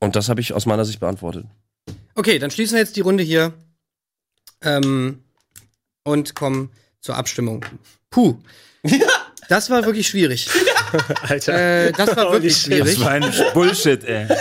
Und 0.00 0.16
das 0.16 0.28
habe 0.28 0.40
ich 0.40 0.52
aus 0.54 0.66
meiner 0.66 0.84
Sicht 0.84 0.98
beantwortet. 0.98 1.44
Okay, 2.14 2.38
dann 2.38 2.50
schließen 2.50 2.74
wir 2.74 2.80
jetzt 2.80 2.96
die 2.96 3.00
Runde 3.00 3.22
hier 3.22 3.52
ähm, 4.62 5.22
und 6.04 6.34
kommen 6.34 6.70
zur 7.00 7.16
Abstimmung. 7.16 7.64
Puh. 8.10 8.36
Das 9.48 9.68
war 9.68 9.84
wirklich 9.84 10.06
schwierig. 10.06 10.48
Alter. 11.22 11.86
Äh, 11.86 11.90
das 11.90 12.16
war 12.16 12.30
wirklich 12.30 12.56
schwierig. 12.56 12.94
Das 12.94 13.04
war 13.04 13.10
ein 13.10 13.24
Bullshit, 13.52 14.04
ey. 14.04 14.28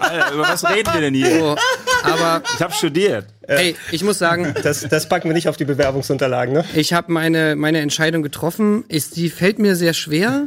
Alter, 0.00 0.32
über 0.32 0.42
was 0.48 0.64
reden 0.64 0.90
wir 0.94 1.00
denn 1.02 1.12
hier? 1.14 1.38
So, 1.38 1.56
aber 2.04 2.42
Ich 2.54 2.62
habe 2.62 2.72
studiert. 2.72 3.26
ey, 3.42 3.76
ich 3.90 4.02
muss 4.02 4.18
sagen, 4.18 4.54
Das, 4.62 4.80
das 4.88 5.10
packen 5.10 5.28
wir 5.28 5.34
nicht 5.34 5.46
auf 5.48 5.58
die 5.58 5.66
Bewerbungsunterlagen, 5.66 6.54
ne? 6.54 6.64
ich 6.74 6.94
habe 6.94 7.12
meine, 7.12 7.54
meine 7.54 7.80
Entscheidung 7.80 8.22
getroffen. 8.22 8.84
Ist, 8.88 9.16
die 9.16 9.28
fällt 9.28 9.58
mir 9.58 9.76
sehr 9.76 9.92
schwer, 9.92 10.46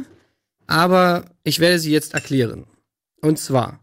aber 0.66 1.26
ich 1.44 1.60
werde 1.60 1.78
sie 1.78 1.92
jetzt 1.92 2.14
erklären. 2.14 2.66
Und 3.20 3.38
zwar, 3.38 3.78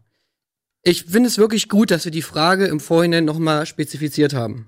ich 0.82 1.04
finde 1.04 1.28
es 1.28 1.38
wirklich 1.38 1.68
gut, 1.68 1.90
dass 1.90 2.04
wir 2.04 2.12
die 2.12 2.22
Frage 2.22 2.66
im 2.66 2.80
Vorhinein 2.80 3.24
nochmal 3.24 3.66
spezifiziert 3.66 4.34
haben. 4.34 4.66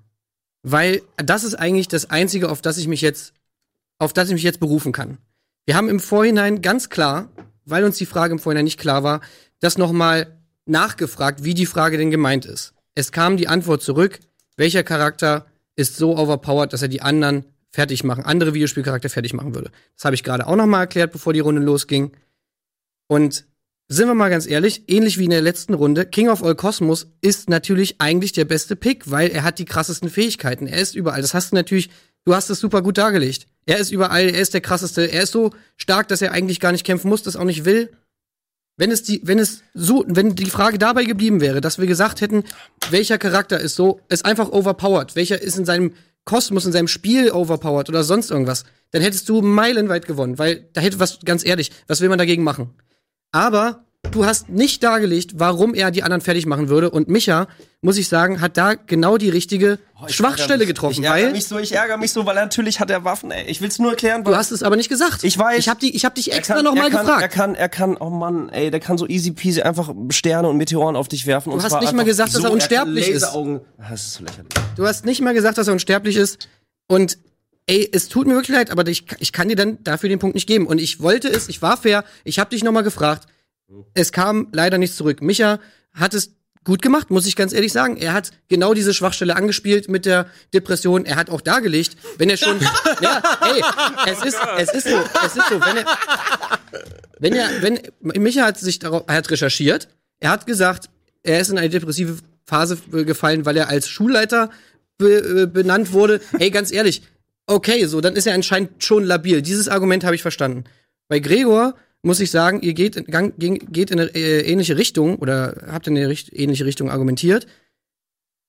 Weil 0.63 1.03
das 1.17 1.45
ist 1.45 1.55
eigentlich 1.55 1.89
das 1.89 2.09
Einzige, 2.11 2.51
auf 2.51 2.63
das 2.63 2.79
ich 2.79 2.89
mich 2.89 3.01
jetzt, 3.01 3.35
auf 3.99 4.13
das 4.13 4.29
ich 4.29 4.35
mich 4.35 4.43
jetzt 4.43 4.61
berufen 4.61 4.93
kann. 4.93 5.19
Wir 5.67 5.77
haben 5.77 5.89
im 5.89 6.01
Vorhinein 6.01 6.63
ganz 6.63 6.89
klar, 6.89 7.31
weil 7.65 7.85
uns 7.85 7.97
die 7.97 8.07
Frage 8.07 8.33
im 8.33 8.39
Vorhinein 8.39 8.65
nicht 8.65 8.79
klar 8.79 9.03
war, 9.03 9.21
das 9.61 9.79
nochmal 9.79 10.39
nachgefragt, 10.67 11.45
wie 11.45 11.55
die 11.55 11.67
Frage 11.67 11.99
denn 11.99 12.11
gemeint 12.11 12.47
ist. 12.47 12.75
Es 12.95 13.13
kam 13.13 13.37
die 13.37 13.49
Antwort 13.49 13.83
zurück, 13.83 14.21
welcher 14.57 14.85
Charakter 14.85 15.47
ist 15.77 15.97
so 15.97 16.17
overpowered, 16.17 16.73
dass 16.73 16.83
er 16.83 16.89
die 16.89 17.03
anderen 17.03 17.45
fertig 17.71 18.05
machen, 18.05 18.25
andere 18.25 18.55
Videospielcharakter 18.55 19.11
fertig 19.11 19.35
machen 19.35 19.55
würde. 19.55 19.73
Das 19.97 20.05
habe 20.05 20.15
ich 20.15 20.23
gerade 20.23 20.47
auch 20.47 20.57
nochmal 20.57 20.83
erklärt, 20.83 21.13
bevor 21.13 21.33
die 21.33 21.41
Runde 21.41 21.61
losging. 21.61 22.13
Und 23.09 23.45
sind 23.89 24.09
wir 24.09 24.15
mal 24.15 24.31
ganz 24.31 24.47
ehrlich, 24.47 24.85
ähnlich 24.89 25.19
wie 25.19 25.25
in 25.25 25.31
der 25.31 25.43
letzten 25.43 25.75
Runde, 25.75 26.07
King 26.07 26.29
of 26.29 26.43
All 26.43 26.55
Cosmos 26.55 27.07
ist 27.21 27.51
natürlich 27.51 27.97
eigentlich 28.01 28.33
der 28.33 28.47
beste 28.47 28.77
Pick, 28.77 29.11
weil 29.11 29.31
er 29.31 29.43
hat 29.43 29.59
die 29.59 29.67
krassesten 29.67 30.09
Fähigkeiten. 30.09 30.67
Er 30.67 30.81
ist 30.81 30.95
überall. 30.95 31.21
Das 31.21 31.35
hast 31.35 31.53
du 31.53 31.57
natürlich, 31.57 31.91
du 32.25 32.35
hast 32.35 32.49
es 32.49 32.61
super 32.61 32.83
gut 32.83 32.97
dargelegt. 32.97 33.47
Er 33.67 33.79
ist 33.79 33.91
überall, 33.91 34.31
er 34.31 34.41
ist 34.41 34.55
der 34.55 34.63
krasseste, 34.63 35.11
er 35.11 35.23
ist 35.23 35.33
so 35.33 35.51
stark, 35.77 36.09
dass 36.09 36.23
er 36.23 36.33
eigentlich 36.33 36.61
gar 36.61 36.73
nicht 36.73 36.85
kämpfen 36.85 37.09
muss, 37.09 37.23
das 37.23 37.37
auch 37.37 37.45
nicht 37.45 37.65
will. 37.65 37.91
Wenn 38.77 38.91
es 38.91 39.03
die, 39.03 39.21
wenn 39.25 39.39
es 39.39 39.63
so, 39.73 40.05
wenn 40.09 40.35
die 40.35 40.47
Frage 40.47 40.79
dabei 40.79 41.05
geblieben 41.05 41.41
wäre, 41.41 41.61
dass 41.61 41.79
wir 41.79 41.87
gesagt 41.87 42.21
hätten, 42.21 42.43
welcher 42.91 43.19
Charakter 43.19 43.61
ist 43.61 43.77
so, 43.77 44.01
ist 44.09 44.25
einfach 44.25 44.51
overpowered, 44.51 45.15
welcher 45.15 45.41
ist 45.41 45.57
in 45.59 45.65
seinem 45.65 45.93
Kosmos, 46.25 46.65
in 46.65 46.73
seinem 46.73 46.89
Spiel 46.89 47.31
overpowered 47.31 47.89
oder 47.89 48.03
sonst 48.03 48.31
irgendwas, 48.31 48.65
dann 48.91 49.03
hättest 49.03 49.29
du 49.29 49.43
meilenweit 49.43 50.07
gewonnen, 50.07 50.39
weil 50.39 50.69
da 50.73 50.81
hätte 50.81 50.99
was, 50.99 51.21
ganz 51.25 51.45
ehrlich, 51.45 51.71
was 51.87 52.01
will 52.01 52.09
man 52.09 52.19
dagegen 52.19 52.43
machen? 52.43 52.71
Aber 53.35 53.83
du 54.13 54.25
hast 54.25 54.49
nicht 54.49 54.85
dargelegt, 54.85 55.33
warum 55.41 55.75
er 55.75 55.91
die 55.91 56.05
anderen 56.05 56.21
fertig 56.21 56.47
machen 56.47 56.69
würde. 56.69 56.89
Und 56.89 57.09
Micha, 57.09 57.49
muss 57.81 57.99
ich 57.99 58.07
sagen, 58.09 58.41
hat 58.41 58.57
da 58.57 58.75
genau 58.75 59.19
die 59.19 59.29
richtige 59.29 59.81
Schwachstelle 60.07 60.67
getroffen, 60.67 61.01
Ich 61.03 61.05
ärgere 61.05 61.27
weil 61.27 61.33
mich 61.33 61.47
so, 61.47 61.59
ich 61.59 61.73
ärgere 61.73 61.97
mich 61.97 62.13
so, 62.13 62.25
weil 62.27 62.37
natürlich 62.37 62.79
hat 62.79 62.91
er 62.91 63.03
Waffen, 63.05 63.33
ey. 63.33 63.45
Ich 63.47 63.61
will's 63.61 63.81
nur 63.81 63.91
erklären, 63.91 64.23
du 64.23 64.37
hast 64.37 64.53
es 64.53 64.63
aber 64.63 64.77
nicht 64.77 64.89
gesagt. 64.89 65.25
Ich 65.25 65.37
weiß. 65.37 65.59
Ich 65.59 65.69
habe 65.69 65.85
hab 65.85 66.15
dich 66.15 66.33
extra 66.33 66.55
kann- 66.55 66.65
noch 66.65 66.77
mal 66.77 66.91
kann, 66.91 67.01
gefragt. 67.01 67.23
Er 67.23 67.29
kann, 67.29 67.55
er 67.57 67.69
kann, 67.69 67.97
oh 67.97 68.11
Mann, 68.11 68.51
ey, 68.51 68.71
der 68.71 68.79
kann 68.79 68.99
so 68.99 69.09
easy 69.09 69.33
peasy 69.33 69.63
einfach 69.63 69.93
Sterne 70.11 70.49
und 70.49 70.59
Meteoren 70.59 70.95
auf 70.95 71.09
dich 71.09 71.27
werfen. 71.27 71.51
Du 71.51 71.61
hast 71.61 71.81
nicht 71.81 71.93
mal 71.93 72.05
gesagt, 72.05 72.37
dass 72.37 72.45
er 72.45 72.53
unsterblich 72.53 73.09
ist. 73.09 73.23
Laseraugen. 73.23 73.63
Das 73.79 74.01
ist 74.01 74.15
so 74.15 74.23
lächerlich. 74.23 74.53
Du 74.77 74.87
hast 74.87 75.05
nicht 75.05 75.21
mal 75.23 75.35
gesagt, 75.35 75.59
dass 75.59 75.67
er 75.67 75.73
unsterblich 75.73 76.15
ist. 76.17 76.49
Und 76.87 77.19
ey, 77.67 77.89
es 77.93 78.09
tut 78.09 78.27
mir 78.27 78.35
wirklich 78.35 78.57
leid, 78.57 78.71
aber 78.71 78.87
ich, 78.87 79.05
ich 79.19 79.33
kann 79.33 79.49
dir 79.49 79.57
dann 79.57 79.83
dafür 79.83 80.09
den 80.09 80.19
Punkt 80.19 80.35
nicht 80.35 80.47
geben. 80.47 80.67
Und 80.67 80.81
ich 80.81 81.01
wollte 81.01 81.29
es, 81.29 81.49
ich 81.49 81.63
war 81.63 81.77
fair, 81.77 82.05
ich 82.25 82.39
habe 82.39 82.51
dich 82.51 82.65
noch 82.65 82.73
mal 82.73 82.83
gefragt. 82.83 83.29
Es 83.95 84.13
kam 84.13 84.49
leider 84.53 84.79
nichts 84.79 84.97
zurück. 84.97 85.23
Micha 85.23 85.59
hat 85.93 86.15
es 86.15 86.35
gut 86.65 86.83
gemacht, 86.83 87.11
muss 87.11 87.27
ich 87.27 87.37
ganz 87.37 87.53
ehrlich 87.53 87.73
sagen. 87.73 87.97
Er 87.97 88.13
hat 88.13 88.31
genau 88.49 88.75
diese 88.75 88.95
Schwachstelle 88.95 89.37
angespielt 89.37 89.89
mit 89.89 90.07
der 90.07 90.27
Depression. 90.53 91.05
Er 91.05 91.17
hat 91.17 91.31
auch 91.31 91.41
dargelegt, 91.41 91.97
wenn 92.19 92.31
er 92.31 92.37
schon, 92.37 92.59
ja, 93.01 93.23
ey, 93.43 93.63
es 94.07 94.25
ist, 94.25 94.39
es 94.59 94.73
ist 94.73 94.89
so, 94.89 94.97
es 95.25 95.37
ist 95.37 95.49
so, 95.49 95.61
wenn 95.61 95.77
er, 95.77 95.87
wenn 97.19 97.33
er, 97.35 97.63
wenn, 97.63 98.23
Micha 98.23 98.45
hat 98.45 98.59
sich 98.59 98.79
darauf, 98.79 99.05
er 99.07 99.17
hat 99.17 99.31
recherchiert, 99.31 99.89
er 100.21 100.31
hat 100.31 100.47
gesagt, 100.47 100.91
er 101.23 101.41
ist 101.41 101.51
in 101.51 101.59
eine 101.59 101.69
depressive 101.69 102.19
Phase 102.45 102.77
gefallen, 102.91 103.47
weil 103.47 103.57
er 103.57 103.69
als 103.69 103.89
Schulleiter 103.89 104.51
be, 104.99 105.43
äh, 105.43 105.47
benannt 105.47 105.93
wurde. 105.93 106.21
Ey, 106.39 106.51
ganz 106.51 106.71
ehrlich, 106.71 107.03
okay, 107.47 107.85
so, 107.87 108.01
dann 108.01 108.17
ist 108.17 108.27
er 108.27 108.35
anscheinend 108.35 108.83
schon 108.83 109.05
labil. 109.05 109.43
Dieses 109.43 109.69
Argument 109.69 110.05
habe 110.05 110.15
ich 110.15 110.23
verstanden. 110.23 110.65
Bei 111.09 111.19
Gregor 111.19 111.75
muss 112.03 112.21
ich 112.21 112.31
sagen, 112.31 112.61
ihr 112.63 112.75
geht 112.75 112.97
geht 113.07 113.91
in 113.91 114.01
eine 114.01 114.15
äh, 114.15 114.41
ähnliche 114.43 114.77
Richtung 114.77 115.17
oder 115.17 115.57
habt 115.69 115.87
in 115.87 115.97
eine 115.97 116.15
ähnliche 116.33 116.67
Richtung 116.67 116.91
argumentiert. 116.91 117.47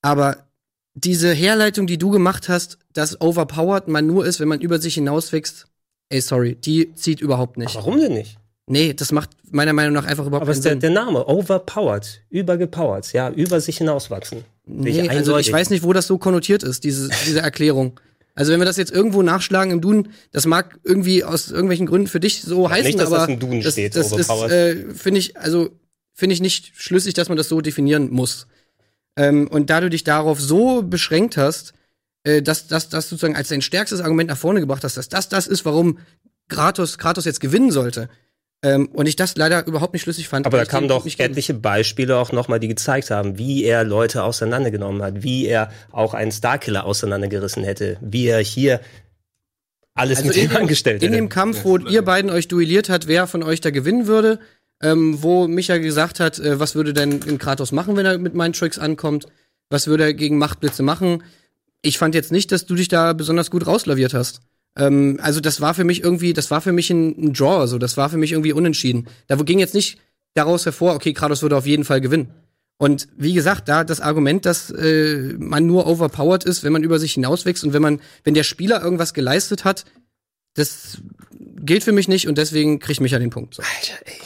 Aber 0.01 0.45
diese 0.93 1.33
Herleitung, 1.33 1.87
die 1.87 1.97
du 1.97 2.09
gemacht 2.09 2.49
hast, 2.49 2.77
dass 2.93 3.19
overpowered 3.19 3.87
man 3.87 4.07
nur 4.07 4.25
ist, 4.25 4.39
wenn 4.39 4.47
man 4.47 4.61
über 4.61 4.79
sich 4.79 4.95
hinauswächst, 4.95 5.67
ey, 6.09 6.21
sorry, 6.21 6.55
die 6.55 6.93
zieht 6.95 7.21
überhaupt 7.21 7.57
nicht. 7.57 7.75
Warum 7.75 7.99
denn 7.99 8.13
nicht? 8.13 8.37
Nee, 8.67 8.93
das 8.93 9.11
macht 9.11 9.29
meiner 9.51 9.73
Meinung 9.73 9.93
nach 9.93 10.05
einfach 10.05 10.25
überhaupt 10.25 10.43
Aber 10.43 10.51
keinen 10.51 10.57
ist 10.57 10.65
der, 10.65 10.71
Sinn. 10.73 10.79
der 10.79 10.89
Name, 10.89 11.27
overpowered, 11.27 12.21
übergepowert, 12.29 13.13
ja, 13.13 13.29
über 13.29 13.61
sich 13.61 13.77
hinauswachsen. 13.77 14.43
Nee, 14.65 15.07
also 15.07 15.37
ich 15.37 15.51
weiß 15.51 15.69
nicht, 15.69 15.83
wo 15.83 15.93
das 15.93 16.07
so 16.07 16.17
konnotiert 16.17 16.63
ist, 16.63 16.83
diese, 16.83 17.09
diese 17.25 17.41
Erklärung. 17.41 17.99
Also 18.35 18.51
wenn 18.51 18.59
wir 18.59 18.65
das 18.65 18.75
jetzt 18.75 18.91
irgendwo 18.91 19.21
nachschlagen 19.21 19.71
im 19.71 19.81
Duden, 19.81 20.09
das 20.31 20.45
mag 20.45 20.77
irgendwie 20.83 21.23
aus 21.23 21.49
irgendwelchen 21.49 21.85
Gründen 21.85 22.07
für 22.07 22.19
dich 22.19 22.41
so 22.41 22.69
heißen, 22.69 22.85
nicht, 22.85 22.99
dass 22.99 23.07
aber 23.07 23.19
das 23.19 23.29
im 23.29 23.39
Duden 23.39 23.63
steht, 23.63 23.95
das 23.95 24.11
ist, 24.11 24.29
äh, 24.29 24.93
finde 24.93 25.19
ich, 25.19 25.37
also 25.37 25.69
finde 26.13 26.33
ich 26.33 26.41
nicht 26.41 26.73
schlüssig, 26.75 27.13
dass 27.13 27.29
man 27.29 27.37
das 27.37 27.47
so 27.47 27.61
definieren 27.61 28.11
muss. 28.11 28.47
Ähm, 29.15 29.47
und 29.47 29.69
da 29.69 29.79
du 29.79 29.89
dich 29.89 30.03
darauf 30.03 30.41
so 30.41 30.83
beschränkt 30.83 31.37
hast, 31.37 31.73
äh, 32.23 32.41
dass 32.41 32.67
dass 32.67 32.89
das 32.89 33.09
sozusagen 33.09 33.37
als 33.37 33.47
dein 33.47 33.61
stärkstes 33.61 34.01
Argument 34.01 34.29
nach 34.29 34.37
vorne 34.37 34.59
gebracht 34.59 34.83
hast, 34.83 34.97
dass 34.97 35.07
das 35.07 35.29
das 35.29 35.47
ist, 35.47 35.63
warum 35.63 35.99
Kratos 36.49 36.97
Kratos 36.97 37.23
jetzt 37.23 37.39
gewinnen 37.39 37.71
sollte. 37.71 38.09
Ähm, 38.65 38.87
und 38.87 39.05
ich 39.05 39.15
das 39.15 39.37
leider 39.37 39.67
überhaupt 39.67 39.93
nicht 39.93 40.01
schlüssig 40.01 40.27
fand. 40.27 40.47
Aber 40.47 40.57
da 40.57 40.65
kamen 40.65 40.87
doch 40.87 41.05
etliche 41.05 41.53
Beispiele 41.53 42.17
auch 42.17 42.31
nochmal, 42.31 42.59
die 42.59 42.67
gezeigt 42.67 43.11
haben, 43.11 43.37
wie 43.37 43.63
er 43.63 43.83
Leute 43.83 44.23
auseinandergenommen 44.23 45.03
hat, 45.03 45.21
wie 45.21 45.45
er 45.45 45.69
auch 45.91 46.15
einen 46.15 46.31
Starkiller 46.31 46.83
auseinandergerissen 46.83 47.63
hätte, 47.63 47.97
wie 48.01 48.25
er 48.25 48.39
hier 48.39 48.79
alles 49.93 50.17
Also 50.17 50.29
mit 50.29 50.37
in 50.37 50.43
ihm 50.45 50.49
dem, 50.49 50.57
angestellt 50.57 51.03
in 51.03 51.09
hätte. 51.09 51.21
dem 51.21 51.29
Kampf, 51.29 51.63
wo 51.63 51.77
ihr 51.77 52.01
beiden 52.01 52.31
euch 52.31 52.47
duelliert 52.47 52.89
hat, 52.89 53.05
wer 53.05 53.27
von 53.27 53.43
euch 53.43 53.61
da 53.61 53.69
gewinnen 53.69 54.07
würde, 54.07 54.39
ähm, 54.81 55.21
wo 55.21 55.47
Micha 55.47 55.77
gesagt 55.77 56.19
hat, 56.19 56.39
äh, 56.39 56.59
was 56.59 56.73
würde 56.73 56.93
denn 56.93 57.21
in 57.21 57.37
Kratos 57.37 57.71
machen, 57.71 57.95
wenn 57.95 58.07
er 58.07 58.17
mit 58.17 58.33
meinen 58.33 58.53
Tricks 58.53 58.79
ankommt, 58.79 59.27
was 59.69 59.85
würde 59.85 60.05
er 60.05 60.13
gegen 60.15 60.39
Machtblitze 60.39 60.81
machen. 60.81 61.21
Ich 61.83 61.99
fand 61.99 62.15
jetzt 62.15 62.31
nicht, 62.31 62.51
dass 62.51 62.65
du 62.65 62.73
dich 62.73 62.87
da 62.87 63.13
besonders 63.13 63.51
gut 63.51 63.67
rauslaviert 63.67 64.15
hast. 64.15 64.41
Ähm, 64.77 65.19
also 65.21 65.39
das 65.39 65.61
war 65.61 65.73
für 65.73 65.83
mich 65.83 66.03
irgendwie, 66.03 66.33
das 66.33 66.51
war 66.51 66.61
für 66.61 66.71
mich 66.71 66.89
ein, 66.89 67.09
ein 67.17 67.33
Draw, 67.33 67.67
so 67.67 67.77
das 67.77 67.97
war 67.97 68.09
für 68.09 68.17
mich 68.17 68.31
irgendwie 68.31 68.53
unentschieden. 68.53 69.07
Da 69.27 69.35
ging 69.35 69.59
jetzt 69.59 69.73
nicht 69.73 69.99
daraus 70.33 70.65
hervor, 70.65 70.95
okay, 70.95 71.13
Kratos 71.13 71.41
würde 71.41 71.57
auf 71.57 71.65
jeden 71.65 71.85
Fall 71.85 72.01
gewinnen. 72.01 72.29
Und 72.77 73.07
wie 73.15 73.33
gesagt, 73.33 73.69
da 73.69 73.85
das 73.85 74.01
Argument, 74.01 74.45
dass 74.45 74.69
äh, 74.69 75.33
man 75.37 75.65
nur 75.65 75.87
overpowered 75.87 76.43
ist, 76.43 76.63
wenn 76.63 76.73
man 76.73 76.83
über 76.83 76.99
sich 76.99 77.13
hinauswächst 77.13 77.63
und 77.63 77.71
wenn 77.71 77.81
man, 77.81 78.01
wenn 78.23 78.33
der 78.33 78.43
Spieler 78.43 78.83
irgendwas 78.83 79.13
geleistet 79.13 79.63
hat, 79.63 79.85
das 80.55 80.97
gilt 81.31 81.83
für 81.83 81.93
mich 81.93 82.09
nicht 82.09 82.27
und 82.27 82.37
deswegen 82.37 82.79
kriegt 82.79 82.99
mich 82.99 83.13
ja 83.13 83.19
den 83.19 83.29
Punkt. 83.29 83.55
So. 83.55 83.63
Alter, 83.63 84.05
ey. 84.05 84.21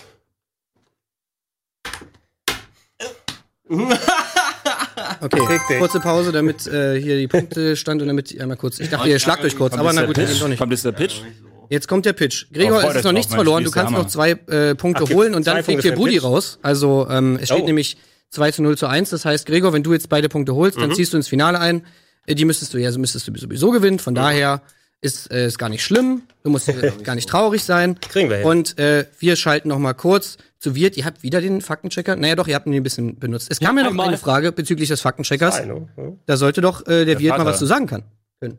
Okay, 5.22 5.60
kurze 5.80 6.00
Pause, 6.00 6.32
damit 6.32 6.68
äh, 6.68 7.00
hier 7.00 7.18
die 7.18 7.28
Punkte 7.28 7.76
stand 7.78 8.02
und 8.02 8.08
damit 8.08 8.40
einmal 8.40 8.58
kurz. 8.58 8.80
Ich 8.80 8.90
dachte, 8.90 9.10
ihr 9.10 9.20
schlagt 9.20 9.44
euch 9.44 9.58
kurz, 9.58 9.74
aber 9.74 9.94
na 9.94 10.06
gut, 10.06 10.18
eben 10.18 10.40
doch 10.40 10.48
nicht. 10.48 10.60
Kommt 10.60 10.72
jetzt 10.72 10.86
der 10.86 10.92
Pitch? 10.92 11.22
Jetzt 11.70 11.88
kommt 11.88 12.06
der 12.06 12.14
Pitch. 12.14 12.46
Gregor, 12.52 12.84
es 12.84 12.96
ist 12.96 13.04
noch 13.04 13.12
nichts 13.12 13.34
verloren. 13.34 13.64
Du 13.64 13.72
kannst 13.72 13.94
noch 13.94 14.08
zwei 14.08 14.32
äh, 14.32 14.74
Punkte 14.76 15.04
Ach, 15.08 15.14
holen 15.14 15.36
und 15.36 15.46
dann 15.46 15.64
fliegt 15.64 15.84
der 15.84 15.92
den 15.92 15.98
Budi 16.00 16.18
raus. 16.18 16.58
Also 16.62 17.08
ähm, 17.10 17.38
es 17.42 17.50
steht 17.50 17.62
Oh. 17.62 17.66
nämlich 17.66 17.98
2 18.32 18.52
zu 18.52 18.64
0 18.64 18.78
zu 18.78 18.88
1. 18.88 19.10
Das 19.12 19.26
heißt, 19.26 19.46
Gregor, 19.46 19.74
wenn 19.74 19.84
du 19.84 19.94
jetzt 19.94 20.10
beide 20.10 20.30
Punkte 20.30 20.56
holst, 20.56 20.78
Mhm. 20.78 20.82
dann 20.82 20.94
ziehst 20.96 21.14
du 21.14 21.18
ins 21.18 21.28
Finale 21.28 21.60
ein. 21.60 21.84
Äh, 22.26 22.36
Die 22.36 22.46
müsstest 22.46 22.74
du 22.74 22.78
ja, 22.80 22.96
müsstest 22.98 23.28
du 23.28 23.38
sowieso 23.38 23.72
gewinnen. 23.72 23.98
Mhm. 23.98 24.00
Von 24.00 24.16
daher 24.16 24.62
Ist, 25.02 25.32
äh, 25.32 25.48
ist 25.48 25.58
gar 25.58 25.70
nicht 25.70 25.84
schlimm. 25.84 26.24
Du 26.44 26.50
musst 26.50 26.68
äh, 26.70 26.92
gar 27.04 27.16
nicht 27.16 27.30
traurig 27.30 27.64
sein. 27.64 28.00
Kriegen 28.00 28.30
wir 28.30 28.38
hin. 28.38 28.46
Und 28.46 28.78
äh, 28.78 29.06
wir 29.20 29.36
schalten 29.36 29.70
noch 29.70 29.80
mal 29.80 29.94
kurz 29.94 30.38
zu 30.60 30.76
Wirt. 30.76 30.98
Ihr 30.98 31.06
habt 31.06 31.24
wieder 31.24 31.40
den 31.40 31.62
Faktenchecker. 31.62 32.16
Naja, 32.18 32.36
doch, 32.36 32.48
ihr 32.48 32.56
habt 32.56 32.68
ihn 32.68 32.74
ein 32.74 32.84
bisschen 32.84 33.18
benutzt. 33.18 33.48
Es 33.50 33.60
kam 33.60 33.78
ja, 33.78 33.84
noch 33.84 33.92
einmal. 33.92 34.10
eine 34.10 34.18
Frage 34.18 34.52
bezüglich 34.52 34.90
des 34.90 35.02
Faktencheckers. 35.02 35.60
Hallo. 35.60 35.88
Da 36.26 36.36
sollte 36.36 36.62
doch 36.62 36.86
äh, 36.86 37.06
der, 37.06 37.20
Wirt 37.20 37.32
mal 37.32 37.38
Vater. 37.38 37.52
was 37.52 37.60
zu 37.60 37.66
sagen 37.66 37.88
kann. 37.88 38.04
können. 38.42 38.58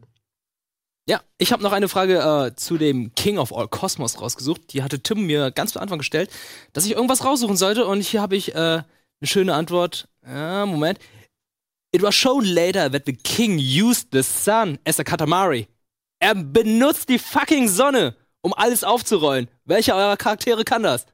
Ja, 1.07 1.21
ich 1.39 1.53
habe 1.53 1.63
noch 1.63 1.73
eine 1.73 1.89
Frage 1.89 2.19
äh, 2.19 2.55
zu 2.55 2.79
dem 2.79 3.15
King 3.17 3.39
of 3.39 3.53
All 3.53 3.69
Cosmos 3.69 4.21
rausgesucht. 4.21 4.73
Die 4.73 4.83
hatte 4.83 5.01
Tim 5.01 5.27
mir 5.27 5.51
ganz 5.51 5.73
zu 5.73 5.81
Anfang 5.81 5.99
gestellt, 5.99 6.31
dass 6.73 6.87
ich 6.87 6.93
irgendwas 6.93 7.25
raussuchen 7.25 7.57
sollte. 7.57 7.85
Und 7.85 8.01
hier 8.01 8.23
habe 8.23 8.37
ich 8.37 8.55
äh, 8.55 8.59
eine 8.59 8.85
schöne 9.25 9.55
Antwort. 9.55 10.09
Ja, 10.27 10.65
Moment. 10.65 10.99
It 11.93 12.03
was 12.03 12.15
shown 12.15 12.45
later 12.45 12.91
that 12.91 13.03
the 13.07 13.13
king 13.13 13.59
used 13.59 14.09
the 14.13 14.23
sun 14.23 14.79
as 14.87 15.01
a 15.01 15.03
katamari. 15.03 15.67
Er 16.21 16.35
benutzt 16.35 17.09
die 17.09 17.19
fucking 17.19 17.67
Sonne, 17.69 18.15
um 18.43 18.53
alles 18.55 18.85
aufzurollen. 18.85 19.49
Welcher 19.65 19.97
eurer 19.97 20.17
Charaktere 20.17 20.65
kann 20.65 20.83
das? 20.83 21.07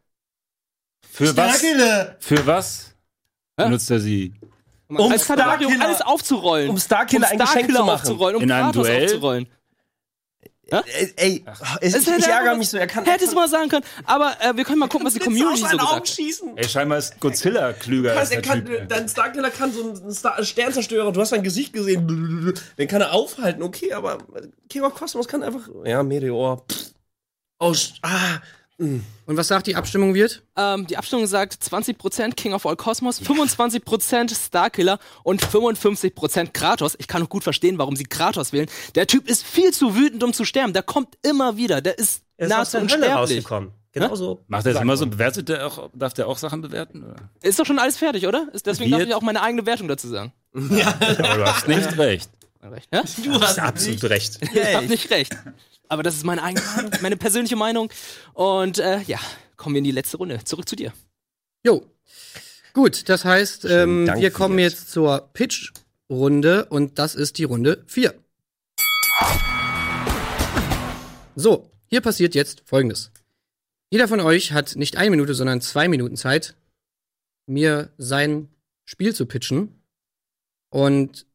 Für 1.08 1.34
was? 1.36 1.58
Starkiller! 1.60 2.16
Für 2.18 2.46
was 2.46 2.94
Hä? 3.58 3.64
benutzt 3.64 3.90
er 3.90 4.00
sie? 4.00 4.34
Um 4.88 4.96
Als 5.12 5.28
um 5.28 5.36
Starkiller- 5.36 5.80
alles 5.82 6.00
aufzurollen. 6.02 6.70
um 6.70 6.78
Starkiller 6.78 7.28
ein 7.28 7.38
Geschenk 7.38 7.66
zu 7.68 7.72
machen. 7.78 7.90
aufzurollen, 7.90 8.36
um 8.36 8.42
In 8.42 8.52
einem 8.52 8.66
Kratos 8.66 8.86
Duell? 8.86 9.04
aufzurollen. 9.04 9.48
Ey, 10.68 11.12
ey 11.16 11.44
es, 11.80 11.92
Das 11.92 12.02
ich, 12.02 12.08
hätte 12.08 12.18
ich 12.18 12.26
er 12.26 12.38
ärgere 12.38 12.56
mich 12.56 12.68
so, 12.70 12.76
er 12.76 12.88
kann 12.88 13.04
Hättest 13.04 13.30
du 13.30 13.36
mal 13.36 13.48
sagen 13.48 13.68
können. 13.68 13.84
Aber 14.04 14.36
äh, 14.40 14.56
wir 14.56 14.64
können 14.64 14.80
mal 14.80 14.88
gucken, 14.88 15.06
was 15.06 15.14
die 15.14 15.20
Community 15.20 15.58
so 15.60 15.68
gesagt 15.68 15.92
hat. 15.92 16.08
schießen. 16.08 16.56
Ey, 16.56 16.68
scheinbar 16.68 16.98
ist 16.98 17.20
Godzilla 17.20 17.72
klüger 17.72 18.16
als 18.16 18.30
er 18.32 18.42
der 18.42 18.50
kann, 18.50 18.66
Typ. 18.66 18.88
dein 18.88 19.08
Starkiller 19.08 19.50
kann 19.50 19.72
so 19.72 19.82
einen 19.82 20.12
Star 20.12 20.42
Sternzerstörer, 20.42 21.12
du 21.12 21.20
hast 21.20 21.28
sein 21.28 21.44
Gesicht 21.44 21.72
gesehen, 21.72 22.52
den 22.78 22.88
kann 22.88 23.00
er 23.00 23.12
aufhalten, 23.12 23.62
okay, 23.62 23.92
aber 23.92 24.18
King 24.68 24.82
of 24.82 24.94
Cosmos 24.94 25.28
kann 25.28 25.44
einfach, 25.44 25.68
ja, 25.84 26.02
Meteor, 26.02 26.64
pff, 26.68 26.90
oh, 27.60 27.74
ah, 28.02 28.40
Und 29.26 29.36
was 29.36 29.48
sagt 29.48 29.66
die 29.66 29.74
Abstimmung, 29.74 30.14
Wirt? 30.14 30.42
Ähm, 30.56 30.86
die 30.86 30.96
Abstimmung 30.96 31.26
sagt 31.26 31.54
20% 31.54 32.34
King 32.34 32.52
of 32.54 32.64
All 32.64 32.76
Cosmos, 32.76 33.20
25% 33.20 34.34
Starkiller 34.34 34.98
und 35.24 35.42
55% 35.44 36.52
Kratos. 36.52 36.94
Ich 36.98 37.08
kann 37.08 37.22
auch 37.24 37.28
gut 37.28 37.42
verstehen, 37.42 37.76
warum 37.78 37.96
sie 37.96 38.04
Kratos 38.04 38.52
wählen. 38.52 38.68
Der 38.94 39.06
Typ 39.06 39.28
ist 39.28 39.44
viel 39.44 39.72
zu 39.72 39.96
wütend, 39.96 40.22
um 40.22 40.32
zu 40.32 40.44
sterben. 40.44 40.72
Der 40.72 40.82
kommt 40.84 41.16
immer 41.22 41.56
wieder. 41.56 41.80
Der 41.80 41.98
ist 41.98 42.22
Er 42.36 42.46
ist 42.46 42.50
nahezu 42.52 42.78
unsterblich. 42.78 43.10
rausgekommen. 43.12 43.72
Genauso. 43.92 44.44
Macht 44.46 44.66
er 44.66 44.74
das 44.74 44.82
immer 44.82 44.96
so? 44.96 45.06
Bewertet 45.06 45.48
der 45.48 45.66
auch, 45.66 45.90
darf 45.94 46.12
der 46.14 46.28
auch 46.28 46.36
Sachen 46.38 46.60
bewerten? 46.60 47.02
Oder? 47.02 47.16
Ist 47.42 47.58
doch 47.58 47.64
schon 47.66 47.78
alles 47.78 47.96
fertig, 47.96 48.26
oder? 48.26 48.46
Ist, 48.52 48.66
deswegen 48.66 48.90
Wird- 48.90 49.00
darf 49.02 49.08
ich 49.08 49.14
auch 49.14 49.22
meine 49.22 49.42
eigene 49.42 49.64
Wertung 49.66 49.88
dazu 49.88 50.06
sagen. 50.08 50.32
Aber 50.54 51.36
du 51.36 51.44
hast 51.46 51.66
nicht 51.66 51.96
recht. 51.98 52.30
Recht, 52.62 52.88
ja? 52.92 53.02
du 53.24 53.40
hast 53.40 53.58
Absolut 53.58 54.04
recht. 54.04 54.38
Ich 54.52 54.74
hab 54.74 54.88
nicht 54.88 55.10
recht. 55.10 55.36
Aber 55.88 56.02
das 56.02 56.16
ist 56.16 56.24
meine 56.24 56.42
eigene 56.42 56.64
Meinung, 56.74 56.92
meine 57.02 57.16
persönliche 57.16 57.56
Meinung. 57.56 57.90
Und 58.34 58.78
äh, 58.78 59.00
ja, 59.02 59.18
kommen 59.56 59.74
wir 59.74 59.78
in 59.78 59.84
die 59.84 59.90
letzte 59.90 60.16
Runde. 60.16 60.42
Zurück 60.44 60.68
zu 60.68 60.76
dir. 60.76 60.92
Jo. 61.64 61.86
Gut, 62.72 63.08
das 63.08 63.24
heißt, 63.24 63.64
ähm, 63.64 64.06
wir 64.06 64.30
kommen 64.30 64.58
jetzt 64.58 64.90
zur 64.90 65.30
Pitch-Runde 65.32 66.66
und 66.66 66.98
das 66.98 67.14
ist 67.14 67.38
die 67.38 67.44
Runde 67.44 67.82
4. 67.86 68.14
So, 71.34 71.70
hier 71.86 72.00
passiert 72.02 72.34
jetzt 72.34 72.62
folgendes. 72.66 73.10
Jeder 73.90 74.08
von 74.08 74.20
euch 74.20 74.52
hat 74.52 74.76
nicht 74.76 74.96
eine 74.96 75.10
Minute, 75.10 75.34
sondern 75.34 75.60
zwei 75.60 75.88
Minuten 75.88 76.16
Zeit, 76.16 76.54
mir 77.46 77.90
sein 77.96 78.48
Spiel 78.84 79.14
zu 79.14 79.26
pitchen. 79.26 79.80
Und 80.70 81.26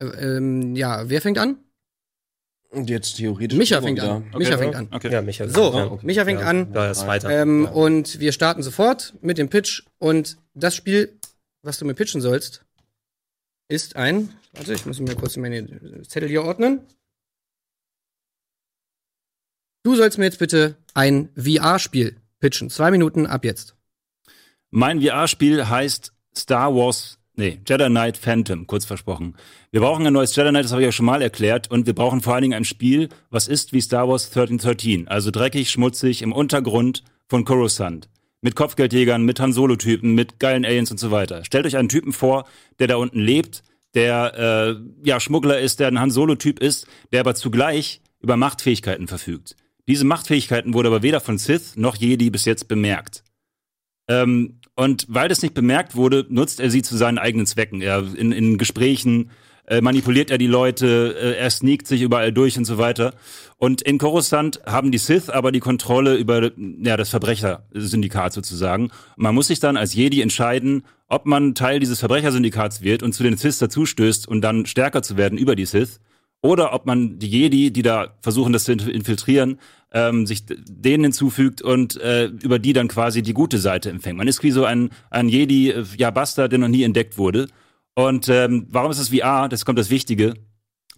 äh, 0.00 0.06
ähm, 0.06 0.74
ja, 0.74 1.08
wer 1.08 1.20
fängt 1.20 1.38
an? 1.38 1.58
Und 2.76 2.90
jetzt 2.90 3.16
theoretisch. 3.16 3.56
Micha 3.56 3.80
fängt 3.80 4.00
an. 4.00 4.30
Micha 4.36 4.58
fängt 4.58 4.74
an. 4.74 4.88
Okay. 4.92 5.10
Ja, 5.10 5.22
Micha. 5.22 5.48
So, 5.48 5.72
ja. 5.72 5.98
Micha 6.02 6.26
fängt 6.26 6.40
ja. 6.40 6.46
an. 6.46 6.74
Ja, 6.74 6.90
ist 6.90 7.06
weiter. 7.06 7.30
Ähm, 7.30 7.64
ja. 7.64 7.70
Und 7.70 8.20
wir 8.20 8.32
starten 8.32 8.62
sofort 8.62 9.14
mit 9.22 9.38
dem 9.38 9.48
Pitch. 9.48 9.84
Und 9.96 10.36
das 10.52 10.76
Spiel, 10.76 11.18
was 11.62 11.78
du 11.78 11.86
mir 11.86 11.94
pitchen 11.94 12.20
sollst, 12.20 12.66
ist 13.68 13.96
ein. 13.96 14.28
Warte, 14.52 14.74
ich 14.74 14.84
muss 14.84 15.00
mir 15.00 15.14
kurz 15.14 15.38
meine 15.38 15.66
Zettel 16.06 16.28
hier 16.28 16.44
ordnen. 16.44 16.80
Du 19.82 19.96
sollst 19.96 20.18
mir 20.18 20.26
jetzt 20.26 20.38
bitte 20.38 20.76
ein 20.92 21.30
VR-Spiel 21.34 22.16
pitchen. 22.40 22.68
Zwei 22.68 22.90
Minuten 22.90 23.24
ab 23.24 23.46
jetzt. 23.46 23.74
Mein 24.70 25.00
VR-Spiel 25.00 25.66
heißt 25.66 26.12
Star 26.36 26.74
Wars, 26.74 27.15
nee, 27.36 27.60
Jedi 27.66 27.86
Knight 27.86 28.16
Phantom, 28.16 28.66
kurz 28.66 28.84
versprochen. 28.84 29.36
Wir 29.70 29.80
brauchen 29.80 30.06
ein 30.06 30.12
neues 30.12 30.34
Jedi 30.34 30.50
Knight, 30.50 30.64
das 30.64 30.72
habe 30.72 30.82
ich 30.82 30.86
ja 30.86 30.92
schon 30.92 31.06
mal 31.06 31.22
erklärt, 31.22 31.70
und 31.70 31.86
wir 31.86 31.94
brauchen 31.94 32.20
vor 32.20 32.34
allen 32.34 32.42
Dingen 32.42 32.54
ein 32.54 32.64
Spiel, 32.64 33.08
was 33.30 33.48
ist 33.48 33.72
wie 33.72 33.80
Star 33.80 34.08
Wars 34.08 34.26
1313, 34.26 35.08
also 35.08 35.30
dreckig, 35.30 35.70
schmutzig, 35.70 36.22
im 36.22 36.32
Untergrund 36.32 37.04
von 37.28 37.44
Coruscant. 37.44 38.08
Mit 38.42 38.54
Kopfgeldjägern, 38.54 39.24
mit 39.24 39.40
Han 39.40 39.52
Solo-Typen, 39.52 40.14
mit 40.14 40.38
geilen 40.38 40.64
Aliens 40.64 40.90
und 40.90 40.98
so 40.98 41.10
weiter. 41.10 41.44
Stellt 41.44 41.66
euch 41.66 41.76
einen 41.76 41.88
Typen 41.88 42.12
vor, 42.12 42.46
der 42.78 42.86
da 42.86 42.96
unten 42.96 43.20
lebt, 43.20 43.62
der 43.94 44.76
äh, 44.76 45.08
ja 45.08 45.20
Schmuggler 45.20 45.58
ist, 45.58 45.80
der 45.80 45.88
ein 45.88 45.98
Han 45.98 46.10
Solo-Typ 46.10 46.60
ist, 46.60 46.86
der 47.12 47.20
aber 47.20 47.34
zugleich 47.34 48.02
über 48.20 48.36
Machtfähigkeiten 48.36 49.08
verfügt. 49.08 49.56
Diese 49.88 50.04
Machtfähigkeiten 50.04 50.74
wurde 50.74 50.88
aber 50.88 51.02
weder 51.02 51.20
von 51.20 51.38
Sith 51.38 51.76
noch 51.76 51.96
Jedi 51.96 52.30
bis 52.30 52.44
jetzt 52.44 52.68
bemerkt. 52.68 53.22
Ähm, 54.08 54.60
und 54.76 55.06
weil 55.08 55.28
das 55.28 55.42
nicht 55.42 55.54
bemerkt 55.54 55.96
wurde, 55.96 56.24
nutzt 56.28 56.60
er 56.60 56.70
sie 56.70 56.82
zu 56.82 56.96
seinen 56.96 57.18
eigenen 57.18 57.46
Zwecken. 57.46 57.80
Er 57.80 58.04
in, 58.14 58.30
in 58.30 58.58
Gesprächen 58.58 59.30
äh, 59.66 59.80
manipuliert 59.80 60.30
er 60.30 60.38
die 60.38 60.46
Leute, 60.46 61.16
äh, 61.18 61.38
er 61.38 61.50
sneakt 61.50 61.86
sich 61.88 62.02
überall 62.02 62.32
durch 62.32 62.56
und 62.56 62.66
so 62.66 62.78
weiter. 62.78 63.14
Und 63.58 63.82
in 63.82 63.98
Coruscant 63.98 64.60
haben 64.66 64.92
die 64.92 64.98
Sith 64.98 65.28
aber 65.30 65.50
die 65.50 65.60
Kontrolle 65.60 66.14
über 66.14 66.52
ja, 66.56 66.96
das 66.96 67.08
Verbrechersyndikat 67.08 68.32
sozusagen. 68.32 68.84
Und 68.84 68.92
man 69.16 69.34
muss 69.34 69.48
sich 69.48 69.58
dann 69.58 69.76
als 69.76 69.94
Jedi 69.94 70.20
entscheiden, 70.20 70.84
ob 71.08 71.26
man 71.26 71.54
Teil 71.54 71.80
dieses 71.80 71.98
Verbrechersyndikats 71.98 72.82
wird 72.82 73.02
und 73.02 73.12
zu 73.12 73.22
den 73.22 73.36
Sith 73.36 73.58
dazustößt 73.58 74.28
und 74.28 74.42
dann 74.42 74.66
stärker 74.66 75.02
zu 75.02 75.16
werden 75.16 75.38
über 75.38 75.56
die 75.56 75.66
Sith. 75.66 76.00
Oder 76.42 76.74
ob 76.74 76.86
man 76.86 77.18
die 77.18 77.28
Jedi, 77.28 77.72
die 77.72 77.82
da 77.82 78.14
versuchen, 78.20 78.52
das 78.52 78.64
zu 78.64 78.72
inf- 78.72 78.88
infiltrieren, 78.88 79.58
ähm, 79.96 80.26
sich 80.26 80.44
denen 80.46 81.04
hinzufügt 81.04 81.62
und 81.62 81.96
äh, 82.00 82.26
über 82.26 82.58
die 82.58 82.74
dann 82.74 82.88
quasi 82.88 83.22
die 83.22 83.32
gute 83.32 83.56
Seite 83.58 83.88
empfängt. 83.88 84.18
Man 84.18 84.28
ist 84.28 84.42
wie 84.42 84.50
so 84.50 84.64
ein, 84.66 84.90
ein 85.10 85.28
Jedi, 85.30 85.70
äh, 85.70 85.84
ja, 85.96 86.10
Bastard, 86.10 86.52
der 86.52 86.58
noch 86.58 86.68
nie 86.68 86.82
entdeckt 86.82 87.16
wurde. 87.16 87.46
Und 87.94 88.28
ähm, 88.28 88.66
warum 88.70 88.90
ist 88.90 88.98
es 88.98 89.08
VR? 89.08 89.48
Das 89.48 89.64
kommt 89.64 89.78
das 89.78 89.88
Wichtige. 89.88 90.34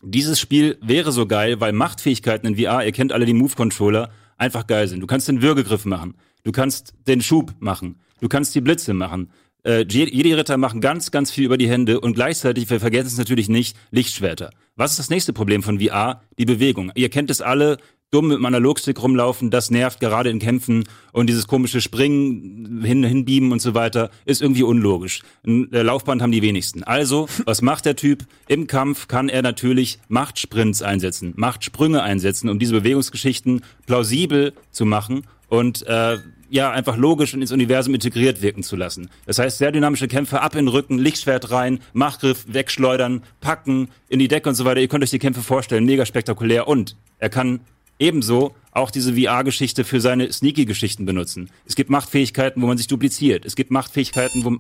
Dieses 0.03 0.41
Spiel 0.41 0.79
wäre 0.83 1.13
so 1.13 1.27
geil, 1.27 1.61
weil 1.61 1.73
Machtfähigkeiten 1.73 2.49
in 2.49 2.57
VR, 2.57 2.85
ihr 2.85 2.93
kennt 2.93 3.13
alle 3.13 3.25
die 3.27 3.35
Move-Controller, 3.35 4.11
einfach 4.37 4.67
geil 4.67 4.89
sind. 4.89 5.01
Du 5.01 5.07
kannst 5.07 5.29
den 5.29 5.43
Würgegriff 5.43 5.85
machen, 5.85 6.15
du 6.45 6.51
kannst 6.53 6.95
den 7.07 7.21
Schub 7.21 7.55
machen, 7.61 8.01
du 8.21 8.29
kannst 8.29 8.55
die 8.55 8.61
Blitze 8.61 8.95
machen. 8.95 9.31
Äh, 9.65 9.85
Je- 9.89 10.09
Jedi-Ritter 10.11 10.57
machen 10.57 10.81
ganz, 10.81 11.11
ganz 11.11 11.31
viel 11.33 11.45
über 11.45 11.59
die 11.59 11.69
Hände 11.69 12.01
und 12.01 12.15
gleichzeitig, 12.15 12.71
wir 12.71 12.79
vergessen 12.81 13.09
es 13.09 13.19
natürlich 13.19 13.49
nicht, 13.49 13.77
Lichtschwerter. 13.91 14.51
Was 14.77 14.93
ist 14.93 14.99
das 15.01 15.11
nächste 15.11 15.33
Problem 15.33 15.63
von 15.65 15.81
VR? 15.81 16.23
Die 16.39 16.45
Bewegung. 16.45 16.93
Ihr 16.95 17.09
kennt 17.11 17.31
es 17.31 17.41
alle, 17.41 17.79
dumm 18.11 18.29
mit 18.29 18.39
dem 18.39 18.47
Analogstick 18.47 19.03
rumlaufen, 19.03 19.51
das 19.51 19.71
nervt 19.71 20.01
gerade 20.01 20.31
in 20.31 20.39
Kämpfen 20.39 20.85
und 21.13 21.29
dieses 21.29 21.47
komische 21.47 21.81
Springen, 21.81 22.83
hin, 22.83 23.05
hinbieben 23.05 23.53
und 23.53 23.61
so 23.61 23.75
weiter, 23.75 24.11
ist 24.25 24.41
irgendwie 24.41 24.63
unlogisch. 24.63 25.23
Ein 25.47 25.69
Laufband 25.71 26.23
haben 26.23 26.33
die 26.33 26.43
wenigsten. 26.43 26.83
Also, 26.85 27.29
was 27.45 27.61
macht 27.61 27.85
der 27.85 27.97
Typ? 27.97 28.25
Im 28.47 28.67
Kampf 28.67 29.09
kann 29.09 29.29
er 29.29 29.43
natürlich 29.43 29.99
Machtsprints 30.09 30.83
einsetzen, 30.83 31.35
Machtsprünge 31.37 32.03
einsetzen, 32.03 32.49
um 32.49 32.59
diese 32.59 32.75
Bewegungsgeschichten 32.75 33.63
plausibel 33.87 34.55
zu 34.71 34.87
machen 34.87 35.23
und 35.49 35.87
äh, 35.87 36.17
ja, 36.51 36.71
einfach 36.71 36.97
logisch 36.97 37.35
und 37.35 37.43
ins 37.43 37.53
Universum 37.53 37.93
integriert 37.93 38.41
wirken 38.41 38.63
zu 38.63 38.77
lassen. 38.77 39.11
Das 39.27 39.39
heißt, 39.39 39.59
sehr 39.59 39.71
dynamische 39.71 40.09
Kämpfe, 40.09 40.41
ab 40.41 40.55
in 40.55 40.65
den 40.65 40.69
Rücken, 40.69 40.97
Lichtschwert 40.99 41.51
rein, 41.51 41.81
Machgriff, 41.93 42.47
wegschleudern, 42.49 43.23
packen, 43.41 43.89
in 44.09 44.19
die 44.19 44.29
Decke 44.29 44.49
und 44.49 44.55
so 44.55 44.65
weiter. 44.65 44.81
Ihr 44.81 44.89
könnt 44.89 45.05
euch 45.05 45.11
die 45.11 45.19
Kämpfe 45.19 45.43
vorstellen, 45.43 45.85
mega 45.85 46.07
spektakulär. 46.07 46.67
Und 46.67 46.97
er 47.19 47.29
kann 47.29 47.61
ebenso 47.99 48.55
auch 48.73 48.91
diese 48.91 49.15
VR-Geschichte 49.15 49.85
für 49.85 50.01
seine 50.01 50.33
Sneaky-Geschichten 50.33 51.05
benutzen. 51.05 51.51
Es 51.67 51.75
gibt 51.75 51.91
Machtfähigkeiten, 51.91 52.63
wo 52.63 52.67
man 52.67 52.79
sich 52.79 52.87
dupliziert. 52.87 53.45
Es 53.45 53.57
gibt 53.57 53.71
Machtfähigkeiten, 53.71 54.45
wo... 54.45 54.59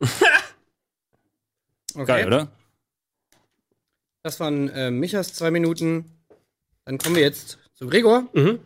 Okay. 1.94 2.04
Geil, 2.04 2.26
oder? 2.26 2.52
Das 4.22 4.38
waren 4.38 4.68
äh, 4.68 4.90
Michas 4.90 5.32
zwei 5.32 5.50
Minuten. 5.50 6.04
Dann 6.84 6.98
kommen 6.98 7.14
wir 7.14 7.22
jetzt 7.22 7.58
zu 7.72 7.86
Gregor. 7.86 8.28
Mhm. 8.34 8.58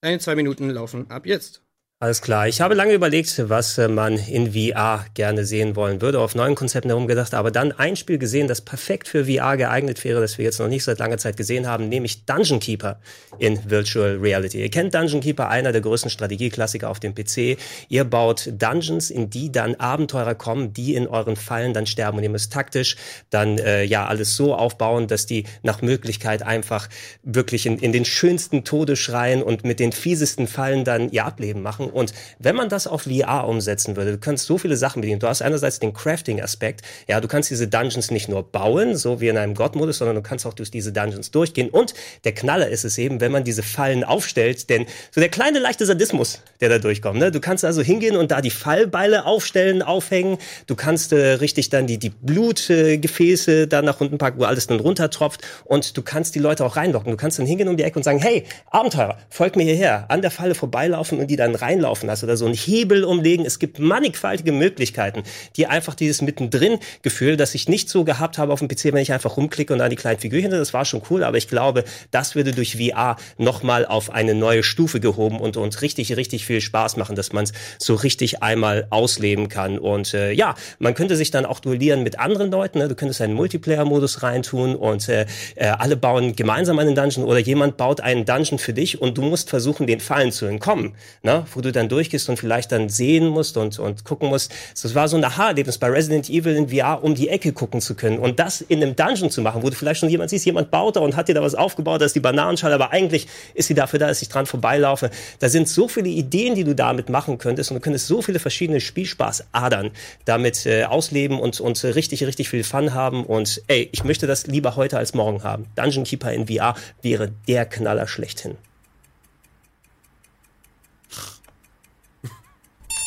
Deine 0.00 0.20
zwei 0.20 0.34
Minuten 0.36 0.70
laufen 0.70 1.10
ab 1.10 1.26
jetzt. 1.26 1.62
Alles 2.02 2.22
klar. 2.22 2.48
Ich 2.48 2.62
habe 2.62 2.74
lange 2.74 2.94
überlegt, 2.94 3.50
was 3.50 3.76
äh, 3.76 3.86
man 3.86 4.16
in 4.16 4.54
VR 4.54 5.04
gerne 5.12 5.44
sehen 5.44 5.76
wollen 5.76 6.00
würde, 6.00 6.18
auf 6.20 6.34
neuen 6.34 6.54
Konzepten 6.54 6.88
herumgedacht, 6.88 7.34
aber 7.34 7.50
dann 7.50 7.72
ein 7.72 7.94
Spiel 7.94 8.16
gesehen, 8.16 8.48
das 8.48 8.62
perfekt 8.62 9.06
für 9.06 9.26
VR 9.26 9.58
geeignet 9.58 10.02
wäre, 10.02 10.18
das 10.18 10.38
wir 10.38 10.46
jetzt 10.46 10.58
noch 10.60 10.68
nicht 10.68 10.82
seit 10.82 10.98
langer 10.98 11.18
Zeit 11.18 11.36
gesehen 11.36 11.66
haben, 11.66 11.90
nämlich 11.90 12.24
Dungeon 12.24 12.58
Keeper 12.58 13.00
in 13.38 13.68
Virtual 13.68 14.16
Reality. 14.16 14.62
Ihr 14.62 14.70
kennt 14.70 14.94
Dungeon 14.94 15.20
Keeper, 15.20 15.50
einer 15.50 15.72
der 15.72 15.82
größten 15.82 16.10
Strategieklassiker 16.10 16.88
auf 16.88 17.00
dem 17.00 17.14
PC. 17.14 17.58
Ihr 17.90 18.04
baut 18.04 18.48
Dungeons, 18.50 19.10
in 19.10 19.28
die 19.28 19.52
dann 19.52 19.74
Abenteurer 19.74 20.34
kommen, 20.34 20.72
die 20.72 20.94
in 20.94 21.06
euren 21.06 21.36
Fallen 21.36 21.74
dann 21.74 21.84
sterben 21.84 22.16
und 22.16 22.24
ihr 22.24 22.30
müsst 22.30 22.50
taktisch 22.50 22.96
dann 23.28 23.58
äh, 23.58 23.84
ja 23.84 24.06
alles 24.06 24.36
so 24.36 24.54
aufbauen, 24.54 25.06
dass 25.06 25.26
die 25.26 25.44
nach 25.62 25.82
Möglichkeit 25.82 26.44
einfach 26.44 26.88
wirklich 27.22 27.66
in, 27.66 27.76
in 27.76 27.92
den 27.92 28.06
schönsten 28.06 28.64
Tode 28.64 28.96
schreien 28.96 29.42
und 29.42 29.64
mit 29.64 29.78
den 29.80 29.92
fiesesten 29.92 30.46
Fallen 30.46 30.86
dann 30.86 31.10
ihr 31.10 31.26
Ableben 31.26 31.60
machen. 31.60 31.89
Und 31.90 32.12
wenn 32.38 32.56
man 32.56 32.68
das 32.68 32.86
auf 32.86 33.02
VR 33.02 33.46
umsetzen 33.46 33.96
würde, 33.96 34.12
du 34.12 34.18
kannst 34.18 34.46
so 34.46 34.58
viele 34.58 34.76
Sachen 34.76 35.00
bedienen. 35.02 35.20
Du 35.20 35.28
hast 35.28 35.42
einerseits 35.42 35.78
den 35.78 35.92
Crafting-Aspekt. 35.92 36.82
Ja, 37.08 37.20
du 37.20 37.28
kannst 37.28 37.50
diese 37.50 37.68
Dungeons 37.68 38.10
nicht 38.10 38.28
nur 38.28 38.42
bauen, 38.42 38.96
so 38.96 39.20
wie 39.20 39.28
in 39.28 39.36
einem 39.36 39.54
God-Modus, 39.54 39.98
sondern 39.98 40.16
du 40.16 40.22
kannst 40.22 40.46
auch 40.46 40.54
durch 40.54 40.70
diese 40.70 40.92
Dungeons 40.92 41.30
durchgehen. 41.30 41.68
Und 41.68 41.94
der 42.24 42.32
Knaller 42.32 42.68
ist 42.68 42.84
es 42.84 42.98
eben, 42.98 43.20
wenn 43.20 43.32
man 43.32 43.44
diese 43.44 43.62
Fallen 43.62 44.04
aufstellt, 44.04 44.70
denn 44.70 44.86
so 45.10 45.20
der 45.20 45.30
kleine 45.30 45.58
leichte 45.58 45.86
Sadismus, 45.86 46.40
der 46.60 46.68
da 46.68 46.78
durchkommt. 46.78 47.18
Ne? 47.18 47.30
Du 47.30 47.40
kannst 47.40 47.64
also 47.64 47.82
hingehen 47.82 48.16
und 48.16 48.30
da 48.30 48.40
die 48.40 48.50
Fallbeile 48.50 49.26
aufstellen, 49.26 49.82
aufhängen. 49.82 50.38
Du 50.66 50.74
kannst 50.74 51.12
äh, 51.12 51.32
richtig 51.34 51.70
dann 51.70 51.86
die, 51.86 51.98
die 51.98 52.10
Blutgefäße 52.10 53.62
äh, 53.62 53.66
da 53.66 53.82
nach 53.82 54.00
unten 54.00 54.18
packen, 54.18 54.40
wo 54.40 54.44
alles 54.44 54.66
dann 54.66 54.80
runtertropft. 54.80 55.42
Und 55.64 55.96
du 55.96 56.02
kannst 56.02 56.34
die 56.34 56.38
Leute 56.38 56.64
auch 56.64 56.76
reinlocken. 56.76 57.10
Du 57.10 57.16
kannst 57.16 57.38
dann 57.38 57.46
hingehen 57.46 57.68
um 57.68 57.76
die 57.76 57.82
Ecke 57.82 57.98
und 57.98 58.02
sagen, 58.02 58.18
hey, 58.18 58.44
Abenteurer, 58.70 59.18
folgt 59.28 59.56
mir 59.56 59.64
hierher. 59.64 60.06
An 60.08 60.22
der 60.22 60.30
Falle 60.30 60.54
vorbeilaufen 60.54 61.18
und 61.18 61.28
die 61.28 61.36
dann 61.36 61.54
rein 61.54 61.79
reinlaufen 61.80 62.06
lassen 62.06 62.26
oder 62.26 62.36
so 62.36 62.44
einen 62.44 62.54
Hebel 62.54 63.04
umlegen. 63.04 63.44
Es 63.44 63.58
gibt 63.58 63.78
mannigfaltige 63.78 64.52
Möglichkeiten, 64.52 65.22
die 65.56 65.66
einfach 65.66 65.94
dieses 65.94 66.22
mittendrin-Gefühl, 66.22 67.36
das 67.36 67.54
ich 67.54 67.68
nicht 67.68 67.88
so 67.88 68.04
gehabt 68.04 68.38
habe 68.38 68.52
auf 68.52 68.60
dem 68.60 68.68
PC, 68.68 68.92
wenn 68.92 69.02
ich 69.02 69.12
einfach 69.12 69.36
rumklicke 69.36 69.72
und 69.72 69.80
an 69.80 69.90
die 69.90 69.96
kleinen 69.96 70.18
Figürchen, 70.18 70.50
das 70.50 70.74
war 70.74 70.84
schon 70.84 71.02
cool, 71.10 71.24
aber 71.24 71.36
ich 71.36 71.48
glaube, 71.48 71.84
das 72.10 72.34
würde 72.34 72.52
durch 72.52 72.76
VR 72.76 73.16
nochmal 73.38 73.86
auf 73.86 74.10
eine 74.10 74.34
neue 74.34 74.62
Stufe 74.62 75.00
gehoben 75.00 75.40
und 75.40 75.56
uns 75.56 75.82
richtig, 75.82 76.16
richtig 76.16 76.44
viel 76.44 76.60
Spaß 76.60 76.96
machen, 76.96 77.16
dass 77.16 77.32
man 77.32 77.44
es 77.44 77.52
so 77.78 77.94
richtig 77.94 78.42
einmal 78.42 78.86
ausleben 78.90 79.48
kann. 79.48 79.78
Und 79.78 80.14
äh, 80.14 80.32
ja, 80.32 80.54
man 80.78 80.94
könnte 80.94 81.16
sich 81.16 81.30
dann 81.30 81.46
auch 81.46 81.60
duellieren 81.60 82.02
mit 82.02 82.18
anderen 82.18 82.50
Leuten. 82.50 82.78
Ne? 82.78 82.88
Du 82.88 82.94
könntest 82.94 83.20
einen 83.20 83.34
Multiplayer-Modus 83.34 84.22
reintun 84.22 84.76
und 84.76 85.08
äh, 85.08 85.26
äh, 85.56 85.66
alle 85.66 85.96
bauen 85.96 86.36
gemeinsam 86.36 86.78
einen 86.78 86.94
Dungeon 86.94 87.24
oder 87.24 87.38
jemand 87.38 87.76
baut 87.76 88.00
einen 88.00 88.24
Dungeon 88.24 88.58
für 88.58 88.72
dich 88.72 89.00
und 89.00 89.16
du 89.18 89.22
musst 89.22 89.50
versuchen, 89.50 89.86
den 89.86 90.00
Fallen 90.00 90.32
zu 90.32 90.46
entkommen, 90.46 90.94
ne? 91.22 91.44
wo 91.54 91.60
du 91.60 91.69
dann 91.72 91.88
durchgehst 91.88 92.28
und 92.28 92.38
vielleicht 92.38 92.72
dann 92.72 92.88
sehen 92.88 93.26
musst 93.26 93.56
und, 93.56 93.78
und 93.78 94.04
gucken 94.04 94.28
musst. 94.28 94.52
Das 94.80 94.94
war 94.94 95.08
so 95.08 95.16
ein 95.16 95.24
Aha-Erlebnis 95.24 95.78
bei 95.78 95.88
Resident 95.88 96.28
Evil 96.28 96.56
in 96.56 96.68
VR, 96.68 97.02
um 97.02 97.14
die 97.14 97.28
Ecke 97.28 97.52
gucken 97.52 97.80
zu 97.80 97.94
können. 97.94 98.18
Und 98.18 98.38
das 98.38 98.60
in 98.60 98.82
einem 98.82 98.96
Dungeon 98.96 99.30
zu 99.30 99.42
machen, 99.42 99.62
wo 99.62 99.70
du 99.70 99.76
vielleicht 99.76 100.00
schon 100.00 100.08
jemand 100.08 100.30
siehst, 100.30 100.46
jemand 100.46 100.70
baut 100.70 100.96
da 100.96 101.00
und 101.00 101.16
hat 101.16 101.28
dir 101.28 101.34
da 101.34 101.42
was 101.42 101.54
aufgebaut, 101.54 102.00
da 102.00 102.06
ist 102.06 102.14
die 102.14 102.20
Bananenschale, 102.20 102.74
aber 102.74 102.90
eigentlich 102.90 103.26
ist 103.54 103.68
sie 103.68 103.74
dafür 103.74 103.98
da, 103.98 104.08
dass 104.08 104.22
ich 104.22 104.28
dran 104.28 104.46
vorbeilaufe. 104.46 105.10
Da 105.38 105.48
sind 105.48 105.68
so 105.68 105.88
viele 105.88 106.08
Ideen, 106.08 106.54
die 106.54 106.64
du 106.64 106.74
damit 106.74 107.08
machen 107.08 107.38
könntest 107.38 107.70
und 107.70 107.76
du 107.76 107.80
könntest 107.80 108.06
so 108.06 108.22
viele 108.22 108.38
verschiedene 108.38 108.80
Spielspaßadern 108.80 109.90
damit 110.24 110.66
äh, 110.66 110.84
ausleben 110.84 111.38
und, 111.40 111.60
und 111.60 111.82
richtig, 111.84 112.24
richtig 112.24 112.48
viel 112.48 112.64
Fun 112.64 112.94
haben. 112.94 113.24
Und 113.24 113.62
ey, 113.66 113.88
ich 113.92 114.04
möchte 114.04 114.26
das 114.26 114.46
lieber 114.46 114.76
heute 114.76 114.98
als 114.98 115.14
morgen 115.14 115.42
haben. 115.42 115.66
Dungeon 115.76 116.04
Keeper 116.04 116.32
in 116.32 116.46
VR 116.46 116.74
wäre 117.02 117.30
der 117.48 117.66
Knaller 117.66 118.06
schlechthin. 118.06 118.56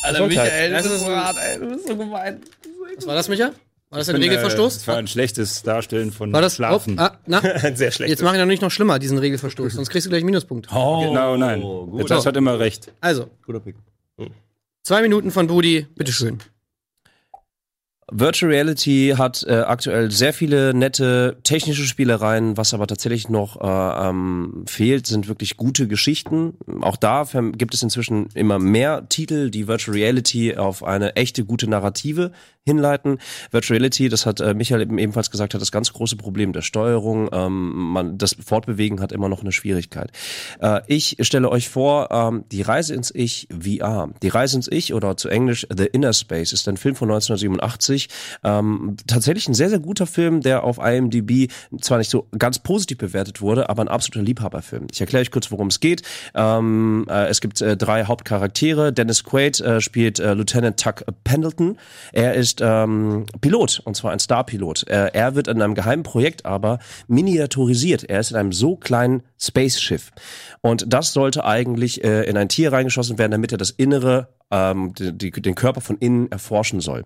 Alter, 0.04 0.28
Michael, 0.28 0.84
du 0.84 0.90
bist 0.90 1.00
so 1.06 1.16
hart, 1.16 1.38
ey. 1.38 1.60
Du 1.60 1.70
bist 1.70 1.88
so 1.88 1.96
gemein. 1.96 2.42
Was 2.98 3.08
war 3.08 3.16
das, 3.16 3.30
Micha? 3.30 3.52
War 3.90 4.00
das 4.00 4.10
ein 4.10 4.14
bin, 4.14 4.24
äh, 4.24 4.26
Regelverstoß? 4.26 4.74
Das 4.74 4.88
war 4.88 4.98
ein 4.98 5.08
schlechtes 5.08 5.62
Darstellen 5.62 6.12
von 6.12 6.34
war 6.34 6.42
das 6.42 6.56
Schlafen. 6.56 6.98
Oh, 6.98 7.04
ah, 7.04 7.20
na, 7.28 7.42
Sehr 7.76 7.92
schlecht. 7.92 8.10
jetzt 8.10 8.24
mache 8.24 8.36
ich 8.36 8.40
noch 8.40 8.48
nicht 8.48 8.62
noch 8.62 8.72
schlimmer, 8.72 8.98
diesen 8.98 9.20
Regelverstoß, 9.20 9.74
sonst 9.74 9.90
kriegst 9.90 10.06
du 10.06 10.10
gleich 10.10 10.22
einen 10.22 10.28
Minuspunkt. 10.28 10.68
Genau, 10.68 11.38
nein. 11.38 11.62
gut. 11.62 12.10
Das 12.10 12.26
hat 12.26 12.36
immer 12.36 12.58
recht. 12.60 12.92
Also, 13.02 13.30
Guter 13.46 13.60
Pick. 13.60 13.76
zwei 14.82 15.02
Minuten 15.04 15.30
von 15.30 15.46
Budi, 15.48 15.86
bitteschön. 15.96 16.40
Virtual 18.12 18.52
Reality 18.52 19.16
hat 19.18 19.44
äh, 19.48 19.54
aktuell 19.54 20.12
sehr 20.12 20.34
viele 20.34 20.74
nette 20.74 21.38
technische 21.44 21.86
Spielereien, 21.86 22.58
was 22.58 22.74
aber 22.74 22.88
tatsächlich 22.88 23.30
noch 23.30 23.62
äh, 23.62 24.10
ähm, 24.10 24.66
fehlt, 24.68 25.08
sind 25.08 25.28
wirklich 25.28 25.58
gute 25.58 25.88
Geschichten. 25.88 26.56
Auch 26.82 26.98
da 26.98 27.24
gibt 27.54 27.74
es 27.74 27.84
inzwischen 27.84 28.28
immer 28.34 28.60
mehr 28.60 29.08
Titel, 29.10 29.50
die 29.50 29.68
Virtual 29.68 29.96
Reality 29.96 30.58
auf 30.58 30.84
eine 30.84 31.16
echte 31.16 31.46
gute 31.46 31.70
Narrative 31.70 32.32
hinleiten. 32.66 33.20
Virtual 33.52 33.78
Reality, 33.78 34.10
das 34.10 34.26
hat 34.26 34.40
äh, 34.40 34.54
Michael 34.54 34.82
eben 34.82 34.98
ebenfalls 34.98 35.32
gesagt, 35.32 35.54
hat 35.54 35.62
das 35.62 35.72
ganz 35.72 35.92
große 35.92 36.16
Problem 36.16 36.54
der 36.54 36.62
Steuerung. 36.62 37.30
Ähm, 37.32 37.72
man, 37.74 38.18
das 38.18 38.36
Fortbewegen 38.44 39.02
hat 39.02 39.12
immer 39.12 39.30
noch 39.30 39.42
eine 39.42 39.52
Schwierigkeit. 39.52 40.12
Äh, 40.60 40.82
ich 40.88 41.18
stelle 41.22 41.50
euch 41.50 41.70
vor, 41.70 42.10
ähm, 42.12 42.46
die 42.52 42.62
Reise 42.62 42.94
ins 42.94 43.12
Ich 43.14 43.48
VR. 43.50 44.10
Die 44.22 44.30
Reise 44.30 44.58
ins 44.58 44.68
Ich 44.70 44.94
oder 44.94 45.18
zu 45.18 45.30
Englisch 45.30 45.68
The 45.76 45.86
Inner 45.86 46.14
Space 46.14 46.54
ist 46.54 46.68
ein 46.68 46.78
Film 46.78 46.96
von 46.96 47.10
1987. 47.10 47.93
Ähm, 48.44 48.98
tatsächlich 49.08 49.48
ein 49.48 49.54
sehr, 49.54 49.70
sehr 49.70 49.80
guter 49.80 50.08
Film, 50.08 50.42
der 50.42 50.64
auf 50.64 50.78
IMDb 50.78 51.52
zwar 51.82 51.98
nicht 51.98 52.10
so 52.10 52.28
ganz 52.38 52.60
positiv 52.60 52.98
bewertet 52.98 53.42
wurde, 53.42 53.70
aber 53.70 53.82
ein 53.84 53.88
absoluter 53.88 54.26
Liebhaberfilm. 54.26 54.88
Ich 54.92 55.02
erkläre 55.02 55.22
euch 55.22 55.32
kurz, 55.32 55.52
worum 55.52 55.68
es 55.68 55.80
geht. 55.80 56.02
Ähm, 56.36 57.06
äh, 57.10 57.28
es 57.28 57.42
gibt 57.42 57.62
äh, 57.62 57.78
drei 57.78 58.06
Hauptcharaktere. 58.06 58.94
Dennis 58.94 59.24
Quaid 59.24 59.60
äh, 59.60 59.82
spielt 59.82 60.20
äh, 60.20 60.34
Lieutenant 60.34 60.80
Tuck 60.80 61.04
Pendleton. 61.24 61.78
Er 62.12 62.34
ist 62.34 62.60
ähm, 62.62 63.26
Pilot, 63.42 63.82
und 63.86 63.96
zwar 63.96 64.12
ein 64.12 64.20
Starpilot. 64.20 64.88
Äh, 64.88 65.12
er 65.14 65.36
wird 65.36 65.48
in 65.48 65.62
einem 65.62 65.76
geheimen 65.76 66.04
Projekt 66.04 66.46
aber 66.46 66.80
miniaturisiert. 67.08 68.04
Er 68.04 68.20
ist 68.20 68.32
in 68.32 68.38
einem 68.38 68.52
so 68.52 68.76
kleinen 68.76 69.24
Spaceschiff. 69.44 70.12
Und 70.62 70.86
das 70.88 71.14
sollte 71.14 71.46
eigentlich 71.46 72.04
äh, 72.04 72.24
in 72.24 72.38
ein 72.38 72.50
Tier 72.50 72.72
reingeschossen 72.72 73.18
werden, 73.18 73.32
damit 73.32 73.52
er 73.52 73.58
das 73.58 73.72
Innere 73.72 74.30
ähm, 74.54 74.94
die, 74.96 75.32
den 75.32 75.56
Körper 75.56 75.82
von 75.82 75.98
innen 75.98 76.32
erforschen 76.32 76.80
soll. 76.80 77.04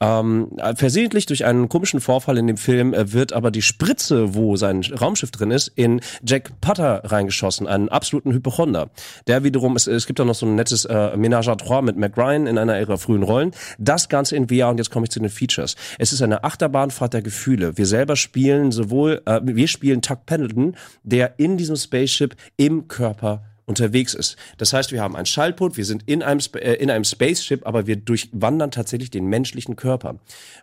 Ähm, 0.00 0.52
äh, 0.58 0.76
versehentlich 0.76 1.26
durch 1.26 1.44
einen 1.44 1.68
komischen 1.68 2.00
Vorfall 2.00 2.38
in 2.38 2.46
dem 2.46 2.56
Film 2.56 2.94
äh, 2.94 3.12
wird 3.12 3.32
aber 3.32 3.50
die 3.50 3.62
Spritze, 3.62 4.34
wo 4.34 4.56
sein 4.56 4.82
Raumschiff 4.82 5.32
drin 5.32 5.50
ist, 5.50 5.68
in 5.74 6.00
Jack 6.24 6.60
Potter 6.60 7.02
reingeschossen, 7.04 7.66
einen 7.66 7.88
absoluten 7.88 8.32
Hypochonder. 8.32 8.90
Der 9.26 9.42
wiederum, 9.42 9.74
es, 9.74 9.88
es 9.88 10.06
gibt 10.06 10.20
da 10.20 10.24
noch 10.24 10.36
so 10.36 10.46
ein 10.46 10.54
nettes 10.54 10.84
äh, 10.84 11.16
Ménage 11.16 11.48
à 11.48 11.56
trois 11.56 11.82
mit 11.82 11.96
Mac 11.96 12.16
Ryan 12.16 12.46
in 12.46 12.58
einer 12.58 12.78
ihrer 12.78 12.96
frühen 12.96 13.24
Rollen. 13.24 13.50
Das 13.78 14.08
Ganze 14.08 14.36
in 14.36 14.48
VR 14.48 14.68
und 14.68 14.78
jetzt 14.78 14.90
komme 14.90 15.04
ich 15.04 15.10
zu 15.10 15.18
den 15.18 15.30
Features. 15.30 15.74
Es 15.98 16.12
ist 16.12 16.22
eine 16.22 16.44
Achterbahnfahrt 16.44 17.12
der 17.12 17.22
Gefühle. 17.22 17.76
Wir 17.76 17.86
selber 17.86 18.14
spielen 18.14 18.70
sowohl, 18.70 19.20
äh, 19.26 19.40
wir 19.42 19.66
spielen 19.66 20.00
Tuck 20.00 20.26
Pendleton, 20.26 20.76
der 21.02 21.34
in 21.38 21.56
diesem 21.56 21.73
Spaceship 21.76 22.36
im 22.56 22.88
Körper 22.88 23.44
unterwegs 23.66 24.14
ist. 24.14 24.36
Das 24.58 24.72
heißt, 24.72 24.92
wir 24.92 25.00
haben 25.00 25.16
einen 25.16 25.26
Schaltput, 25.26 25.76
wir 25.76 25.84
sind 25.84 26.02
in 26.06 26.22
einem, 26.22 26.40
äh, 26.54 26.74
in 26.74 26.90
einem 26.90 27.04
Spaceship, 27.04 27.66
aber 27.66 27.86
wir 27.86 27.96
durchwandern 27.96 28.70
tatsächlich 28.70 29.10
den 29.10 29.26
menschlichen 29.26 29.76
Körper. 29.76 30.16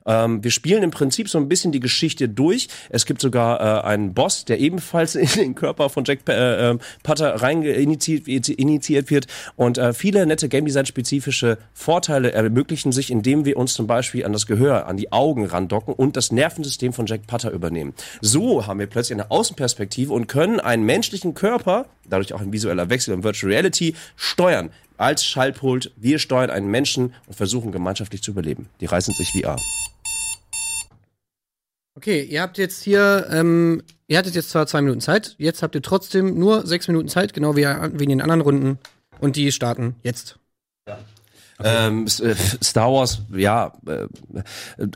Ähm, 0.05 0.43
wir 0.43 0.51
spielen 0.51 0.83
im 0.83 0.91
Prinzip 0.91 1.29
so 1.29 1.37
ein 1.37 1.49
bisschen 1.49 1.71
die 1.71 1.79
Geschichte 1.79 2.29
durch. 2.29 2.67
Es 2.89 3.05
gibt 3.05 3.21
sogar 3.21 3.59
äh, 3.59 3.87
einen 3.87 4.13
Boss, 4.13 4.45
der 4.45 4.59
ebenfalls 4.59 5.15
in 5.21 5.27
den 5.29 5.55
Körper 5.55 5.89
von 5.89 6.03
Jack 6.03 6.19
äh, 6.29 6.71
äh, 6.71 6.77
Potter 7.03 7.41
rein 7.41 7.63
initiiert, 7.63 8.27
initiiert 8.49 9.09
wird. 9.09 9.27
Und 9.55 9.77
äh, 9.77 9.93
viele 9.93 10.25
nette 10.25 10.47
Game 10.49 10.65
Design 10.65 10.85
spezifische 10.85 11.57
Vorteile 11.73 12.31
ermöglichen 12.31 12.91
sich, 12.91 13.09
indem 13.09 13.45
wir 13.45 13.57
uns 13.57 13.73
zum 13.73 13.87
Beispiel 13.87 14.25
an 14.25 14.33
das 14.33 14.45
Gehör, 14.45 14.87
an 14.87 14.97
die 14.97 15.11
Augen 15.11 15.45
randocken 15.45 15.93
und 15.93 16.17
das 16.17 16.31
Nervensystem 16.31 16.93
von 16.93 17.07
Jack 17.07 17.25
Potter 17.25 17.51
übernehmen. 17.51 17.93
So 18.21 18.67
haben 18.67 18.79
wir 18.79 18.87
plötzlich 18.87 19.19
eine 19.19 19.31
Außenperspektive 19.31 20.13
und 20.13 20.27
können 20.27 20.59
einen 20.59 20.83
menschlichen 20.83 21.33
Körper, 21.33 21.87
dadurch 22.07 22.33
auch 22.33 22.41
ein 22.41 22.53
visueller 22.53 22.90
Wechsel 22.91 23.15
in 23.15 23.23
Virtual 23.23 23.51
Reality, 23.51 23.95
steuern. 24.15 24.69
Als 24.97 25.25
Schallpult, 25.25 25.91
wir 25.97 26.19
steuern 26.19 26.51
einen 26.51 26.67
Menschen 26.67 27.15
und 27.25 27.33
versuchen 27.33 27.71
gemeinschaftlich 27.71 28.21
zu 28.21 28.29
überleben. 28.29 28.69
Die 28.81 28.85
Reise 28.85 29.09
ins 29.09 29.17
sich 29.17 29.31
VR. 29.31 29.55
Okay, 31.95 32.23
ihr 32.23 32.41
habt 32.41 32.57
jetzt 32.57 32.83
hier, 32.83 33.27
ähm, 33.31 33.81
ihr 34.07 34.17
hattet 34.17 34.35
jetzt 34.35 34.51
zwar 34.51 34.65
zwei 34.67 34.81
Minuten 34.81 35.01
Zeit, 35.01 35.35
jetzt 35.39 35.61
habt 35.61 35.75
ihr 35.75 35.81
trotzdem 35.81 36.37
nur 36.37 36.65
sechs 36.65 36.87
Minuten 36.87 37.07
Zeit, 37.09 37.33
genau 37.33 37.55
wie, 37.55 37.63
wie 37.65 38.03
in 38.03 38.09
den 38.09 38.21
anderen 38.21 38.41
Runden. 38.41 38.79
Und 39.19 39.35
die 39.35 39.51
starten 39.51 39.95
jetzt. 40.03 40.37
Ähm, 41.63 42.05
S- 42.05 42.19
äh, 42.19 42.35
Star 42.63 42.91
Wars, 42.91 43.21
ja, 43.35 43.73
äh, 43.85 44.07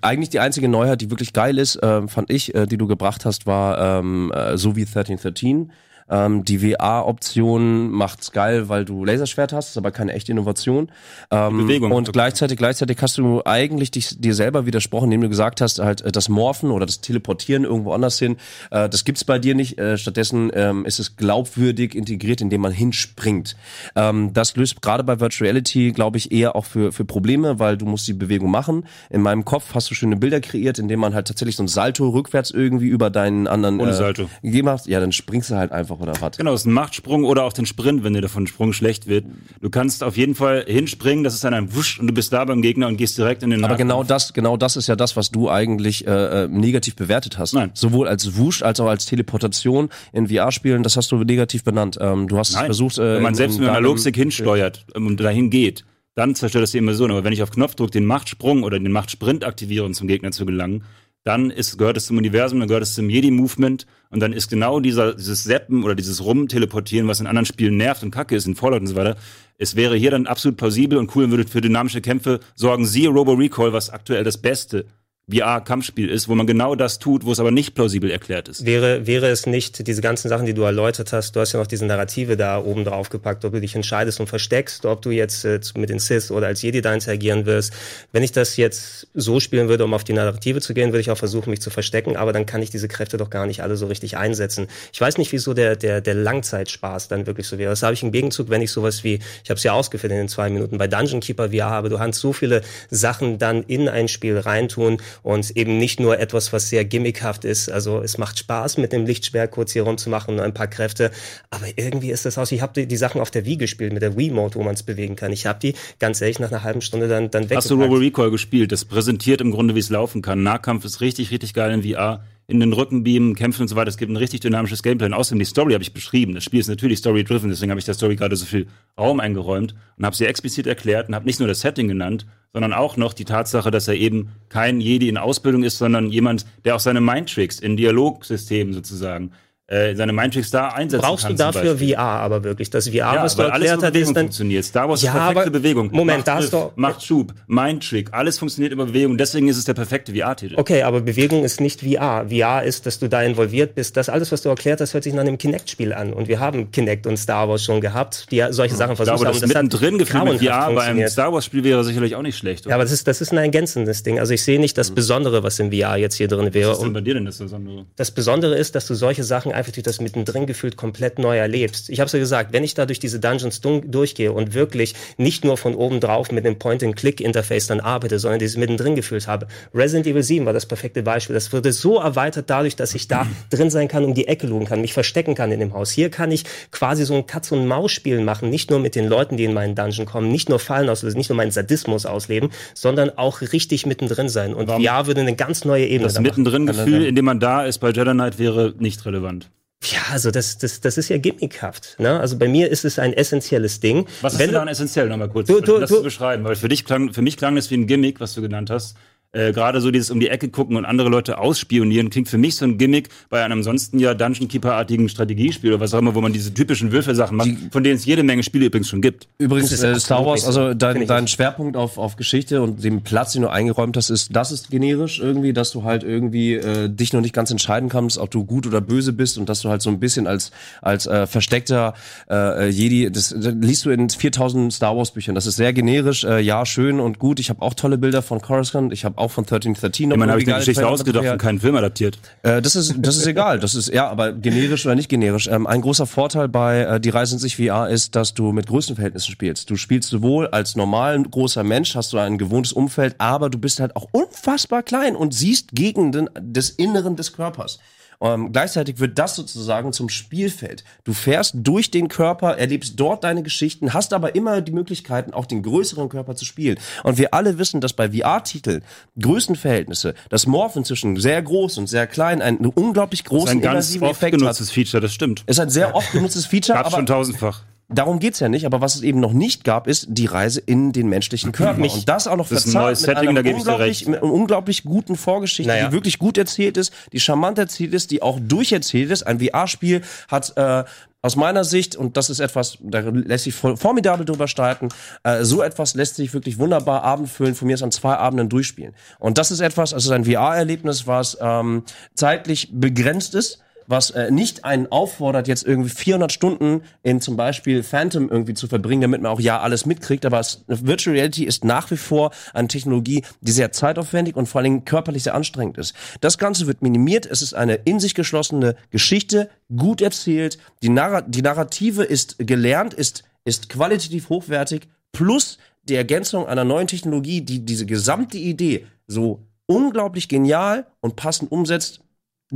eigentlich 0.01 0.29
die 0.29 0.39
einzige 0.39 0.67
Neuheit, 0.67 0.99
die 1.01 1.11
wirklich 1.11 1.31
geil 1.33 1.59
ist, 1.59 1.75
äh, 1.75 2.07
fand 2.07 2.31
ich, 2.31 2.55
äh, 2.55 2.65
die 2.65 2.77
du 2.77 2.87
gebracht 2.87 3.23
hast, 3.25 3.45
war 3.45 3.99
ähm, 3.99 4.31
äh, 4.31 4.57
so 4.57 4.75
wie 4.75 4.81
1313. 4.85 5.71
Ähm, 6.09 6.45
die 6.45 6.59
VR-Option 6.59 7.89
macht's 7.89 8.31
geil, 8.31 8.69
weil 8.69 8.85
du 8.85 9.03
Laserschwert 9.05 9.53
hast, 9.53 9.69
ist 9.69 9.77
aber 9.77 9.91
keine 9.91 10.13
echte 10.13 10.31
Innovation. 10.31 10.89
Ähm, 11.31 11.57
Bewegung. 11.57 11.91
Und 11.91 12.13
gleichzeitig, 12.13 12.57
gleichzeitig 12.57 12.97
hast 13.01 13.17
du 13.17 13.41
eigentlich 13.45 13.91
dich, 13.91 14.19
dir 14.19 14.35
selber 14.35 14.65
widersprochen, 14.65 15.05
indem 15.05 15.21
du 15.21 15.29
gesagt 15.29 15.61
hast, 15.61 15.79
halt 15.79 16.01
äh, 16.01 16.11
das 16.11 16.29
Morphen 16.29 16.71
oder 16.71 16.85
das 16.85 17.01
Teleportieren 17.01 17.63
irgendwo 17.63 17.93
anders 17.93 18.19
hin, 18.19 18.37
äh, 18.71 18.87
das 18.87 19.03
gibt's 19.03 19.23
bei 19.23 19.39
dir 19.39 19.55
nicht. 19.55 19.79
Äh, 19.79 19.97
stattdessen 19.97 20.51
ähm, 20.53 20.85
ist 20.85 20.99
es 20.99 21.15
glaubwürdig 21.15 21.95
integriert, 21.95 22.41
indem 22.41 22.61
man 22.61 22.71
hinspringt. 22.71 23.55
Ähm, 23.95 24.33
das 24.33 24.55
löst 24.55 24.81
gerade 24.81 25.03
bei 25.03 25.19
Virtual 25.19 25.47
Reality, 25.49 25.91
glaube 25.91 26.17
ich, 26.17 26.31
eher 26.31 26.55
auch 26.55 26.65
für, 26.65 26.91
für 26.91 27.05
Probleme, 27.05 27.59
weil 27.59 27.77
du 27.77 27.85
musst 27.85 28.07
die 28.07 28.13
Bewegung 28.13 28.51
machen. 28.51 28.85
In 29.09 29.21
meinem 29.21 29.43
Kopf 29.45 29.73
hast 29.73 29.89
du 29.89 29.95
schöne 29.95 30.17
Bilder 30.17 30.39
kreiert, 30.39 30.79
indem 30.79 30.99
man 30.99 31.13
halt 31.13 31.27
tatsächlich 31.27 31.55
so 31.55 31.63
ein 31.63 31.67
Salto 31.67 32.09
rückwärts 32.09 32.51
irgendwie 32.51 32.87
über 32.87 33.09
deinen 33.09 33.47
anderen 33.47 33.79
Ohne 33.79 33.93
Salto. 33.93 34.29
gegeben 34.41 34.69
hast. 34.69 34.87
Ja, 34.87 34.99
dann 34.99 35.11
springst 35.11 35.49
du 35.49 35.55
halt 35.55 35.71
einfach 35.71 35.94
oder 35.99 36.13
was. 36.19 36.37
Genau, 36.37 36.53
es 36.53 36.61
ist 36.61 36.65
ein 36.67 36.73
Machtsprung 36.73 37.23
oder 37.25 37.43
auch 37.43 37.53
den 37.53 37.65
Sprint, 37.65 38.03
wenn 38.03 38.13
dir 38.13 38.21
davon 38.21 38.47
Sprung 38.47 38.73
schlecht 38.73 39.07
wird. 39.07 39.25
Du 39.61 39.69
kannst 39.69 40.03
auf 40.03 40.17
jeden 40.17 40.35
Fall 40.35 40.65
hinspringen, 40.67 41.23
das 41.23 41.33
ist 41.33 41.43
dann 41.43 41.53
ein 41.53 41.75
Wusch 41.75 41.99
und 41.99 42.07
du 42.07 42.13
bist 42.13 42.31
da 42.33 42.45
beim 42.45 42.61
Gegner 42.61 42.87
und 42.87 42.97
gehst 42.97 43.17
direkt 43.17 43.43
in 43.43 43.49
den 43.49 43.63
Aber 43.63 43.75
genau 43.75 44.03
das, 44.03 44.33
genau 44.33 44.57
das 44.57 44.75
ist 44.75 44.87
ja 44.87 44.95
das, 44.95 45.15
was 45.15 45.31
du 45.31 45.49
eigentlich 45.49 46.07
äh, 46.07 46.43
äh, 46.43 46.47
negativ 46.47 46.95
bewertet 46.95 47.37
hast. 47.37 47.53
Nein. 47.53 47.71
Sowohl 47.73 48.07
als 48.07 48.37
Wusch 48.37 48.61
als 48.61 48.79
auch 48.79 48.87
als 48.87 49.05
Teleportation 49.05 49.89
in 50.13 50.27
VR-Spielen, 50.27 50.83
das 50.83 50.97
hast 50.97 51.11
du 51.11 51.17
negativ 51.23 51.63
benannt. 51.63 51.97
Ähm, 51.99 52.27
du 52.27 52.37
hast 52.37 52.53
Nein. 52.53 52.65
versucht, 52.65 52.97
äh, 52.97 53.15
wenn 53.15 53.23
man 53.23 53.33
in- 53.33 53.35
selbst 53.35 53.55
in 53.55 53.61
mit 53.61 53.69
dem 53.69 53.75
Analogstick 53.75 54.15
hinsteuert 54.15 54.85
ähm, 54.95 55.07
und 55.07 55.19
dahin 55.19 55.49
geht, 55.49 55.85
dann 56.15 56.33
zerstört 56.33 56.63
das 56.63 56.71
die 56.71 56.77
Immersion. 56.77 57.11
Aber 57.11 57.23
wenn 57.25 57.33
ich 57.33 57.43
auf 57.43 57.51
Knopfdruck 57.51 57.91
den 57.91 58.05
Machtsprung 58.05 58.63
oder 58.63 58.79
den 58.79 58.91
Machtsprint 58.91 59.43
aktiviere, 59.43 59.85
um 59.85 59.93
zum 59.93 60.07
Gegner 60.07 60.31
zu 60.31 60.45
gelangen, 60.45 60.83
dann 61.25 61.49
ist, 61.49 61.77
gehört 61.77 61.97
es 61.97 62.05
zum 62.05 62.17
Universum, 62.17 62.59
dann 62.59 62.67
gehört 62.67 62.83
es 62.83 62.93
zum 62.93 63.09
Jedi-Movement 63.09 63.87
und 64.11 64.19
dann 64.19 64.31
ist 64.31 64.47
genau 64.47 64.79
dieser, 64.79 65.15
dieses 65.15 65.43
Seppen 65.43 65.83
oder 65.83 65.95
dieses 65.95 66.23
Rumteleportieren, 66.23 67.07
was 67.07 67.19
in 67.19 67.25
anderen 67.25 67.47
Spielen 67.47 67.77
nervt 67.77 68.03
und 68.03 68.11
kacke 68.11 68.35
ist, 68.35 68.45
in 68.45 68.55
Fallout 68.55 68.81
und 68.81 68.87
so 68.87 68.95
weiter, 68.95 69.17
es 69.57 69.75
wäre 69.75 69.95
hier 69.97 70.11
dann 70.11 70.27
absolut 70.27 70.55
plausibel 70.57 70.99
und 70.99 71.15
cool 71.15 71.23
und 71.23 71.31
würde 71.31 71.47
für 71.47 71.61
dynamische 71.61 72.01
Kämpfe 72.01 72.41
sorgen. 72.53 72.85
Siehe 72.85 73.09
Robo 73.09 73.33
Recall, 73.33 73.73
was 73.73 73.89
aktuell 73.89 74.23
das 74.23 74.37
beste 74.37 74.85
VR-Kampfspiel 75.27 76.07
ist, 76.07 76.29
wo 76.29 76.35
man 76.35 76.45
genau 76.45 76.75
das 76.75 76.99
tut, 76.99 77.25
wo 77.25 77.31
es 77.31 77.39
aber 77.39 77.49
nicht 77.49 77.73
plausibel 77.73 78.11
erklärt 78.11 78.47
ist. 78.47 78.63
Wäre, 78.63 79.07
wäre 79.07 79.27
es 79.27 79.47
nicht 79.47 79.87
diese 79.87 80.01
ganzen 80.01 80.29
Sachen, 80.29 80.45
die 80.45 80.53
du 80.53 80.61
erläutert 80.61 81.13
hast, 81.13 81.35
du 81.35 81.39
hast 81.39 81.51
ja 81.51 81.59
noch 81.59 81.65
diese 81.65 81.83
Narrative 81.85 82.37
da 82.37 82.59
oben 82.59 82.85
drauf 82.85 83.09
gepackt, 83.09 83.43
ob 83.43 83.53
du 83.53 83.59
dich 83.59 83.73
entscheidest 83.73 84.19
und 84.19 84.27
versteckst, 84.27 84.85
ob 84.85 85.01
du 85.01 85.09
jetzt 85.09 85.43
äh, 85.43 85.59
mit 85.75 85.89
den 85.89 85.97
Sith 85.97 86.29
oder 86.29 86.45
als 86.45 86.61
Jedi 86.61 86.81
da 86.81 86.93
interagieren 86.93 87.47
wirst. 87.47 87.73
Wenn 88.11 88.21
ich 88.21 88.33
das 88.33 88.55
jetzt 88.57 89.07
so 89.15 89.39
spielen 89.39 89.67
würde, 89.67 89.83
um 89.85 89.95
auf 89.95 90.03
die 90.03 90.13
Narrative 90.13 90.61
zu 90.61 90.75
gehen, 90.75 90.89
würde 90.91 90.99
ich 90.99 91.09
auch 91.09 91.17
versuchen, 91.17 91.49
mich 91.49 91.61
zu 91.61 91.71
verstecken, 91.71 92.15
aber 92.17 92.31
dann 92.31 92.45
kann 92.45 92.61
ich 92.61 92.69
diese 92.69 92.87
Kräfte 92.87 93.17
doch 93.17 93.31
gar 93.31 93.47
nicht 93.47 93.63
alle 93.63 93.77
so 93.77 93.87
richtig 93.87 94.17
einsetzen. 94.17 94.67
Ich 94.93 95.01
weiß 95.01 95.17
nicht, 95.17 95.31
wieso 95.31 95.55
der, 95.55 95.75
der, 95.75 96.01
der 96.01 96.13
Langzeitspaß 96.13 97.07
dann 97.07 97.25
wirklich 97.25 97.47
so 97.47 97.57
wäre. 97.57 97.71
Das 97.71 97.81
habe 97.81 97.95
ich 97.95 98.03
im 98.03 98.11
Gegenzug, 98.11 98.51
wenn 98.51 98.61
ich 98.61 98.69
sowas 98.69 99.03
wie, 99.03 99.15
ich 99.43 99.49
habe 99.49 99.57
es 99.57 99.63
ja 99.63 99.73
ausgeführt 99.73 100.11
in 100.11 100.19
den 100.19 100.29
zwei 100.29 100.51
Minuten, 100.51 100.77
bei 100.77 100.87
Dungeon 100.87 101.19
Keeper 101.19 101.49
VR 101.49 101.71
habe, 101.71 101.89
du 101.89 101.97
kannst 101.97 102.19
so 102.19 102.31
viele 102.31 102.61
Sachen 102.91 103.39
dann 103.39 103.63
in 103.63 103.89
ein 103.89 104.07
Spiel 104.07 104.37
reintun 104.37 104.97
und 105.23 105.55
eben 105.57 105.77
nicht 105.77 105.99
nur 105.99 106.19
etwas, 106.19 106.53
was 106.53 106.69
sehr 106.69 106.85
gimmickhaft 106.85 107.45
ist. 107.45 107.69
Also 107.69 108.01
es 108.01 108.17
macht 108.17 108.39
Spaß, 108.39 108.77
mit 108.77 108.91
dem 108.91 109.05
Lichtschwert 109.05 109.51
kurz 109.51 109.71
hier 109.71 109.83
rumzumachen 109.83 110.35
und 110.35 110.39
ein 110.39 110.53
paar 110.53 110.67
Kräfte. 110.67 111.11
Aber 111.49 111.65
irgendwie 111.75 112.11
ist 112.11 112.25
das 112.25 112.37
aus. 112.37 112.51
Ich 112.51 112.61
habe 112.61 112.73
die, 112.73 112.87
die 112.87 112.97
Sachen 112.97 113.21
auf 113.21 113.31
der 113.31 113.45
Wii 113.45 113.57
gespielt 113.57 113.93
mit 113.93 114.01
der 114.01 114.17
Wii-Mode, 114.17 114.55
wo 114.55 114.63
man 114.63 114.75
es 114.75 114.83
bewegen 114.83 115.15
kann. 115.15 115.31
Ich 115.31 115.45
habe 115.45 115.59
die 115.59 115.75
ganz 115.99 116.21
ehrlich 116.21 116.39
nach 116.39 116.51
einer 116.51 116.63
halben 116.63 116.81
Stunde 116.81 117.07
dann, 117.07 117.31
dann 117.31 117.43
Hast 117.43 117.69
du 117.69 117.75
weggepackt. 117.75 117.91
Robo 117.91 117.95
Recall 118.01 118.31
gespielt? 118.31 118.71
Das 118.71 118.85
präsentiert 118.85 119.41
im 119.41 119.51
Grunde, 119.51 119.75
wie 119.75 119.79
es 119.79 119.89
laufen 119.89 120.21
kann. 120.21 120.43
Nahkampf 120.43 120.85
ist 120.85 121.01
richtig, 121.01 121.31
richtig 121.31 121.53
geil 121.53 121.73
in 121.73 121.83
VR. 121.83 122.23
In 122.47 122.59
den 122.59 122.73
Rückenbeamen, 122.73 123.33
Kämpfen 123.33 123.63
und 123.63 123.67
so 123.67 123.75
weiter. 123.75 123.89
Es 123.89 123.97
gibt 123.97 124.11
ein 124.11 124.17
richtig 124.17 124.41
dynamisches 124.41 124.83
Gameplay. 124.83 125.07
Und 125.07 125.13
außerdem 125.13 125.39
die 125.39 125.45
Story 125.45 125.73
habe 125.73 125.81
ich 125.81 125.93
beschrieben. 125.93 126.35
Das 126.35 126.43
Spiel 126.43 126.59
ist 126.59 126.67
natürlich 126.67 126.99
story-driven, 126.99 127.49
deswegen 127.49 127.71
habe 127.71 127.79
ich 127.79 127.85
der 127.85 127.95
Story 127.95 128.15
gerade 128.15 128.35
so 128.35 128.45
viel 128.45 128.67
Raum 128.97 129.19
eingeräumt 129.19 129.73
und 129.97 130.05
habe 130.05 130.15
sie 130.15 130.25
explizit 130.25 130.67
erklärt 130.67 131.09
und 131.09 131.15
habe 131.15 131.25
nicht 131.25 131.39
nur 131.39 131.47
das 131.47 131.61
Setting 131.61 131.87
genannt, 131.87 132.27
sondern 132.53 132.71
auch 132.71 132.97
noch 132.97 133.13
die 133.13 133.25
Tatsache, 133.25 133.71
dass 133.71 133.87
er 133.87 133.95
eben 133.95 134.29
kein 134.49 134.79
Jedi 134.79 135.09
in 135.09 135.17
Ausbildung 135.17 135.63
ist, 135.63 135.77
sondern 135.77 136.11
jemand, 136.11 136.45
der 136.63 136.75
auch 136.75 136.79
seine 136.79 137.01
Mindtricks 137.01 137.59
in 137.59 137.77
Dialogsystemen 137.77 138.73
sozusagen, 138.73 139.31
äh, 139.67 139.95
seine 139.95 140.13
Mindtricks 140.13 140.51
da 140.51 140.67
einsetzen 140.69 141.01
Brauchst 141.03 141.23
kann. 141.25 141.33
du 141.33 141.37
dafür. 141.39 141.77
VR 141.79 141.97
aber 141.99 142.43
wirklich? 142.43 142.69
Das 142.69 142.87
VR, 142.87 142.93
Ja, 142.95 143.23
was 143.23 143.35
du 143.35 143.41
erklärt 143.41 143.81
hast, 143.81 143.95
ist 143.95 144.07
dann. 144.15 144.25
funktioniert. 144.25 144.63
Star 144.65 144.87
Wars 144.87 145.01
Ja, 145.01 145.09
ist 145.11 145.17
perfekte 145.17 145.41
aber- 145.41 145.49
Bewegung. 145.49 145.89
Moment, 145.91 146.19
macht 146.19 146.27
da 146.27 146.35
hast 146.35 146.53
du- 146.53 146.71
macht 146.75 147.03
Schub, 147.03 147.33
Mindtrick, 147.47 148.13
alles 148.13 148.37
funktioniert 148.37 148.73
über 148.73 148.85
Bewegung. 148.85 149.17
Deswegen 149.17 149.47
ist 149.47 149.57
es 149.57 149.65
der 149.65 149.73
perfekte 149.73 150.13
VR-Titel. 150.13 150.55
Okay, 150.57 150.83
aber 150.83 151.01
Bewegung 151.01 151.43
ist 151.43 151.59
nicht 151.61 151.81
VR. 151.81 152.27
VR 152.29 152.63
ist, 152.63 152.85
dass 152.85 152.99
du 152.99 153.09
da 153.09 153.23
involviert 153.23 153.73
bist. 153.73 153.97
Das 153.97 154.07
alles, 154.09 154.31
was 154.31 154.43
du 154.43 154.49
erklärt 154.49 154.81
hast, 154.81 154.93
hört 154.93 155.03
sich 155.03 155.13
nach 155.13 155.21
einem 155.21 155.37
Kinect-Spiel 155.39 155.93
an. 155.93 156.13
Und 156.13 156.27
wir 156.27 156.39
haben 156.39 156.69
Kinect 156.71 157.07
und 157.07 157.17
Star 157.17 157.49
Wars 157.49 157.63
schon 157.63 157.81
gehabt, 157.81 158.27
die 158.31 158.43
solche 158.51 158.75
Sachen 158.75 158.95
versucht 158.95 159.17
glaube, 159.17 159.33
haben. 159.33 159.39
das 159.41 159.47
mittendrin 159.49 159.97
Gefühl 159.97 160.23
mit 160.25 160.43
VR 160.43 160.71
bei 160.73 160.83
einem. 160.83 161.07
Star 161.07 161.33
Wars-Spiel 161.33 161.63
wäre 161.63 161.83
sicherlich 161.83 162.15
auch 162.15 162.21
nicht 162.21 162.37
schlecht. 162.37 162.67
Ja, 162.67 162.75
aber 162.75 162.83
das 162.83 162.91
ist, 162.91 163.07
das 163.07 163.19
ist 163.19 163.31
ein 163.31 163.37
ergänzendes 163.39 164.03
Ding. 164.03 164.19
Also 164.19 164.33
ich 164.33 164.43
sehe 164.43 164.59
nicht 164.59 164.77
das 164.77 164.91
Besondere, 164.91 165.41
was 165.41 165.57
im 165.59 165.71
VR 165.71 165.95
jetzt 165.97 166.15
hier 166.15 166.27
drin 166.27 166.53
wäre. 166.53 166.69
Was 166.69 166.77
ist 166.77 166.83
denn 166.83 166.93
bei 166.93 167.01
dir 167.01 167.15
denn 167.15 167.25
das 167.25 167.39
Besondere? 167.39 167.85
das 167.95 168.11
Besondere 168.11 168.55
ist, 168.55 168.75
dass 168.75 168.85
du 168.85 168.93
solche 168.93 169.23
Sachen 169.23 169.51
einfach 169.55 169.71
durch 169.71 169.83
das 169.83 169.99
mittendrin 170.01 170.45
gefühlt 170.45 170.77
komplett 170.77 171.19
neu 171.19 171.37
erlebst. 171.37 171.89
Ich 171.89 171.99
habe 171.99 172.09
ja 172.11 172.19
gesagt, 172.19 172.53
wenn 172.53 172.63
ich 172.63 172.73
da 172.73 172.85
durch 172.85 172.99
diese 172.99 173.19
Dungeons 173.19 173.61
dun- 173.61 173.89
durchgehe 173.89 174.31
und 174.31 174.53
wirklich 174.53 174.93
nicht 175.17 175.43
nur 175.43 175.57
von 175.57 175.75
oben 175.75 175.99
drauf 175.99 176.31
mit 176.31 176.45
dem 176.45 176.57
Point-and-Click-Interface 176.59 177.67
dann 177.67 177.79
arbeite, 177.79 178.19
sondern 178.19 178.39
dieses 178.39 178.57
mittendrin 178.57 178.95
gefühlt 178.95 179.27
habe. 179.27 179.47
Resident 179.73 180.07
Evil 180.07 180.23
7 180.23 180.45
war 180.45 180.53
das 180.53 180.65
perfekte 180.65 181.03
Beispiel. 181.03 181.33
Das 181.33 181.51
wurde 181.53 181.71
so 181.71 181.99
erweitert 181.99 182.49
dadurch, 182.49 182.75
dass 182.75 182.93
ich 182.95 183.07
da 183.07 183.27
drin 183.49 183.69
sein 183.69 183.87
kann, 183.87 184.03
um 184.05 184.13
die 184.13 184.27
Ecke 184.27 184.47
lugen 184.47 184.65
kann, 184.65 184.81
mich 184.81 184.93
verstecken 184.93 185.35
kann 185.35 185.51
in 185.51 185.59
dem 185.59 185.73
Haus. 185.73 185.91
Hier 185.91 186.09
kann 186.09 186.31
ich 186.31 186.43
quasi 186.71 187.05
so 187.05 187.15
ein 187.15 187.25
Katz-und-Maus-Spiel 187.25 188.21
machen, 188.21 188.49
nicht 188.49 188.69
nur 188.69 188.79
mit 188.79 188.95
den 188.95 189.07
Leuten, 189.07 189.37
die 189.37 189.45
in 189.45 189.53
meinen 189.53 189.75
Dungeon 189.75 190.05
kommen, 190.05 190.29
nicht 190.31 190.49
nur 190.49 190.59
Fallen 190.59 190.89
auslösen, 190.89 191.17
nicht 191.17 191.29
nur 191.29 191.37
meinen 191.37 191.51
Sadismus 191.51 192.05
ausleben, 192.05 192.49
sondern 192.73 193.09
auch 193.17 193.41
richtig 193.41 193.85
mittendrin 193.85 194.29
sein. 194.29 194.53
Und 194.53 194.69
VR 194.69 195.07
würde 195.07 195.21
eine 195.21 195.35
ganz 195.35 195.65
neue 195.65 195.85
Ebene 195.85 196.07
Das. 196.09 196.19
Mittendrin-Gefühl, 196.19 197.05
in 197.05 197.15
dem 197.15 197.25
man 197.25 197.39
da 197.39 197.65
ist 197.65 197.79
bei 197.79 197.89
Jedi 197.89 198.11
Knight, 198.11 198.39
wäre 198.39 198.73
nicht 198.79 199.05
relevant. 199.05 199.44
Ja, 199.91 199.99
also 200.11 200.31
das, 200.31 200.57
das, 200.57 200.81
das 200.81 200.97
ist 200.97 201.09
ja 201.09 201.17
gimmickhaft. 201.17 201.95
Ne? 201.99 202.19
Also 202.19 202.37
bei 202.37 202.47
mir 202.47 202.69
ist 202.69 202.85
es 202.85 202.97
ein 202.99 203.13
essentielles 203.13 203.79
Ding. 203.79 204.07
Was 204.21 204.33
ist 204.33 204.39
Wenn 204.39 204.47
denn 204.47 204.53
daran 204.53 204.67
essentiell? 204.67 205.07
Nochmal 205.09 205.29
kurz, 205.29 205.47
Du- 205.47 205.59
du- 205.61 205.79
das 205.79 205.89
du- 205.89 205.97
zu 205.97 206.03
beschreiben. 206.03 206.43
Weil 206.43 206.55
für 206.55 206.69
dich 206.69 206.85
klang, 206.85 207.13
für 207.13 207.21
mich 207.21 207.37
klang 207.37 207.55
das 207.55 207.69
wie 207.71 207.75
ein 207.75 207.85
Gimmick, 207.87 208.19
was 208.19 208.33
du 208.33 208.41
genannt 208.41 208.69
hast. 208.69 208.95
Äh, 209.35 209.51
Gerade 209.51 209.81
so 209.81 209.91
dieses 209.91 210.09
um 210.11 210.19
die 210.19 210.29
Ecke 210.29 210.49
gucken 210.49 210.77
und 210.77 210.85
andere 210.85 211.09
Leute 211.09 211.37
ausspionieren, 211.37 212.09
klingt 212.09 212.29
für 212.29 212.37
mich 212.37 212.55
so 212.55 212.65
ein 212.65 212.77
Gimmick 212.77 213.09
bei 213.29 213.43
einem 213.43 213.59
ansonsten 213.65 213.99
ja 213.99 214.13
Dungeon 214.13 214.47
Keeper-artigen 214.47 215.09
Strategiespiel 215.09 215.71
oder 215.71 215.79
was 215.81 215.93
auch 215.93 215.99
immer, 215.99 216.13
wo 216.13 216.21
man 216.21 216.31
diese 216.31 216.53
typischen 216.53 216.91
Würfelsachen 216.91 217.35
macht, 217.35 217.49
von 217.71 217.83
denen 217.83 217.95
es 217.95 218.05
jede 218.05 218.23
Menge 218.23 218.43
Spiele 218.43 218.67
übrigens 218.67 218.89
schon 218.89 219.01
gibt. 219.01 219.27
Übrigens, 219.37 219.71
ist 219.71 219.83
äh, 219.83 219.99
Star 219.99 220.25
Wars, 220.25 220.45
also 220.45 220.73
dein, 220.73 221.07
dein. 221.07 221.25
Schwerpunkt 221.27 221.75
auf, 221.75 221.97
auf 221.97 222.15
Geschichte 222.17 222.61
und 222.61 222.83
dem 222.83 223.01
Platz, 223.01 223.33
den 223.33 223.41
du 223.41 223.49
eingeräumt 223.49 223.97
hast, 223.97 224.11
ist, 224.11 224.35
das 224.35 224.51
ist 224.51 224.69
generisch 224.69 225.19
irgendwie, 225.19 225.53
dass 225.53 225.71
du 225.71 225.83
halt 225.83 226.03
irgendwie 226.03 226.53
äh, 226.53 226.87
dich 226.87 227.13
noch 227.13 227.21
nicht 227.21 227.33
ganz 227.33 227.49
entscheiden 227.49 227.89
kannst, 227.89 228.19
ob 228.19 228.29
du 228.29 228.45
gut 228.45 228.67
oder 228.67 228.79
böse 228.79 229.11
bist 229.11 229.37
und 229.39 229.49
dass 229.49 229.61
du 229.61 229.69
halt 229.69 229.81
so 229.81 229.89
ein 229.89 229.99
bisschen 229.99 230.27
als 230.27 230.51
als 230.81 231.07
äh, 231.07 231.25
versteckter 231.25 231.95
äh, 232.29 232.69
Jedi, 232.69 233.11
das, 233.11 233.35
das 233.35 233.53
liest 233.59 233.85
du 233.85 233.89
in 233.89 234.09
4000 234.09 234.71
Star 234.71 234.95
Wars 234.95 235.11
Büchern. 235.11 235.35
Das 235.35 235.45
ist 235.47 235.55
sehr 235.55 235.73
generisch, 235.73 236.23
äh, 236.23 236.39
ja 236.39 236.65
schön 236.65 236.99
und 236.99 237.19
gut. 237.19 237.39
Ich 237.39 237.49
habe 237.49 237.61
auch 237.61 237.73
tolle 237.73 237.97
Bilder 237.97 238.21
von 238.21 238.41
Coruscant, 238.41 238.93
ich 238.93 239.03
habe 239.03 239.17
auch 239.17 239.24
von 239.31 239.43
1313 239.43 240.09
noch 240.09 240.15
Ich 240.15 240.19
meine, 240.19 240.31
habe 240.31 240.41
ich 240.41 240.47
eine 240.47 240.53
geile 240.53 240.65
Geschichte 240.65 240.87
ausgedacht 240.87 241.25
und 241.25 241.37
keinen 241.37 241.59
Film 241.59 241.75
adaptiert. 241.75 242.17
Äh, 242.43 242.61
das 242.61 242.75
ist 242.75 242.95
das 242.97 243.17
ist 243.17 243.27
egal. 243.27 243.59
Das 243.59 243.75
ist 243.75 243.93
ja, 243.93 244.09
aber 244.09 244.31
generisch 244.33 244.85
oder 244.85 244.95
nicht 244.95 245.09
generisch. 245.09 245.47
Ähm, 245.47 245.67
ein 245.67 245.81
großer 245.81 246.05
Vorteil 246.05 246.47
bei 246.47 246.81
äh, 246.81 246.99
die 246.99 247.09
Reise 247.09 247.35
in 247.35 247.39
sich 247.39 247.57
VR 247.57 247.89
ist, 247.89 248.15
dass 248.15 248.33
du 248.33 248.51
mit 248.51 248.67
Größenverhältnissen 248.67 249.31
spielst. 249.31 249.69
Du 249.69 249.75
spielst 249.75 250.09
sowohl 250.09 250.47
als 250.47 250.75
normal 250.75 251.21
großer 251.21 251.63
Mensch, 251.63 251.95
hast 251.95 252.13
du 252.13 252.17
ein 252.17 252.37
gewohntes 252.37 252.73
Umfeld, 252.73 253.15
aber 253.19 253.49
du 253.49 253.57
bist 253.57 253.79
halt 253.79 253.95
auch 253.95 254.07
unfassbar 254.11 254.83
klein 254.83 255.15
und 255.15 255.33
siehst 255.33 255.71
Gegenden 255.71 256.29
des 256.39 256.69
Inneren 256.69 257.15
des 257.15 257.33
Körpers. 257.33 257.79
Ähm, 258.25 258.51
gleichzeitig 258.51 258.99
wird 258.99 259.19
das 259.19 259.35
sozusagen 259.35 259.93
zum 259.93 260.09
Spielfeld. 260.09 260.83
Du 261.03 261.13
fährst 261.13 261.55
durch 261.57 261.91
den 261.91 262.07
Körper, 262.07 262.57
erlebst 262.57 262.93
dort 262.97 263.23
deine 263.23 263.43
Geschichten, 263.43 263.93
hast 263.93 264.13
aber 264.13 264.35
immer 264.35 264.61
die 264.61 264.71
Möglichkeiten, 264.71 265.33
auch 265.33 265.45
den 265.45 265.61
größeren 265.61 266.09
Körper 266.09 266.35
zu 266.35 266.45
spielen. 266.45 266.79
Und 267.03 267.17
wir 267.17 267.33
alle 267.33 267.59
wissen, 267.59 267.81
dass 267.81 267.93
bei 267.93 268.09
VR-Titeln 268.11 268.83
Größenverhältnisse, 269.21 270.15
das 270.29 270.47
Morphen 270.47 270.83
zwischen 270.85 271.17
sehr 271.17 271.41
groß 271.41 271.77
und 271.77 271.87
sehr 271.87 272.07
klein, 272.07 272.41
einen 272.41 272.65
unglaublich 272.65 273.23
Das 273.23 273.31
ist 273.31 273.37
großen 273.37 273.57
ein 273.57 273.61
ganz 273.61 273.95
oft 273.95 274.03
Effekt 274.03 274.33
hat. 274.33 274.39
genutztes 274.39 274.71
Feature, 274.71 275.01
das 275.01 275.13
stimmt. 275.13 275.43
Ist 275.45 275.59
ein 275.59 275.69
sehr 275.69 275.93
oft 275.93 276.11
genutztes 276.11 276.45
Feature, 276.47 276.77
Gab's 276.77 276.87
aber 276.87 276.97
schon 276.97 277.05
tausendfach. 277.05 277.63
Darum 277.89 278.19
geht's 278.19 278.39
ja 278.39 278.49
nicht. 278.49 278.65
Aber 278.65 278.81
was 278.81 278.95
es 278.95 279.01
eben 279.01 279.19
noch 279.19 279.33
nicht 279.33 279.63
gab, 279.63 279.87
ist 279.87 280.07
die 280.09 280.25
Reise 280.25 280.59
in 280.59 280.91
den 280.91 281.07
menschlichen 281.09 281.51
Körper. 281.51 281.81
und 281.81 282.07
das 282.09 282.27
auch 282.27 282.35
noch 282.35 282.49
Das 282.49 282.65
ist 282.65 282.67
ein 282.67 282.71
verzahnt 282.71 282.89
mit 282.89 282.99
Setting, 282.99 283.29
einer 283.29 283.33
da 283.33 283.41
gebe 283.43 283.57
ich 283.57 283.61
unglaublich, 283.61 284.07
mit 284.07 284.23
einer 284.23 284.31
unglaublich 284.33 284.83
guten 284.83 285.15
Vorgeschichte, 285.15 285.71
Naja. 285.71 285.87
die 285.87 285.93
wirklich 285.93 286.19
gut 286.19 286.37
erzählt 286.37 286.77
ist, 286.77 286.93
die 287.11 287.19
charmant 287.19 287.57
erzählt 287.57 287.93
ist, 287.93 288.11
die 288.11 288.21
auch 288.21 288.39
durcherzählt 288.41 289.11
ist. 289.11 289.23
Ein 289.23 289.39
VR-Spiel 289.39 290.01
hat 290.29 290.53
äh, 290.57 290.83
aus 291.21 291.35
meiner 291.35 291.63
Sicht, 291.63 291.95
und 291.95 292.17
das 292.17 292.29
ist 292.29 292.39
etwas, 292.39 292.77
da 292.81 292.99
lässt 292.99 293.45
sich 293.45 293.55
formidabel 293.55 294.25
drüber 294.25 294.47
streiten, 294.47 294.89
äh, 295.23 295.43
so 295.43 295.63
etwas 295.63 295.95
lässt 295.95 296.15
sich 296.17 296.33
wirklich 296.35 296.59
wunderbar 296.59 297.03
abendfüllen, 297.03 297.55
von 297.55 297.67
mir 297.67 297.73
ist 297.73 297.81
an 297.81 297.91
zwei 297.91 298.15
Abenden 298.15 298.47
durchspielen. 298.47 298.93
Und 299.17 299.39
das 299.39 299.49
ist 299.49 299.59
etwas, 299.59 299.91
also 299.93 300.13
ein 300.13 300.25
VR-Erlebnis, 300.25 301.07
was 301.07 301.35
ähm, 301.41 301.83
zeitlich 302.13 302.69
begrenzt 302.71 303.33
ist, 303.33 303.59
was 303.87 304.11
äh, 304.11 304.31
nicht 304.31 304.65
einen 304.65 304.91
auffordert, 304.91 305.47
jetzt 305.47 305.65
irgendwie 305.65 305.89
400 305.89 306.31
Stunden 306.31 306.81
in 307.03 307.21
zum 307.21 307.37
Beispiel 307.37 307.83
Phantom 307.83 308.29
irgendwie 308.29 308.53
zu 308.53 308.67
verbringen, 308.67 309.01
damit 309.01 309.21
man 309.21 309.31
auch 309.31 309.39
ja 309.39 309.59
alles 309.59 309.85
mitkriegt. 309.85 310.25
Aber 310.25 310.39
es, 310.39 310.63
Virtual 310.67 311.15
Reality 311.15 311.43
ist 311.43 311.63
nach 311.63 311.91
wie 311.91 311.97
vor 311.97 312.31
eine 312.53 312.67
Technologie, 312.67 313.23
die 313.41 313.51
sehr 313.51 313.71
zeitaufwendig 313.71 314.35
und 314.35 314.47
vor 314.47 314.59
allen 314.59 314.65
Dingen 314.65 314.85
körperlich 314.85 315.23
sehr 315.23 315.35
anstrengend 315.35 315.77
ist. 315.77 315.93
Das 316.21 316.37
Ganze 316.37 316.67
wird 316.67 316.81
minimiert. 316.81 317.25
Es 317.25 317.41
ist 317.41 317.53
eine 317.53 317.75
in 317.75 317.99
sich 317.99 318.15
geschlossene 318.15 318.75
Geschichte, 318.89 319.49
gut 319.75 320.01
erzählt. 320.01 320.57
Die, 320.81 320.89
Narra 320.89 321.21
die 321.21 321.41
Narrative 321.41 322.03
ist 322.03 322.37
gelernt, 322.39 322.93
ist, 322.93 323.23
ist 323.43 323.69
qualitativ 323.69 324.29
hochwertig, 324.29 324.87
plus 325.11 325.57
die 325.83 325.95
Ergänzung 325.95 326.47
einer 326.47 326.63
neuen 326.63 326.87
Technologie, 326.87 327.41
die 327.41 327.63
diese 327.63 327.85
gesamte 327.85 328.37
Idee 328.37 328.87
so 329.07 329.45
unglaublich 329.67 330.27
genial 330.27 330.87
und 330.99 331.15
passend 331.15 331.51
umsetzt. 331.51 332.01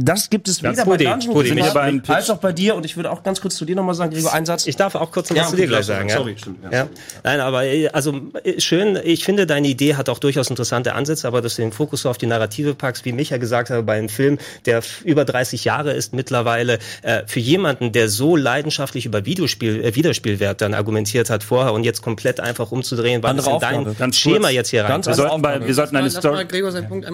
Das 0.02 0.30
gibt 0.30 0.48
es 0.48 0.62
Ja, 0.62 0.72
weder 0.72 0.86
Pudi, 0.86 1.04
bei 1.04 1.12
Dungeon 1.12 1.34
Pudi, 1.34 1.52
mich 1.54 1.66
aber 1.66 1.92
als 2.08 2.30
auch 2.30 2.38
bei 2.38 2.54
dir. 2.54 2.76
Und 2.76 2.86
ich 2.86 2.96
würde 2.96 3.12
auch 3.12 3.22
ganz 3.22 3.42
kurz 3.42 3.58
zu 3.58 3.66
dir 3.66 3.76
nochmal 3.76 3.96
sagen, 3.96 4.14
Gregor, 4.14 4.32
einen 4.32 4.46
Satz. 4.46 4.66
Ich 4.66 4.78
darf 4.78 4.96
auch 4.96 5.12
kurz 5.12 5.30
noch 5.30 5.36
Ja, 5.36 5.44
was 5.44 5.50
zu 5.50 5.58
dir 5.58 5.68
gleich 5.68 5.86
sorry, 5.86 5.98
sagen. 5.98 6.10
Ja? 6.10 6.18
sorry, 6.18 6.36
stimmt, 6.38 6.64
ja. 6.64 6.72
Ja. 6.72 6.88
Nein, 7.24 7.40
aber 7.42 7.66
äh, 7.66 7.90
also 7.90 8.22
äh, 8.44 8.62
schön. 8.62 8.98
Ich 9.04 9.26
finde, 9.26 9.46
deine 9.46 9.68
Idee 9.68 9.96
hat 9.96 10.08
auch 10.08 10.20
durchaus 10.20 10.50
interessante 10.50 10.96
Ansätze, 10.96 11.28
aber 11.28 11.42
dass 11.42 11.58
du 11.58 11.64
den 11.64 11.74
Fokus 11.74 12.04
so 12.04 12.10
auf 12.10 12.18
die 12.18 12.28
Narrative 12.28 12.76
packst, 12.76 13.04
wie 13.04 13.12
Micha 13.12 13.38
gesagt 13.38 13.72
hat, 13.72 13.86
bei 13.86 13.98
einem 13.98 14.08
Film, 14.08 14.38
der 14.66 14.82
über 15.04 15.26
30 15.26 15.66
Jahre 15.66 15.92
ist 15.92 16.14
mittlerweile, 16.14 16.80
äh, 17.02 17.24
für 17.28 17.42
jemanden, 17.42 17.92
der 17.92 18.08
so 18.08 18.38
leidenschaftlich 18.38 19.06
über 19.06 19.26
Videospiel, 19.26 19.84
äh, 19.84 19.96
Wiederspielwert 19.96 20.62
dann 20.62 20.74
argumentiert 20.74 21.30
hat 21.30 21.44
vorher 21.44 21.74
und 21.74 21.84
jetzt 21.84 22.02
komplett 22.02 22.40
einfach 22.40 22.72
umzudrehen, 22.72 23.22
weil 23.22 23.38
es 23.38 23.46
in 23.46 23.60
dein. 23.60 23.98
Ganz 23.98 24.18
Schema 24.18 24.40
kurz. 24.48 24.54
jetzt 24.54 24.70
hier 24.70 24.84
rein. 24.84 24.90
Ganz 24.92 25.08
Wir 25.08 25.16
sollten, 25.16 25.42
bei, 25.42 25.66
wir 25.66 25.74
sollten 25.74 25.98
eine 25.98 26.10
Story. 26.10 26.46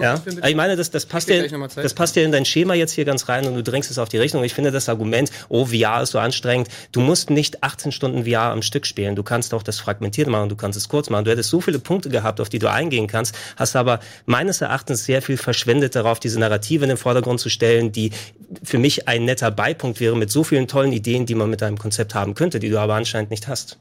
Ja, 0.00 0.20
ich 0.44 0.54
meine, 0.54 0.76
das, 0.76 0.92
das 0.92 1.04
passt 1.04 1.28
ja, 1.28 1.42
das 1.74 1.94
passt 1.94 2.14
ja 2.14 2.22
in 2.22 2.30
dein 2.30 2.44
Schema 2.44 2.75
jetzt 2.76 2.92
hier 2.92 3.04
ganz 3.04 3.28
rein 3.28 3.46
und 3.46 3.54
du 3.54 3.62
drängst 3.62 3.90
es 3.90 3.98
auf 3.98 4.08
die 4.08 4.18
Richtung. 4.18 4.44
Ich 4.44 4.54
finde 4.54 4.70
das 4.70 4.88
Argument, 4.88 5.30
oh, 5.48 5.66
VR 5.66 6.02
ist 6.02 6.10
so 6.10 6.18
anstrengend. 6.18 6.68
Du 6.92 7.00
musst 7.00 7.30
nicht 7.30 7.62
18 7.62 7.92
Stunden 7.92 8.24
VR 8.24 8.52
am 8.52 8.62
Stück 8.62 8.86
spielen. 8.86 9.16
Du 9.16 9.22
kannst 9.22 9.54
auch 9.54 9.62
das 9.62 9.78
fragmentiert 9.78 10.28
machen, 10.28 10.48
du 10.48 10.56
kannst 10.56 10.76
es 10.76 10.88
kurz 10.88 11.10
machen. 11.10 11.24
Du 11.24 11.30
hättest 11.30 11.50
so 11.50 11.60
viele 11.60 11.78
Punkte 11.78 12.08
gehabt, 12.08 12.40
auf 12.40 12.48
die 12.48 12.58
du 12.58 12.70
eingehen 12.70 13.06
kannst, 13.06 13.34
hast 13.56 13.76
aber 13.76 14.00
meines 14.24 14.60
Erachtens 14.60 15.04
sehr 15.04 15.22
viel 15.22 15.36
verschwendet 15.36 15.94
darauf, 15.94 16.20
diese 16.20 16.38
Narrative 16.38 16.84
in 16.84 16.88
den 16.88 16.98
Vordergrund 16.98 17.40
zu 17.40 17.48
stellen, 17.48 17.92
die 17.92 18.10
für 18.62 18.78
mich 18.78 19.08
ein 19.08 19.24
netter 19.24 19.50
Beipunkt 19.50 20.00
wäre 20.00 20.16
mit 20.16 20.30
so 20.30 20.44
vielen 20.44 20.68
tollen 20.68 20.92
Ideen, 20.92 21.26
die 21.26 21.34
man 21.34 21.50
mit 21.50 21.62
deinem 21.62 21.78
Konzept 21.78 22.14
haben 22.14 22.34
könnte, 22.34 22.60
die 22.60 22.70
du 22.70 22.78
aber 22.78 22.94
anscheinend 22.94 23.30
nicht 23.30 23.48
hast. 23.48 23.78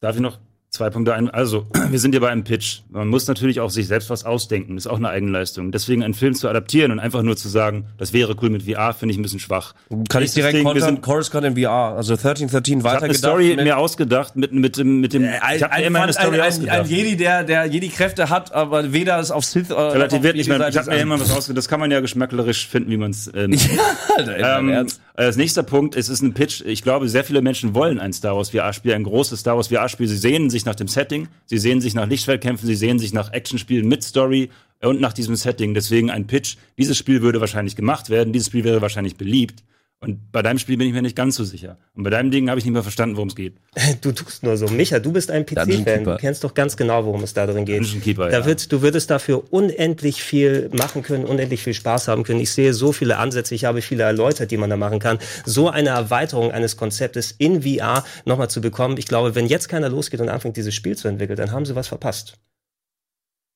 Darf 0.00 0.16
ich 0.16 0.22
noch 0.22 0.38
zwei 0.70 0.88
Punkte 0.90 1.14
ein? 1.14 1.28
Also, 1.30 1.66
wir 1.90 1.98
sind 1.98 2.12
hier 2.12 2.20
bei 2.20 2.28
einem 2.30 2.44
Pitch. 2.44 2.80
Man 2.90 3.08
muss 3.08 3.26
natürlich 3.26 3.60
auch 3.60 3.70
sich 3.70 3.86
selbst 3.88 4.08
was 4.10 4.24
ausdenken. 4.24 4.76
Das 4.76 4.86
ist 4.86 4.90
auch 4.90 4.96
eine 4.98 5.08
Eigenleistung. 5.08 5.72
Deswegen 5.72 6.02
einen 6.02 6.14
Film 6.14 6.34
zu 6.34 6.48
adaptieren 6.48 6.92
und 6.92 7.00
einfach 7.00 7.22
nur 7.22 7.36
zu 7.36 7.48
sagen, 7.48 7.86
das 7.98 8.12
wäre 8.12 8.36
cool 8.40 8.50
mit 8.50 8.62
VR, 8.62 8.94
finde 8.94 9.12
ich 9.12 9.18
ein 9.18 9.22
bisschen 9.22 9.40
schwach. 9.40 9.74
Kann 10.08 10.22
ich 10.22 10.32
direkt 10.32 10.62
kontern? 10.62 10.82
sind- 10.84 11.02
Chorus 11.02 11.30
Cut 11.30 11.44
in 11.44 11.56
VR. 11.56 11.96
Also 11.96 12.12
1313 12.14 12.78
Ich 12.78 12.84
habe 12.84 12.88
eine 12.88 12.96
weitergedacht. 13.02 13.18
Story 13.18 13.56
mir 13.56 13.78
ausgedacht 13.78 14.36
mit, 14.36 14.52
mit 14.52 14.76
dem, 14.76 15.00
mit 15.00 15.12
dem, 15.12 15.24
Ein, 15.24 15.56
ich 15.56 15.62
habe 15.62 15.72
ein, 15.72 15.80
mir 15.80 15.86
immer 15.88 15.98
eine 16.00 16.08
ein, 16.08 16.12
Story 16.12 16.34
ein, 16.36 16.40
ein, 16.42 16.48
ausgedacht. 16.48 16.78
ein 16.78 16.86
Jedi, 16.86 17.16
der, 17.16 17.44
der 17.44 17.64
Jedi-Kräfte 17.66 18.30
hat, 18.30 18.52
aber 18.52 18.92
weder 18.92 19.18
ist 19.20 19.30
auf 19.32 19.44
Sith 19.44 19.70
oder 19.72 19.94
Relativiert 19.94 20.36
nicht 20.36 20.48
mehr. 20.48 20.68
Ich 20.68 20.76
habe 20.76 20.90
mir 20.90 20.98
immer 20.98 21.18
was 21.20 21.30
ausgedacht. 21.32 21.58
Das 21.58 21.68
kann 21.68 21.80
man 21.80 21.90
ja 21.90 22.00
geschmacklerisch 22.00 22.68
finden, 22.68 22.90
wie 22.90 22.96
man 22.96 23.10
es 23.10 23.30
ähm, 23.34 23.52
ähm, 24.18 24.68
Ähm, 24.70 24.86
als 25.14 25.36
nächster 25.36 25.62
Punkt, 25.62 25.96
es 25.96 26.08
ist 26.08 26.22
ein 26.22 26.32
Pitch. 26.32 26.62
Ich 26.64 26.82
glaube, 26.82 27.08
sehr 27.08 27.24
viele 27.24 27.42
Menschen 27.42 27.74
wollen 27.74 27.98
ein 28.00 28.12
Star 28.12 28.36
Wars 28.36 28.50
VR-Spiel, 28.50 28.94
ein 28.94 29.04
großes 29.04 29.40
Star 29.40 29.56
Wars 29.56 29.68
VR-Spiel. 29.68 30.06
Sie 30.06 30.16
sehnen 30.16 30.48
sich 30.48 30.59
nach 30.66 30.74
dem 30.74 30.88
Setting, 30.88 31.28
sie 31.46 31.58
sehnen 31.58 31.80
sich 31.80 31.94
nach 31.94 32.08
Lichtschwertkämpfen, 32.08 32.66
sie 32.66 32.74
sehnen 32.74 32.98
sich 32.98 33.12
nach 33.12 33.32
Actionspielen 33.32 33.86
mit 33.86 34.02
Story 34.02 34.50
und 34.82 35.00
nach 35.00 35.12
diesem 35.12 35.36
Setting. 35.36 35.74
Deswegen 35.74 36.10
ein 36.10 36.26
Pitch. 36.26 36.56
Dieses 36.78 36.96
Spiel 36.96 37.22
würde 37.22 37.40
wahrscheinlich 37.40 37.76
gemacht 37.76 38.10
werden, 38.10 38.32
dieses 38.32 38.48
Spiel 38.48 38.64
wäre 38.64 38.82
wahrscheinlich 38.82 39.16
beliebt. 39.16 39.62
Und 40.02 40.32
bei 40.32 40.40
deinem 40.40 40.58
Spiel 40.58 40.78
bin 40.78 40.86
ich 40.86 40.94
mir 40.94 41.02
nicht 41.02 41.14
ganz 41.14 41.36
so 41.36 41.44
sicher. 41.44 41.76
Und 41.94 42.04
bei 42.04 42.10
deinem 42.10 42.30
Ding 42.30 42.48
habe 42.48 42.58
ich 42.58 42.64
nicht 42.64 42.72
mehr 42.72 42.82
verstanden, 42.82 43.16
worum 43.16 43.28
es 43.28 43.36
geht. 43.36 43.56
Du 44.00 44.12
tust 44.12 44.42
nur 44.42 44.56
so. 44.56 44.66
Micha, 44.68 44.98
du 44.98 45.12
bist 45.12 45.30
ein 45.30 45.44
PC-Fan. 45.44 46.04
Du 46.04 46.16
kennst 46.16 46.42
doch 46.42 46.54
ganz 46.54 46.78
genau, 46.78 47.04
worum 47.04 47.22
es 47.22 47.34
da 47.34 47.46
drin 47.46 47.66
geht. 47.66 47.80
Dungeon 47.80 48.00
Keeper, 48.00 48.30
da 48.30 48.38
ja. 48.38 48.46
wird, 48.46 48.72
du 48.72 48.80
würdest 48.80 49.10
dafür 49.10 49.52
unendlich 49.52 50.22
viel 50.22 50.70
machen 50.72 51.02
können, 51.02 51.26
unendlich 51.26 51.62
viel 51.62 51.74
Spaß 51.74 52.08
haben 52.08 52.22
können. 52.22 52.40
Ich 52.40 52.50
sehe 52.52 52.72
so 52.72 52.92
viele 52.92 53.18
Ansätze, 53.18 53.54
ich 53.54 53.66
habe 53.66 53.82
viele 53.82 54.04
erläutert, 54.04 54.50
die 54.50 54.56
man 54.56 54.70
da 54.70 54.76
machen 54.78 55.00
kann. 55.00 55.18
So 55.44 55.68
eine 55.68 55.90
Erweiterung 55.90 56.50
eines 56.50 56.78
Konzeptes 56.78 57.34
in 57.36 57.62
VR 57.62 58.02
nochmal 58.24 58.48
zu 58.48 58.62
bekommen. 58.62 58.96
Ich 58.96 59.06
glaube, 59.06 59.34
wenn 59.34 59.46
jetzt 59.46 59.68
keiner 59.68 59.90
losgeht 59.90 60.20
und 60.20 60.30
anfängt, 60.30 60.56
dieses 60.56 60.74
Spiel 60.74 60.96
zu 60.96 61.08
entwickeln, 61.08 61.36
dann 61.36 61.52
haben 61.52 61.66
sie 61.66 61.76
was 61.76 61.88
verpasst. 61.88 62.38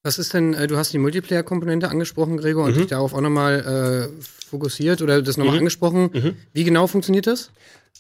Was 0.05 0.19
ist 0.19 0.35
denn, 0.35 0.53
äh, 0.53 0.67
du 0.67 0.77
hast 0.77 0.93
die 0.93 0.99
Multiplayer-Komponente 0.99 1.89
angesprochen, 1.89 2.37
Gregor, 2.37 2.65
und 2.67 2.77
dich 2.77 2.87
darauf 2.89 3.15
auch 3.15 3.23
nochmal 3.23 4.11
äh, 4.21 4.25
fokussiert 4.47 5.01
oder 5.01 5.23
das 5.23 5.39
nochmal 5.39 5.57
angesprochen. 5.59 6.11
Wie 6.53 6.63
genau 6.65 6.87
funktioniert 6.87 7.27
das? 7.27 7.51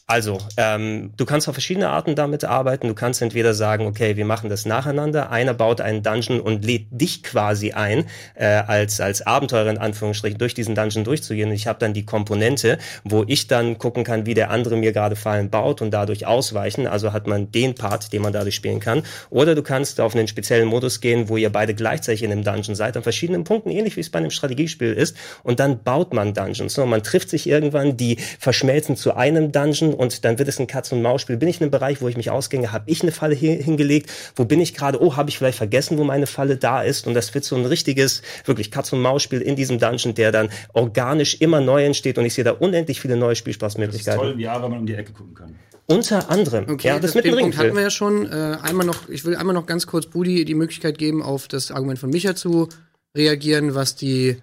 Also, 0.07 0.37
ähm, 0.59 1.15
du 1.17 1.25
kannst 1.25 1.49
auf 1.49 1.55
verschiedene 1.55 1.89
Arten 1.89 2.15
damit 2.15 2.45
arbeiten. 2.45 2.89
Du 2.89 2.95
kannst 2.95 3.23
entweder 3.23 3.55
sagen, 3.55 3.87
okay, 3.87 4.17
wir 4.17 4.27
machen 4.27 4.51
das 4.51 4.67
nacheinander. 4.67 5.31
Einer 5.31 5.55
baut 5.55 5.81
einen 5.81 6.03
Dungeon 6.03 6.41
und 6.41 6.63
lädt 6.63 6.89
dich 6.91 7.23
quasi 7.23 7.73
ein, 7.73 8.05
äh, 8.35 8.45
als, 8.45 9.01
als 9.01 9.27
Abenteurer 9.27 9.71
in 9.71 9.79
Anführungsstrichen 9.79 10.37
durch 10.37 10.53
diesen 10.53 10.75
Dungeon 10.75 11.05
durchzugehen. 11.05 11.49
Und 11.49 11.55
ich 11.55 11.67
habe 11.67 11.79
dann 11.79 11.95
die 11.95 12.05
Komponente, 12.05 12.77
wo 13.03 13.25
ich 13.27 13.47
dann 13.47 13.79
gucken 13.79 14.05
kann, 14.05 14.27
wie 14.27 14.35
der 14.35 14.51
andere 14.51 14.77
mir 14.77 14.93
gerade 14.93 15.17
Fallen 15.17 15.49
baut 15.49 15.81
und 15.81 15.91
dadurch 15.91 16.27
ausweichen. 16.27 16.87
Also 16.87 17.15
hat 17.15 17.27
man 17.27 17.51
den 17.51 17.75
Part, 17.75 18.13
den 18.13 18.21
man 18.21 18.35
dadurch 18.35 18.57
spielen 18.57 18.81
kann. 18.81 19.05
Oder 19.31 19.55
du 19.55 19.63
kannst 19.63 20.03
auf 20.03 20.15
einen 20.15 20.29
speziellen 20.29 20.69
Modus 20.69 21.01
gehen, 21.01 21.31
wo 21.31 21.39
ihr 21.39 21.51
beide 21.51 21.73
gleichzeitig 21.73 22.23
in 22.23 22.31
einem 22.31 22.45
Dungeon 22.45 22.75
seid, 22.75 22.99
an 22.99 23.03
verschiedenen 23.03 23.45
Punkten, 23.45 23.71
ähnlich 23.71 23.97
wie 23.97 24.01
es 24.01 24.11
bei 24.11 24.19
einem 24.19 24.31
Strategiespiel 24.31 24.93
ist. 24.93 25.17
Und 25.43 25.61
dann 25.61 25.83
baut 25.83 26.13
man 26.13 26.35
Dungeons. 26.35 26.75
So, 26.75 26.85
man 26.85 27.03
trifft 27.03 27.31
sich 27.31 27.49
irgendwann, 27.49 27.97
die 27.97 28.19
verschmelzen 28.39 28.97
zu 28.97 29.17
einem 29.17 29.51
Dungeon 29.51 29.84
und 29.93 30.25
dann 30.25 30.39
wird 30.39 30.49
es 30.49 30.59
ein 30.59 30.67
Katz-und-Maus-Spiel. 30.67 31.37
Bin 31.37 31.49
ich 31.49 31.57
in 31.57 31.65
einem 31.65 31.71
Bereich, 31.73 32.01
wo 32.01 32.09
ich 32.09 32.17
mich 32.17 32.31
ausgänge? 32.31 32.73
Habe 32.73 32.85
ich 32.91 33.03
eine 33.03 33.13
Falle 33.13 33.35
hi- 33.35 33.63
hingelegt? 33.63 34.11
Wo 34.37 34.45
bin 34.45 34.61
ich 34.61 34.73
gerade? 34.75 35.03
Oh, 35.03 35.17
habe 35.17 35.29
ich 35.29 35.37
vielleicht 35.37 35.59
vergessen, 35.59 35.99
wo 35.99 36.05
meine 36.05 36.27
Falle 36.27 36.57
da 36.57 36.83
ist? 36.83 37.07
Und 37.07 37.15
das 37.15 37.35
wird 37.35 37.45
so 37.45 37.57
ein 37.57 37.67
richtiges, 37.67 38.23
wirklich 38.47 38.71
Katz-und-Maus-Spiel 38.71 39.41
in 39.43 39.57
diesem 39.57 39.79
Dungeon, 39.79 40.15
der 40.15 40.33
dann 40.33 40.49
organisch 40.73 41.41
immer 41.41 41.61
neu 41.61 41.85
entsteht. 41.85 42.17
Und 42.17 42.25
ich 42.25 42.33
sehe 42.35 42.45
da 42.45 42.53
unendlich 42.53 43.01
viele 43.01 43.17
neue 43.17 43.31
Das 43.31 43.33
ist 43.33 43.39
Spielspaßmöglichkeiten. 43.41 44.21
toll, 44.21 44.41
VR, 44.41 44.63
weil 44.63 44.69
man 44.71 44.79
um 44.79 44.87
die 44.87 44.95
Ecke 44.95 45.13
gucken 45.13 45.35
kann. 45.35 45.55
Unter 45.87 46.31
anderem. 46.31 46.65
Okay, 46.71 46.89
ja, 46.89 46.95
das, 46.95 47.11
das 47.11 47.15
mit 47.17 47.25
dem 47.27 47.33
den 47.35 47.41
Punkt 47.43 47.59
Ring. 47.59 47.67
hatten 47.67 47.77
wir 47.77 47.83
ja 47.83 47.91
schon. 47.91 48.27
Äh, 48.27 48.57
einmal 48.63 48.87
noch, 48.87 49.09
ich 49.11 49.25
will 49.27 49.37
einmal 49.37 49.53
noch 49.55 49.67
ganz 49.67 49.87
kurz 49.87 50.07
Budi 50.07 50.47
die 50.47 50.55
Möglichkeit 50.55 50.97
geben, 50.97 51.23
auf 51.23 51.47
das 51.49 51.71
Argument 51.71 51.99
von 51.99 52.09
Micha 52.09 52.35
zu 52.35 52.69
reagieren, 53.15 53.75
was 53.75 53.95
die 53.95 54.39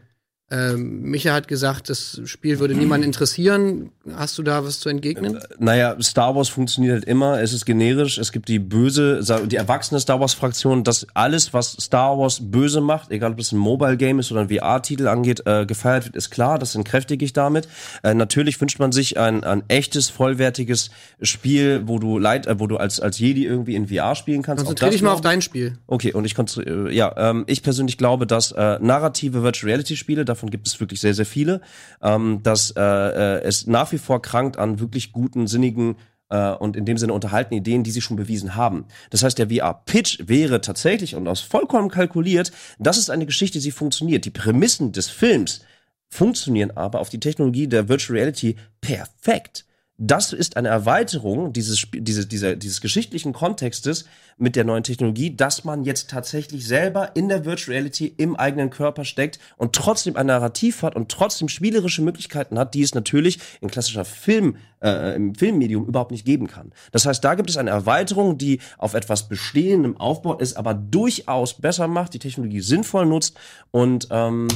ähm, 0.52 1.04
Micha 1.04 1.34
hat 1.34 1.48
gesagt, 1.48 1.90
das 1.90 2.22
Spiel 2.26 2.60
würde 2.60 2.76
niemanden 2.76 3.06
interessieren. 3.06 3.92
Hast 4.14 4.38
du 4.38 4.44
da 4.44 4.66
was 4.66 4.82
zu 4.82 4.90
entgegnen? 4.90 5.40
Naja, 5.60 5.96
Star 6.02 6.36
Wars 6.36 6.50
funktioniert 6.50 6.94
halt 6.94 7.06
immer, 7.06 7.42
es 7.42 7.54
ist 7.54 7.66
generisch, 7.66 8.18
es 8.18 8.34
gibt 8.34 8.50
die 8.50 8.60
böse, 8.60 9.22
die 9.48 9.56
erwachsene 9.56 10.02
Star 10.02 10.20
Wars-Fraktion, 10.20 10.84
das 10.84 11.08
alles, 11.14 11.54
was 11.54 11.78
Star 11.80 12.18
Wars 12.18 12.40
böse 12.52 12.82
macht, 12.82 13.12
egal 13.12 13.32
ob 13.32 13.40
es 13.40 13.54
ein 13.54 13.60
Mobile-Game 13.60 14.20
ist 14.20 14.30
oder 14.34 14.42
ein 14.42 14.50
VR-Titel 14.50 15.08
angeht, 15.08 15.44
äh, 15.46 15.66
gefeiert 15.66 16.06
wird, 16.06 16.18
ist 16.18 16.32
klar, 16.32 16.60
das 16.60 16.76
entkräftige 16.76 17.24
ich 17.24 17.32
damit. 17.32 17.70
Äh, 18.04 18.14
natürlich 18.14 18.60
wünscht 18.60 18.80
man 18.80 18.92
sich 18.92 19.18
ein, 19.18 19.46
ein 19.46 19.64
echtes, 19.70 20.10
vollwertiges 20.10 20.92
Spiel, 21.22 21.84
wo 21.86 21.98
du 21.98 22.18
Leid, 22.18 22.48
äh, 22.48 22.60
wo 22.60 22.68
du 22.68 22.76
als, 22.76 23.00
als 23.00 23.20
Jedi 23.20 23.46
irgendwie 23.46 23.76
in 23.76 23.88
VR 23.88 24.16
spielen 24.16 24.42
kannst. 24.42 24.64
Auch 24.64 24.68
Konzentrier 24.68 24.88
das 24.90 24.96
dich 24.96 25.02
mal 25.02 25.14
auf 25.14 25.22
dein 25.22 25.42
Spiel. 25.42 25.78
Okay, 25.88 26.12
und 26.12 26.26
ich 26.26 26.36
konnte, 26.36 26.62
äh, 26.62 26.94
ja, 26.94 27.14
ähm, 27.16 27.46
ich 27.48 27.64
persönlich 27.64 27.98
glaube, 27.98 28.28
dass 28.28 28.52
äh, 28.52 28.80
narrative 28.82 29.44
Virtual 29.44 29.72
Reality 29.72 29.96
Spiele, 29.96 30.26
davon 30.42 30.50
gibt 30.50 30.68
es 30.68 30.80
wirklich 30.80 31.00
sehr, 31.00 31.14
sehr 31.14 31.26
viele, 31.26 31.62
ähm, 32.02 32.40
dass 32.44 32.72
äh, 32.72 32.82
äh, 32.82 33.42
es 33.44 33.68
nach 33.68 33.92
wie 33.92 34.00
vor 34.00 34.22
krankt 34.22 34.58
an 34.58 34.80
wirklich 34.80 35.12
guten, 35.12 35.46
sinnigen 35.46 35.96
äh, 36.30 36.52
und 36.52 36.76
in 36.76 36.86
dem 36.86 36.98
Sinne 36.98 37.14
unterhaltenen 37.14 37.60
Ideen, 37.60 37.84
die 37.84 37.92
sie 37.92 38.02
schon 38.02 38.18
bewiesen 38.18 38.56
haben. 38.56 38.86
Das 39.12 39.24
heißt, 39.24 39.38
der 39.38 39.50
VR-Pitch 39.50 40.24
wäre 40.28 40.62
tatsächlich 40.62 41.16
und 41.16 41.28
aus 41.28 41.42
vollkommen 41.42 41.90
kalkuliert, 41.90 42.52
das 42.80 42.98
ist 42.98 43.12
eine 43.12 43.28
Geschichte, 43.28 43.60
sie 43.60 43.72
funktioniert. 43.72 44.26
Die 44.26 44.32
Prämissen 44.32 44.92
des 44.92 45.10
Films 45.10 45.62
funktionieren 46.10 46.72
aber 46.72 47.00
auf 47.00 47.10
die 47.10 47.20
Technologie 47.20 47.68
der 47.68 47.88
Virtual 47.88 48.18
Reality 48.18 48.58
perfekt. 48.82 49.66
Das 50.04 50.34
ist 50.34 50.58
eine 50.58 50.70
Erweiterung 50.70 51.54
dieses, 51.54 51.86
diese, 51.94 52.26
dieser, 52.26 52.56
dieses 52.56 52.82
geschichtlichen 52.82 53.34
Kontextes 53.34 54.06
mit 54.36 54.56
der 54.56 54.64
neuen 54.64 54.82
Technologie, 54.82 55.36
dass 55.36 55.64
man 55.64 55.84
jetzt 55.84 56.10
tatsächlich 56.10 56.66
selber 56.66 57.16
in 57.16 57.30
der 57.30 57.46
Virtual 57.46 57.76
Reality 57.78 58.12
im 58.18 58.36
eigenen 58.36 58.72
Körper 58.72 59.06
steckt 59.06 59.38
und 59.58 59.74
trotzdem 59.74 60.16
ein 60.16 60.26
Narrativ 60.26 60.82
hat 60.82 60.96
und 60.96 61.12
trotzdem 61.12 61.50
spielerische 61.50 62.02
Möglichkeiten 62.02 62.58
hat, 62.58 62.74
die 62.74 62.82
es 62.82 62.96
natürlich 62.96 63.38
in 63.62 63.70
klassischer 63.70 64.04
Film, 64.04 64.58
äh, 64.82 65.16
im 65.16 65.36
Filmmedium 65.36 65.86
überhaupt 65.86 66.10
nicht 66.10 66.26
geben 66.26 66.48
kann. 66.48 66.74
Das 66.92 67.06
heißt, 67.06 67.24
da 67.24 67.36
gibt 67.36 67.52
es 67.52 67.58
eine 67.58 67.70
Erweiterung, 67.70 68.40
die 68.40 68.60
auf 68.80 68.96
etwas 68.96 69.30
Bestehendem 69.30 69.98
aufbaut, 69.98 70.42
es 70.42 70.56
aber 70.56 70.74
durchaus 70.74 71.54
besser 71.54 71.88
macht, 71.88 72.16
die 72.16 72.20
Technologie 72.20 72.62
sinnvoll 72.62 73.06
nutzt 73.06 73.38
und 73.70 74.08
ähm, 74.10 74.48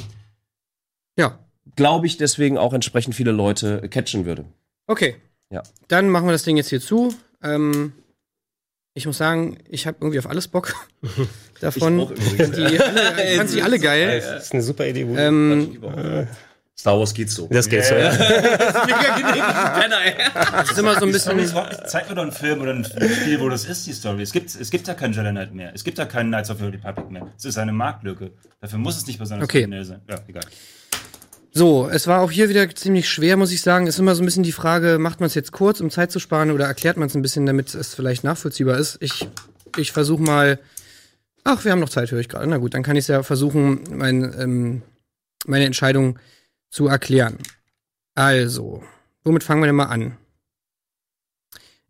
Ja. 1.19 1.37
glaube 1.75 2.07
ich 2.07 2.17
deswegen 2.17 2.57
auch 2.57 2.73
entsprechend 2.73 3.13
viele 3.13 3.31
Leute 3.31 3.87
catchen 3.89 4.25
würde. 4.25 4.45
Okay. 4.87 5.17
Ja. 5.51 5.63
Dann 5.87 6.09
machen 6.09 6.25
wir 6.27 6.31
das 6.31 6.43
Ding 6.43 6.57
jetzt 6.57 6.69
hier 6.69 6.81
zu. 6.81 7.13
Ähm, 7.43 7.93
ich 8.93 9.05
muss 9.05 9.17
sagen, 9.17 9.57
ich 9.69 9.87
habe 9.87 9.97
irgendwie 10.01 10.19
auf 10.19 10.27
alles 10.27 10.47
Bock 10.47 10.73
davon. 11.61 11.99
übrigens. 12.09 12.51
die 12.55 12.63
alle, 12.79 13.31
ich 13.31 13.37
fand 13.37 13.49
sie 13.49 13.61
alle 13.61 13.79
geil. 13.79 14.21
Das 14.21 14.45
ist 14.45 14.53
eine 14.53 14.61
super 14.63 14.85
Idee. 14.87 15.01
Ähm, 15.01 15.77
Star 16.77 16.99
Wars 16.99 17.13
geht 17.13 17.29
so. 17.29 17.47
Das 17.49 17.69
geht 17.69 17.85
so, 17.85 17.95
ja. 17.95 18.09
Das 20.51 20.71
ist 20.71 20.77
immer 20.77 20.99
so 20.99 21.05
ein 21.05 21.11
bisschen. 21.11 21.39
Zeig 21.87 22.09
mir 22.09 22.15
doch 22.15 22.23
einen 22.23 22.31
Film 22.31 22.61
oder 22.61 22.73
ein 22.73 22.83
Spiel, 22.85 23.39
wo 23.39 23.47
das 23.49 23.65
ist, 23.65 23.87
die 23.87 23.93
Story. 23.93 24.21
Es 24.23 24.31
gibt, 24.33 24.53
es 24.55 24.69
gibt 24.69 24.87
da 24.87 24.93
keinen 24.93 25.13
Jedi 25.13 25.29
Knight 25.29 25.53
mehr. 25.53 25.71
Es 25.73 25.83
gibt 25.83 25.97
da 25.99 26.05
keinen 26.05 26.29
Knights 26.29 26.49
of 26.49 26.57
the 26.57 26.65
Old 26.65 26.73
Republic 26.75 27.09
mehr. 27.11 27.31
Es 27.37 27.45
ist 27.45 27.57
eine 27.57 27.71
Marktlücke. 27.71 28.31
Dafür 28.59 28.79
muss 28.79 28.97
es 28.97 29.07
nicht 29.07 29.19
besonders 29.19 29.45
Okay. 29.45 29.67
sein. 29.83 30.01
Ja, 30.09 30.17
egal. 30.27 30.43
So, 31.57 31.87
es 31.87 32.05
war 32.05 32.19
auch 32.19 32.31
hier 32.31 32.49
wieder 32.49 32.69
ziemlich 32.75 33.07
schwer, 33.07 33.37
muss 33.37 33.53
ich 33.53 33.61
sagen. 33.61 33.87
Ist 33.87 33.97
immer 33.97 34.13
so 34.13 34.21
ein 34.21 34.25
bisschen 34.25 34.43
die 34.43 34.51
Frage, 34.51 34.97
macht 34.99 35.21
man 35.21 35.27
es 35.27 35.35
jetzt 35.35 35.53
kurz, 35.53 35.79
um 35.79 35.89
Zeit 35.89 36.11
zu 36.11 36.19
sparen, 36.19 36.51
oder 36.51 36.65
erklärt 36.65 36.97
man 36.97 37.07
es 37.07 37.15
ein 37.15 37.21
bisschen, 37.21 37.45
damit 37.45 37.73
es 37.73 37.95
vielleicht 37.95 38.25
nachvollziehbar 38.25 38.77
ist? 38.77 38.97
Ich, 38.99 39.25
ich 39.77 39.93
versuche 39.93 40.21
mal. 40.21 40.59
Ach, 41.45 41.63
wir 41.63 41.71
haben 41.71 41.79
noch 41.79 41.87
Zeit, 41.87 42.11
höre 42.11 42.19
ich 42.19 42.27
gerade. 42.27 42.45
Na 42.45 42.57
gut, 42.57 42.73
dann 42.73 42.83
kann 42.83 42.97
ich 42.97 43.05
es 43.05 43.07
ja 43.07 43.23
versuchen, 43.23 43.85
mein, 43.89 44.35
ähm, 44.37 44.81
meine 45.45 45.63
Entscheidung 45.63 46.19
zu 46.71 46.87
erklären. 46.87 47.37
Also, 48.15 48.83
womit 49.23 49.45
fangen 49.45 49.61
wir 49.61 49.67
denn 49.67 49.75
mal 49.75 49.85
an? 49.85 50.17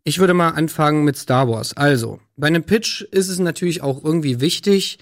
Ich 0.04 0.20
würde 0.20 0.34
mal 0.34 0.50
anfangen 0.50 1.02
mit 1.02 1.16
Star 1.16 1.48
Wars. 1.48 1.76
Also, 1.76 2.20
bei 2.36 2.46
einem 2.46 2.62
Pitch 2.62 3.02
ist 3.02 3.28
es 3.28 3.40
natürlich 3.40 3.82
auch 3.82 4.04
irgendwie 4.04 4.40
wichtig, 4.40 5.00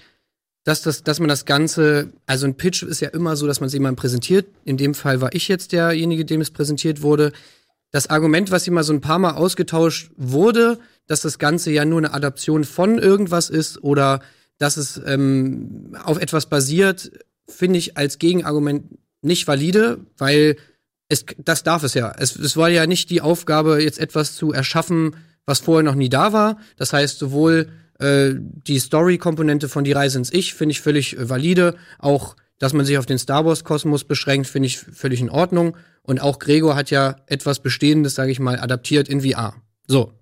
dass, 0.65 0.81
das, 0.81 1.03
dass 1.03 1.19
man 1.19 1.29
das 1.29 1.45
Ganze, 1.45 2.11
also 2.25 2.47
ein 2.47 2.55
Pitch 2.55 2.83
ist 2.83 2.99
ja 2.99 3.09
immer 3.09 3.35
so, 3.35 3.45
dass 3.45 3.61
man 3.61 3.67
es 3.67 3.73
jemandem 3.73 3.95
präsentiert. 3.97 4.47
In 4.65 4.77
dem 4.77 4.95
Fall 4.95 5.21
war 5.21 5.33
ich 5.33 5.47
jetzt 5.47 5.71
derjenige, 5.71 6.25
dem 6.25 6.41
es 6.41 6.49
präsentiert 6.49 7.03
wurde. 7.03 7.31
Das 7.91 8.07
Argument, 8.07 8.49
was 8.49 8.67
immer 8.67 8.83
so 8.83 8.91
ein 8.91 8.99
paar 8.99 9.19
Mal 9.19 9.35
ausgetauscht 9.35 10.09
wurde, 10.17 10.79
dass 11.05 11.21
das 11.21 11.37
Ganze 11.37 11.71
ja 11.71 11.85
nur 11.85 11.99
eine 11.99 12.13
Adaption 12.13 12.63
von 12.63 12.97
irgendwas 12.97 13.51
ist 13.51 13.83
oder 13.83 14.21
dass 14.57 14.75
es 14.77 14.99
ähm, 15.05 15.95
auf 16.03 16.19
etwas 16.19 16.47
basiert, 16.47 17.11
finde 17.47 17.77
ich 17.77 17.95
als 17.95 18.17
Gegenargument 18.17 18.85
nicht 19.21 19.47
valide, 19.47 19.99
weil 20.17 20.57
es, 21.09 21.25
das 21.37 21.61
darf 21.61 21.83
es 21.83 21.93
ja. 21.93 22.11
Es, 22.17 22.35
es 22.35 22.57
war 22.57 22.69
ja 22.69 22.87
nicht 22.87 23.11
die 23.11 23.21
Aufgabe, 23.21 23.83
jetzt 23.83 23.99
etwas 23.99 24.35
zu 24.35 24.51
erschaffen, 24.51 25.15
was 25.45 25.59
vorher 25.59 25.83
noch 25.83 25.93
nie 25.93 26.09
da 26.09 26.33
war. 26.33 26.57
Das 26.75 26.91
heißt, 26.91 27.19
sowohl 27.19 27.69
äh, 27.99 28.33
die 28.35 28.79
Story-Komponente 28.79 29.69
von 29.69 29.83
Die 29.83 29.91
Reise 29.91 30.17
ins 30.17 30.33
Ich 30.33 30.53
finde 30.53 30.71
ich 30.71 30.81
völlig 30.81 31.17
äh, 31.17 31.29
valide. 31.29 31.75
Auch, 31.99 32.35
dass 32.59 32.73
man 32.73 32.85
sich 32.85 32.97
auf 32.97 33.05
den 33.05 33.17
Star 33.17 33.45
Wars-Kosmos 33.45 34.03
beschränkt, 34.03 34.47
finde 34.47 34.67
ich 34.67 34.77
völlig 34.77 35.21
in 35.21 35.29
Ordnung. 35.29 35.77
Und 36.01 36.21
auch 36.21 36.39
Gregor 36.39 36.75
hat 36.75 36.91
ja 36.91 37.15
etwas 37.27 37.61
Bestehendes, 37.61 38.15
sage 38.15 38.31
ich 38.31 38.39
mal, 38.39 38.59
adaptiert 38.59 39.07
in 39.07 39.21
VR. 39.21 39.55
So. 39.87 40.13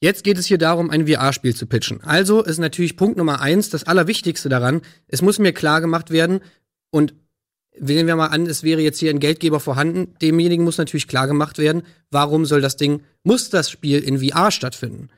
Jetzt 0.00 0.24
geht 0.24 0.38
es 0.38 0.46
hier 0.46 0.58
darum, 0.58 0.90
ein 0.90 1.06
VR-Spiel 1.06 1.54
zu 1.54 1.66
pitchen. 1.66 2.02
Also 2.02 2.42
ist 2.42 2.58
natürlich 2.58 2.96
Punkt 2.96 3.16
Nummer 3.16 3.40
eins, 3.40 3.70
das 3.70 3.84
Allerwichtigste 3.84 4.50
daran, 4.50 4.82
es 5.08 5.22
muss 5.22 5.38
mir 5.38 5.52
klar 5.52 5.80
gemacht 5.80 6.10
werden, 6.10 6.40
und 6.90 7.14
Wählen 7.78 8.06
wir 8.06 8.16
mal 8.16 8.28
an, 8.28 8.46
es 8.46 8.62
wäre 8.62 8.80
jetzt 8.80 8.98
hier 8.98 9.10
ein 9.10 9.20
Geldgeber 9.20 9.60
vorhanden. 9.60 10.14
Demjenigen 10.22 10.64
muss 10.64 10.78
natürlich 10.78 11.08
klar 11.08 11.26
gemacht 11.26 11.58
werden, 11.58 11.82
warum 12.10 12.46
soll 12.46 12.62
das 12.62 12.76
Ding, 12.76 13.02
muss 13.22 13.50
das 13.50 13.70
Spiel 13.70 14.02
in 14.02 14.18
VR 14.18 14.50
stattfinden? 14.50 15.10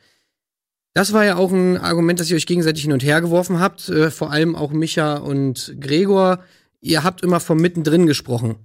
Das 0.95 1.13
war 1.13 1.25
ja 1.25 1.37
auch 1.37 1.53
ein 1.53 1.77
Argument, 1.77 2.19
das 2.19 2.31
ihr 2.31 2.37
euch 2.37 2.47
gegenseitig 2.47 2.83
hin 2.83 2.93
und 2.93 3.03
her 3.03 3.21
geworfen 3.21 3.61
habt, 3.61 3.89
äh, 3.89 4.11
vor 4.11 4.31
allem 4.33 4.57
auch 4.57 4.73
Micha 4.73 5.17
und 5.17 5.77
Gregor. 5.81 6.43
Ihr 6.81 7.05
habt 7.05 7.23
immer 7.23 7.41
vom 7.41 7.59
Mittendrin 7.59 8.07
gesprochen. 8.07 8.57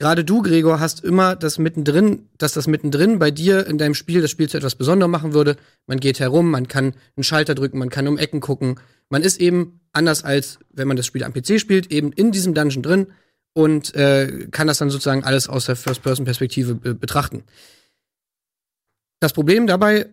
Gerade 0.00 0.24
du, 0.24 0.42
Gregor, 0.42 0.80
hast 0.80 1.04
immer 1.04 1.36
das 1.36 1.58
Mittendrin, 1.58 2.28
dass 2.36 2.52
das 2.52 2.66
Mittendrin 2.66 3.20
bei 3.20 3.30
dir 3.30 3.66
in 3.66 3.78
deinem 3.78 3.94
Spiel 3.94 4.20
das 4.20 4.30
Spiel 4.30 4.48
zu 4.48 4.56
etwas 4.56 4.74
Besonderem 4.74 5.10
machen 5.10 5.34
würde. 5.34 5.56
Man 5.86 6.00
geht 6.00 6.18
herum, 6.18 6.50
man 6.50 6.66
kann 6.66 6.94
einen 7.16 7.24
Schalter 7.24 7.54
drücken, 7.54 7.78
man 7.78 7.90
kann 7.90 8.08
um 8.08 8.18
Ecken 8.18 8.40
gucken. 8.40 8.80
Man 9.08 9.22
ist 9.22 9.40
eben 9.40 9.80
anders 9.92 10.24
als 10.24 10.58
wenn 10.70 10.88
man 10.88 10.96
das 10.96 11.06
Spiel 11.06 11.22
am 11.22 11.32
PC 11.32 11.60
spielt, 11.60 11.92
eben 11.92 12.12
in 12.12 12.32
diesem 12.32 12.54
Dungeon 12.54 12.82
drin 12.82 13.06
und 13.52 13.94
äh, 13.94 14.48
kann 14.50 14.66
das 14.66 14.78
dann 14.78 14.90
sozusagen 14.90 15.22
alles 15.22 15.48
aus 15.48 15.66
der 15.66 15.76
First-Person-Perspektive 15.76 16.74
be 16.74 16.94
betrachten. 16.94 17.44
Das 19.20 19.32
Problem 19.32 19.66
dabei, 19.66 20.10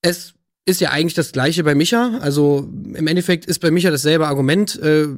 es 0.00 0.33
ist 0.66 0.80
ja 0.80 0.90
eigentlich 0.90 1.14
das 1.14 1.32
gleiche 1.32 1.64
bei 1.64 1.74
Micha. 1.74 2.18
Also 2.20 2.68
im 2.94 3.06
Endeffekt 3.06 3.46
ist 3.46 3.58
bei 3.58 3.70
Micha 3.70 3.90
dasselbe 3.90 4.26
Argument. 4.26 4.80
Äh, 4.80 5.08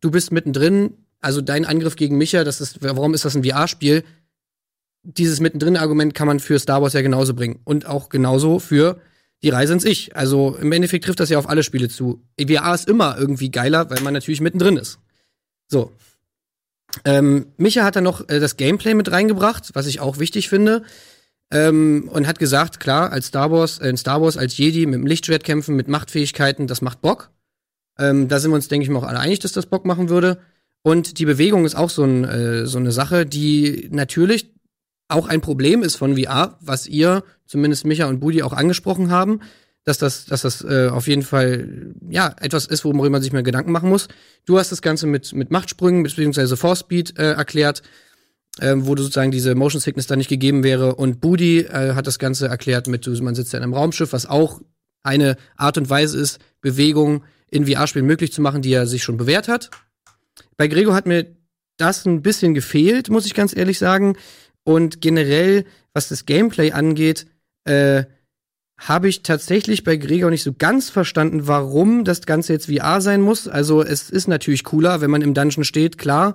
du 0.00 0.10
bist 0.10 0.32
mittendrin, 0.32 0.94
also 1.20 1.40
dein 1.40 1.64
Angriff 1.64 1.96
gegen 1.96 2.18
Micha, 2.18 2.44
das 2.44 2.60
ist, 2.60 2.82
warum 2.82 3.14
ist 3.14 3.24
das 3.24 3.34
ein 3.34 3.44
VR-Spiel? 3.44 4.04
Dieses 5.02 5.40
Mittendrin-Argument 5.40 6.14
kann 6.14 6.26
man 6.26 6.40
für 6.40 6.58
Star 6.58 6.82
Wars 6.82 6.92
ja 6.92 7.00
genauso 7.00 7.34
bringen. 7.34 7.60
Und 7.64 7.86
auch 7.86 8.10
genauso 8.10 8.58
für 8.58 9.00
die 9.42 9.48
Reise 9.48 9.72
ins 9.72 9.84
Ich. 9.84 10.14
Also 10.14 10.56
im 10.60 10.70
Endeffekt 10.72 11.06
trifft 11.06 11.20
das 11.20 11.30
ja 11.30 11.38
auf 11.38 11.48
alle 11.48 11.62
Spiele 11.62 11.88
zu. 11.88 12.22
VR 12.38 12.74
ist 12.74 12.88
immer 12.88 13.16
irgendwie 13.18 13.50
geiler, 13.50 13.88
weil 13.88 14.02
man 14.02 14.12
natürlich 14.12 14.42
mittendrin 14.42 14.76
ist. 14.76 14.98
So. 15.68 15.92
Ähm, 17.04 17.46
Micha 17.56 17.84
hat 17.84 17.96
dann 17.96 18.04
noch 18.04 18.28
äh, 18.28 18.40
das 18.40 18.56
Gameplay 18.56 18.94
mit 18.94 19.10
reingebracht, 19.10 19.70
was 19.74 19.86
ich 19.86 20.00
auch 20.00 20.18
wichtig 20.18 20.48
finde. 20.48 20.82
Ähm, 21.52 22.08
und 22.12 22.26
hat 22.26 22.38
gesagt, 22.38 22.78
klar, 22.78 23.12
als 23.12 23.26
Star 23.26 23.50
Wars, 23.50 23.78
äh, 23.78 23.88
in 23.88 23.96
Star 23.96 24.22
Wars 24.22 24.36
als 24.36 24.56
Jedi 24.56 24.86
mit 24.86 24.94
dem 24.94 25.06
Lichtschwert 25.06 25.42
kämpfen, 25.42 25.74
mit 25.74 25.88
Machtfähigkeiten, 25.88 26.66
das 26.66 26.80
macht 26.80 27.00
Bock. 27.00 27.30
Ähm, 27.98 28.28
da 28.28 28.38
sind 28.38 28.50
wir 28.50 28.54
uns, 28.54 28.68
denke 28.68 28.84
ich 28.84 28.90
mal, 28.90 29.00
auch 29.00 29.08
alle 29.08 29.18
einig, 29.18 29.40
dass 29.40 29.52
das 29.52 29.66
Bock 29.66 29.84
machen 29.84 30.08
würde. 30.08 30.38
Und 30.82 31.18
die 31.18 31.26
Bewegung 31.26 31.64
ist 31.64 31.74
auch 31.74 31.90
so, 31.90 32.04
ein, 32.04 32.24
äh, 32.24 32.66
so 32.66 32.78
eine 32.78 32.92
Sache, 32.92 33.26
die 33.26 33.88
natürlich 33.90 34.54
auch 35.08 35.26
ein 35.26 35.40
Problem 35.40 35.82
ist 35.82 35.96
von 35.96 36.16
VR, 36.16 36.56
was 36.60 36.86
ihr, 36.86 37.24
zumindest 37.46 37.84
Micha 37.84 38.06
und 38.06 38.20
Budi, 38.20 38.42
auch 38.42 38.52
angesprochen 38.52 39.10
haben, 39.10 39.40
dass 39.84 39.98
das, 39.98 40.26
dass 40.26 40.42
das 40.42 40.62
äh, 40.62 40.88
auf 40.88 41.08
jeden 41.08 41.22
Fall 41.22 41.94
ja 42.08 42.34
etwas 42.40 42.66
ist, 42.66 42.84
worüber 42.84 43.10
man 43.10 43.22
sich 43.22 43.32
mehr 43.32 43.42
Gedanken 43.42 43.72
machen 43.72 43.88
muss. 43.88 44.08
Du 44.44 44.58
hast 44.58 44.70
das 44.70 44.82
Ganze 44.82 45.06
mit, 45.06 45.32
mit 45.32 45.50
Machtsprüngen 45.50 46.02
bzw. 46.02 46.54
Force 46.56 46.80
Speed 46.80 47.18
äh, 47.18 47.32
erklärt, 47.32 47.82
äh, 48.58 48.74
wo 48.76 48.96
sozusagen 48.96 49.30
diese 49.30 49.54
Motion 49.54 49.80
Sickness 49.80 50.06
da 50.06 50.16
nicht 50.16 50.28
gegeben 50.28 50.64
wäre. 50.64 50.94
Und 50.94 51.20
Budi 51.20 51.60
äh, 51.60 51.94
hat 51.94 52.06
das 52.06 52.18
Ganze 52.18 52.48
erklärt 52.48 52.88
mit, 52.88 53.06
man 53.22 53.34
sitzt 53.34 53.52
ja 53.52 53.58
in 53.58 53.62
einem 53.62 53.74
Raumschiff, 53.74 54.12
was 54.12 54.26
auch 54.26 54.60
eine 55.02 55.36
Art 55.56 55.78
und 55.78 55.88
Weise 55.88 56.18
ist, 56.18 56.38
Bewegung 56.60 57.24
in 57.50 57.66
VR-Spielen 57.66 58.06
möglich 58.06 58.32
zu 58.32 58.42
machen, 58.42 58.62
die 58.62 58.72
er 58.72 58.86
sich 58.86 59.02
schon 59.02 59.16
bewährt 59.16 59.48
hat. 59.48 59.70
Bei 60.56 60.68
Gregor 60.68 60.94
hat 60.94 61.06
mir 61.06 61.26
das 61.76 62.04
ein 62.04 62.22
bisschen 62.22 62.54
gefehlt, 62.54 63.08
muss 63.08 63.26
ich 63.26 63.34
ganz 63.34 63.56
ehrlich 63.56 63.78
sagen. 63.78 64.16
Und 64.62 65.00
generell, 65.00 65.64
was 65.94 66.08
das 66.08 66.26
Gameplay 66.26 66.72
angeht, 66.72 67.26
äh, 67.64 68.04
habe 68.78 69.08
ich 69.08 69.22
tatsächlich 69.22 69.84
bei 69.84 69.96
Gregor 69.96 70.30
nicht 70.30 70.42
so 70.42 70.54
ganz 70.54 70.88
verstanden, 70.88 71.46
warum 71.46 72.04
das 72.04 72.22
Ganze 72.22 72.54
jetzt 72.54 72.66
VR 72.66 73.00
sein 73.00 73.20
muss. 73.20 73.46
Also 73.46 73.82
es 73.82 74.08
ist 74.08 74.26
natürlich 74.26 74.64
cooler, 74.64 75.00
wenn 75.00 75.10
man 75.10 75.22
im 75.22 75.34
Dungeon 75.34 75.64
steht, 75.64 75.98
klar. 75.98 76.34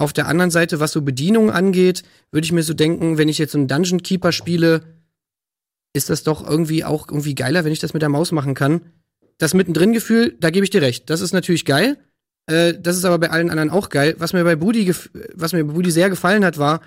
Auf 0.00 0.14
der 0.14 0.28
anderen 0.28 0.50
Seite, 0.50 0.80
was 0.80 0.92
so 0.92 1.02
Bedienung 1.02 1.50
angeht, 1.50 2.04
würde 2.32 2.46
ich 2.46 2.52
mir 2.52 2.62
so 2.62 2.72
denken, 2.72 3.18
wenn 3.18 3.28
ich 3.28 3.36
jetzt 3.36 3.52
so 3.52 3.58
einen 3.58 3.68
Dungeon 3.68 4.02
Keeper 4.02 4.32
spiele, 4.32 4.80
ist 5.92 6.08
das 6.08 6.22
doch 6.22 6.48
irgendwie 6.48 6.84
auch 6.84 7.08
irgendwie 7.08 7.34
geiler, 7.34 7.64
wenn 7.66 7.72
ich 7.72 7.80
das 7.80 7.92
mit 7.92 8.00
der 8.00 8.08
Maus 8.08 8.32
machen 8.32 8.54
kann. 8.54 8.80
Das 9.36 9.52
Mittendrin-Gefühl, 9.52 10.38
da 10.40 10.48
gebe 10.48 10.64
ich 10.64 10.70
dir 10.70 10.80
recht. 10.80 11.10
Das 11.10 11.20
ist 11.20 11.34
natürlich 11.34 11.66
geil. 11.66 11.98
Äh, 12.46 12.80
das 12.80 12.96
ist 12.96 13.04
aber 13.04 13.18
bei 13.18 13.28
allen 13.28 13.50
anderen 13.50 13.68
auch 13.68 13.90
geil. 13.90 14.14
Was 14.16 14.32
mir 14.32 14.42
bei 14.42 14.56
Budi, 14.56 14.90
was 15.34 15.52
mir 15.52 15.62
bei 15.66 15.74
Budi 15.74 15.90
sehr 15.90 16.08
gefallen 16.08 16.46
hat, 16.46 16.56
war, 16.56 16.80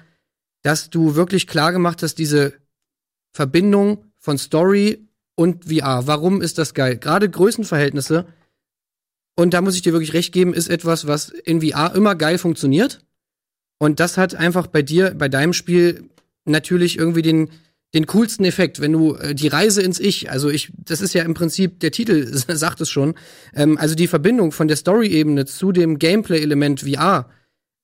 dass 0.63 0.89
du 0.89 1.13
wirklich 1.13 1.45
klar 1.45 1.71
gemacht 1.71 2.01
hast, 2.01 2.15
diese 2.15 2.53
Verbindung 3.31 4.05
von 4.17 4.39
Story 4.39 5.07
und 5.35 5.65
VR. 5.65 6.07
Warum 6.07 6.41
ist 6.41 6.57
das 6.57 6.73
geil? 6.73 6.97
Gerade 6.97 7.29
Größenverhältnisse, 7.29 8.25
und 9.35 9.53
da 9.53 9.61
muss 9.61 9.75
ich 9.75 9.81
dir 9.81 9.93
wirklich 9.93 10.13
recht 10.13 10.33
geben, 10.33 10.53
ist 10.53 10.69
etwas, 10.69 11.07
was 11.07 11.29
in 11.29 11.61
VR 11.61 11.95
immer 11.95 12.15
geil 12.15 12.37
funktioniert. 12.37 12.99
Und 13.79 13.99
das 13.99 14.17
hat 14.17 14.35
einfach 14.35 14.67
bei 14.67 14.81
dir, 14.81 15.15
bei 15.15 15.27
deinem 15.27 15.53
Spiel 15.53 16.09
natürlich 16.45 16.97
irgendwie 16.97 17.21
den, 17.21 17.49
den 17.93 18.05
coolsten 18.07 18.45
Effekt, 18.45 18.79
wenn 18.79 18.91
du 18.91 19.15
äh, 19.15 19.35
die 19.35 19.47
Reise 19.47 19.81
ins 19.81 19.99
Ich, 19.99 20.29
also 20.31 20.49
ich, 20.49 20.71
das 20.77 21.01
ist 21.01 21.13
ja 21.13 21.23
im 21.23 21.33
Prinzip, 21.33 21.79
der 21.79 21.91
Titel 21.91 22.25
sagt 22.47 22.81
es 22.81 22.89
schon, 22.89 23.15
ähm, 23.55 23.77
also 23.77 23.95
die 23.95 24.07
Verbindung 24.07 24.51
von 24.51 24.67
der 24.67 24.77
Story-Ebene 24.77 25.45
zu 25.45 25.71
dem 25.71 25.99
Gameplay-Element 25.99 26.81
VR 26.81 27.29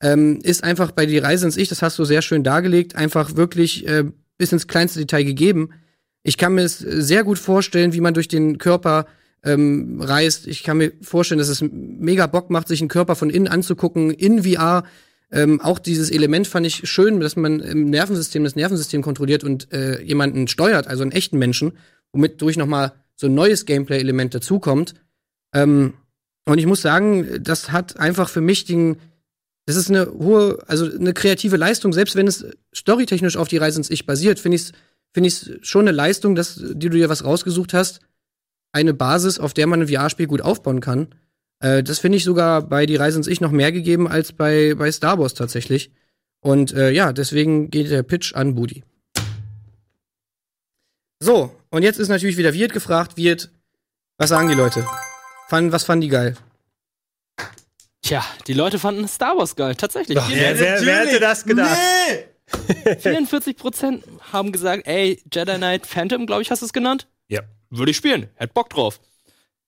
ähm, 0.01 0.39
ist 0.43 0.63
einfach 0.63 0.91
bei 0.91 1.05
die 1.05 1.17
Reise 1.17 1.45
ins 1.45 1.57
Ich, 1.57 1.69
das 1.69 1.81
hast 1.81 1.99
du 1.99 2.05
sehr 2.05 2.21
schön 2.21 2.43
dargelegt, 2.43 2.95
einfach 2.95 3.35
wirklich 3.35 3.87
äh, 3.87 4.05
bis 4.37 4.51
ins 4.51 4.67
kleinste 4.67 4.99
Detail 4.99 5.23
gegeben. 5.23 5.69
Ich 6.23 6.37
kann 6.37 6.53
mir 6.53 6.63
es 6.63 6.79
sehr 6.79 7.23
gut 7.23 7.39
vorstellen, 7.39 7.93
wie 7.93 8.01
man 8.01 8.13
durch 8.13 8.27
den 8.27 8.57
Körper 8.57 9.05
ähm, 9.43 10.01
reist. 10.01 10.47
Ich 10.47 10.63
kann 10.63 10.77
mir 10.77 10.91
vorstellen, 11.01 11.39
dass 11.39 11.49
es 11.49 11.61
mega 11.61 12.27
Bock 12.27 12.49
macht, 12.49 12.67
sich 12.67 12.81
einen 12.81 12.89
Körper 12.89 13.15
von 13.15 13.29
innen 13.29 13.47
anzugucken, 13.47 14.11
in 14.11 14.43
VR. 14.43 14.83
Ähm, 15.31 15.61
auch 15.61 15.79
dieses 15.79 16.09
Element 16.09 16.47
fand 16.47 16.65
ich 16.65 16.89
schön, 16.89 17.19
dass 17.19 17.35
man 17.35 17.59
im 17.59 17.89
Nervensystem 17.89 18.43
das 18.43 18.55
Nervensystem 18.55 19.01
kontrolliert 19.01 19.43
und 19.43 19.71
äh, 19.71 20.01
jemanden 20.01 20.47
steuert, 20.47 20.87
also 20.87 21.03
einen 21.03 21.11
echten 21.11 21.37
Menschen, 21.37 21.73
womit 22.11 22.41
durch 22.41 22.57
nochmal 22.57 22.93
so 23.15 23.27
ein 23.27 23.33
neues 23.33 23.65
Gameplay-Element 23.65 24.33
dazukommt. 24.33 24.95
Ähm, 25.53 25.93
und 26.45 26.57
ich 26.57 26.65
muss 26.65 26.81
sagen, 26.81 27.27
das 27.41 27.71
hat 27.71 27.99
einfach 27.99 28.29
für 28.29 28.41
mich 28.41 28.65
den, 28.65 28.97
das 29.67 29.75
ist 29.75 29.89
eine 29.89 30.11
hohe, 30.11 30.57
also 30.67 30.85
eine 30.85 31.13
kreative 31.13 31.57
Leistung, 31.57 31.93
selbst 31.93 32.15
wenn 32.15 32.27
es 32.27 32.45
storytechnisch 32.73 33.37
auf 33.37 33.47
die 33.47 33.57
Reise 33.57 33.79
ins 33.79 33.91
Ich 33.91 34.05
basiert, 34.05 34.39
finde 34.39 34.55
ich 34.55 34.63
es 34.63 34.71
finde 35.13 35.27
ich 35.27 35.67
schon 35.67 35.87
eine 35.87 35.95
Leistung, 35.95 36.35
dass 36.35 36.55
die 36.55 36.89
du 36.89 36.97
dir 36.97 37.09
was 37.09 37.23
rausgesucht 37.23 37.73
hast, 37.73 37.99
eine 38.71 38.93
Basis, 38.93 39.39
auf 39.39 39.53
der 39.53 39.67
man 39.67 39.81
ein 39.81 39.87
VR-Spiel 39.87 40.27
gut 40.27 40.41
aufbauen 40.41 40.81
kann. 40.81 41.15
Äh, 41.59 41.83
das 41.83 41.99
finde 41.99 42.17
ich 42.17 42.23
sogar 42.23 42.61
bei 42.61 42.85
Die 42.85 42.95
Reise 42.95 43.17
ins 43.17 43.27
Ich 43.27 43.41
noch 43.41 43.51
mehr 43.51 43.71
gegeben 43.71 44.07
als 44.07 44.33
bei, 44.33 44.75
bei 44.75 44.91
Star 44.91 45.19
Wars 45.19 45.33
tatsächlich. 45.33 45.91
Und 46.41 46.73
äh, 46.73 46.91
ja, 46.91 47.11
deswegen 47.11 47.69
geht 47.69 47.91
der 47.91 48.03
Pitch 48.03 48.33
an 48.33 48.55
Budi. 48.55 48.83
So, 51.21 51.53
und 51.69 51.83
jetzt 51.83 51.99
ist 51.99 52.07
natürlich 52.07 52.37
wieder 52.37 52.53
Wirt 52.53 52.71
gefragt. 52.71 53.17
Wirt, 53.17 53.51
was 54.17 54.29
sagen 54.29 54.47
die 54.47 54.55
Leute? 54.55 54.85
Fanden, 55.49 55.71
was 55.71 55.83
fanden 55.83 56.01
die 56.01 56.07
geil? 56.07 56.37
Tja, 58.01 58.23
die 58.47 58.53
Leute 58.53 58.79
fanden 58.79 59.07
Star 59.07 59.37
Wars 59.37 59.55
geil, 59.55 59.75
tatsächlich. 59.75 60.17
Wer, 60.29 60.57
wer, 60.57 60.85
wer 60.85 60.99
hätte 60.99 61.19
das 61.19 61.43
gedacht? 61.43 61.77
44% 62.85 64.01
haben 64.31 64.51
gesagt, 64.51 64.87
ey, 64.87 65.21
Jedi 65.31 65.55
Knight 65.57 65.85
Phantom, 65.85 66.25
glaube 66.25 66.41
ich, 66.41 66.49
hast 66.49 66.61
du 66.61 66.65
es 66.65 66.73
genannt? 66.73 67.07
Ja. 67.27 67.41
Würde 67.69 67.91
ich 67.91 67.97
spielen, 67.97 68.29
hätte 68.35 68.53
Bock 68.53 68.69
drauf. 68.69 68.99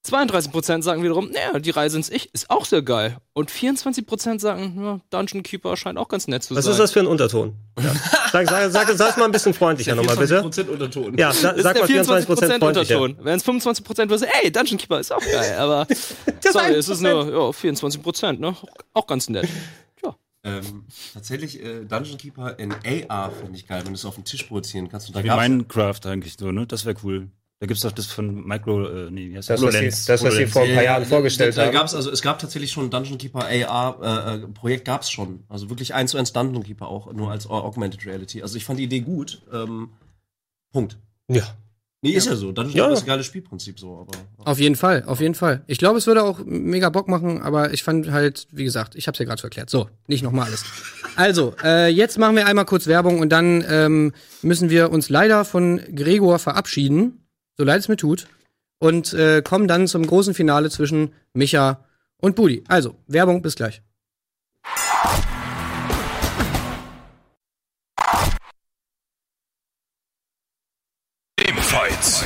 32% 0.04 0.82
sagen 0.82 1.04
wiederum, 1.04 1.30
naja, 1.30 1.60
die 1.60 1.70
Reise 1.70 1.96
ins 1.96 2.10
Ich 2.10 2.34
ist 2.34 2.50
auch 2.50 2.64
sehr 2.64 2.82
geil. 2.82 3.18
Und 3.34 3.52
24% 3.52 4.40
sagen, 4.40 4.76
ja, 4.82 5.00
Dungeon 5.10 5.44
Keeper 5.44 5.76
scheint 5.76 5.96
auch 5.96 6.08
ganz 6.08 6.26
nett 6.26 6.42
zu 6.42 6.56
Was 6.56 6.64
sein. 6.64 6.72
ist 6.72 6.78
das 6.80 6.90
für 6.90 6.98
ein 6.98 7.06
Unterton? 7.06 7.54
Ja. 7.80 7.94
Sag, 8.32 8.48
sag, 8.48 8.72
sag, 8.72 8.90
sag's 8.90 9.16
mal 9.16 9.26
ein 9.26 9.30
bisschen 9.30 9.54
freundlicher 9.54 9.94
nochmal, 9.94 10.16
bitte. 10.16 10.40
24% 10.40 10.68
Unterton. 10.70 11.16
Ja, 11.16 11.32
sa, 11.32 11.54
sag 11.56 11.78
mal 11.78 11.84
ist 11.88 11.90
der 11.90 12.04
24% 12.04 12.26
24% 12.26 12.58
freundlicher. 12.58 13.00
Unterton. 13.00 13.16
Wenn 13.24 13.36
es 13.36 13.44
25% 13.46 14.10
wäre, 14.10 14.26
ey, 14.42 14.50
Dungeon 14.50 14.78
Keeper 14.78 14.98
ist 14.98 15.12
auch 15.12 15.20
geil. 15.20 15.56
Aber 15.56 15.86
sorry, 16.40 16.74
es 16.74 16.88
ist 16.88 17.00
nur 17.00 17.10
ja, 17.30 17.36
24%, 17.50 18.40
ne? 18.40 18.56
Auch 18.94 19.06
ganz 19.06 19.28
nett. 19.28 19.48
Ähm, 20.44 20.86
tatsächlich, 21.14 21.62
äh, 21.62 21.84
Dungeon 21.84 22.18
Keeper 22.18 22.58
in 22.58 22.72
AR 23.08 23.30
finde 23.30 23.56
ich 23.56 23.68
geil, 23.68 23.82
wenn 23.84 23.92
du 23.92 23.96
es 23.96 24.04
auf 24.04 24.16
den 24.16 24.24
Tisch 24.24 24.42
projizieren 24.42 24.88
kannst. 24.88 25.06
Und 25.06 25.14
da 25.14 25.22
Wie 25.22 25.28
gab's- 25.28 25.40
Minecraft 25.40 26.00
eigentlich 26.06 26.34
so, 26.36 26.50
ne? 26.50 26.66
Das 26.66 26.84
wäre 26.84 26.96
cool. 27.04 27.28
Da 27.62 27.66
gibt's 27.66 27.82
doch 27.82 27.92
das 27.92 28.06
von 28.06 28.44
Micro, 28.44 28.88
äh, 28.88 29.10
nee, 29.12 29.30
wie 29.30 29.36
heißt 29.36 29.48
Das, 29.48 29.62
was 29.62 29.70
sie, 29.70 29.76
HoloLens. 29.78 30.04
das, 30.06 30.24
was 30.24 30.34
sie 30.34 30.46
vor 30.48 30.62
ein 30.62 30.74
paar 30.74 30.82
Jahren 30.82 31.04
vorgestellt 31.06 31.56
da 31.56 31.66
haben. 31.66 31.72
gab's 31.72 31.94
also 31.94 32.10
es 32.10 32.20
gab 32.20 32.40
tatsächlich 32.40 32.72
schon 32.72 32.90
Dungeon 32.90 33.18
Keeper 33.18 33.46
AR 33.46 33.98
äh, 34.02 34.34
äh, 34.34 34.48
Projekt 34.48 34.84
gab's 34.84 35.12
schon 35.12 35.44
also 35.48 35.70
wirklich 35.70 35.94
eins 35.94 36.10
zu 36.10 36.18
eins 36.18 36.32
Dungeon 36.32 36.64
Keeper 36.64 36.88
auch 36.88 37.12
nur 37.12 37.30
als 37.30 37.46
Augmented 37.48 38.04
Reality 38.04 38.42
also 38.42 38.56
ich 38.56 38.64
fand 38.64 38.80
die 38.80 38.84
Idee 38.84 38.98
gut 38.98 39.42
ähm, 39.52 39.90
Punkt 40.72 40.98
Ja. 41.30 41.44
nee 42.00 42.10
ist 42.10 42.26
ja 42.26 42.34
so 42.34 42.50
Dungeon 42.50 42.74
Ja, 42.74 42.82
Keeper 42.82 42.88
ja. 42.88 42.92
ist 42.94 43.02
ein 43.02 43.06
geiles 43.06 43.26
Spielprinzip 43.26 43.78
so 43.78 43.96
aber 44.00 44.18
Auf 44.50 44.58
jeden 44.58 44.74
Fall, 44.74 45.04
auf 45.06 45.20
jeden 45.20 45.36
Fall. 45.36 45.62
Ich 45.68 45.78
glaube, 45.78 45.98
es 45.98 46.08
würde 46.08 46.24
auch 46.24 46.40
mega 46.44 46.90
Bock 46.90 47.06
machen, 47.06 47.40
aber 47.42 47.72
ich 47.72 47.84
fand 47.84 48.10
halt, 48.10 48.48
wie 48.50 48.64
gesagt, 48.64 48.96
ich 48.96 49.06
habe 49.06 49.12
es 49.14 49.20
ja 49.20 49.24
gerade 49.24 49.40
schon 49.40 49.50
erklärt. 49.50 49.70
So, 49.70 49.88
nicht 50.08 50.24
nochmal 50.24 50.46
alles. 50.46 50.64
Also, 51.14 51.54
äh, 51.62 51.86
jetzt 51.90 52.18
machen 52.18 52.34
wir 52.34 52.46
einmal 52.46 52.64
kurz 52.64 52.88
Werbung 52.88 53.20
und 53.20 53.28
dann 53.28 53.64
ähm, 53.68 54.12
müssen 54.42 54.68
wir 54.68 54.90
uns 54.90 55.10
leider 55.10 55.44
von 55.44 55.80
Gregor 55.94 56.40
verabschieden, 56.40 57.21
so 57.56 57.64
leid 57.64 57.80
es 57.80 57.88
mir 57.88 57.96
tut, 57.96 58.28
und 58.78 59.12
äh, 59.14 59.42
kommen 59.42 59.68
dann 59.68 59.86
zum 59.86 60.04
großen 60.04 60.34
Finale 60.34 60.68
zwischen 60.68 61.14
Micha 61.34 61.84
und 62.16 62.34
Budi. 62.34 62.64
Also, 62.66 62.96
Werbung, 63.06 63.40
bis 63.40 63.54
gleich. 63.54 63.80
Ebenfalls. 71.38 72.24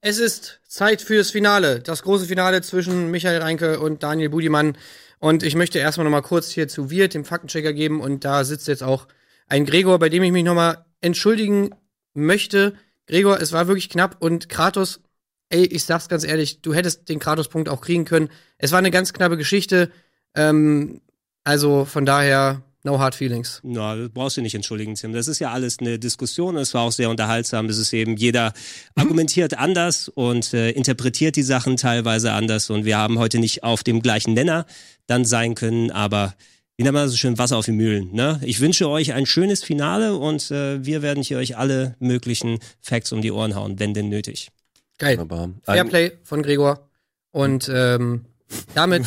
Es 0.00 0.18
ist 0.18 0.60
Zeit 0.66 1.00
fürs 1.00 1.30
Finale, 1.30 1.80
das 1.80 2.02
große 2.02 2.26
Finale 2.26 2.62
zwischen 2.62 3.10
Michael 3.10 3.40
Reinke 3.40 3.78
und 3.78 4.02
Daniel 4.02 4.30
Budimann. 4.30 4.76
Und 5.20 5.42
ich 5.42 5.54
möchte 5.54 5.78
erstmal 5.78 6.04
noch 6.04 6.10
mal 6.10 6.20
kurz 6.20 6.50
hier 6.50 6.66
zu 6.66 6.90
Wirt, 6.90 7.14
dem 7.14 7.24
Faktenchecker, 7.24 7.72
geben. 7.72 8.00
Und 8.00 8.24
da 8.24 8.44
sitzt 8.44 8.66
jetzt 8.66 8.82
auch 8.82 9.06
ein 9.46 9.64
Gregor, 9.64 9.98
bei 10.00 10.08
dem 10.08 10.24
ich 10.24 10.32
mich 10.32 10.44
noch 10.44 10.54
mal 10.54 10.84
entschuldigen 11.00 11.70
möchte. 12.14 12.74
Gregor, 13.06 13.40
es 13.40 13.52
war 13.52 13.66
wirklich 13.66 13.90
knapp 13.90 14.16
und 14.20 14.48
Kratos, 14.48 15.00
ey, 15.50 15.64
ich 15.66 15.84
sag's 15.84 16.08
ganz 16.08 16.24
ehrlich, 16.24 16.62
du 16.62 16.74
hättest 16.74 17.08
den 17.08 17.18
Kratos-Punkt 17.18 17.68
auch 17.68 17.80
kriegen 17.80 18.04
können. 18.04 18.30
Es 18.58 18.72
war 18.72 18.78
eine 18.78 18.90
ganz 18.90 19.12
knappe 19.12 19.36
Geschichte. 19.36 19.90
Ähm, 20.34 21.00
also 21.44 21.84
von 21.84 22.06
daher, 22.06 22.62
no 22.82 22.98
hard 22.98 23.14
feelings. 23.14 23.60
Na, 23.62 23.96
das 23.96 24.10
brauchst 24.10 24.36
du 24.36 24.42
nicht 24.42 24.54
entschuldigen, 24.54 24.94
Tim. 24.94 25.12
Das 25.12 25.28
ist 25.28 25.38
ja 25.38 25.52
alles 25.52 25.78
eine 25.78 25.98
Diskussion. 25.98 26.56
Es 26.56 26.74
war 26.74 26.82
auch 26.82 26.92
sehr 26.92 27.10
unterhaltsam. 27.10 27.66
Es 27.66 27.78
ist 27.78 27.92
eben, 27.92 28.16
jeder 28.16 28.52
argumentiert 28.94 29.58
anders 29.58 30.08
und 30.08 30.54
äh, 30.54 30.70
interpretiert 30.70 31.36
die 31.36 31.42
Sachen 31.42 31.76
teilweise 31.76 32.32
anders. 32.32 32.70
Und 32.70 32.84
wir 32.84 32.98
haben 32.98 33.18
heute 33.18 33.38
nicht 33.38 33.62
auf 33.62 33.82
dem 33.82 34.00
gleichen 34.00 34.34
Nenner 34.34 34.66
dann 35.06 35.24
sein 35.24 35.54
können, 35.54 35.90
aber 35.90 36.34
wie 36.76 36.82
nennt 36.82 36.94
man 36.94 37.04
das 37.04 37.12
so 37.12 37.16
schön, 37.16 37.38
Wasser 37.38 37.56
auf 37.56 37.64
die 37.64 37.72
Mühlen. 37.72 38.12
Ne? 38.12 38.40
Ich 38.44 38.60
wünsche 38.60 38.88
euch 38.88 39.12
ein 39.12 39.26
schönes 39.26 39.62
Finale 39.62 40.16
und 40.16 40.50
äh, 40.50 40.84
wir 40.84 41.02
werden 41.02 41.22
hier 41.22 41.38
euch 41.38 41.56
alle 41.56 41.94
möglichen 42.00 42.58
Facts 42.80 43.12
um 43.12 43.22
die 43.22 43.30
Ohren 43.30 43.54
hauen, 43.54 43.78
wenn 43.78 43.94
denn 43.94 44.08
nötig. 44.08 44.50
Geil. 44.98 45.18
Wunderbar. 45.18 45.50
Fairplay 45.62 46.12
von 46.24 46.42
Gregor. 46.42 46.88
Und 47.30 47.70
ähm, 47.72 48.24
damit 48.74 49.06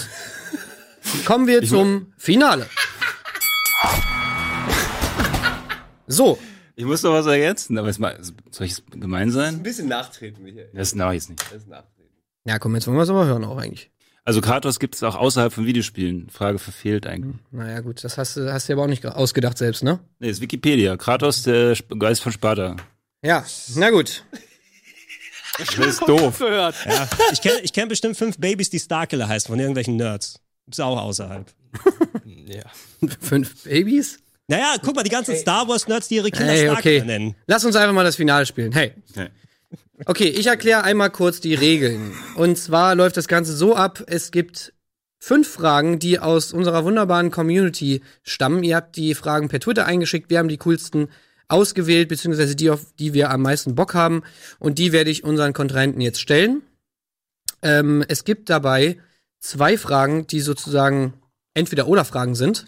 kommen 1.26 1.48
wir 1.48 1.64
zum 1.64 2.14
Finale. 2.18 2.68
So, 6.08 6.40
Ich 6.76 6.86
muss 6.86 7.04
noch 7.04 7.12
was 7.12 7.26
ergänzen, 7.26 7.78
aber 7.78 7.90
es 7.90 8.00
mal, 8.00 8.18
soll 8.52 8.68
ich 8.68 8.82
gemein 8.92 9.30
sein? 9.32 9.62
bisschen 9.64 9.88
nachtreten 9.90 10.44
Michael 10.44 10.70
Das 10.74 10.96
mache 10.96 11.16
ich 11.16 11.24
jetzt 11.24 11.30
nicht. 11.30 11.42
das 11.52 11.64
ist 11.64 11.68
nachtreten 11.68 11.98
ja 12.46 12.60
komm, 12.60 12.76
jetzt 12.76 12.88
wollen 12.88 12.96
wir 12.98 13.04
es 13.04 13.10
aber 13.10 13.26
hören 13.26 13.44
auch 13.44 13.58
eigentlich. 13.58 13.92
Also 14.28 14.42
Kratos 14.42 14.78
gibt 14.80 14.94
es 14.96 15.04
auch 15.04 15.16
außerhalb 15.16 15.54
von 15.54 15.66
Videospielen. 15.66 16.30
Frage 16.30 16.60
verfehlt 16.60 17.08
eigentlich. 17.08 17.38
Naja 17.52 17.80
gut, 17.80 18.04
das 18.04 18.18
hast 18.18 18.36
du 18.36 18.52
hast 18.52 18.68
du 18.68 18.74
aber 18.74 18.84
auch 18.84 18.88
nicht 18.88 19.06
ausgedacht 19.06 19.58
selbst, 19.58 19.84
ne? 19.84 20.02
Nee, 20.20 20.28
das 20.28 20.38
ist 20.38 20.42
Wikipedia. 20.42 20.98
Kratos, 20.98 21.44
der 21.44 21.78
Geist 21.98 22.24
von 22.24 22.34
Sparta. 22.34 22.76
Ja, 23.24 23.46
na 23.76 23.90
gut. 23.90 24.26
Das 25.58 25.78
ist 25.78 26.02
doof. 26.06 26.42
Ja, 26.42 26.74
ich 27.32 27.40
kenne 27.42 27.60
ich 27.64 27.72
kenn 27.72 27.88
bestimmt 27.88 28.18
fünf 28.18 28.38
Babys, 28.38 28.70
die 28.70 28.80
Starkiller 28.80 29.30
heißen, 29.30 29.48
von 29.48 29.60
irgendwelchen 29.60 29.96
Nerds. 29.96 30.42
Ist 30.70 30.82
auch 30.82 31.02
außerhalb. 31.02 31.48
Ja. 32.48 32.64
Fünf 33.20 33.64
Babys? 33.64 34.20
Naja, 34.48 34.76
guck 34.82 34.96
mal, 34.96 35.04
die 35.04 35.10
ganzen 35.10 35.36
Star 35.36 35.68
Wars-Nerds, 35.68 36.08
die 36.08 36.16
ihre 36.16 36.32
Kinder 36.32 36.54
Hey, 36.54 36.66
Starkiller 36.66 36.98
okay. 37.04 37.06
nennen. 37.06 37.36
Lass 37.46 37.66
uns 37.66 37.76
einfach 37.76 37.94
mal 37.94 38.06
das 38.06 38.16
Finale 38.16 38.46
spielen. 38.46 38.72
Hey. 38.72 38.94
Okay. 39.12 39.30
Okay, 40.06 40.28
ich 40.28 40.46
erkläre 40.46 40.84
einmal 40.84 41.10
kurz 41.10 41.42
die 41.42 41.56
Regeln. 41.56 42.14
Und 42.36 42.58
zwar 42.58 42.94
läuft 42.94 43.18
das 43.18 43.28
Ganze 43.28 43.56
so 43.56 43.76
ab, 43.76 44.04
es 44.06 44.30
gibt 44.30 44.74
fünf 45.20 45.48
Fragen, 45.48 45.98
die 45.98 46.20
aus 46.20 46.54
unserer 46.54 46.86
wunderbaren 46.86 47.32
Community 47.32 48.04
stammen. 48.22 48.64
Ihr 48.64 48.76
habt 48.76 48.96
die 48.96 49.16
Fragen 49.16 49.48
per 49.48 49.60
Twitter 49.60 49.88
eingeschickt, 49.88 50.30
wir 50.30 50.38
haben 50.38 50.50
die 50.50 50.58
coolsten 50.58 51.10
ausgewählt, 51.48 52.10
beziehungsweise 52.10 52.56
die, 52.56 52.70
auf 52.70 52.94
die 53.00 53.14
wir 53.14 53.32
am 53.32 53.42
meisten 53.42 53.74
Bock 53.74 53.96
haben. 53.96 54.22
Und 54.60 54.78
die 54.78 54.92
werde 54.92 55.10
ich 55.10 55.24
unseren 55.24 55.54
Kontrahenten 55.54 56.02
jetzt 56.02 56.22
stellen. 56.22 56.62
Ähm, 57.64 58.06
es 58.08 58.24
gibt 58.24 58.52
dabei 58.52 59.00
zwei 59.40 59.80
Fragen, 59.80 60.28
die 60.28 60.42
sozusagen 60.42 61.14
entweder 61.56 61.88
oder 61.88 62.06
Fragen 62.06 62.36
sind. 62.36 62.66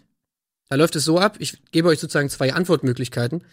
Da 0.68 0.78
läuft 0.78 0.96
es 0.96 1.06
so 1.06 1.20
ab, 1.20 1.36
ich 1.38 1.62
gebe 1.72 1.90
euch 1.90 2.00
sozusagen 2.00 2.30
zwei 2.30 2.54
Antwortmöglichkeiten. 2.54 3.44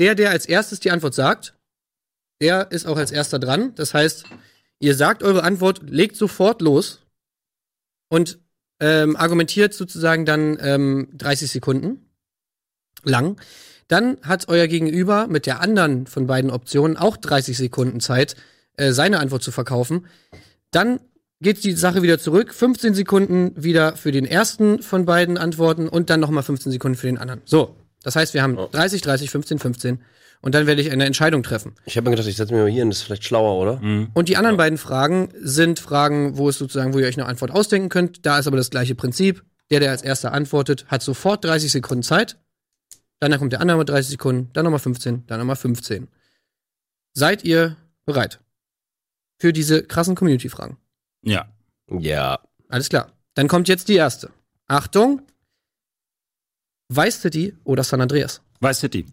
Der, 0.00 0.16
der 0.16 0.30
als 0.30 0.46
erstes 0.46 0.80
die 0.80 0.90
Antwort 0.90 1.14
sagt, 1.14 1.54
der 2.42 2.72
ist 2.72 2.86
auch 2.86 2.96
als 2.96 3.12
erster 3.12 3.38
dran. 3.38 3.74
Das 3.76 3.94
heißt, 3.94 4.24
ihr 4.80 4.94
sagt 4.94 5.22
eure 5.22 5.44
Antwort, 5.44 5.80
legt 5.88 6.16
sofort 6.16 6.60
los 6.60 7.00
und 8.08 8.38
ähm, 8.80 9.16
argumentiert 9.16 9.72
sozusagen 9.72 10.26
dann 10.26 10.58
ähm, 10.60 11.08
30 11.14 11.50
Sekunden 11.50 12.10
lang. 13.04 13.40
Dann 13.88 14.18
hat 14.22 14.48
euer 14.48 14.66
Gegenüber 14.66 15.28
mit 15.28 15.46
der 15.46 15.60
anderen 15.60 16.06
von 16.06 16.26
beiden 16.26 16.50
Optionen 16.50 16.96
auch 16.96 17.16
30 17.16 17.56
Sekunden 17.56 18.00
Zeit, 18.00 18.34
äh, 18.76 18.92
seine 18.92 19.20
Antwort 19.20 19.42
zu 19.42 19.52
verkaufen. 19.52 20.06
Dann 20.72 21.00
geht 21.40 21.62
die 21.64 21.72
Sache 21.72 22.02
wieder 22.02 22.18
zurück. 22.18 22.52
15 22.54 22.94
Sekunden 22.94 23.52
wieder 23.54 23.96
für 23.96 24.10
den 24.10 24.24
ersten 24.24 24.82
von 24.82 25.04
beiden 25.04 25.38
Antworten 25.38 25.88
und 25.88 26.10
dann 26.10 26.20
nochmal 26.20 26.42
15 26.42 26.72
Sekunden 26.72 26.96
für 26.96 27.06
den 27.06 27.18
anderen. 27.18 27.42
So, 27.44 27.76
das 28.02 28.16
heißt, 28.16 28.34
wir 28.34 28.42
haben 28.42 28.56
30, 28.56 29.02
30, 29.02 29.30
15, 29.30 29.58
15 29.58 30.00
und 30.42 30.54
dann 30.54 30.66
werde 30.66 30.82
ich 30.82 30.90
eine 30.90 31.06
Entscheidung 31.06 31.42
treffen. 31.42 31.74
Ich 31.86 31.96
habe 31.96 32.04
mir 32.04 32.16
gedacht, 32.16 32.28
ich 32.28 32.36
setze 32.36 32.52
mich 32.52 32.60
mal 32.60 32.68
hier 32.68 32.80
hin, 32.82 32.90
das 32.90 32.98
ist 32.98 33.04
vielleicht 33.04 33.24
schlauer, 33.24 33.60
oder? 33.60 33.80
Und 34.12 34.28
die 34.28 34.36
anderen 34.36 34.56
beiden 34.56 34.76
Fragen 34.76 35.30
sind 35.40 35.78
Fragen, 35.78 36.36
wo 36.36 36.48
es 36.48 36.58
sozusagen, 36.58 36.92
wo 36.92 36.98
ihr 36.98 37.06
euch 37.06 37.16
eine 37.16 37.26
Antwort 37.26 37.52
ausdenken 37.52 37.88
könnt. 37.88 38.26
Da 38.26 38.38
ist 38.38 38.46
aber 38.46 38.56
das 38.56 38.70
gleiche 38.70 38.94
Prinzip. 38.94 39.44
Der, 39.70 39.80
der 39.80 39.92
als 39.92 40.02
erster 40.02 40.32
antwortet, 40.32 40.84
hat 40.88 41.00
sofort 41.00 41.44
30 41.44 41.72
Sekunden 41.72 42.02
Zeit. 42.02 42.38
Danach 43.20 43.38
kommt 43.38 43.52
der 43.52 43.60
andere 43.60 43.78
mit 43.78 43.88
30 43.88 44.10
Sekunden, 44.10 44.50
dann 44.52 44.64
nochmal 44.64 44.80
15, 44.80 45.26
dann 45.28 45.38
nochmal 45.38 45.56
15. 45.56 46.08
Seid 47.14 47.44
ihr 47.44 47.76
bereit? 48.04 48.40
Für 49.38 49.52
diese 49.52 49.84
krassen 49.84 50.16
Community-Fragen. 50.16 50.76
Ja. 51.22 51.46
Ja. 51.88 52.40
Alles 52.68 52.88
klar. 52.88 53.12
Dann 53.34 53.48
kommt 53.48 53.68
jetzt 53.68 53.88
die 53.88 53.94
erste. 53.94 54.30
Achtung. 54.66 55.22
Vice 56.88 57.20
City 57.20 57.56
oder 57.64 57.84
San 57.84 58.00
Andreas? 58.00 58.42
Vice 58.60 58.80
City. 58.80 59.06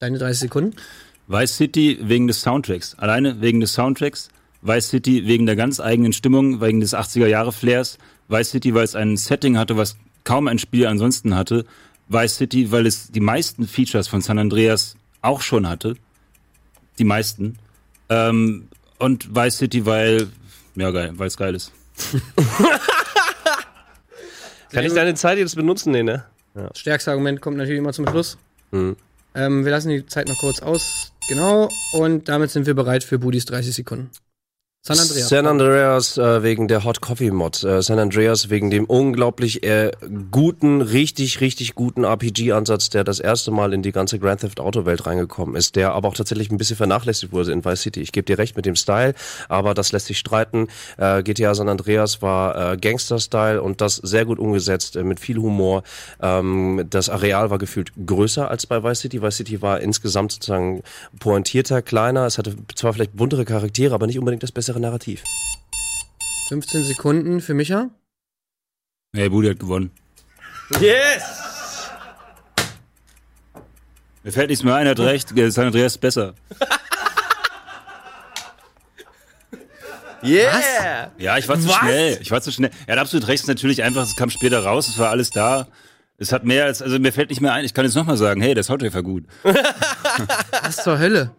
Deine 0.00 0.18
30 0.18 0.38
Sekunden. 0.38 0.76
Vice 1.26 1.56
City 1.56 1.98
wegen 2.00 2.28
des 2.28 2.40
Soundtracks. 2.40 2.94
Alleine 2.98 3.40
wegen 3.40 3.58
des 3.60 3.72
Soundtracks. 3.74 4.28
Vice 4.62 4.90
City 4.90 5.26
wegen 5.26 5.44
der 5.46 5.56
ganz 5.56 5.80
eigenen 5.80 6.12
Stimmung, 6.12 6.60
wegen 6.60 6.78
des 6.80 6.94
80er-Jahre-Flairs. 6.94 7.98
Vice 8.28 8.50
City, 8.50 8.74
weil 8.74 8.84
es 8.84 8.94
ein 8.94 9.16
Setting 9.16 9.58
hatte, 9.58 9.76
was 9.76 9.96
kaum 10.22 10.46
ein 10.46 10.58
Spiel 10.60 10.86
ansonsten 10.86 11.34
hatte. 11.34 11.64
Vice 12.08 12.36
City, 12.36 12.70
weil 12.70 12.86
es 12.86 13.10
die 13.10 13.18
meisten 13.20 13.66
Features 13.66 14.06
von 14.06 14.20
San 14.20 14.38
Andreas 14.38 14.96
auch 15.20 15.40
schon 15.40 15.68
hatte. 15.68 15.96
Die 16.98 17.04
meisten. 17.04 17.58
Ähm, 18.08 18.68
und 18.98 19.34
Vice 19.34 19.58
City, 19.58 19.84
weil 19.84 20.28
Ja, 20.76 20.92
geil, 20.92 21.12
weil 21.16 21.26
es 21.26 21.36
geil 21.36 21.56
ist. 21.56 21.72
Kann 24.70 24.84
ich 24.84 24.92
deine 24.92 25.14
Zeit 25.14 25.38
jetzt 25.38 25.56
benutzen? 25.56 25.90
Nee, 25.90 26.04
ne? 26.04 26.24
Das 26.54 26.78
stärkste 26.78 27.10
Argument 27.10 27.40
kommt 27.40 27.56
natürlich 27.56 27.78
immer 27.78 27.92
zum 27.92 28.06
Schluss. 28.06 28.38
Mhm. 28.70 28.96
Ähm, 29.38 29.64
wir 29.64 29.70
lassen 29.70 29.90
die 29.90 30.04
Zeit 30.04 30.26
noch 30.26 30.38
kurz 30.38 30.60
aus. 30.60 31.12
Genau. 31.28 31.68
Und 31.92 32.28
damit 32.28 32.50
sind 32.50 32.66
wir 32.66 32.74
bereit 32.74 33.04
für 33.04 33.18
Budis 33.20 33.44
30 33.44 33.74
Sekunden. 33.74 34.10
San 34.88 34.98
Andreas. 34.98 35.28
San 35.28 35.46
Andreas 35.46 36.16
äh, 36.16 36.42
wegen 36.42 36.66
der 36.66 36.82
Hot 36.84 37.02
Coffee 37.02 37.30
Mod. 37.30 37.62
Äh, 37.62 37.82
San 37.82 37.98
Andreas 37.98 38.48
wegen 38.48 38.70
dem 38.70 38.86
unglaublich 38.86 39.62
äh, 39.62 39.90
guten, 40.30 40.80
richtig, 40.80 41.42
richtig 41.42 41.74
guten 41.74 42.04
RPG-Ansatz, 42.04 42.88
der 42.88 43.04
das 43.04 43.20
erste 43.20 43.50
Mal 43.50 43.74
in 43.74 43.82
die 43.82 43.92
ganze 43.92 44.18
Grand 44.18 44.40
Theft 44.40 44.60
Auto-Welt 44.60 45.04
reingekommen 45.04 45.56
ist, 45.56 45.76
der 45.76 45.92
aber 45.92 46.08
auch 46.08 46.14
tatsächlich 46.14 46.50
ein 46.50 46.56
bisschen 46.56 46.76
vernachlässigt 46.76 47.32
wurde 47.32 47.52
in 47.52 47.64
Vice 47.64 47.82
City. 47.82 48.00
Ich 48.00 48.12
gebe 48.12 48.24
dir 48.24 48.38
recht 48.38 48.56
mit 48.56 48.64
dem 48.64 48.76
Style, 48.76 49.14
aber 49.50 49.74
das 49.74 49.92
lässt 49.92 50.06
sich 50.06 50.18
streiten. 50.18 50.68
Äh, 50.96 51.22
GTA 51.22 51.54
San 51.54 51.68
Andreas 51.68 52.22
war 52.22 52.72
äh, 52.72 52.76
Gangster-Style 52.78 53.60
und 53.60 53.82
das 53.82 53.96
sehr 53.96 54.24
gut 54.24 54.38
umgesetzt, 54.38 54.96
äh, 54.96 55.04
mit 55.04 55.20
viel 55.20 55.36
Humor. 55.36 55.82
Ähm, 56.22 56.86
das 56.88 57.10
Areal 57.10 57.50
war 57.50 57.58
gefühlt 57.58 57.92
größer 58.06 58.50
als 58.50 58.66
bei 58.66 58.82
Vice 58.82 59.00
City. 59.00 59.20
Vice 59.20 59.36
City 59.36 59.60
war 59.60 59.80
insgesamt 59.80 60.32
sozusagen 60.32 60.82
pointierter, 61.20 61.82
kleiner. 61.82 62.24
Es 62.24 62.38
hatte 62.38 62.54
zwar 62.74 62.94
vielleicht 62.94 63.14
buntere 63.14 63.44
Charaktere, 63.44 63.94
aber 63.94 64.06
nicht 64.06 64.18
unbedingt 64.18 64.42
das 64.42 64.52
bessere 64.52 64.77
Narrativ. 64.80 65.22
15 66.48 66.84
Sekunden 66.84 67.40
für 67.40 67.54
Micha. 67.54 67.90
Hey, 69.14 69.28
Budi 69.28 69.48
hat 69.48 69.58
gewonnen. 69.58 69.90
Yes! 70.80 71.90
Mir 74.22 74.32
fällt 74.32 74.50
nichts 74.50 74.64
mehr 74.64 74.74
ein, 74.74 74.86
er 74.86 74.90
hat 74.90 75.00
recht. 75.00 75.28
San 75.52 75.66
Andreas 75.66 75.92
ist 75.92 75.98
besser. 75.98 76.34
Yeah! 80.22 81.12
Ja, 81.18 81.38
ich 81.38 81.48
war 81.48 81.58
zu 81.58 81.68
Was? 81.68 81.76
schnell. 81.76 82.18
Ich 82.20 82.30
war 82.30 82.40
zu 82.40 82.50
schnell. 82.50 82.70
Er 82.86 82.96
hat 82.96 83.00
absolut 83.02 83.28
recht, 83.28 83.36
es 83.36 83.42
ist 83.44 83.48
natürlich 83.48 83.82
einfach, 83.82 84.02
es 84.02 84.16
kam 84.16 84.30
später 84.30 84.64
raus, 84.64 84.88
es 84.88 84.98
war 84.98 85.10
alles 85.10 85.30
da. 85.30 85.68
Es 86.16 86.32
hat 86.32 86.44
mehr 86.44 86.64
als, 86.64 86.82
also 86.82 86.98
mir 86.98 87.12
fällt 87.12 87.30
nicht 87.30 87.40
mehr 87.40 87.52
ein, 87.52 87.64
ich 87.64 87.74
kann 87.74 87.84
jetzt 87.84 87.94
nochmal 87.94 88.16
sagen, 88.16 88.40
hey, 88.40 88.54
der 88.54 88.64
Soundtrack 88.64 88.94
war 88.94 89.02
gut. 89.02 89.24
Was 90.62 90.82
zur 90.82 90.98
Hölle? 90.98 91.30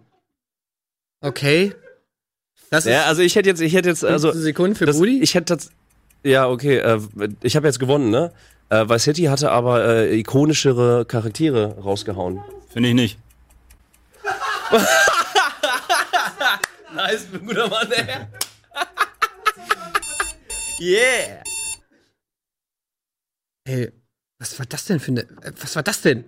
Okay. 1.22 1.76
Das 2.72 2.86
ist 2.86 2.91
Ja, 2.91 3.06
also 3.06 3.22
ich 3.22 3.36
hätte 3.36 3.50
jetzt, 3.50 3.62
ich 3.62 3.74
hätte 3.74 3.90
jetzt, 3.90 4.02
15 4.02 4.14
also 4.14 4.32
Sekunden 4.32 4.76
für 4.76 4.86
das, 4.86 4.98
Budi. 4.98 5.22
ich 5.22 5.34
hätte 5.36 5.54
tats- 5.56 5.70
ja 6.24 6.48
okay, 6.48 6.78
äh, 6.78 7.00
ich 7.41 7.56
habe 7.56 7.68
jetzt 7.68 7.80
gewonnen, 7.80 8.10
ne? 8.10 8.32
Äh, 8.70 8.88
Vice 8.88 9.04
City 9.04 9.24
hatte 9.24 9.50
aber 9.52 9.84
äh, 9.86 10.20
ikonischere 10.20 11.06
Charaktere 11.06 11.78
rausgehauen. 11.80 12.41
Finde 12.72 12.90
ich 12.90 12.96
nicht. 12.96 13.18
Nice, 16.96 17.28
ein 17.34 17.46
guter 17.46 17.68
Mann, 17.70 17.91
ey. 17.91 18.06
yeah! 20.80 21.44
Ey, 23.66 23.91
was 24.40 24.58
war 24.58 24.66
das 24.66 24.86
denn 24.86 25.00
für 25.00 25.12
eine. 25.12 25.22
äh, 25.22 25.52
Was 25.62 25.76
war 25.76 25.84
das 25.84 26.02
denn? 26.02 26.26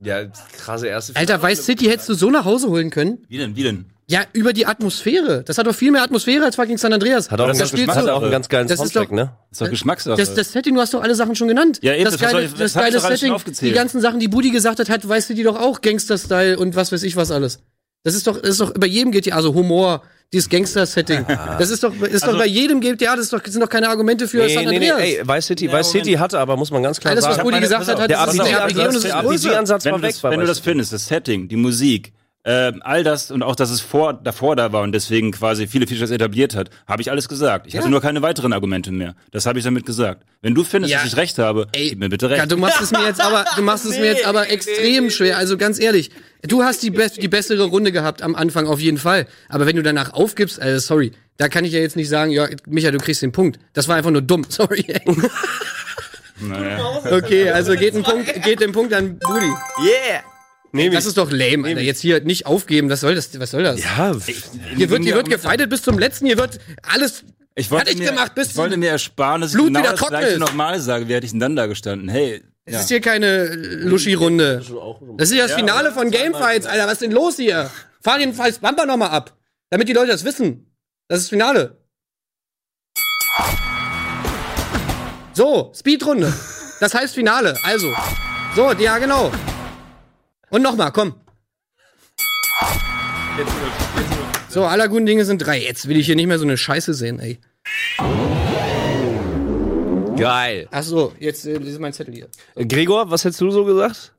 Ja, 0.00 0.24
krasse 0.56 0.86
erste 0.86 1.14
Alter, 1.16 1.42
Vice 1.42 1.64
City 1.64 1.86
hättest 1.86 2.08
du 2.08 2.14
so 2.14 2.30
nach 2.30 2.44
Hause 2.44 2.68
holen 2.68 2.90
können? 2.90 3.24
Wie 3.28 3.36
denn, 3.38 3.54
wie 3.56 3.62
denn? 3.64 3.86
Ja, 4.10 4.22
über 4.32 4.54
die 4.54 4.64
Atmosphäre. 4.64 5.42
Das 5.44 5.58
hat 5.58 5.66
doch 5.66 5.74
viel 5.74 5.90
mehr 5.90 6.02
Atmosphäre 6.02 6.42
als 6.44 6.56
fucking 6.56 6.78
San 6.78 6.94
Andreas. 6.94 7.30
Hat 7.30 7.40
auch, 7.42 7.46
Das 7.48 7.60
einen 7.74 7.90
hat 7.90 8.04
du- 8.06 8.14
auch 8.14 8.22
einen 8.22 8.30
ganz 8.30 8.48
geilen 8.48 8.66
Das 8.66 8.78
Soundtrack, 8.78 9.08
doch- 9.10 9.14
ne? 9.14 9.32
Das 9.50 9.58
ist 9.58 9.60
doch 9.60 9.70
Geschmackssache. 9.70 10.16
Das, 10.16 10.34
das 10.34 10.50
Setting, 10.52 10.74
du 10.74 10.80
hast 10.80 10.94
doch 10.94 11.02
alle 11.02 11.14
Sachen 11.14 11.34
schon 11.36 11.46
genannt. 11.46 11.78
Ja, 11.82 11.92
eben, 11.92 12.04
das 12.04 12.16
das 12.16 12.22
geile, 12.22 12.44
ich- 12.46 12.52
das 12.52 12.72
das 12.72 12.74
geile 12.82 13.00
Setting, 13.00 13.34
die 13.60 13.72
ganzen 13.72 14.00
Sachen, 14.00 14.18
die 14.18 14.28
Budi 14.28 14.50
gesagt 14.50 14.78
hat, 14.78 14.88
hat 14.88 15.06
Vice 15.06 15.26
City 15.26 15.42
doch 15.42 15.60
auch 15.60 15.82
Gangster-Style 15.82 16.58
und 16.58 16.74
was 16.74 16.90
weiß 16.90 17.02
ich 17.02 17.16
was 17.16 17.30
alles. 17.30 17.58
Das 18.02 18.14
ist 18.14 18.26
doch, 18.26 18.40
das 18.40 18.50
ist 18.52 18.60
doch 18.60 18.72
bei 18.72 18.86
jedem 18.86 19.12
GTA, 19.12 19.36
also 19.36 19.52
Humor, 19.52 20.02
dieses 20.32 20.48
Gangster-Setting. 20.48 21.26
Das 21.58 21.68
ist 21.68 21.84
doch, 21.84 21.92
ist 22.00 22.22
Also- 22.22 22.32
doch 22.32 22.38
bei 22.38 22.46
jedem 22.46 22.80
GTA, 22.80 23.14
das 23.14 23.24
ist 23.26 23.32
doch, 23.34 23.44
sind 23.44 23.60
doch 23.60 23.68
keine 23.68 23.90
Argumente 23.90 24.26
für 24.26 24.48
San 24.48 24.64
Nee, 24.64 24.70
nee, 24.70 24.78
nee, 24.78 24.90
Andreas. 24.90 25.18
ey, 25.18 25.22
Vice 25.28 25.46
City, 25.48 25.70
Vice 25.70 25.90
City 25.90 26.12
hatte 26.14 26.38
aber, 26.38 26.56
muss 26.56 26.70
man 26.70 26.82
ganz 26.82 26.98
klar 26.98 27.10
Alles, 27.12 27.24
was 27.26 27.34
sagen. 27.36 27.44
Budi 27.44 27.56
meine- 27.56 27.66
gesagt 27.66 27.86
hat, 27.88 28.00
hat 28.00 28.08
der 28.10 28.24
das 28.24 28.34
ist 28.34 28.40
ein 28.40 28.46
RPG 28.46 28.80
und 28.80 28.86
es 28.88 28.96
ist 28.96 29.04
RPG-Ansatz 29.04 29.26
größer. 29.26 29.48
RPG-Ansatz 29.50 29.84
wenn 29.84 29.92
war 29.92 29.98
du 29.98 30.02
weg 30.06 30.14
das, 30.14 30.22
wenn 30.22 30.40
du 30.40 30.46
das 30.46 30.58
findest, 30.60 30.92
das 30.94 31.06
Setting, 31.08 31.48
die 31.48 31.56
Musik, 31.56 32.12
ähm, 32.44 32.80
all 32.84 33.04
das 33.04 33.30
und 33.30 33.42
auch, 33.42 33.56
dass 33.56 33.70
es 33.70 33.80
vor, 33.80 34.14
davor 34.14 34.56
da 34.56 34.72
war 34.72 34.82
und 34.82 34.92
deswegen 34.92 35.32
quasi 35.32 35.66
viele 35.66 35.86
Features 35.86 36.10
etabliert 36.10 36.54
hat, 36.54 36.70
habe 36.86 37.02
ich 37.02 37.10
alles 37.10 37.28
gesagt. 37.28 37.66
Ich 37.66 37.76
hatte 37.76 37.90
nur 37.90 38.00
keine 38.00 38.22
weiteren 38.22 38.52
Argumente 38.52 38.90
mehr. 38.92 39.14
Das 39.32 39.44
habe 39.44 39.58
ich 39.58 39.64
damit 39.64 39.84
gesagt. 39.84 40.24
Wenn 40.40 40.54
du 40.54 40.64
findest, 40.64 40.92
Ja. 40.92 41.00
dass 41.00 41.08
ich 41.08 41.16
recht 41.16 41.38
habe, 41.38 41.66
Ey, 41.72 41.90
gib 41.90 41.98
mir 41.98 42.08
bitte 42.08 42.30
recht. 42.30 42.38
Ja, 42.38 42.46
du 42.46 42.56
machst 42.56 42.80
es 42.80 42.90
mir 42.92 43.04
jetzt 43.04 43.20
aber, 43.20 43.44
du 43.56 43.62
machst 43.62 43.84
es 43.84 43.98
mir 43.98 44.06
jetzt 44.06 44.24
aber 44.24 44.50
extrem 44.50 45.10
schwer. 45.10 45.36
Also 45.36 45.58
ganz 45.58 45.78
ehrlich, 45.80 46.10
du 46.42 46.62
hast 46.62 46.82
die, 46.82 46.90
best, 46.90 47.20
die 47.20 47.28
bessere 47.28 47.64
Runde 47.64 47.92
gehabt 47.92 48.22
am 48.22 48.34
Anfang 48.34 48.66
auf 48.66 48.80
jeden 48.80 48.98
Fall. 48.98 49.26
Aber 49.48 49.66
wenn 49.66 49.76
du 49.76 49.82
danach 49.82 50.12
aufgibst, 50.14 50.60
also 50.60 50.78
sorry, 50.78 51.12
da 51.36 51.48
kann 51.48 51.64
ich 51.64 51.72
ja 51.72 51.80
jetzt 51.80 51.96
nicht 51.96 52.08
sagen, 52.08 52.30
ja, 52.30 52.48
Micha, 52.66 52.90
du 52.90 52.98
kriegst 52.98 53.20
den 53.20 53.32
Punkt. 53.32 53.58
Das 53.72 53.88
war 53.88 53.96
einfach 53.96 54.10
nur 54.10 54.22
dumm. 54.22 54.44
Sorry. 54.48 54.86
naja. 56.40 57.00
Okay, 57.12 57.50
also 57.50 57.74
geht 57.74 57.94
ein 57.94 58.02
Punkt, 58.02 58.42
geht 58.42 58.60
den 58.60 58.72
Punkt 58.72 58.92
an 58.94 59.18
Budi. 59.18 59.46
Yeah! 59.84 60.22
Nee, 60.72 60.90
Das 60.90 61.06
ist 61.06 61.16
doch 61.16 61.30
lame, 61.30 61.66
Alter. 61.68 61.80
Jetzt 61.80 62.00
hier 62.00 62.20
nicht 62.22 62.46
aufgeben, 62.46 62.90
was 62.90 63.00
soll 63.00 63.14
das? 63.14 63.38
Was 63.40 63.50
soll 63.52 63.62
das? 63.62 63.82
ja, 63.82 64.14
Hier 64.76 64.90
wird, 64.90 65.02
hier 65.04 65.14
wird 65.14 65.30
gefeitet 65.30 65.70
bis 65.70 65.82
zum 65.82 65.98
letzten, 65.98 66.26
hier 66.26 66.36
wird 66.38 66.58
alles 66.82 67.24
Ich 67.54 67.70
wollte 67.70 67.86
fertig 67.86 68.00
mir, 68.02 68.10
gemacht 68.10 68.34
bis 68.34 68.50
ich 68.50 68.56
wollte 68.56 68.76
mir 68.76 68.90
ersparen, 68.90 69.40
dass 69.40 69.52
Blut 69.52 69.68
ich 69.68 69.74
genau 69.74 69.90
das 69.90 69.98
trocken 69.98 70.18
gleiche 70.18 70.38
nochmal 70.38 70.80
sage. 70.80 71.08
Wie 71.08 71.14
hätte 71.14 71.24
ich 71.26 71.32
denn 71.32 71.40
dann 71.40 71.56
da 71.56 71.66
gestanden? 71.66 72.08
Hey, 72.08 72.42
Es 72.66 72.74
ja. 72.74 72.80
ist 72.80 72.88
hier 72.88 73.00
keine 73.00 73.46
Luschi-Runde. 73.54 74.62
Das 75.16 75.30
ist 75.30 75.36
ja 75.36 75.46
das 75.46 75.56
Finale 75.56 75.90
von 75.92 76.10
Gamefights, 76.10 76.66
Alter. 76.66 76.86
Was 76.86 76.92
ist 76.94 77.02
denn 77.02 77.12
los 77.12 77.36
hier? 77.36 77.70
Fahr 78.02 78.18
den 78.18 78.34
Falls 78.34 78.58
Bumper 78.58 78.84
nochmal 78.86 79.10
ab. 79.10 79.34
Damit 79.70 79.88
die 79.88 79.92
Leute 79.94 80.12
das 80.12 80.24
wissen. 80.24 80.70
Das 81.08 81.18
ist 81.20 81.24
das 81.24 81.30
Finale. 81.30 81.78
So, 85.32 85.72
Speedrunde. 85.74 86.32
Das 86.80 86.94
heißt 86.94 87.14
Finale. 87.14 87.56
Also. 87.62 87.92
So, 88.56 88.72
ja, 88.72 88.98
genau. 88.98 89.30
Und 90.50 90.62
nochmal, 90.62 90.92
komm. 90.92 91.20
So, 94.48 94.64
aller 94.64 94.88
guten 94.88 95.06
Dinge 95.06 95.24
sind 95.24 95.38
drei. 95.38 95.60
Jetzt 95.62 95.86
will 95.88 95.96
ich 95.96 96.06
hier 96.06 96.16
nicht 96.16 96.26
mehr 96.26 96.38
so 96.38 96.44
eine 96.44 96.56
Scheiße 96.56 96.94
sehen, 96.94 97.20
ey. 97.20 97.38
geil. 100.16 100.66
Ach 100.72 100.82
so, 100.82 101.14
jetzt 101.20 101.46
äh, 101.46 101.58
das 101.58 101.68
ist 101.68 101.78
mein 101.78 101.92
Zettel 101.92 102.14
hier. 102.14 102.28
Gregor, 102.66 103.10
was 103.10 103.24
hättest 103.24 103.40
du 103.40 103.50
so 103.50 103.64
gesagt? 103.64 104.14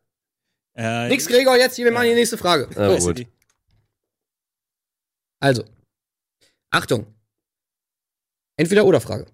Äh, 0.76 1.10
Nix, 1.10 1.27
Gregor, 1.27 1.57
jetzt 1.57 1.76
hier, 1.76 1.85
wir 1.85 1.91
machen 1.91 2.06
die 2.07 2.14
nächste 2.14 2.38
Frage. 2.38 2.69
Ah, 2.77 2.97
So. 2.99 3.07
gut. 3.07 3.26
Also, 5.41 5.65
Achtung. 6.69 7.07
Entweder 8.56 8.85
oder 8.85 9.01
Frage. 9.01 9.26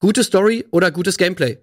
Gute 0.00 0.24
Story 0.24 0.66
oder 0.72 0.90
gutes 0.90 1.16
Gameplay? 1.16 1.58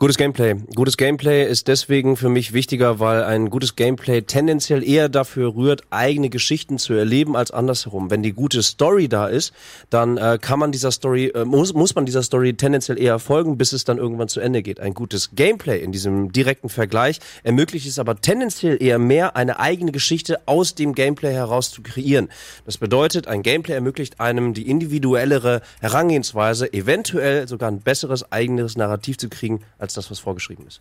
Gutes 0.00 0.16
Gameplay. 0.16 0.54
Gutes 0.76 0.96
Gameplay 0.96 1.44
ist 1.44 1.66
deswegen 1.66 2.16
für 2.16 2.28
mich 2.28 2.52
wichtiger, 2.52 3.00
weil 3.00 3.24
ein 3.24 3.50
gutes 3.50 3.74
Gameplay 3.74 4.22
tendenziell 4.22 4.88
eher 4.88 5.08
dafür 5.08 5.56
rührt, 5.56 5.82
eigene 5.90 6.30
Geschichten 6.30 6.78
zu 6.78 6.92
erleben 6.92 7.34
als 7.34 7.50
andersherum. 7.50 8.08
Wenn 8.08 8.22
die 8.22 8.32
gute 8.32 8.62
Story 8.62 9.08
da 9.08 9.26
ist, 9.26 9.52
dann 9.90 10.16
äh, 10.16 10.38
kann 10.40 10.60
man 10.60 10.70
dieser 10.70 10.92
Story, 10.92 11.32
äh, 11.34 11.44
muss, 11.44 11.74
muss 11.74 11.96
man 11.96 12.06
dieser 12.06 12.22
Story 12.22 12.54
tendenziell 12.54 12.96
eher 12.96 13.18
folgen, 13.18 13.58
bis 13.58 13.72
es 13.72 13.82
dann 13.82 13.98
irgendwann 13.98 14.28
zu 14.28 14.38
Ende 14.38 14.62
geht. 14.62 14.78
Ein 14.78 14.94
gutes 14.94 15.30
Gameplay 15.32 15.82
in 15.82 15.90
diesem 15.90 16.30
direkten 16.30 16.68
Vergleich 16.68 17.18
ermöglicht 17.42 17.88
es 17.88 17.98
aber 17.98 18.20
tendenziell 18.20 18.80
eher 18.80 19.00
mehr, 19.00 19.34
eine 19.34 19.58
eigene 19.58 19.90
Geschichte 19.90 20.46
aus 20.46 20.76
dem 20.76 20.94
Gameplay 20.94 21.32
heraus 21.32 21.72
zu 21.72 21.82
kreieren. 21.82 22.28
Das 22.66 22.78
bedeutet, 22.78 23.26
ein 23.26 23.42
Gameplay 23.42 23.74
ermöglicht 23.74 24.20
einem 24.20 24.54
die 24.54 24.70
individuellere 24.70 25.60
Herangehensweise, 25.80 26.72
eventuell 26.72 27.48
sogar 27.48 27.68
ein 27.68 27.80
besseres 27.80 28.30
eigenes 28.30 28.76
Narrativ 28.76 29.18
zu 29.18 29.28
kriegen, 29.28 29.64
als 29.88 29.94
das, 29.94 30.10
was 30.10 30.18
vorgeschrieben 30.18 30.66
ist. 30.66 30.80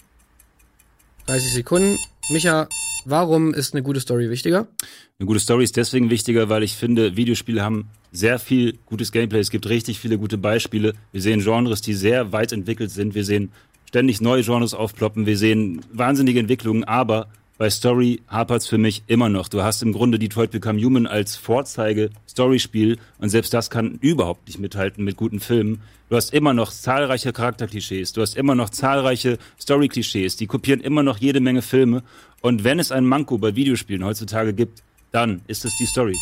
30 1.28 1.54
Sekunden. 1.54 1.98
Micha, 2.30 2.68
warum 3.06 3.54
ist 3.54 3.74
eine 3.74 3.84
gute 3.84 4.02
Story 4.02 4.30
wichtiger? 4.30 4.68
Eine 5.20 5.28
gute 5.28 5.40
Story 5.40 5.64
ist 5.64 5.78
deswegen 5.78 6.10
wichtiger, 6.10 6.50
weil 6.50 6.64
ich 6.64 6.76
finde, 6.76 7.16
Videospiele 7.16 7.64
haben 7.64 7.90
sehr 8.12 8.38
viel 8.38 8.78
gutes 8.86 9.12
Gameplay. 9.12 9.40
Es 9.40 9.50
gibt 9.50 9.68
richtig 9.68 10.00
viele 10.00 10.18
gute 10.18 10.38
Beispiele. 10.38 10.94
Wir 11.12 11.22
sehen 11.22 11.42
Genres, 11.42 11.82
die 11.82 11.94
sehr 11.94 12.32
weit 12.34 12.52
entwickelt 12.52 12.92
sind. 12.92 13.16
Wir 13.16 13.24
sehen 13.24 13.52
ständig 13.86 14.20
neue 14.20 14.44
Genres 14.44 14.74
aufploppen. 14.74 15.26
Wir 15.26 15.38
sehen 15.38 15.82
wahnsinnige 15.94 16.40
Entwicklungen. 16.40 16.84
Aber 16.84 17.28
bei 17.58 17.70
Story 17.70 18.22
hapert's 18.28 18.68
für 18.68 18.78
mich 18.78 19.04
immer 19.08 19.30
noch. 19.30 19.48
Du 19.48 19.64
hast 19.64 19.82
im 19.82 19.94
Grunde 19.94 20.20
Detroit 20.20 20.52
Become 20.52 20.82
Human 20.82 21.08
als 21.08 21.36
Vorzeige-Storyspiel 21.36 22.98
und 23.18 23.30
selbst 23.30 23.54
das 23.54 23.70
kann 23.70 23.98
überhaupt 24.02 24.48
nicht 24.48 24.60
mithalten 24.60 25.04
mit 25.04 25.18
guten 25.18 25.40
Filmen. 25.40 25.82
Du 26.10 26.16
hast 26.16 26.34
immer 26.34 26.54
noch 26.54 26.72
zahlreiche 26.72 27.34
Charakterklischees. 27.34 28.14
Du 28.14 28.22
hast 28.22 28.38
immer 28.38 28.56
noch 28.56 28.70
zahlreiche 28.70 29.38
Story-Klischees. 29.60 30.38
Die 30.38 30.48
kopieren 30.48 30.80
immer 30.80 31.04
noch 31.04 31.18
jede 31.18 31.40
Menge 31.40 31.62
Filme. 31.62 32.04
Und 32.42 32.64
wenn 32.64 32.80
es 32.80 32.92
ein 32.92 33.06
Manko 33.06 33.38
bei 33.38 33.56
Videospielen 33.56 34.06
heutzutage 34.06 34.54
gibt, 34.54 34.84
dann 35.12 35.42
ist 35.48 35.66
es 35.66 35.76
die 35.78 35.86
Story. 35.86 36.16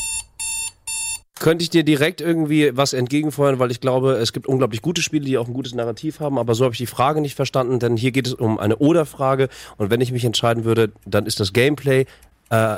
Könnte 1.38 1.64
ich 1.64 1.70
dir 1.70 1.84
direkt 1.84 2.22
irgendwie 2.22 2.76
was 2.78 2.94
entgegenfeuern, 2.94 3.60
weil 3.60 3.70
ich 3.70 3.82
glaube, 3.82 4.14
es 4.14 4.32
gibt 4.32 4.48
unglaublich 4.48 4.82
gute 4.82 5.02
Spiele, 5.02 5.26
die 5.26 5.38
auch 5.38 5.48
ein 5.48 5.53
gutes 5.53 5.74
Narrativ 5.74 6.22
haben, 6.22 6.40
aber 6.40 6.56
so 6.56 6.64
habe 6.64 6.74
ich 6.74 6.78
die 6.80 6.86
Frage 6.86 7.20
nicht 7.20 7.36
verstanden, 7.36 7.80
denn 7.80 7.98
hier 7.98 8.12
geht 8.12 8.28
es 8.28 8.34
um 8.34 8.57
eine 8.57 8.78
Oder-Frage 8.78 9.49
und 9.78 9.90
wenn 9.90 9.99
ich 9.99 10.14
mich 10.14 10.24
entscheiden 10.24 10.64
würde, 10.64 10.94
dann 11.06 11.26
ist 11.26 11.41
das 11.41 11.52
Gameplay 11.52 12.06
äh, 12.52 12.78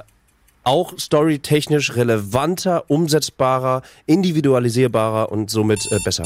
auch 0.63 0.97
storytechnisch 0.97 1.95
relevanter, 1.95 2.89
umsetzbarer, 2.89 3.83
individualisierbarer 4.05 5.31
und 5.31 5.51
somit 5.51 5.89
äh, 5.91 5.99
besser. 6.03 6.25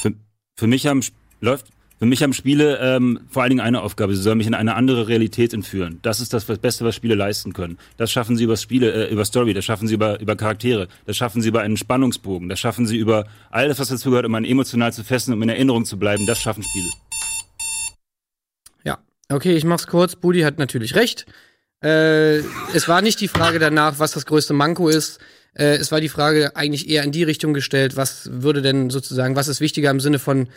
Für, 0.00 0.12
für 0.56 0.66
mich 0.66 0.86
haben 0.86 1.02
läuft 1.40 1.71
für 2.02 2.06
mich 2.06 2.20
haben 2.20 2.32
Spiele 2.32 2.80
ähm, 2.80 3.20
vor 3.28 3.42
allen 3.44 3.50
Dingen 3.50 3.60
eine 3.60 3.80
Aufgabe. 3.80 4.16
Sie 4.16 4.22
sollen 4.22 4.38
mich 4.38 4.48
in 4.48 4.54
eine 4.54 4.74
andere 4.74 5.06
Realität 5.06 5.54
entführen. 5.54 6.00
Das 6.02 6.18
ist 6.18 6.32
das 6.32 6.46
Beste, 6.46 6.84
was 6.84 6.96
Spiele 6.96 7.14
leisten 7.14 7.52
können. 7.52 7.78
Das 7.96 8.10
schaffen 8.10 8.36
sie 8.36 8.42
über 8.42 8.56
Spiele, 8.56 9.06
äh, 9.06 9.12
über 9.12 9.24
Story, 9.24 9.54
das 9.54 9.64
schaffen 9.64 9.86
sie 9.86 9.94
über, 9.94 10.18
über 10.18 10.34
Charaktere, 10.34 10.88
das 11.06 11.16
schaffen 11.16 11.42
sie 11.42 11.48
über 11.50 11.60
einen 11.60 11.76
Spannungsbogen, 11.76 12.48
das 12.48 12.58
schaffen 12.58 12.88
sie 12.88 12.96
über 12.96 13.28
alles, 13.52 13.78
was 13.78 13.86
dazu 13.86 14.10
gehört, 14.10 14.26
um 14.26 14.34
einen 14.34 14.46
emotional 14.46 14.92
zu 14.92 15.04
fesseln, 15.04 15.36
um 15.36 15.42
in 15.44 15.48
Erinnerung 15.48 15.84
zu 15.84 15.96
bleiben. 15.96 16.26
Das 16.26 16.40
schaffen 16.40 16.64
Spiele. 16.64 16.90
Ja, 18.82 18.98
okay, 19.28 19.54
ich 19.54 19.64
mach's 19.64 19.86
kurz. 19.86 20.16
Budi 20.16 20.40
hat 20.40 20.58
natürlich 20.58 20.96
recht. 20.96 21.26
Äh, 21.84 22.38
es 22.74 22.88
war 22.88 23.00
nicht 23.00 23.20
die 23.20 23.28
Frage 23.28 23.60
danach, 23.60 24.00
was 24.00 24.10
das 24.10 24.26
größte 24.26 24.54
Manko 24.54 24.88
ist. 24.88 25.20
Äh, 25.54 25.76
es 25.76 25.92
war 25.92 26.00
die 26.00 26.08
Frage 26.08 26.56
eigentlich 26.56 26.88
eher 26.88 27.04
in 27.04 27.12
die 27.12 27.22
Richtung 27.22 27.54
gestellt, 27.54 27.94
was 27.94 28.28
würde 28.32 28.60
denn 28.60 28.90
sozusagen, 28.90 29.36
was 29.36 29.46
ist 29.46 29.60
wichtiger 29.60 29.92
im 29.92 30.00
Sinne 30.00 30.18
von 30.18 30.48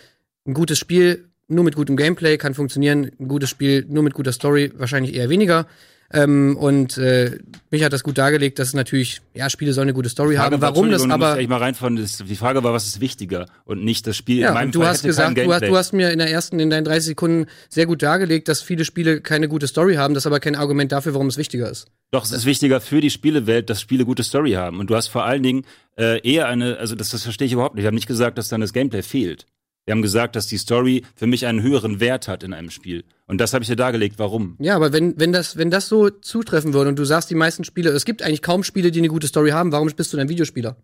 ein 0.47 0.55
gutes 0.55 0.79
Spiel 0.79 1.29
nur 1.47 1.63
mit 1.63 1.75
gutem 1.75 1.95
Gameplay 1.97 2.37
kann 2.37 2.53
funktionieren, 2.53 3.11
ein 3.19 3.27
gutes 3.27 3.49
Spiel 3.49 3.85
nur 3.87 4.03
mit 4.03 4.13
guter 4.13 4.31
Story 4.31 4.71
wahrscheinlich 4.77 5.15
eher 5.15 5.29
weniger. 5.29 5.67
Ähm, 6.13 6.55
und 6.55 6.99
äh, 6.99 7.39
mich 7.71 7.83
hat 7.83 7.91
das 7.91 8.03
gut 8.03 8.19
dargelegt, 8.19 8.59
dass 8.59 8.75
natürlich, 8.75 9.21
ja, 9.33 9.49
Spiele 9.49 9.73
sollen 9.73 9.87
eine 9.87 9.95
gute 9.95 10.07
Story 10.07 10.35
haben. 10.35 10.61
war- 10.61 10.75
Warum 10.75 10.91
das 10.91 11.03
aber. 11.09 11.39
ich 11.39 11.47
mal 11.47 11.57
reinfahren. 11.57 11.95
Die 11.95 12.35
Frage 12.35 12.63
war, 12.63 12.73
was 12.73 12.85
ist 12.85 13.01
wichtiger 13.01 13.47
und 13.65 13.83
nicht 13.83 14.05
das 14.05 14.15
Spiel. 14.15 14.37
Ja, 14.39 14.49
in 14.49 14.53
meinem 14.53 14.65
und 14.67 14.75
du 14.75 14.79
Fall 14.81 14.89
hast 14.89 15.03
gesagt, 15.03 15.35
du 15.35 15.51
hast, 15.51 15.63
du 15.65 15.75
hast 15.75 15.93
mir 15.93 16.11
in 16.11 16.19
der 16.19 16.29
ersten, 16.29 16.59
in 16.59 16.69
deinen 16.69 16.85
30 16.85 17.05
Sekunden 17.07 17.47
sehr 17.69 17.87
gut 17.87 18.03
dargelegt, 18.03 18.47
dass 18.47 18.61
viele 18.61 18.85
Spiele 18.85 19.19
keine 19.19 19.47
gute 19.47 19.65
Story 19.65 19.95
haben, 19.95 20.13
das 20.13 20.21
ist 20.23 20.27
aber 20.27 20.39
kein 20.39 20.55
Argument 20.55 20.91
dafür, 20.91 21.15
warum 21.15 21.25
es 21.27 21.37
wichtiger 21.37 21.69
ist. 21.71 21.87
Doch, 22.11 22.23
es 22.23 22.31
ist 22.31 22.45
wichtiger 22.45 22.81
für 22.81 23.01
die 23.01 23.09
Spielewelt, 23.09 23.71
dass 23.71 23.81
Spiele 23.81 24.05
gute 24.05 24.21
Story 24.23 24.51
haben. 24.51 24.79
Und 24.79 24.91
du 24.91 24.95
hast 24.95 25.07
vor 25.07 25.25
allen 25.25 25.41
Dingen 25.41 25.65
äh, 25.97 26.19
eher 26.21 26.47
eine, 26.47 26.77
also 26.77 26.93
das, 26.93 27.09
das 27.09 27.23
verstehe 27.23 27.47
ich 27.47 27.53
überhaupt 27.53 27.73
nicht. 27.75 27.81
Ich 27.83 27.87
habe 27.87 27.95
nicht 27.95 28.07
gesagt, 28.07 28.37
dass 28.37 28.47
dann 28.47 28.61
das 28.61 28.73
Gameplay 28.73 29.01
fehlt. 29.01 29.47
Wir 29.85 29.91
haben 29.91 30.01
gesagt, 30.01 30.35
dass 30.35 30.47
die 30.47 30.57
Story 30.57 31.03
für 31.15 31.27
mich 31.27 31.45
einen 31.45 31.61
höheren 31.61 31.99
Wert 31.99 32.27
hat 32.27 32.41
in 32.43 32.53
einem 32.53 32.71
Spiel. 32.71 33.03
Und 33.27 33.39
das 33.39 33.53
habe 33.53 33.63
ich 33.63 33.69
dir 33.69 33.75
dargelegt, 33.75 34.17
warum. 34.17 34.57
Ja, 34.59 34.75
aber 34.75 34.91
wenn, 34.93 35.19
wenn, 35.19 35.31
das, 35.31 35.57
wenn 35.57 35.69
das 35.69 35.87
so 35.87 36.09
zutreffen 36.09 36.73
würde 36.73 36.89
und 36.89 36.97
du 36.97 37.05
sagst, 37.05 37.29
die 37.29 37.35
meisten 37.35 37.63
Spiele, 37.63 37.91
es 37.91 38.03
gibt 38.03 38.23
eigentlich 38.23 38.41
kaum 38.41 38.63
Spiele, 38.63 38.89
die 38.89 38.99
eine 38.99 39.09
gute 39.09 39.27
Story 39.27 39.51
haben, 39.51 39.71
warum 39.71 39.87
bist 39.95 40.11
du 40.11 40.17
dann 40.17 40.27
Videospieler? 40.27 40.75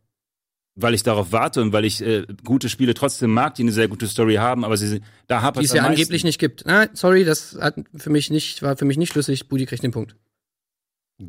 Weil 0.75 0.93
ich 0.93 1.03
darauf 1.03 1.31
warte 1.31 1.61
und 1.61 1.73
weil 1.73 1.83
ich 1.83 2.01
äh, 2.01 2.25
gute 2.45 2.69
Spiele 2.69 2.93
trotzdem 2.93 3.31
mag, 3.31 3.55
die 3.55 3.63
eine 3.63 3.71
sehr 3.71 3.87
gute 3.87 4.07
Story 4.07 4.35
haben, 4.35 4.63
aber 4.63 4.77
sie, 4.77 5.01
da 5.27 5.41
hapert 5.41 5.63
Die 5.63 5.65
es 5.65 5.73
ja 5.73 5.83
angeblich 5.83 6.23
nicht 6.23 6.39
gibt. 6.39 6.63
Na, 6.65 6.87
sorry, 6.93 7.25
das 7.25 7.57
hat 7.59 7.75
für 7.95 8.09
mich 8.11 8.29
nicht, 8.29 8.61
war 8.61 8.77
für 8.77 8.85
mich 8.85 8.97
nicht 8.97 9.11
schlüssig. 9.11 9.49
Budi 9.49 9.65
kriegt 9.65 9.83
den 9.83 9.91
Punkt. 9.91 10.15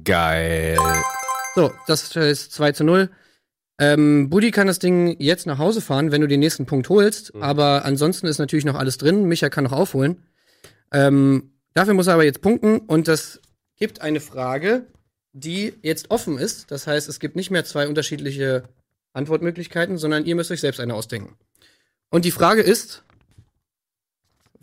Geil. 0.04 0.78
So, 1.54 1.72
das 1.86 2.14
ist 2.16 2.52
2 2.52 2.72
zu 2.72 2.84
0. 2.84 3.10
Ähm, 3.82 4.30
Budi 4.30 4.52
kann 4.52 4.68
das 4.68 4.78
Ding 4.78 5.16
jetzt 5.18 5.44
nach 5.44 5.58
Hause 5.58 5.80
fahren, 5.80 6.12
wenn 6.12 6.20
du 6.20 6.28
den 6.28 6.38
nächsten 6.38 6.66
Punkt 6.66 6.88
holst. 6.88 7.34
Aber 7.34 7.84
ansonsten 7.84 8.28
ist 8.28 8.38
natürlich 8.38 8.64
noch 8.64 8.76
alles 8.76 8.96
drin. 8.96 9.24
Micha 9.24 9.48
kann 9.48 9.64
noch 9.64 9.72
aufholen. 9.72 10.22
Ähm, 10.92 11.50
dafür 11.74 11.94
muss 11.94 12.06
er 12.06 12.14
aber 12.14 12.24
jetzt 12.24 12.42
punkten. 12.42 12.78
Und 12.78 13.08
das 13.08 13.40
gibt 13.76 14.00
eine 14.00 14.20
Frage, 14.20 14.86
die 15.32 15.74
jetzt 15.82 16.12
offen 16.12 16.38
ist. 16.38 16.70
Das 16.70 16.86
heißt, 16.86 17.08
es 17.08 17.18
gibt 17.18 17.34
nicht 17.34 17.50
mehr 17.50 17.64
zwei 17.64 17.88
unterschiedliche 17.88 18.62
Antwortmöglichkeiten, 19.14 19.98
sondern 19.98 20.26
ihr 20.26 20.36
müsst 20.36 20.52
euch 20.52 20.60
selbst 20.60 20.78
eine 20.78 20.94
ausdenken. 20.94 21.34
Und 22.08 22.24
die 22.24 22.30
Frage 22.30 22.62
ist, 22.62 23.02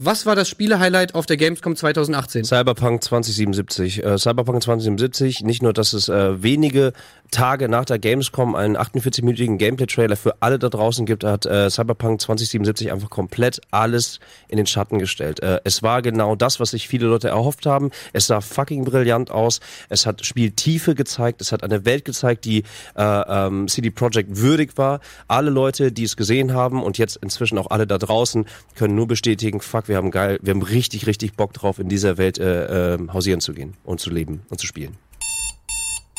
was 0.02 0.26
war 0.26 0.38
das 0.38 0.48
Spiele-Highlight 0.48 1.14
auf 1.14 1.26
der 1.26 1.36
Gamescom 1.36 1.76
2018? 1.76 2.46
Cyberpunk 2.46 3.04
2077. 3.04 4.02
Äh, 4.02 4.18
Cyberpunk 4.18 4.64
2077, 4.64 5.44
nicht 5.44 5.62
nur, 5.62 5.74
dass 5.74 5.92
es 5.92 6.08
äh, 6.08 6.42
wenige 6.42 6.94
Tage 7.32 7.70
nach 7.70 7.86
der 7.86 8.00
Gamescom 8.00 8.56
einen 8.56 8.78
48-minütigen 8.78 9.58
Gameplay-Trailer 9.58 10.16
für 10.16 10.42
alle 10.42 10.60
da 10.60 10.70
draußen 10.70 11.06
gibt, 11.06 11.24
hat 11.24 11.46
äh, 11.46 11.70
Cyberpunk 11.70 12.22
2077 12.22 12.92
einfach 12.92 13.10
komplett 13.10 13.62
alles 13.72 14.20
in 14.48 14.58
den 14.58 14.66
Schatten 14.66 15.00
gestellt. 15.00 15.42
Äh, 15.42 15.62
es 15.64 15.84
war 15.84 16.02
genau 16.02 16.36
das, 16.36 16.60
was 16.60 16.72
sich 16.72 16.88
viele 16.88 17.08
Leute 17.08 17.30
erhofft 17.30 17.66
haben. 17.66 17.92
Es 18.14 18.28
sah 18.28 18.42
fucking 18.42 18.86
brillant 18.86 19.32
aus. 19.32 19.60
Es 19.90 20.06
hat 20.06 20.26
Spieltiefe 20.26 20.96
gezeigt. 20.96 21.42
Es 21.42 21.52
hat 21.52 21.64
eine 21.64 21.86
Welt 21.86 22.06
gezeigt, 22.06 22.46
die 22.46 22.64
äh, 22.96 23.04
ähm, 23.04 23.68
CD 23.68 23.90
Projekt 23.92 24.38
würdig 24.38 24.78
war. 24.78 25.00
Alle 25.28 25.50
Leute, 25.50 25.92
die 25.92 26.04
es 26.04 26.18
gesehen 26.18 26.54
haben 26.54 26.82
und 26.84 26.98
jetzt 26.98 27.18
inzwischen 27.18 27.58
auch 27.58 27.70
alle 27.70 27.88
da 27.88 27.98
draußen, 27.98 28.46
können 28.76 28.96
nur 28.96 29.08
bestätigen, 29.08 29.62
fuck, 29.62 29.88
wir 29.88 29.98
haben 29.98 30.12
geil, 30.12 30.40
wir 30.42 30.54
haben 30.54 30.62
richtig, 30.62 31.08
richtig 31.08 31.34
Bock 31.34 31.54
drauf, 31.54 31.80
in 31.80 31.90
dieser 31.90 32.18
Welt 32.18 32.40
äh, 32.40 32.96
äh, 32.96 32.98
hausieren 33.12 33.42
zu 33.42 33.54
gehen 33.54 33.76
und 33.84 34.00
zu 34.00 34.10
leben 34.10 34.42
und 34.50 34.60
zu 34.60 34.68
spielen. 34.68 34.98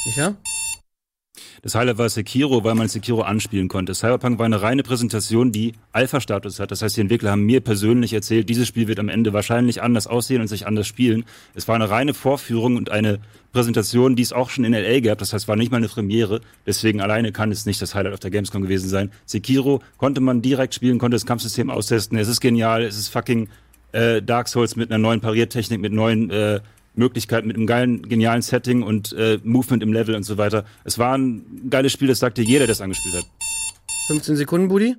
Micha? 0.07 0.37
Das 1.62 1.74
Highlight 1.74 1.99
war 1.99 2.09
Sekiro, 2.09 2.65
weil 2.65 2.74
man 2.74 2.89
Sekiro 2.89 3.20
anspielen 3.20 3.69
konnte. 3.69 3.95
Cyberpunk 3.95 4.39
war 4.39 4.47
eine 4.47 4.62
reine 4.62 4.82
Präsentation, 4.82 5.53
die 5.53 5.74
Alpha-Status 5.93 6.59
hat. 6.59 6.70
Das 6.70 6.81
heißt, 6.81 6.97
die 6.97 7.03
Entwickler 7.03 7.32
haben 7.32 7.45
mir 7.45 7.61
persönlich 7.61 8.15
erzählt, 8.15 8.49
dieses 8.49 8.66
Spiel 8.66 8.89
wird 8.89 8.99
am 8.99 9.11
Ende 9.11 9.35
wahrscheinlich 9.35 9.82
anders 9.82 10.07
aussehen 10.07 10.41
und 10.41 10.49
sich 10.49 10.66
anders 10.66 10.87
spielen. 10.87 11.24
Es 11.55 11.69
war 11.69 11.74
eine 11.74 11.91
reine 11.91 12.15
Vorführung 12.15 12.77
und 12.77 12.91
eine 12.91 13.19
Präsentation, 13.53 14.16
die 14.16 14.23
es 14.23 14.32
auch 14.32 14.49
schon 14.49 14.65
in 14.65 14.73
LA 14.73 15.01
gab. 15.01 15.19
Das 15.19 15.35
heißt, 15.35 15.49
war 15.49 15.57
nicht 15.57 15.70
mal 15.70 15.78
eine 15.78 15.89
Premiere. 15.89 16.41
Deswegen 16.66 17.03
alleine 17.03 17.31
kann 17.31 17.53
es 17.53 17.66
nicht 17.66 17.82
das 17.82 17.95
Highlight 17.95 18.15
auf 18.15 18.20
der 18.20 18.31
Gamescom 18.31 18.62
gewesen 18.62 18.89
sein. 18.89 19.11
Sekiro 19.27 19.82
konnte 19.99 20.23
man 20.23 20.41
direkt 20.41 20.74
spielen, 20.74 20.99
konnte 20.99 21.16
das 21.16 21.27
Kampfsystem 21.27 21.69
austesten. 21.69 22.16
Es 22.16 22.28
ist 22.28 22.41
genial. 22.41 22.82
Es 22.82 22.97
ist 22.97 23.09
fucking 23.09 23.49
äh, 23.93 24.23
Dark 24.23 24.49
Souls 24.49 24.77
mit 24.77 24.91
einer 24.91 24.99
neuen 24.99 25.20
Pariertechnik, 25.20 25.81
mit 25.81 25.93
neuen 25.93 26.31
äh, 26.31 26.61
Möglichkeiten, 27.01 27.48
mit 27.48 27.56
einem 27.56 27.66
geilen, 27.66 28.02
genialen 28.09 28.43
Setting 28.43 28.82
und 28.85 29.12
äh, 29.14 29.39
Movement 29.43 29.82
im 29.82 29.93
Level 29.93 30.14
und 30.14 30.22
so 30.22 30.39
weiter. 30.39 30.64
Es 30.85 30.98
war 30.98 31.16
ein 31.18 31.68
geiles 31.68 31.93
Spiel, 31.93 32.06
das 32.09 32.20
sagte 32.20 32.43
jeder, 32.43 32.66
der 32.66 32.72
es 32.74 32.81
angespielt 32.81 33.16
hat. 33.16 33.24
15 34.06 34.36
Sekunden, 34.36 34.68
Budi? 34.68 34.97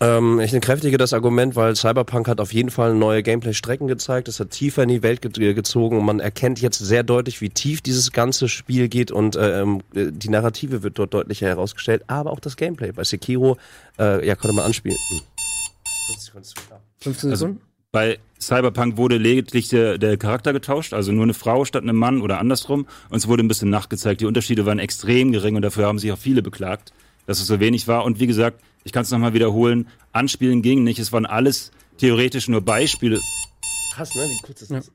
Ähm, 0.00 0.40
ich 0.40 0.52
entkräftige 0.52 0.96
das 0.98 1.12
Argument, 1.12 1.54
weil 1.54 1.76
Cyberpunk 1.76 2.26
hat 2.26 2.40
auf 2.40 2.52
jeden 2.52 2.70
Fall 2.70 2.94
neue 2.94 3.22
Gameplay-Strecken 3.22 3.86
gezeigt. 3.86 4.26
Es 4.26 4.40
hat 4.40 4.50
tiefer 4.50 4.82
in 4.82 4.88
die 4.88 5.02
Welt 5.02 5.22
ge 5.22 5.54
gezogen 5.54 5.98
und 5.98 6.04
man 6.04 6.18
erkennt 6.18 6.60
jetzt 6.60 6.78
sehr 6.78 7.02
deutlich, 7.02 7.40
wie 7.40 7.50
tief 7.50 7.82
dieses 7.82 8.10
ganze 8.10 8.48
Spiel 8.48 8.88
geht 8.88 9.10
und 9.12 9.36
ähm, 9.38 9.82
die 9.94 10.28
Narrative 10.28 10.82
wird 10.82 10.98
dort 10.98 11.14
deutlicher 11.14 11.46
herausgestellt, 11.46 12.02
aber 12.08 12.30
auch 12.30 12.40
das 12.40 12.56
Gameplay. 12.56 12.92
Bei 12.92 13.04
Sekiro, 13.04 13.58
äh, 13.98 14.26
ja, 14.26 14.34
konnte 14.34 14.56
man 14.56 14.64
anspielen. 14.64 14.96
Hm. 15.10 15.20
15 17.00 17.30
Also- 17.30 17.46
Sekunden? 17.46 17.71
Bei 17.92 18.18
Cyberpunk 18.40 18.96
wurde 18.96 19.18
lediglich 19.18 19.68
der, 19.68 19.98
der 19.98 20.16
Charakter 20.16 20.54
getauscht, 20.54 20.94
also 20.94 21.12
nur 21.12 21.24
eine 21.24 21.34
Frau 21.34 21.66
statt 21.66 21.82
einem 21.82 21.96
Mann 21.96 22.22
oder 22.22 22.38
andersrum. 22.38 22.86
Und 23.10 23.18
es 23.18 23.28
wurde 23.28 23.44
ein 23.44 23.48
bisschen 23.48 23.68
nachgezeigt. 23.68 24.22
Die 24.22 24.26
Unterschiede 24.26 24.64
waren 24.64 24.78
extrem 24.78 25.30
gering 25.30 25.56
und 25.56 25.62
dafür 25.62 25.86
haben 25.86 25.98
sich 25.98 26.10
auch 26.10 26.18
viele 26.18 26.40
beklagt, 26.40 26.94
dass 27.26 27.38
es 27.38 27.46
so 27.46 27.60
wenig 27.60 27.88
war. 27.88 28.04
Und 28.04 28.18
wie 28.18 28.26
gesagt, 28.26 28.62
ich 28.82 28.92
kann 28.92 29.02
es 29.02 29.10
nochmal 29.10 29.34
wiederholen, 29.34 29.88
anspielen 30.10 30.62
ging 30.62 30.84
nicht. 30.84 30.98
Es 30.98 31.12
waren 31.12 31.26
alles 31.26 31.70
theoretisch 31.98 32.48
nur 32.48 32.62
Beispiele. 32.62 33.20
Krass, 33.92 34.14
ne? 34.14 34.22
Wie 34.22 34.40
kurz 34.42 34.62
ist 34.62 34.70
das? 34.70 34.90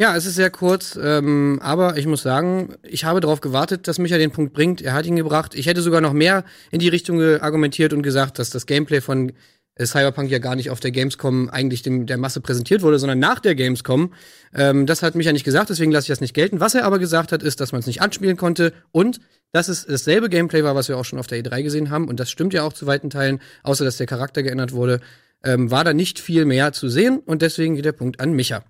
Ja, 0.00 0.16
es 0.16 0.26
ist 0.26 0.34
sehr 0.34 0.50
kurz, 0.50 0.98
ähm, 1.00 1.60
aber 1.62 1.96
ich 1.96 2.06
muss 2.06 2.22
sagen, 2.22 2.74
ich 2.82 3.04
habe 3.04 3.20
darauf 3.20 3.40
gewartet, 3.40 3.86
dass 3.86 4.00
Micha 4.00 4.18
den 4.18 4.32
Punkt 4.32 4.52
bringt. 4.52 4.82
Er 4.82 4.94
hat 4.94 5.06
ihn 5.06 5.14
gebracht. 5.14 5.54
Ich 5.54 5.66
hätte 5.66 5.82
sogar 5.82 6.00
noch 6.00 6.12
mehr 6.12 6.44
in 6.72 6.80
die 6.80 6.88
Richtung 6.88 7.22
argumentiert 7.22 7.92
und 7.92 8.02
gesagt, 8.02 8.40
dass 8.40 8.50
das 8.50 8.66
Gameplay 8.66 9.00
von 9.00 9.32
Cyberpunk 9.80 10.30
ja 10.30 10.38
gar 10.38 10.54
nicht 10.54 10.70
auf 10.70 10.80
der 10.80 10.90
Gamescom 10.90 11.48
eigentlich 11.48 11.82
dem, 11.82 12.06
der 12.06 12.18
Masse 12.18 12.40
präsentiert 12.40 12.82
wurde, 12.82 12.98
sondern 12.98 13.18
nach 13.18 13.40
der 13.40 13.54
Gamescom. 13.54 14.12
Ähm, 14.54 14.86
das 14.86 15.02
hat 15.02 15.14
Micha 15.14 15.32
nicht 15.32 15.44
gesagt, 15.44 15.70
deswegen 15.70 15.90
lasse 15.90 16.04
ich 16.04 16.08
das 16.08 16.20
nicht 16.20 16.34
gelten. 16.34 16.60
Was 16.60 16.74
er 16.74 16.84
aber 16.84 16.98
gesagt 16.98 17.32
hat, 17.32 17.42
ist, 17.42 17.60
dass 17.60 17.72
man 17.72 17.80
es 17.80 17.86
nicht 17.86 18.02
anspielen 18.02 18.36
konnte 18.36 18.74
und 18.90 19.20
dass 19.52 19.68
es 19.68 19.86
dasselbe 19.86 20.28
Gameplay 20.28 20.62
war, 20.62 20.74
was 20.74 20.88
wir 20.88 20.98
auch 20.98 21.04
schon 21.04 21.18
auf 21.18 21.26
der 21.26 21.42
E3 21.42 21.62
gesehen 21.62 21.90
haben. 21.90 22.08
Und 22.08 22.20
das 22.20 22.30
stimmt 22.30 22.52
ja 22.52 22.64
auch 22.64 22.72
zu 22.72 22.86
weiten 22.86 23.10
Teilen, 23.10 23.40
außer 23.62 23.84
dass 23.84 23.96
der 23.96 24.06
Charakter 24.06 24.42
geändert 24.42 24.72
wurde. 24.72 25.00
Ähm, 25.44 25.70
war 25.70 25.84
da 25.84 25.92
nicht 25.92 26.20
viel 26.20 26.44
mehr 26.44 26.72
zu 26.72 26.88
sehen 26.88 27.18
und 27.18 27.42
deswegen 27.42 27.74
geht 27.74 27.84
der 27.84 27.92
Punkt 27.92 28.20
an 28.20 28.32
Micha. 28.32 28.62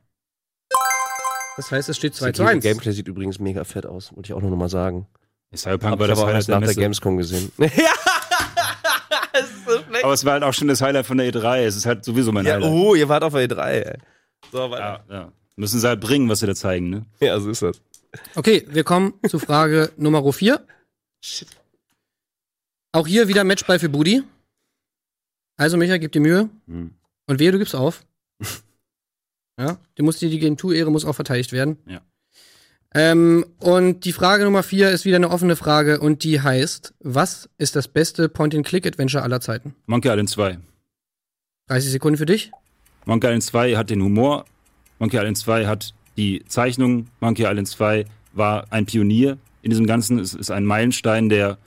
Das 1.56 1.70
heißt, 1.70 1.88
es 1.88 1.96
steht 1.96 2.14
2 2.14 2.32
zu 2.32 2.36
Sekiro 2.38 2.48
1. 2.48 2.62
Gameplay 2.62 2.92
sieht 2.92 3.08
übrigens 3.08 3.38
mega 3.38 3.64
fett 3.64 3.84
aus, 3.84 4.14
wollte 4.14 4.28
ich 4.28 4.32
auch 4.32 4.40
noch 4.40 4.56
mal 4.56 4.70
sagen. 4.70 5.06
Cyberpunk 5.54 5.98
war 5.98 6.08
das 6.08 6.18
aber 6.18 6.30
auch 6.30 6.34
erst 6.34 6.48
nach 6.48 6.62
der. 6.62 6.74
Gamescom 6.74 7.18
gesehen. 7.18 7.52
Aber 10.02 10.12
es 10.12 10.24
war 10.24 10.34
halt 10.34 10.42
auch 10.42 10.54
schon 10.54 10.68
das 10.68 10.80
Highlight 10.80 11.06
von 11.06 11.18
der 11.18 11.32
E3. 11.32 11.64
Es 11.64 11.76
ist 11.76 11.86
halt 11.86 12.04
sowieso 12.04 12.32
mein 12.32 12.46
ja, 12.46 12.54
Highlight. 12.54 12.70
oh, 12.70 12.94
ihr 12.94 13.08
wart 13.08 13.24
auf 13.24 13.32
der 13.32 13.48
E3, 13.48 13.68
ey. 13.68 13.98
So, 14.50 14.70
weiter. 14.70 15.04
Ja, 15.08 15.14
ja. 15.14 15.32
Müssen 15.56 15.80
sie 15.80 15.86
halt 15.86 16.00
bringen, 16.00 16.28
was 16.28 16.40
sie 16.40 16.46
da 16.46 16.54
zeigen, 16.54 16.90
ne? 16.90 17.06
Ja, 17.20 17.38
so 17.38 17.50
ist 17.50 17.62
das. 17.62 17.80
Okay, 18.34 18.66
wir 18.68 18.84
kommen 18.84 19.14
zu 19.28 19.38
Frage 19.38 19.92
Nummer 19.96 20.32
4. 20.32 20.64
Auch 22.92 23.06
hier 23.06 23.28
wieder 23.28 23.44
Matchball 23.44 23.78
für 23.78 23.88
Budi. 23.88 24.22
Also, 25.56 25.76
Micha, 25.76 25.98
gib 25.98 26.12
dir 26.12 26.20
Mühe. 26.20 26.50
Hm. 26.66 26.94
Und 27.26 27.38
wehe, 27.38 27.52
du 27.52 27.58
gibst 27.58 27.74
auf. 27.74 28.04
ja, 29.58 29.78
du 29.94 30.02
musst 30.02 30.20
dir 30.20 30.30
die 30.30 30.38
Gen-2-Ehre 30.38 30.90
muss 30.90 31.04
auch 31.04 31.14
verteidigt 31.14 31.52
werden. 31.52 31.78
Ja. 31.86 32.00
Ähm, 32.94 33.46
und 33.58 34.04
die 34.04 34.12
Frage 34.12 34.44
Nummer 34.44 34.62
4 34.62 34.90
ist 34.90 35.04
wieder 35.04 35.16
eine 35.16 35.30
offene 35.30 35.56
Frage 35.56 36.00
und 36.00 36.24
die 36.24 36.40
heißt: 36.40 36.94
Was 37.00 37.48
ist 37.58 37.74
das 37.76 37.88
beste 37.88 38.28
Point-and-Click-Adventure 38.28 39.22
aller 39.22 39.40
Zeiten? 39.40 39.74
Monkey 39.86 40.08
Island 40.08 40.28
2. 40.30 40.58
30 41.68 41.90
Sekunden 41.90 42.18
für 42.18 42.26
dich. 42.26 42.50
Monkey 43.06 43.26
Island 43.26 43.44
2 43.44 43.76
hat 43.76 43.90
den 43.90 44.02
Humor. 44.02 44.44
Monkey 44.98 45.16
Island 45.16 45.38
2 45.38 45.66
hat 45.66 45.94
die 46.16 46.44
Zeichnung. 46.46 47.08
Monkey 47.20 47.44
Island 47.44 47.68
2 47.68 48.04
war 48.32 48.66
ein 48.70 48.86
Pionier 48.86 49.38
in 49.62 49.70
diesem 49.70 49.86
Ganzen. 49.86 50.18
Es 50.18 50.34
ist 50.34 50.50
ein 50.50 50.64
Meilenstein, 50.64 51.28
der, 51.28 51.58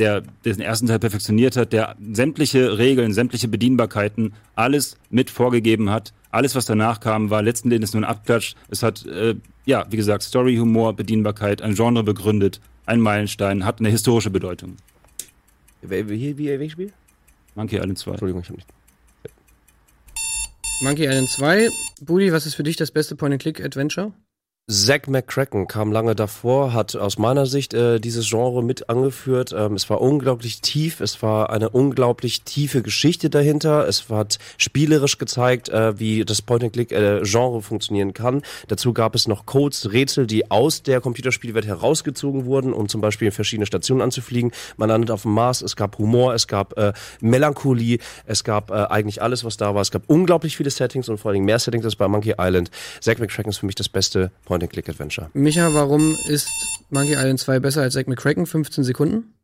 der 0.00 0.22
den 0.44 0.60
ersten 0.60 0.86
Teil 0.86 0.98
perfektioniert 0.98 1.56
hat, 1.56 1.72
der 1.72 1.94
sämtliche 2.12 2.78
Regeln, 2.78 3.12
sämtliche 3.12 3.48
Bedienbarkeiten, 3.48 4.32
alles 4.56 4.96
mit 5.10 5.30
vorgegeben 5.30 5.90
hat. 5.90 6.12
Alles, 6.30 6.54
was 6.54 6.64
danach 6.64 7.00
kam, 7.00 7.30
war 7.30 7.42
letzten 7.42 7.70
Endes 7.70 7.92
nur 7.92 8.02
ein 8.02 8.08
Abklatsch. 8.08 8.54
Es 8.70 8.82
hat, 8.82 9.04
äh, 9.06 9.34
ja, 9.66 9.86
wie 9.90 9.96
gesagt, 9.96 10.22
Story, 10.22 10.56
Humor, 10.56 10.94
Bedienbarkeit, 10.94 11.60
ein 11.60 11.74
Genre 11.74 12.02
begründet, 12.02 12.60
ein 12.86 13.00
Meilenstein, 13.00 13.64
hat 13.64 13.80
eine 13.80 13.90
historische 13.90 14.30
Bedeutung. 14.30 14.76
Wie, 15.82 16.08
wie, 16.08 16.38
wie, 16.38 16.48
welches 16.48 16.72
Spiel? 16.72 16.92
Monkey 17.54 17.76
Island 17.76 17.98
2. 17.98 18.10
Entschuldigung, 18.12 18.42
ich 18.42 18.48
hab 18.48 18.56
nicht. 18.56 18.68
Monkey 20.82 21.04
Island 21.04 21.28
2. 21.28 21.68
Budi, 22.00 22.32
was 22.32 22.46
ist 22.46 22.54
für 22.54 22.62
dich 22.62 22.76
das 22.76 22.90
beste 22.90 23.16
Point-and-Click-Adventure? 23.16 24.12
Zack 24.70 25.08
McCracken 25.08 25.66
kam 25.66 25.90
lange 25.90 26.14
davor, 26.14 26.72
hat 26.72 26.94
aus 26.94 27.18
meiner 27.18 27.44
Sicht 27.44 27.74
äh, 27.74 27.98
dieses 27.98 28.28
Genre 28.30 28.62
mit 28.62 28.88
angeführt. 28.88 29.52
Ähm, 29.52 29.74
es 29.74 29.90
war 29.90 30.00
unglaublich 30.00 30.60
tief, 30.60 31.00
es 31.00 31.20
war 31.22 31.50
eine 31.50 31.70
unglaublich 31.70 32.42
tiefe 32.42 32.80
Geschichte 32.80 33.30
dahinter. 33.30 33.88
Es 33.88 34.08
hat 34.08 34.38
spielerisch 34.58 35.18
gezeigt, 35.18 35.70
äh, 35.70 35.98
wie 35.98 36.24
das 36.24 36.40
Point-and-Click-Genre 36.40 37.62
funktionieren 37.62 38.14
kann. 38.14 38.42
Dazu 38.68 38.92
gab 38.92 39.16
es 39.16 39.26
noch 39.26 39.44
Codes, 39.44 39.90
Rätsel, 39.92 40.28
die 40.28 40.52
aus 40.52 40.84
der 40.84 41.00
Computerspielwelt 41.00 41.66
herausgezogen 41.66 42.44
wurden, 42.44 42.72
um 42.72 42.88
zum 42.88 43.00
Beispiel 43.00 43.26
in 43.26 43.32
verschiedene 43.32 43.66
Stationen 43.66 44.02
anzufliegen. 44.02 44.52
Man 44.76 44.88
landet 44.88 45.10
auf 45.10 45.22
dem 45.22 45.32
Mars, 45.32 45.62
es 45.62 45.74
gab 45.74 45.98
Humor, 45.98 46.32
es 46.34 46.46
gab 46.46 46.78
äh, 46.78 46.92
Melancholie, 47.20 47.98
es 48.24 48.44
gab 48.44 48.70
äh, 48.70 48.74
eigentlich 48.74 49.20
alles, 49.20 49.42
was 49.42 49.56
da 49.56 49.74
war. 49.74 49.82
Es 49.82 49.90
gab 49.90 50.02
unglaublich 50.06 50.56
viele 50.56 50.70
Settings 50.70 51.08
und 51.08 51.18
vor 51.18 51.32
allem 51.32 51.44
mehr 51.44 51.58
Settings 51.58 51.84
als 51.84 51.96
bei 51.96 52.06
Monkey 52.06 52.34
Island. 52.38 52.70
Zack 53.00 53.18
McCracken 53.18 53.50
ist 53.50 53.58
für 53.58 53.66
mich 53.66 53.74
das 53.74 53.88
beste 53.88 54.30
Point-and-Click-Adventure. 54.60 55.30
Micha, 55.34 55.72
warum 55.74 56.16
ist 56.28 56.48
Monkey 56.90 57.14
Island 57.14 57.40
2 57.40 57.60
besser 57.60 57.82
als 57.82 57.94
Zack 57.94 58.08
McCracken? 58.08 58.46
15 58.46 58.84
Sekunden? 58.84 59.34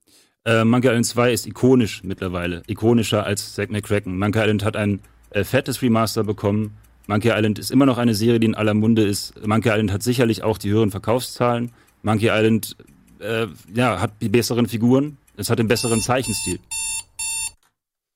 Äh, 0.44 0.64
Monkey 0.64 0.88
Island 0.88 1.06
2 1.06 1.32
ist 1.32 1.46
ikonisch 1.46 2.04
mittlerweile. 2.04 2.62
Ikonischer 2.66 3.24
als 3.24 3.54
Zack 3.54 3.70
McCracken. 3.70 4.18
Monkey 4.18 4.40
Island 4.40 4.64
hat 4.64 4.76
ein 4.76 5.00
äh, 5.30 5.44
fettes 5.44 5.82
Remaster 5.82 6.24
bekommen. 6.24 6.76
Monkey 7.06 7.30
Island 7.30 7.58
ist 7.58 7.70
immer 7.70 7.86
noch 7.86 7.98
eine 7.98 8.14
Serie, 8.14 8.40
die 8.40 8.46
in 8.46 8.54
aller 8.54 8.74
Munde 8.74 9.04
ist. 9.04 9.34
Monkey 9.46 9.70
Island 9.70 9.92
hat 9.92 10.02
sicherlich 10.02 10.42
auch 10.42 10.58
die 10.58 10.70
höheren 10.70 10.90
Verkaufszahlen. 10.90 11.72
Monkey 12.02 12.28
Island 12.28 12.76
äh, 13.20 13.46
ja, 13.74 14.00
hat 14.00 14.12
die 14.20 14.28
besseren 14.28 14.66
Figuren. 14.66 15.18
Es 15.36 15.50
hat 15.50 15.58
den 15.58 15.68
besseren 15.68 16.00
Zeichenstil. 16.00 16.58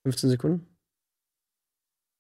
15 0.05 0.31
Sekunden? 0.31 0.67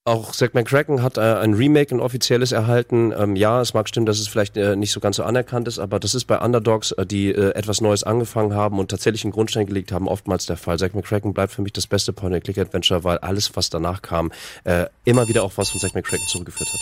Auch 0.04 0.32
Zack 0.32 0.54
McCracken 0.54 1.02
hat 1.02 1.18
äh, 1.18 1.20
ein 1.20 1.52
Remake, 1.52 1.94
ein 1.94 2.00
offizielles 2.00 2.52
erhalten. 2.52 3.12
Ähm, 3.16 3.36
ja, 3.36 3.60
es 3.60 3.74
mag 3.74 3.86
stimmen, 3.86 4.06
dass 4.06 4.18
es 4.18 4.28
vielleicht 4.28 4.56
äh, 4.56 4.74
nicht 4.74 4.92
so 4.92 5.00
ganz 5.00 5.16
so 5.16 5.24
anerkannt 5.24 5.68
ist, 5.68 5.78
aber 5.78 6.00
das 6.00 6.14
ist 6.14 6.24
bei 6.24 6.38
Underdogs, 6.38 6.92
äh, 6.92 7.04
die 7.04 7.28
äh, 7.28 7.50
etwas 7.50 7.82
Neues 7.82 8.02
angefangen 8.02 8.54
haben 8.54 8.78
und 8.78 8.90
tatsächlich 8.90 9.24
einen 9.24 9.32
Grundstein 9.32 9.66
gelegt 9.66 9.92
haben, 9.92 10.08
oftmals 10.08 10.46
der 10.46 10.56
Fall. 10.56 10.78
Zack 10.78 10.94
McCracken 10.94 11.34
bleibt 11.34 11.52
für 11.52 11.60
mich 11.60 11.74
das 11.74 11.86
beste 11.86 12.14
Point-and-Click-Adventure, 12.14 13.04
weil 13.04 13.18
alles, 13.18 13.54
was 13.56 13.68
danach 13.68 14.00
kam, 14.00 14.32
äh, 14.64 14.86
immer 15.04 15.28
wieder 15.28 15.42
auch 15.42 15.52
was 15.56 15.68
von 15.68 15.80
Zack 15.80 15.94
McCracken 15.94 16.26
zurückgeführt 16.28 16.70
hat. 16.72 16.80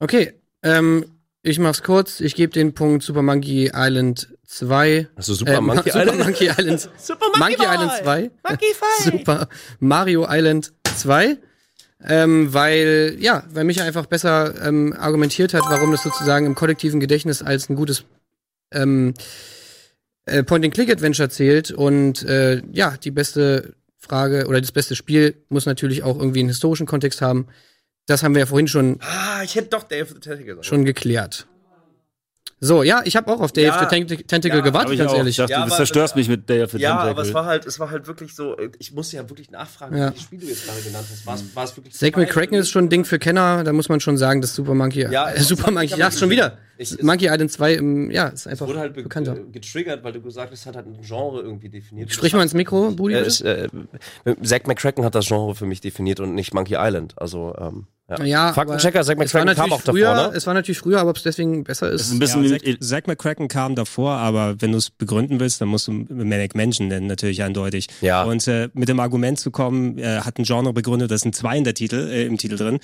Okay, 0.00 0.32
ähm, 0.62 1.04
ich 1.42 1.58
mach's 1.58 1.82
kurz. 1.82 2.20
Ich 2.20 2.34
gebe 2.34 2.52
den 2.52 2.72
Punkt 2.72 3.02
Super 3.02 3.22
Monkey 3.22 3.70
Island 3.74 4.28
2. 4.46 5.08
Also 5.16 5.34
Super 5.34 5.58
äh, 5.58 5.60
Monkey 5.60 5.90
Super 5.90 6.02
Island? 6.02 6.18
Monkey 6.24 6.46
Island. 6.46 6.80
Super 6.96 7.26
Monkey, 7.26 7.40
Monkey 7.40 7.74
Island 7.74 8.04
Boy. 8.04 8.30
2. 8.42 8.48
Monkey. 8.48 8.66
Super 9.04 9.48
Mario 9.80 10.26
Island 10.28 10.72
2. 10.96 11.36
Ähm, 12.04 12.54
weil, 12.54 13.16
ja, 13.18 13.42
weil 13.50 13.64
Micha 13.64 13.82
einfach 13.82 14.06
besser 14.06 14.54
ähm, 14.64 14.94
argumentiert 14.96 15.52
hat, 15.52 15.62
warum 15.68 15.90
das 15.90 16.02
sozusagen 16.04 16.46
im 16.46 16.54
kollektiven 16.54 17.00
Gedächtnis 17.00 17.42
als 17.42 17.68
ein 17.68 17.74
gutes 17.76 18.04
ähm, 18.72 19.14
äh, 20.26 20.44
Point-and-Click-Adventure 20.44 21.28
zählt. 21.28 21.70
Und 21.72 22.22
äh, 22.22 22.62
ja, 22.72 22.96
die 23.02 23.10
beste 23.10 23.74
Frage 23.96 24.46
oder 24.46 24.60
das 24.60 24.70
beste 24.70 24.94
Spiel 24.94 25.42
muss 25.48 25.66
natürlich 25.66 26.04
auch 26.04 26.18
irgendwie 26.18 26.40
einen 26.40 26.50
historischen 26.50 26.86
Kontext 26.86 27.20
haben. 27.20 27.48
Das 28.06 28.22
haben 28.22 28.34
wir 28.34 28.40
ja 28.40 28.46
vorhin 28.46 28.68
schon, 28.68 28.98
Ah, 29.00 29.42
ich 29.42 29.56
hätte 29.56 29.68
doch 29.70 29.82
Day 29.82 30.02
of 30.02 30.08
the 30.10 30.14
Tentacle 30.20 30.44
gesagt. 30.46 30.66
schon 30.66 30.84
geklärt. 30.84 31.46
So, 32.60 32.82
ja, 32.82 33.02
ich 33.04 33.14
habe 33.14 33.30
auch 33.32 33.40
auf 33.40 33.52
Day 33.52 33.66
Ja, 33.66 33.74
of 33.76 33.80
the 33.80 33.86
Tent 33.86 34.26
Tentacle 34.26 34.58
ja, 34.58 34.64
gewartet, 34.64 34.98
ganz 34.98 35.12
auch. 35.12 35.16
ehrlich. 35.18 35.30
Ich 35.30 35.36
dachte, 35.36 35.52
Ja, 35.52 35.58
du 35.60 35.66
aber- 35.66 35.76
zerstörst 35.76 36.16
mich 36.16 36.28
mit 36.28 36.48
Day 36.48 36.62
of 36.64 36.72
the 36.72 36.78
Ja, 36.78 36.90
Tentacle. 36.90 37.10
aber 37.12 37.22
es 37.22 37.32
war 37.34 37.44
halt, 37.44 37.66
es 37.66 37.78
war 37.78 37.90
halt 37.90 38.08
wirklich 38.08 38.34
so, 38.34 38.56
ich 38.80 38.92
musste 38.92 39.16
ja 39.16 39.28
wirklich 39.28 39.50
nachfragen, 39.52 39.96
Ja. 39.96 40.06
welche 40.06 40.20
Spiele 40.22 40.42
du 40.42 40.48
jetzt 40.48 40.66
gerade 40.66 40.80
genannt 40.82 41.06
hast. 41.08 41.24
War 41.24 41.34
es, 41.36 41.44
war 41.54 41.64
es 41.64 41.76
wirklich 41.76 41.94
Zack 41.94 42.16
McCracken 42.16 42.54
ist 42.58 42.70
schon 42.70 42.86
ein 42.86 42.88
Ding 42.88 43.04
für 43.04 43.20
Kenner, 43.20 43.62
da 43.62 43.72
muss 43.72 43.88
man 43.88 44.00
schon 44.00 44.16
sagen, 44.18 44.40
dass 44.40 44.54
Super 44.56 44.74
Monkey, 44.74 45.02
Ja, 45.08 45.30
äh, 45.30 45.40
Super 45.40 45.70
Monkey, 45.70 45.96
ja, 45.96 46.10
schon 46.10 46.30
wieder. 46.30 46.58
Ich- 46.78 47.00
Monkey 47.00 47.26
Island 47.26 47.52
2, 47.52 47.74
ähm, 47.76 48.10
ja, 48.10 48.26
ist 48.28 48.48
einfach 48.48 48.66
wurde 48.66 48.80
halt 48.80 48.94
be 48.94 49.02
bekannter. 49.04 49.36
äh, 49.36 49.44
getriggert, 49.52 50.02
weil 50.02 50.12
du 50.12 50.20
gesagt 50.20 50.50
hast, 50.50 50.60
es 50.60 50.66
hat 50.66 50.74
halt 50.74 50.86
ein 50.86 51.00
Genre 51.00 51.40
irgendwie 51.40 51.68
definiert. 51.68 52.12
Sprich 52.12 52.32
mal 52.32 52.42
ins 52.42 52.54
Mikro, 52.54 52.90
Budi. 52.90 53.14
Äh, 53.14 53.68
äh, 54.24 54.36
Zack 54.42 54.66
McCracken 54.66 55.04
hat 55.04 55.14
das 55.14 55.26
Genre 55.28 55.54
für 55.54 55.66
mich 55.66 55.80
definiert 55.80 56.18
und 56.18 56.34
nicht 56.34 56.54
Monkey 56.54 56.74
Island. 56.76 57.14
Also, 57.18 57.54
ähm, 57.58 57.86
ja. 58.08 58.24
ja, 58.24 58.52
Faktenchecker, 58.52 59.02
Zack 59.02 59.18
McCracken 59.18 59.54
kam 59.54 59.72
auch 59.72 59.80
früher, 59.82 60.14
davor, 60.14 60.30
ne? 60.30 60.36
Es 60.36 60.46
war 60.46 60.54
natürlich 60.54 60.78
früher, 60.78 61.00
aber 61.00 61.10
ob 61.10 61.16
es 61.16 61.22
deswegen 61.22 61.64
besser 61.64 61.90
ist 61.90 62.02
ist. 62.02 62.12
ein 62.12 62.18
bisschen 62.18 62.44
Ja, 62.44 62.58
Zack, 62.58 62.82
Zack 62.82 63.06
McCracken 63.06 63.48
kam 63.48 63.74
davor, 63.74 64.12
aber 64.12 64.60
wenn 64.60 64.72
du 64.72 64.78
es 64.78 64.90
begründen 64.90 65.40
willst, 65.40 65.60
dann 65.60 65.68
musst 65.68 65.88
du 65.88 65.92
Manic 65.92 66.54
Mansion 66.54 66.88
nennen, 66.88 67.06
natürlich 67.06 67.42
eindeutig. 67.42 67.88
Ja. 68.00 68.24
Und 68.24 68.46
äh, 68.48 68.70
mit 68.72 68.88
dem 68.88 69.00
Argument 69.00 69.38
zu 69.38 69.50
kommen, 69.50 69.98
äh, 69.98 70.20
hat 70.20 70.38
ein 70.38 70.44
Genre 70.44 70.72
begründet, 70.72 71.10
das 71.10 71.20
sind 71.20 71.34
zwei 71.34 71.58
in 71.58 71.64
der 71.64 71.74
Titel, 71.74 72.08
äh, 72.10 72.24
im 72.24 72.38
Titel 72.38 72.56
drin, 72.56 72.78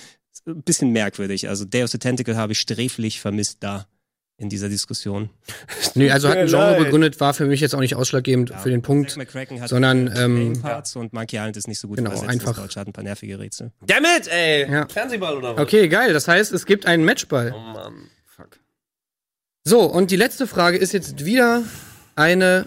ein 0.46 0.62
bisschen 0.62 0.90
merkwürdig. 0.90 1.48
Also 1.48 1.64
Day 1.64 1.84
of 1.84 1.90
the 1.90 1.98
Tentacle 1.98 2.36
habe 2.36 2.52
ich 2.52 2.60
sträflich 2.60 3.20
vermisst 3.20 3.58
da 3.60 3.86
in 4.36 4.48
dieser 4.48 4.68
Diskussion. 4.68 5.30
Nee, 5.96 6.10
also 6.10 6.28
hat 6.28 6.38
ein 6.38 6.48
Genre 6.48 6.72
leid. 6.72 6.78
begründet, 6.86 7.20
war 7.20 7.34
für 7.34 7.46
mich 7.46 7.60
jetzt 7.60 7.72
auch 7.72 7.78
nicht 7.80 7.94
ausschlaggebend 7.94 8.52
für 8.60 8.68
den 8.68 8.82
Punkt. 8.82 9.10
Zack 9.10 9.18
McCracken 9.18 9.60
hat 9.60 9.68
sondern, 9.68 10.08
äh, 10.08 10.24
ähm, 10.24 10.60
Parts 10.60 10.96
und 10.96 11.12
Monkey 11.12 11.36
Island 11.36 11.56
ist 11.56 11.68
nicht 11.68 11.78
so 11.78 11.86
gut 11.86 11.98
Genau, 11.98 12.10
einfach- 12.10 12.32
ins 12.32 12.56
Deutsche, 12.56 12.80
hat 12.80 12.88
ein 12.88 12.92
paar 12.92 13.04
nervige 13.04 13.38
Rätsel. 13.38 13.70
Dammit, 13.86 14.26
ey! 14.28 14.68
Ja. 14.68 14.88
Fernsehball 14.88 15.36
oder 15.36 15.54
was? 15.54 15.62
Okay, 15.62 15.86
geil. 15.86 16.12
Das 16.12 16.26
heißt, 16.26 16.52
es 16.52 16.66
gibt 16.66 16.84
einen 16.86 17.04
Matchball. 17.04 17.52
Oh 17.54 17.60
Mann. 17.60 17.94
Fuck. 18.26 18.58
So, 19.62 19.82
und 19.82 20.10
die 20.10 20.16
letzte 20.16 20.48
Frage 20.48 20.78
ist 20.78 20.92
jetzt 20.92 21.24
wieder 21.24 21.62
eine, 22.16 22.66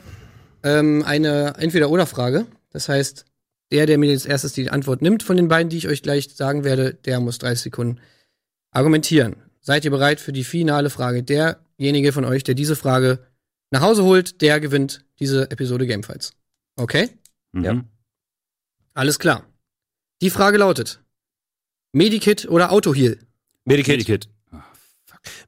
ähm, 0.64 1.04
eine 1.06 1.56
Entweder-Oder-Frage. 1.58 2.46
Das 2.72 2.88
heißt, 2.88 3.26
der, 3.74 3.88
der 3.88 3.98
mir 3.98 4.10
als 4.12 4.26
erstes 4.26 4.54
die 4.54 4.70
Antwort 4.70 5.02
nimmt 5.02 5.22
von 5.22 5.36
den 5.36 5.50
beiden, 5.50 5.70
die 5.70 5.78
ich 5.78 5.90
euch 5.90 6.02
gleich 6.02 6.30
sagen 6.34 6.64
werde, 6.64 6.94
der 6.94 7.20
muss 7.20 7.40
30 7.40 7.64
Sekunden 7.64 8.00
argumentieren. 8.72 9.36
Seid 9.68 9.84
ihr 9.84 9.92
bereit 9.92 10.22
für 10.22 10.32
die 10.32 10.46
finale 10.46 10.90
Frage? 10.90 11.24
Derjenige 11.24 12.14
von 12.14 12.24
euch, 12.24 12.46
der 12.46 12.56
diese 12.56 12.78
Frage 12.78 13.20
nach 13.70 13.82
Hause 13.82 14.06
holt, 14.06 14.42
der 14.42 14.62
gewinnt 14.62 15.04
diese 15.20 15.52
Episode 15.52 15.86
Gamefights. 15.86 16.32
Okay? 16.78 17.10
Mhm. 17.52 17.64
Ja. 17.66 17.84
Alles 18.94 19.20
klar. 19.20 19.46
Die 20.22 20.30
Frage 20.30 20.58
lautet: 20.58 21.02
Medikit 21.92 22.48
oder 22.48 22.72
Autoheal? 22.72 23.20
Medikit. 23.66 23.98
Medikit. 23.98 24.30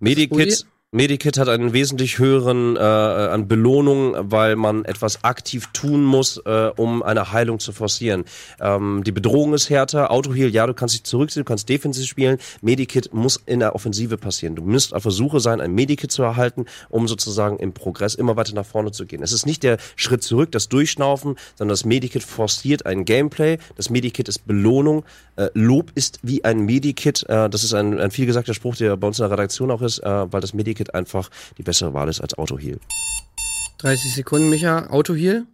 Medikit, 0.01 0.67
Medikit 0.91 1.37
hat 1.37 1.49
einen 1.49 1.71
wesentlich 1.71 2.17
höheren 2.17 2.75
äh, 2.75 2.79
an 2.79 3.47
Belohnung, 3.47 4.15
weil 4.17 4.55
man 4.55 4.85
etwas 4.85 5.23
aktiv 5.23 5.67
tun 5.71 6.03
muss, 6.03 6.37
äh, 6.37 6.71
um 6.77 7.03
eine 7.03 7.31
Heilung 7.31 7.59
zu 7.59 7.73
forcieren. 7.73 8.25
Ähm, 8.59 9.03
die 9.05 9.11
Bedrohung 9.11 9.53
ist 9.53 9.69
härter. 9.69 10.09
Autoheal, 10.09 10.49
ja, 10.49 10.65
du 10.65 10.73
kannst 10.73 10.95
dich 10.95 11.03
zurückziehen, 11.03 11.41
du 11.41 11.47
kannst 11.47 11.69
defensiv 11.69 12.07
spielen. 12.07 12.39
Medikit 12.61 13.13
muss 13.13 13.39
in 13.45 13.59
der 13.59 13.75
Offensive 13.75 14.17
passieren. 14.17 14.55
Du 14.55 14.63
musst 14.63 14.95
auf 14.95 15.03
Versuche 15.03 15.39
sein, 15.39 15.61
ein 15.61 15.75
Medikit 15.75 16.11
zu 16.11 16.23
erhalten, 16.23 16.65
um 16.89 17.07
sozusagen 17.07 17.59
im 17.59 17.71
Progress 17.71 18.15
immer 18.15 18.35
weiter 18.35 18.55
nach 18.55 18.65
vorne 18.65 18.91
zu 18.91 19.05
gehen. 19.05 19.21
Es 19.21 19.31
ist 19.31 19.45
nicht 19.45 19.61
der 19.61 19.77
Schritt 19.95 20.23
zurück, 20.23 20.51
das 20.51 20.69
Durchschnaufen, 20.69 21.35
sondern 21.53 21.73
das 21.73 21.85
Medikit 21.85 22.23
forciert 22.23 22.87
ein 22.87 23.05
Gameplay. 23.05 23.59
Das 23.75 23.91
Medikit 23.91 24.27
ist 24.27 24.47
Belohnung. 24.47 25.05
Äh, 25.35 25.49
Lob 25.53 25.91
ist 25.93 26.17
wie 26.23 26.43
ein 26.43 26.61
Medikit. 26.61 27.29
Äh, 27.29 27.47
das 27.47 27.63
ist 27.63 27.75
ein, 27.75 27.99
ein 27.99 28.09
vielgesagter 28.09 28.55
Spruch, 28.55 28.75
der 28.75 28.97
bei 28.97 29.05
uns 29.05 29.19
in 29.19 29.23
der 29.23 29.31
Redaktion 29.31 29.69
auch 29.69 29.83
ist, 29.83 29.99
äh, 29.99 30.09
weil 30.31 30.41
das 30.41 30.55
Medikit 30.55 30.78
einfach 30.95 31.29
die 31.57 31.63
bessere 31.63 31.93
Wahl 31.93 32.09
ist 32.09 32.21
als 32.21 32.37
Autoheal. 32.37 32.79
30 33.79 34.13
Sekunden, 34.13 34.49
Micha. 34.49 34.89
Autoheal? 34.89 35.45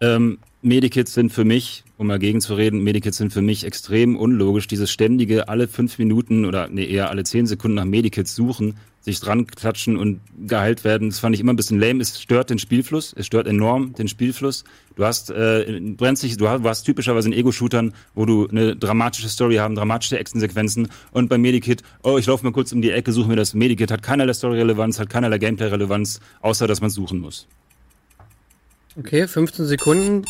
Ähm, 0.00 0.38
Medikits 0.62 1.14
sind 1.14 1.32
für 1.32 1.44
mich, 1.44 1.84
um 1.96 2.08
mal 2.08 2.18
gegenzureden, 2.18 2.82
Medikits 2.82 3.16
sind 3.16 3.32
für 3.32 3.42
mich 3.42 3.64
extrem 3.64 4.16
unlogisch. 4.16 4.66
Dieses 4.66 4.90
ständige 4.90 5.48
alle 5.48 5.68
fünf 5.68 5.98
Minuten 5.98 6.44
oder 6.44 6.68
nee, 6.68 6.84
eher 6.84 7.10
alle 7.10 7.24
zehn 7.24 7.46
Sekunden 7.46 7.76
nach 7.76 7.84
Medikits 7.84 8.34
suchen, 8.34 8.76
sich 9.06 9.20
dran 9.20 9.46
klatschen 9.46 9.96
und 9.96 10.20
geheilt 10.48 10.82
werden, 10.82 11.10
das 11.10 11.20
fand 11.20 11.32
ich 11.32 11.40
immer 11.40 11.52
ein 11.52 11.56
bisschen 11.56 11.78
lame. 11.78 12.02
Es 12.02 12.20
stört 12.20 12.50
den 12.50 12.58
Spielfluss, 12.58 13.14
es 13.16 13.24
stört 13.24 13.46
enorm 13.46 13.92
den 13.92 14.08
Spielfluss. 14.08 14.64
Du 14.96 15.04
hast, 15.04 15.30
äh, 15.30 15.80
brennst 15.96 16.24
du 16.24 16.44
warst 16.44 16.84
typischerweise 16.84 17.28
in 17.28 17.32
Ego-Shootern, 17.32 17.94
wo 18.16 18.26
du 18.26 18.48
eine 18.48 18.74
dramatische 18.74 19.28
Story 19.28 19.56
haben, 19.56 19.76
dramatische 19.76 20.18
Actionsequenzen 20.18 20.88
und 21.12 21.28
beim 21.28 21.40
Medikit, 21.40 21.84
oh, 22.02 22.18
ich 22.18 22.26
laufe 22.26 22.44
mal 22.44 22.50
kurz 22.50 22.72
um 22.72 22.82
die 22.82 22.90
Ecke, 22.90 23.12
suche 23.12 23.28
mir 23.28 23.36
das 23.36 23.54
Medikit, 23.54 23.92
hat 23.92 24.02
keinerlei 24.02 24.32
Story-Relevanz, 24.32 24.98
hat 24.98 25.08
keinerlei 25.08 25.38
Gameplay-Relevanz, 25.38 26.18
außer 26.40 26.66
dass 26.66 26.80
man 26.80 26.90
suchen 26.90 27.20
muss. 27.20 27.46
Okay, 28.98 29.28
15 29.28 29.66
Sekunden. 29.66 30.24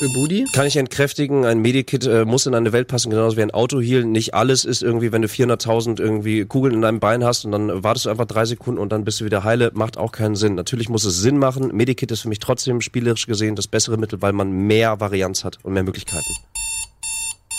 Für 0.00 0.08
Budi. 0.08 0.46
Kann 0.54 0.66
ich 0.66 0.78
entkräftigen, 0.78 1.44
ein 1.44 1.58
Medikit 1.58 2.06
äh, 2.06 2.24
muss 2.24 2.46
in 2.46 2.54
eine 2.54 2.72
Welt 2.72 2.88
passen, 2.88 3.10
genauso 3.10 3.36
wie 3.36 3.42
ein 3.42 3.50
Autoheal. 3.50 4.04
Nicht 4.04 4.32
alles 4.32 4.64
ist 4.64 4.82
irgendwie, 4.82 5.12
wenn 5.12 5.20
du 5.20 5.28
400.000 5.28 6.00
irgendwie 6.00 6.46
Kugeln 6.46 6.74
in 6.74 6.80
deinem 6.80 7.00
Bein 7.00 7.22
hast 7.22 7.44
und 7.44 7.52
dann 7.52 7.84
wartest 7.84 8.06
du 8.06 8.10
einfach 8.10 8.24
drei 8.24 8.46
Sekunden 8.46 8.80
und 8.80 8.92
dann 8.92 9.04
bist 9.04 9.20
du 9.20 9.26
wieder 9.26 9.44
heile, 9.44 9.72
macht 9.74 9.98
auch 9.98 10.10
keinen 10.10 10.36
Sinn. 10.36 10.54
Natürlich 10.54 10.88
muss 10.88 11.04
es 11.04 11.20
Sinn 11.20 11.36
machen. 11.36 11.76
Medikit 11.76 12.10
ist 12.10 12.22
für 12.22 12.28
mich 12.28 12.38
trotzdem 12.38 12.80
spielerisch 12.80 13.26
gesehen 13.26 13.56
das 13.56 13.68
bessere 13.68 13.98
Mittel, 13.98 14.22
weil 14.22 14.32
man 14.32 14.50
mehr 14.50 15.00
Varianz 15.00 15.44
hat 15.44 15.58
und 15.62 15.74
mehr 15.74 15.84
Möglichkeiten. 15.84 16.34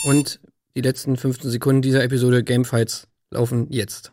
Und 0.04 0.40
die 0.74 0.80
letzten 0.80 1.16
15 1.16 1.48
Sekunden 1.48 1.80
dieser 1.80 2.02
Episode 2.02 2.42
Gamefights 2.42 3.06
laufen 3.30 3.68
jetzt. 3.70 4.10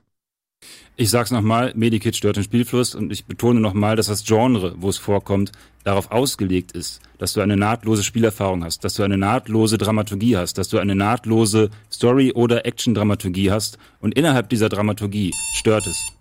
Ich 1.02 1.12
sag's 1.12 1.32
nochmal, 1.32 1.72
Medikit 1.78 2.18
stört 2.18 2.36
den 2.36 2.44
Spielfluss 2.44 2.94
und 2.94 3.14
ich 3.14 3.24
betone 3.24 3.62
nochmal, 3.62 3.96
dass 3.96 4.08
das 4.08 4.26
Genre, 4.26 4.76
wo 4.80 4.90
es 4.90 4.98
vorkommt, 4.98 5.54
darauf 5.86 6.12
ausgelegt 6.12 6.74
ist, 6.74 7.00
dass 7.20 7.32
du 7.32 7.40
eine 7.40 7.56
nahtlose 7.56 8.04
Spielerfahrung 8.04 8.66
hast, 8.66 8.84
dass 8.84 8.96
du 8.96 9.04
eine 9.04 9.18
nahtlose 9.18 9.78
Dramaturgie 9.78 10.36
hast, 10.36 10.58
dass 10.58 10.68
du 10.68 10.78
eine 10.78 10.96
nahtlose 10.96 11.70
Story- 11.90 12.34
oder 12.34 12.66
Action-Dramaturgie 12.66 13.50
hast 13.50 13.78
und 14.02 14.14
innerhalb 14.16 14.50
dieser 14.50 14.68
Dramaturgie 14.68 15.32
stört 15.54 15.88
es. 15.88 16.12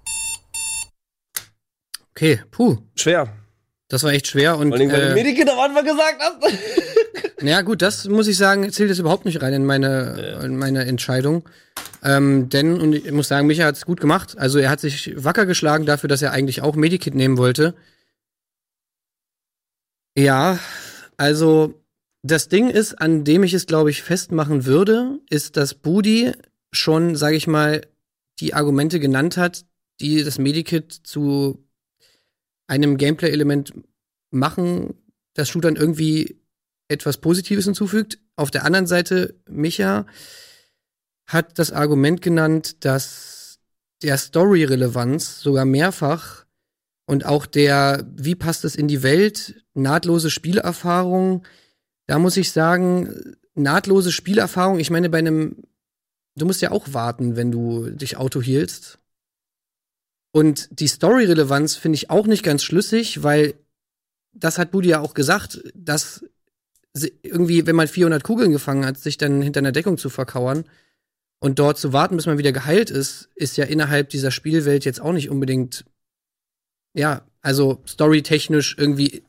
Okay, 2.13 2.41
puh, 2.53 2.79
Schwer. 2.95 3.33
Das 3.89 4.03
war 4.03 4.13
echt 4.13 4.27
schwer 4.27 4.59
und 4.59 4.69
Vor 4.69 4.79
allem, 4.79 4.91
weil 4.91 5.01
du 5.01 5.11
äh, 5.11 5.15
Medikit 5.15 5.49
am 5.49 5.59
Anfang 5.59 5.85
gesagt 5.85 6.21
hast. 6.21 6.53
Ja, 7.41 7.63
gut, 7.63 7.83
das 7.83 8.07
muss 8.09 8.27
ich 8.27 8.37
sagen, 8.37 8.71
zählt 8.73 8.89
jetzt 8.89 8.99
überhaupt 8.99 9.25
nicht 9.25 9.41
rein 9.41 9.53
in 9.53 9.65
meine, 9.65 10.41
in 10.43 10.57
meine 10.57 10.85
Entscheidung. 10.87 11.49
Ähm, 12.03 12.49
denn, 12.49 12.81
und 12.81 12.95
ich 12.95 13.13
muss 13.13 13.29
sagen, 13.29 13.47
Micha 13.47 13.65
hat 13.65 13.77
es 13.77 13.87
gut 13.87 14.01
gemacht. 14.01 14.37
Also 14.37 14.59
er 14.59 14.71
hat 14.71 14.81
sich 14.81 15.13
wacker 15.23 15.47
geschlagen 15.47 15.87
dafür, 15.87 16.09
dass 16.09 16.21
er 16.21 16.33
eigentlich 16.33 16.63
auch 16.63 16.75
Medikit 16.75 17.15
nehmen 17.15 17.39
wollte. 17.39 17.75
Ja, 20.17 20.59
also 21.17 21.81
das 22.23 22.49
Ding 22.49 22.71
ist, 22.71 22.95
an 22.95 23.23
dem 23.23 23.45
ich 23.45 23.55
es, 23.55 23.67
glaube 23.67 23.91
ich, 23.91 24.03
festmachen 24.03 24.67
würde, 24.67 25.21
ist, 25.31 25.57
dass 25.57 25.75
Budi 25.75 26.33
schon, 26.73 27.15
sage 27.15 27.37
ich 27.37 27.47
mal, 27.47 27.83
die 28.41 28.55
Argumente 28.55 28.99
genannt 28.99 29.37
hat, 29.37 29.65
die 30.01 30.25
das 30.25 30.39
Medikit 30.39 30.93
zu 30.93 31.65
einem 32.69 32.97
Gameplay-Element 32.97 33.73
machen, 34.31 34.95
das 35.35 35.49
Shootern 35.49 35.77
irgendwie 35.77 36.41
etwas 36.89 37.19
Positives 37.19 37.65
hinzufügt. 37.65 38.19
Auf 38.37 38.51
der 38.51 38.65
anderen 38.65 38.87
Seite, 38.87 39.35
Micha 39.49 40.07
hat 41.27 41.59
das 41.59 41.73
Argument 41.73 42.23
genannt, 42.23 42.85
dass 42.85 43.59
der 44.03 44.17
Story-Relevanz 44.17 45.41
sogar 45.41 45.65
mehrfach 45.65 46.47
und 47.07 47.27
auch 47.27 47.47
der, 47.47 48.07
wie 48.17 48.35
passt 48.35 48.65
es 48.65 48.77
in 48.77 48.89
die 48.89 49.03
Welt, 49.03 49.63
nahtlose 49.75 50.31
Spielerfahrung, 50.31 51.45
da 52.07 52.19
muss 52.19 52.37
ich 52.37 52.53
sagen, 52.53 53.37
nahtlose 53.55 54.13
Spielerfahrung, 54.13 54.79
ich 54.79 54.91
meine, 54.91 55.11
bei 55.11 55.19
einem, 55.19 55.65
du 56.37 56.47
musst 56.47 56.63
ja 56.63 56.71
auch 56.71 56.93
warten, 56.93 57.37
wenn 57.37 57.51
du 57.51 57.91
dich 57.91 58.17
Auto 58.17 58.41
hielst. 58.41 58.99
Und 60.33 60.69
die 60.71 60.89
Story-Relevanz 60.89 61.77
finde 61.77 61.97
ich 61.97 62.11
auch 62.11 62.27
nicht 62.27 62.43
ganz 62.43 62.63
schlüssig, 62.63 63.23
weil 63.23 63.55
das 64.33 64.59
hat 64.59 64.71
Budi 64.71 64.91
ja 64.91 65.01
auch 65.01 65.15
gesagt, 65.15 65.63
dass 65.75 66.25
irgendwie, 67.23 67.67
wenn 67.67 67.77
man 67.77 67.89
400 67.89 68.23
Kugeln 68.23 68.53
gefangen 68.53 68.85
hat, 68.85 68.99
sich 68.99 69.17
dann 69.19 69.43
hinter 69.43 69.59
einer 69.59 69.73
Deckung 69.73 69.99
zu 69.99 70.11
verkauern 70.11 70.65
und 71.41 71.59
dort 71.59 71.79
zu 71.79 71.93
warten, 71.93 72.17
bis 72.17 72.27
man 72.27 72.39
wieder 72.39 72.53
geheilt 72.53 72.91
ist, 72.91 73.31
ist 73.35 73.57
ja 73.57 73.65
innerhalb 73.65 74.11
dieser 74.11 74.31
Spielwelt 74.31 74.85
jetzt 74.85 75.01
auch 75.01 75.13
nicht 75.13 75.31
unbedingt, 75.31 75.85
ja, 76.95 77.25
also 77.41 77.83
storytechnisch 77.87 78.77
irgendwie 78.79 79.23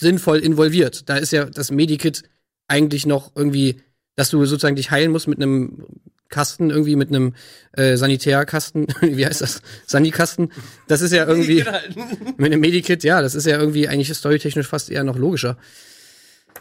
sinnvoll 0.00 0.38
involviert. 0.38 1.08
Da 1.08 1.16
ist 1.16 1.32
ja 1.32 1.44
das 1.44 1.70
Medikit 1.70 2.22
eigentlich 2.66 3.06
noch 3.06 3.32
irgendwie, 3.36 3.82
dass 4.16 4.30
du 4.30 4.44
sozusagen 4.44 4.76
dich 4.76 4.90
heilen 4.90 5.12
musst 5.12 5.28
mit 5.28 5.40
einem 5.40 5.86
Kasten, 6.32 6.70
irgendwie 6.70 6.96
mit 6.96 7.10
einem 7.10 7.34
äh, 7.76 7.96
Sanitärkasten, 7.96 8.88
wie 9.00 9.24
heißt 9.24 9.40
das? 9.40 9.62
Sanikasten. 9.86 10.50
Das 10.88 11.00
ist 11.00 11.12
ja 11.12 11.24
irgendwie 11.24 11.64
mit 12.36 12.52
einem 12.52 12.60
Medikit, 12.60 13.04
ja, 13.04 13.22
das 13.22 13.36
ist 13.36 13.46
ja 13.46 13.56
irgendwie 13.56 13.86
eigentlich 13.86 14.12
storytechnisch 14.12 14.66
fast 14.66 14.90
eher 14.90 15.04
noch 15.04 15.16
logischer. 15.16 15.56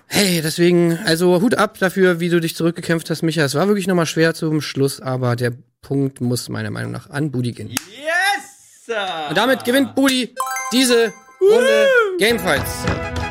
Hey, 0.07 0.41
deswegen, 0.41 0.99
also 1.06 1.41
Hut 1.41 1.56
ab 1.56 1.80
dafür, 1.80 2.19
wie 2.19 2.30
du 2.30 2.39
dich 2.39 2.56
zurückgekämpft 2.56 3.10
hast, 3.10 3.23
Micha. 3.23 3.43
Es 3.43 3.56
war 3.56 3.68
wirklich 3.68 3.88
nochmal 3.88 4.06
schwer 4.06 4.34
zum 4.34 4.61
Schluss, 4.61 4.99
aber 4.99 5.35
der 5.35 5.53
Punkt 5.81 6.22
muss 6.22 6.49
meiner 6.49 6.69
Meinung 6.69 6.91
nach 6.91 7.10
an 7.10 7.31
Budi 7.31 7.53
gehen. 7.53 7.69
Yes! 7.69 8.98
Und 9.30 9.38
damit 9.38 9.64
gewinnt 9.64 9.95
Budi 9.95 10.35
diese 10.73 11.14
Runde 11.39 11.88
Gamefights. 12.19 13.31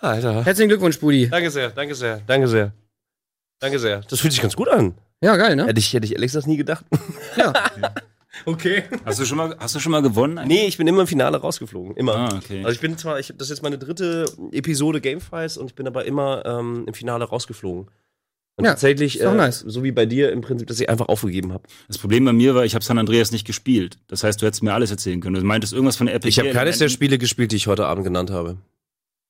Alter. 0.00 0.44
Herzlichen 0.44 0.68
Glückwunsch, 0.68 0.98
Budi. 0.98 1.28
Danke 1.28 1.50
sehr, 1.50 1.70
danke 1.70 1.94
sehr, 1.94 2.20
danke 2.26 2.48
sehr. 2.48 2.72
Danke 3.60 3.78
sehr. 3.78 4.02
Das 4.08 4.20
fühlt 4.20 4.32
sich 4.32 4.42
ganz 4.42 4.54
gut 4.54 4.68
an. 4.68 4.94
Ja, 5.20 5.36
geil, 5.36 5.56
ne? 5.56 5.66
Hätte 5.66 5.80
ich, 5.80 5.92
hätte 5.92 6.06
ich 6.06 6.12
ehrlich 6.12 6.28
gesagt 6.28 6.46
nie 6.46 6.56
gedacht. 6.56 6.84
Ja. 7.36 7.52
Okay. 8.44 8.84
Hast 9.04 9.18
du 9.18 9.24
schon 9.24 9.36
mal, 9.36 9.56
hast 9.58 9.74
du 9.74 9.80
schon 9.80 9.90
mal 9.90 10.00
gewonnen? 10.00 10.46
Nee, 10.46 10.66
ich 10.68 10.76
bin 10.76 10.86
immer 10.86 11.00
im 11.00 11.06
Finale 11.08 11.38
rausgeflogen. 11.38 11.96
Immer. 11.96 12.14
Ah, 12.14 12.36
okay. 12.36 12.58
Also 12.60 12.70
ich 12.70 12.80
bin 12.80 12.96
zwar, 12.96 13.18
ich, 13.18 13.32
das 13.36 13.48
ist 13.48 13.56
jetzt 13.56 13.62
meine 13.64 13.78
dritte 13.78 14.26
Episode 14.52 15.00
Gamefights 15.00 15.58
und 15.58 15.66
ich 15.66 15.74
bin 15.74 15.88
aber 15.88 16.04
immer 16.04 16.44
ähm, 16.46 16.84
im 16.86 16.94
Finale 16.94 17.24
rausgeflogen. 17.24 17.90
Und 18.56 18.64
Ja, 18.64 18.70
tatsächlich, 18.72 19.20
äh, 19.20 19.34
nice. 19.34 19.64
so 19.66 19.82
wie 19.82 19.90
bei 19.90 20.06
dir 20.06 20.30
im 20.30 20.40
Prinzip, 20.40 20.68
dass 20.68 20.78
ich 20.78 20.88
einfach 20.88 21.08
aufgegeben 21.08 21.52
habe. 21.52 21.64
Das 21.88 21.98
Problem 21.98 22.24
bei 22.26 22.32
mir 22.32 22.54
war, 22.54 22.64
ich 22.64 22.74
habe 22.76 22.84
San 22.84 22.98
Andreas 22.98 23.32
nicht 23.32 23.44
gespielt. 23.46 23.98
Das 24.06 24.22
heißt, 24.22 24.40
du 24.40 24.46
hättest 24.46 24.62
mir 24.62 24.72
alles 24.72 24.92
erzählen 24.92 25.20
können. 25.20 25.34
Du 25.34 25.42
meintest 25.42 25.72
irgendwas 25.72 25.96
von 25.96 26.06
Epic. 26.06 26.28
Ich 26.28 26.38
habe 26.38 26.50
keines 26.52 26.78
der. 26.78 26.90
Spiele 26.90 27.18
gespielt, 27.18 27.50
die 27.50 27.56
ich 27.56 27.66
heute 27.66 27.86
Abend 27.86 28.04
genannt 28.04 28.30
habe. 28.30 28.58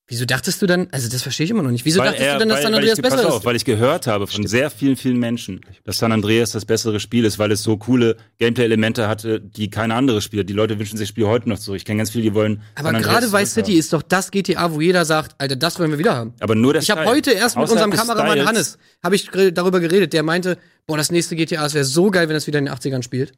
Wieso 0.09 0.25
dachtest 0.25 0.59
du 0.61 0.65
dann, 0.65 0.87
also 0.91 1.07
das 1.07 1.21
verstehe 1.21 1.45
ich 1.45 1.51
immer 1.51 1.61
noch 1.61 1.69
nicht. 1.69 1.85
Wieso 1.85 1.99
Weil 1.99 2.07
dachtest 2.07 2.25
er- 2.25 2.33
du 2.33 2.39
denn, 2.39 2.49
dass 2.49 2.57
weil- 2.57 2.63
San 2.63 2.73
Andreas 2.73 2.97
ich, 2.97 3.03
pass 3.03 3.15
besser 3.15 3.29
auf, 3.29 3.39
ist? 3.41 3.45
Weil 3.45 3.55
ich 3.55 3.63
gehört 3.65 4.07
habe 4.07 4.25
von 4.27 4.47
sehr 4.47 4.71
vielen, 4.71 4.95
vielen 4.95 5.17
Menschen, 5.19 5.61
dass 5.83 5.99
San 5.99 6.11
Andreas 6.11 6.51
das 6.51 6.65
bessere 6.65 6.99
Spiel 6.99 7.25
ist, 7.25 7.37
weil 7.37 7.51
es 7.51 7.61
so 7.61 7.77
coole 7.77 8.17
Gameplay-Elemente 8.39 9.07
hatte, 9.07 9.39
die 9.39 9.69
keine 9.69 9.93
andere 9.93 10.21
spielt. 10.21 10.49
Die 10.49 10.53
Leute 10.53 10.79
wünschen 10.79 10.97
sich 10.97 11.05
das 11.05 11.09
Spiel 11.09 11.27
heute 11.27 11.47
noch 11.47 11.59
zurück. 11.59 11.77
Ich 11.77 11.85
kenne 11.85 11.99
ganz 11.99 12.09
viele, 12.09 12.23
die 12.23 12.33
wollen. 12.33 12.61
Aber 12.75 12.91
gerade 12.93 13.31
Vice. 13.31 13.53
City 13.53 13.73
ist 13.73 13.93
doch 13.93 14.01
das 14.01 14.31
GTA, 14.31 14.73
wo 14.73 14.81
jeder 14.81 15.05
sagt, 15.05 15.35
Alter, 15.37 15.55
das 15.55 15.77
wollen 15.79 15.91
wir 15.91 15.99
wieder 15.99 16.15
haben. 16.15 16.33
Aber 16.39 16.55
nur 16.55 16.73
der 16.73 16.81
Ich 16.81 16.89
habe 16.89 17.05
heute 17.05 17.31
erst 17.31 17.55
mit 17.55 17.65
Außerhalb 17.65 17.85
unserem 17.91 18.07
Kameramann 18.07 18.31
Styles- 18.31 18.47
Hannes, 18.47 18.77
habe 19.03 19.15
ich 19.15 19.29
darüber 19.53 19.79
geredet, 19.79 20.13
der 20.13 20.23
meinte, 20.23 20.57
boah, 20.87 20.97
das 20.97 21.11
nächste 21.11 21.35
GTA, 21.35 21.65
es 21.67 21.75
wäre 21.75 21.85
so 21.85 22.09
geil, 22.09 22.27
wenn 22.27 22.33
das 22.33 22.47
wieder 22.47 22.57
in 22.57 22.65
den 22.65 22.73
80ern 22.73 23.03
spielt. 23.03 23.33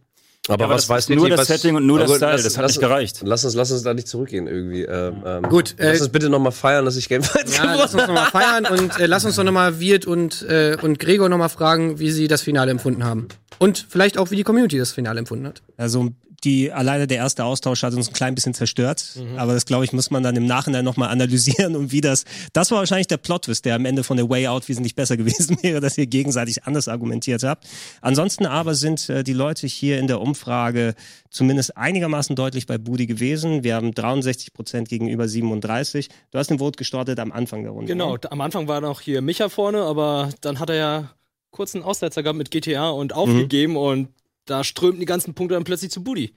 Aber, 0.52 0.66
aber 0.66 0.74
was 0.76 0.90
weiß 0.90 1.10
nur 1.10 1.30
das 1.30 1.48
Setting 1.48 1.76
und 1.76 1.86
nur 1.86 2.00
das 2.00 2.16
Style, 2.16 2.32
lass- 2.34 2.44
das 2.44 2.58
hat 2.58 2.64
lass- 2.64 2.72
nicht 2.74 2.82
gereicht. 2.82 3.22
Lass 3.24 3.46
uns, 3.46 3.56
lass 3.56 3.72
uns 3.72 3.84
da 3.84 3.94
nicht 3.94 4.08
zurückgehen 4.08 4.48
irgendwie. 4.48 4.84
Ähm, 4.84 5.24
ähm, 5.26 5.44
Gut, 5.44 5.76
äh, 5.78 5.92
lass 5.92 6.02
uns 6.02 6.10
bitte 6.10 6.30
nochmal 6.30 6.52
feiern, 6.52 6.86
dass 6.86 6.96
ich 6.98 7.08
Gamefights 7.10 7.58
Ja, 7.58 7.74
lass 7.76 7.94
uns 7.94 8.08
nochmal 8.08 8.30
feiern 8.32 8.66
und 8.66 9.00
äh, 9.00 9.06
lass 9.06 9.24
uns 9.26 9.36
doch 9.36 9.44
nochmal 9.44 9.80
Wirt 9.80 10.06
und, 10.06 10.42
äh, 10.44 10.78
und 10.82 11.00
Gregor 11.00 11.30
nochmal 11.30 11.50
fragen, 11.50 12.00
wie 12.00 12.12
sie 12.12 12.28
das 12.28 12.42
Finale 12.42 12.72
empfunden 12.72 13.04
haben. 13.06 13.28
Und 13.60 13.86
vielleicht 13.90 14.18
auch, 14.18 14.32
wie 14.32 14.36
die 14.36 14.44
Community 14.44 14.78
das 14.78 14.92
Finale 14.92 15.20
empfunden 15.20 15.48
hat. 15.48 15.62
Also 15.78 16.10
die 16.44 16.72
alleine 16.72 17.08
der 17.08 17.18
erste 17.18 17.46
Austausch 17.46 17.84
hat 17.84 17.94
uns 17.94 18.10
ein 18.10 18.14
klein 18.14 18.36
bisschen 18.36 18.54
zerstört. 18.54 19.18
Aber 19.38 19.54
das 19.54 19.66
glaube 19.66 19.86
ich 19.86 19.94
muss 19.94 20.10
man 20.10 20.24
dann 20.24 20.36
im 20.36 20.46
Nachhinein 20.46 20.84
nochmal 20.84 21.10
analysieren 21.10 21.76
und 21.76 21.92
wie 21.92 22.02
das. 22.02 22.26
Das 22.54 22.72
war 22.72 22.80
wahrscheinlich 22.80 23.08
der 23.08 23.18
Plot-Twist, 23.18 23.66
der 23.66 23.76
am 23.76 23.86
Ende 23.86 24.04
von 24.04 24.18
der 24.18 24.30
Way 24.30 24.48
Out 24.48 24.68
wesentlich 24.68 24.96
besser 24.96 25.18
gewesen 25.22 25.58
wäre, 25.62 25.80
dass 25.80 25.98
ihr 25.98 26.08
gegenseitig 26.08 26.64
anders 26.64 26.88
argumentiert 26.88 27.44
habt. 27.44 27.68
Ansonsten 28.02 28.46
aber 28.46 28.74
sind 28.76 29.10
äh, 29.10 29.24
die 29.24 29.34
Leute 29.34 29.68
hier 29.68 30.00
in 30.00 30.08
der 30.08 30.20
Umfrage 30.22 30.96
zumindest 31.30 31.78
einigermaßen 31.78 32.36
deutlich 32.36 32.66
bei 32.66 32.78
Budi 32.78 33.06
gewesen. 33.06 33.64
Wir 33.64 33.76
haben 33.76 33.94
63 33.94 34.54
Prozent 34.54 34.90
gegenüber 34.90 35.28
37. 35.28 36.10
Du 36.32 36.38
hast 36.38 36.50
den 36.50 36.60
Vote 36.60 36.78
gestartet 36.78 37.20
am 37.20 37.32
Anfang 37.32 37.64
der 37.64 37.72
Runde. 37.72 37.88
Genau, 37.92 38.14
ne? 38.14 38.32
am 38.32 38.42
Anfang 38.42 38.68
war 38.68 38.82
noch 38.82 39.02
hier 39.02 39.22
Micha 39.22 39.50
vorne, 39.50 39.84
aber 39.84 40.30
dann 40.42 40.60
hat 40.60 40.70
er 40.70 40.76
ja 40.76 41.12
kurz 41.52 41.76
einen 41.76 41.84
Aussetzer 41.84 42.24
gehabt 42.24 42.38
mit 42.38 42.52
GTA 42.52 42.90
und 42.90 43.14
aufgegeben 43.14 43.76
und 43.76 44.10
da 44.52 44.64
strömten 44.64 45.00
die 45.00 45.06
ganzen 45.06 45.34
Punkte 45.34 45.56
dann 45.56 45.64
plötzlich 45.64 45.92
zu 45.92 46.04
Budi. 46.04 46.36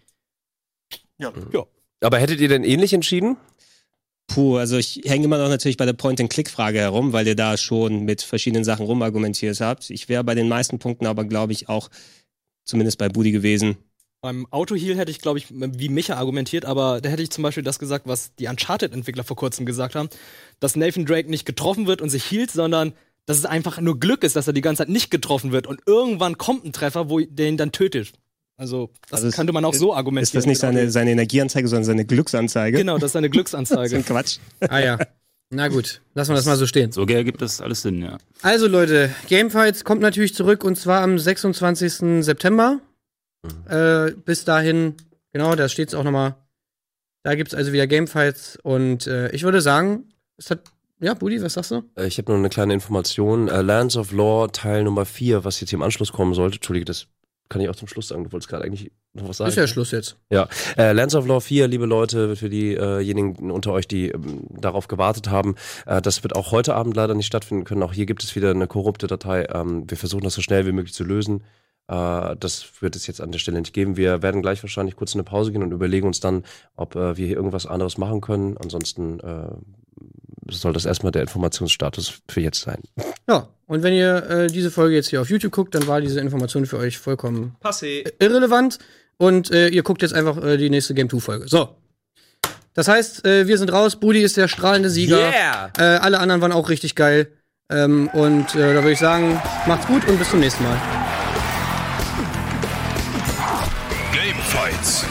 Ja. 1.18 1.32
ja. 1.52 1.64
Aber 2.00 2.18
hättet 2.18 2.40
ihr 2.40 2.48
denn 2.48 2.64
ähnlich 2.64 2.92
entschieden? 2.92 3.36
Puh, 4.26 4.56
also 4.56 4.78
ich 4.78 5.02
hänge 5.04 5.24
immer 5.24 5.38
noch 5.38 5.48
natürlich 5.48 5.76
bei 5.76 5.84
der 5.84 5.92
Point-and-Click-Frage 5.92 6.78
herum, 6.78 7.12
weil 7.12 7.26
ihr 7.26 7.36
da 7.36 7.56
schon 7.56 8.04
mit 8.04 8.22
verschiedenen 8.22 8.64
Sachen 8.64 8.86
rumargumentiert 8.86 9.60
habt. 9.60 9.90
Ich 9.90 10.08
wäre 10.08 10.24
bei 10.24 10.34
den 10.34 10.48
meisten 10.48 10.78
Punkten 10.78 11.06
aber, 11.06 11.24
glaube 11.24 11.52
ich, 11.52 11.68
auch 11.68 11.90
zumindest 12.64 12.98
bei 12.98 13.08
Budi 13.08 13.32
gewesen. 13.32 13.76
Beim 14.22 14.46
Autoheal 14.50 14.96
hätte 14.96 15.10
ich, 15.10 15.20
glaube 15.20 15.38
ich, 15.38 15.48
wie 15.50 15.90
Micha 15.90 16.14
argumentiert, 16.14 16.64
aber 16.64 17.02
da 17.02 17.10
hätte 17.10 17.22
ich 17.22 17.30
zum 17.30 17.42
Beispiel 17.42 17.62
das 17.62 17.78
gesagt, 17.78 18.08
was 18.08 18.34
die 18.36 18.46
Uncharted-Entwickler 18.46 19.22
vor 19.22 19.36
kurzem 19.36 19.66
gesagt 19.66 19.94
haben, 19.94 20.08
dass 20.60 20.76
Nathan 20.76 21.04
Drake 21.04 21.28
nicht 21.28 21.44
getroffen 21.44 21.86
wird 21.86 22.00
und 22.00 22.08
sich 22.08 22.24
hielt, 22.24 22.50
sondern 22.50 22.94
dass 23.26 23.38
es 23.38 23.44
einfach 23.46 23.80
nur 23.80 23.98
Glück 23.98 24.22
ist, 24.24 24.36
dass 24.36 24.46
er 24.46 24.52
die 24.52 24.60
ganze 24.60 24.80
Zeit 24.82 24.88
nicht 24.88 25.10
getroffen 25.10 25.52
wird 25.52 25.66
und 25.66 25.80
irgendwann 25.86 26.36
kommt 26.38 26.64
ein 26.64 26.72
Treffer, 26.72 27.08
wo 27.10 27.20
den 27.20 27.56
dann 27.56 27.72
tötet. 27.72 28.12
Also, 28.56 28.90
das 29.08 29.14
Also 29.14 29.28
es- 29.28 29.34
könnte 29.36 29.52
man 29.52 29.64
auch 29.64 29.74
so 29.74 29.94
argumentieren. 29.94 30.22
Ist 30.24 30.34
das 30.34 30.46
nicht 30.46 30.60
seine, 30.60 30.90
seine 30.90 31.10
Energieanzeige, 31.10 31.66
sondern 31.66 31.84
seine 31.84 32.04
Glücksanzeige? 32.04 32.78
Genau, 32.78 32.98
das 32.98 33.12
ist 33.12 33.16
eine 33.16 33.26
So 33.28 33.32
Glücksanzeige. 33.32 33.96
ein 33.96 34.04
Quatsch. 34.04 34.38
Ah 34.68 34.78
ja. 34.78 34.98
Na 35.50 35.68
gut, 35.68 36.00
lassen 36.14 36.30
wir 36.32 36.36
das 36.36 36.46
mal 36.46 36.56
so 36.56 36.66
stehen. 36.66 36.90
So 36.92 37.04
ergibt 37.06 37.40
das 37.42 37.60
alles 37.60 37.82
Sinn, 37.82 38.00
ja. 38.02 38.18
Also 38.42 38.66
Leute, 38.66 39.10
Gamefights 39.28 39.84
kommt 39.84 40.00
natürlich 40.02 40.34
zurück 40.34 40.64
und 40.64 40.76
zwar 40.76 41.02
am 41.02 41.18
26. 41.18 42.22
September. 42.24 42.80
Äh, 43.68 44.12
bis 44.24 44.44
dahin, 44.44 44.94
genau, 45.32 45.54
da 45.54 45.68
steht 45.68 45.88
es 45.88 45.94
auch 45.94 46.02
nochmal 46.04 46.36
Da 47.24 47.34
gibt's 47.34 47.54
also 47.54 47.72
wieder 47.72 47.86
Gamefights 47.86 48.58
und 48.62 49.06
äh, 49.06 49.30
ich 49.32 49.42
würde 49.42 49.60
sagen, 49.60 50.04
es 50.38 50.50
hat. 50.50 50.60
Ja, 51.00 51.14
Budi, 51.14 51.42
was 51.42 51.54
sagst 51.54 51.70
du? 51.72 51.82
Äh, 51.96 52.06
Ich 52.06 52.18
habe 52.18 52.30
nur 52.30 52.38
eine 52.38 52.48
kleine 52.48 52.72
Information. 52.74 53.48
Äh, 53.48 53.62
Lands 53.62 53.96
of 53.96 54.12
Lore 54.12 54.50
Teil 54.52 54.84
Nummer 54.84 55.04
4, 55.04 55.44
was 55.44 55.60
jetzt 55.60 55.70
hier 55.70 55.78
im 55.78 55.82
Anschluss 55.82 56.12
kommen 56.12 56.34
sollte. 56.34 56.56
Entschuldige, 56.56 56.84
das 56.86 57.08
kann 57.48 57.60
ich 57.60 57.68
auch 57.68 57.76
zum 57.76 57.88
Schluss 57.88 58.08
sagen. 58.08 58.24
Du 58.24 58.32
wolltest 58.32 58.48
gerade 58.48 58.64
eigentlich 58.64 58.90
noch 59.12 59.28
was 59.28 59.36
sagen. 59.38 59.48
Ist 59.50 59.56
ja 59.56 59.66
Schluss 59.66 59.90
jetzt. 59.90 60.16
Ja, 60.30 60.48
äh, 60.78 60.92
Lands 60.92 61.14
of 61.14 61.26
Lore 61.26 61.40
4, 61.40 61.68
liebe 61.68 61.86
Leute, 61.86 62.36
für 62.36 62.48
diejenigen 62.48 63.50
unter 63.50 63.72
euch, 63.72 63.86
die 63.86 64.08
ähm, 64.08 64.46
darauf 64.50 64.88
gewartet 64.88 65.28
haben, 65.28 65.56
äh, 65.86 66.00
das 66.00 66.22
wird 66.22 66.34
auch 66.36 66.52
heute 66.52 66.74
Abend 66.74 66.96
leider 66.96 67.14
nicht 67.14 67.26
stattfinden 67.26 67.64
können. 67.64 67.82
Auch 67.82 67.92
hier 67.92 68.06
gibt 68.06 68.24
es 68.24 68.34
wieder 68.34 68.50
eine 68.50 68.66
korrupte 68.66 69.06
Datei. 69.06 69.46
Ähm, 69.52 69.84
wir 69.88 69.96
versuchen 69.98 70.24
das 70.24 70.34
so 70.34 70.42
schnell 70.42 70.64
wie 70.66 70.72
möglich 70.72 70.94
zu 70.94 71.04
lösen. 71.04 71.42
Äh, 71.88 72.36
das 72.36 72.66
wird 72.80 72.96
es 72.96 73.06
jetzt 73.06 73.20
an 73.20 73.30
der 73.30 73.38
Stelle 73.40 73.60
nicht 73.60 73.74
geben. 73.74 73.96
Wir 73.96 74.22
werden 74.22 74.42
gleich 74.42 74.62
wahrscheinlich 74.62 74.96
kurz 74.96 75.14
in 75.14 75.20
eine 75.20 75.24
Pause 75.24 75.52
gehen 75.52 75.62
und 75.62 75.72
überlegen 75.72 76.06
uns 76.06 76.20
dann, 76.20 76.44
ob 76.76 76.96
äh, 76.96 77.16
wir 77.16 77.26
hier 77.26 77.36
irgendwas 77.36 77.66
anderes 77.66 77.98
machen 77.98 78.20
können. 78.22 78.56
Ansonsten 78.56 79.20
äh, 79.20 79.48
soll 80.48 80.72
das 80.72 80.84
erstmal 80.84 81.12
der 81.12 81.22
Informationsstatus 81.22 82.20
für 82.28 82.40
jetzt 82.40 82.60
sein. 82.60 82.80
Ja, 83.28 83.48
und 83.66 83.82
wenn 83.82 83.94
ihr 83.94 84.30
äh, 84.30 84.46
diese 84.48 84.70
Folge 84.70 84.94
jetzt 84.94 85.08
hier 85.08 85.20
auf 85.20 85.30
YouTube 85.30 85.52
guckt, 85.52 85.74
dann 85.74 85.86
war 85.86 86.00
diese 86.00 86.20
Information 86.20 86.66
für 86.66 86.78
euch 86.78 86.98
vollkommen 86.98 87.56
Passé. 87.62 88.10
irrelevant. 88.18 88.78
Und 89.16 89.50
äh, 89.50 89.68
ihr 89.68 89.82
guckt 89.82 90.02
jetzt 90.02 90.14
einfach 90.14 90.42
äh, 90.42 90.56
die 90.56 90.70
nächste 90.70 90.94
Game 90.94 91.08
2 91.08 91.20
Folge. 91.20 91.48
So. 91.48 91.76
Das 92.74 92.88
heißt, 92.88 93.24
äh, 93.24 93.46
wir 93.46 93.56
sind 93.58 93.72
raus. 93.72 93.96
Budi 93.96 94.20
ist 94.20 94.36
der 94.36 94.48
strahlende 94.48 94.90
Sieger. 94.90 95.30
Yeah! 95.30 95.72
Äh, 95.78 95.98
alle 95.98 96.18
anderen 96.18 96.40
waren 96.40 96.52
auch 96.52 96.68
richtig 96.68 96.96
geil. 96.96 97.28
Ähm, 97.70 98.08
und 98.12 98.54
äh, 98.54 98.74
da 98.74 98.82
würde 98.82 98.92
ich 98.92 98.98
sagen, 98.98 99.40
macht's 99.66 99.86
gut 99.86 100.06
und 100.08 100.18
bis 100.18 100.30
zum 100.30 100.40
nächsten 100.40 100.64
Mal. 100.64 100.76
Gamefights. 104.12 105.06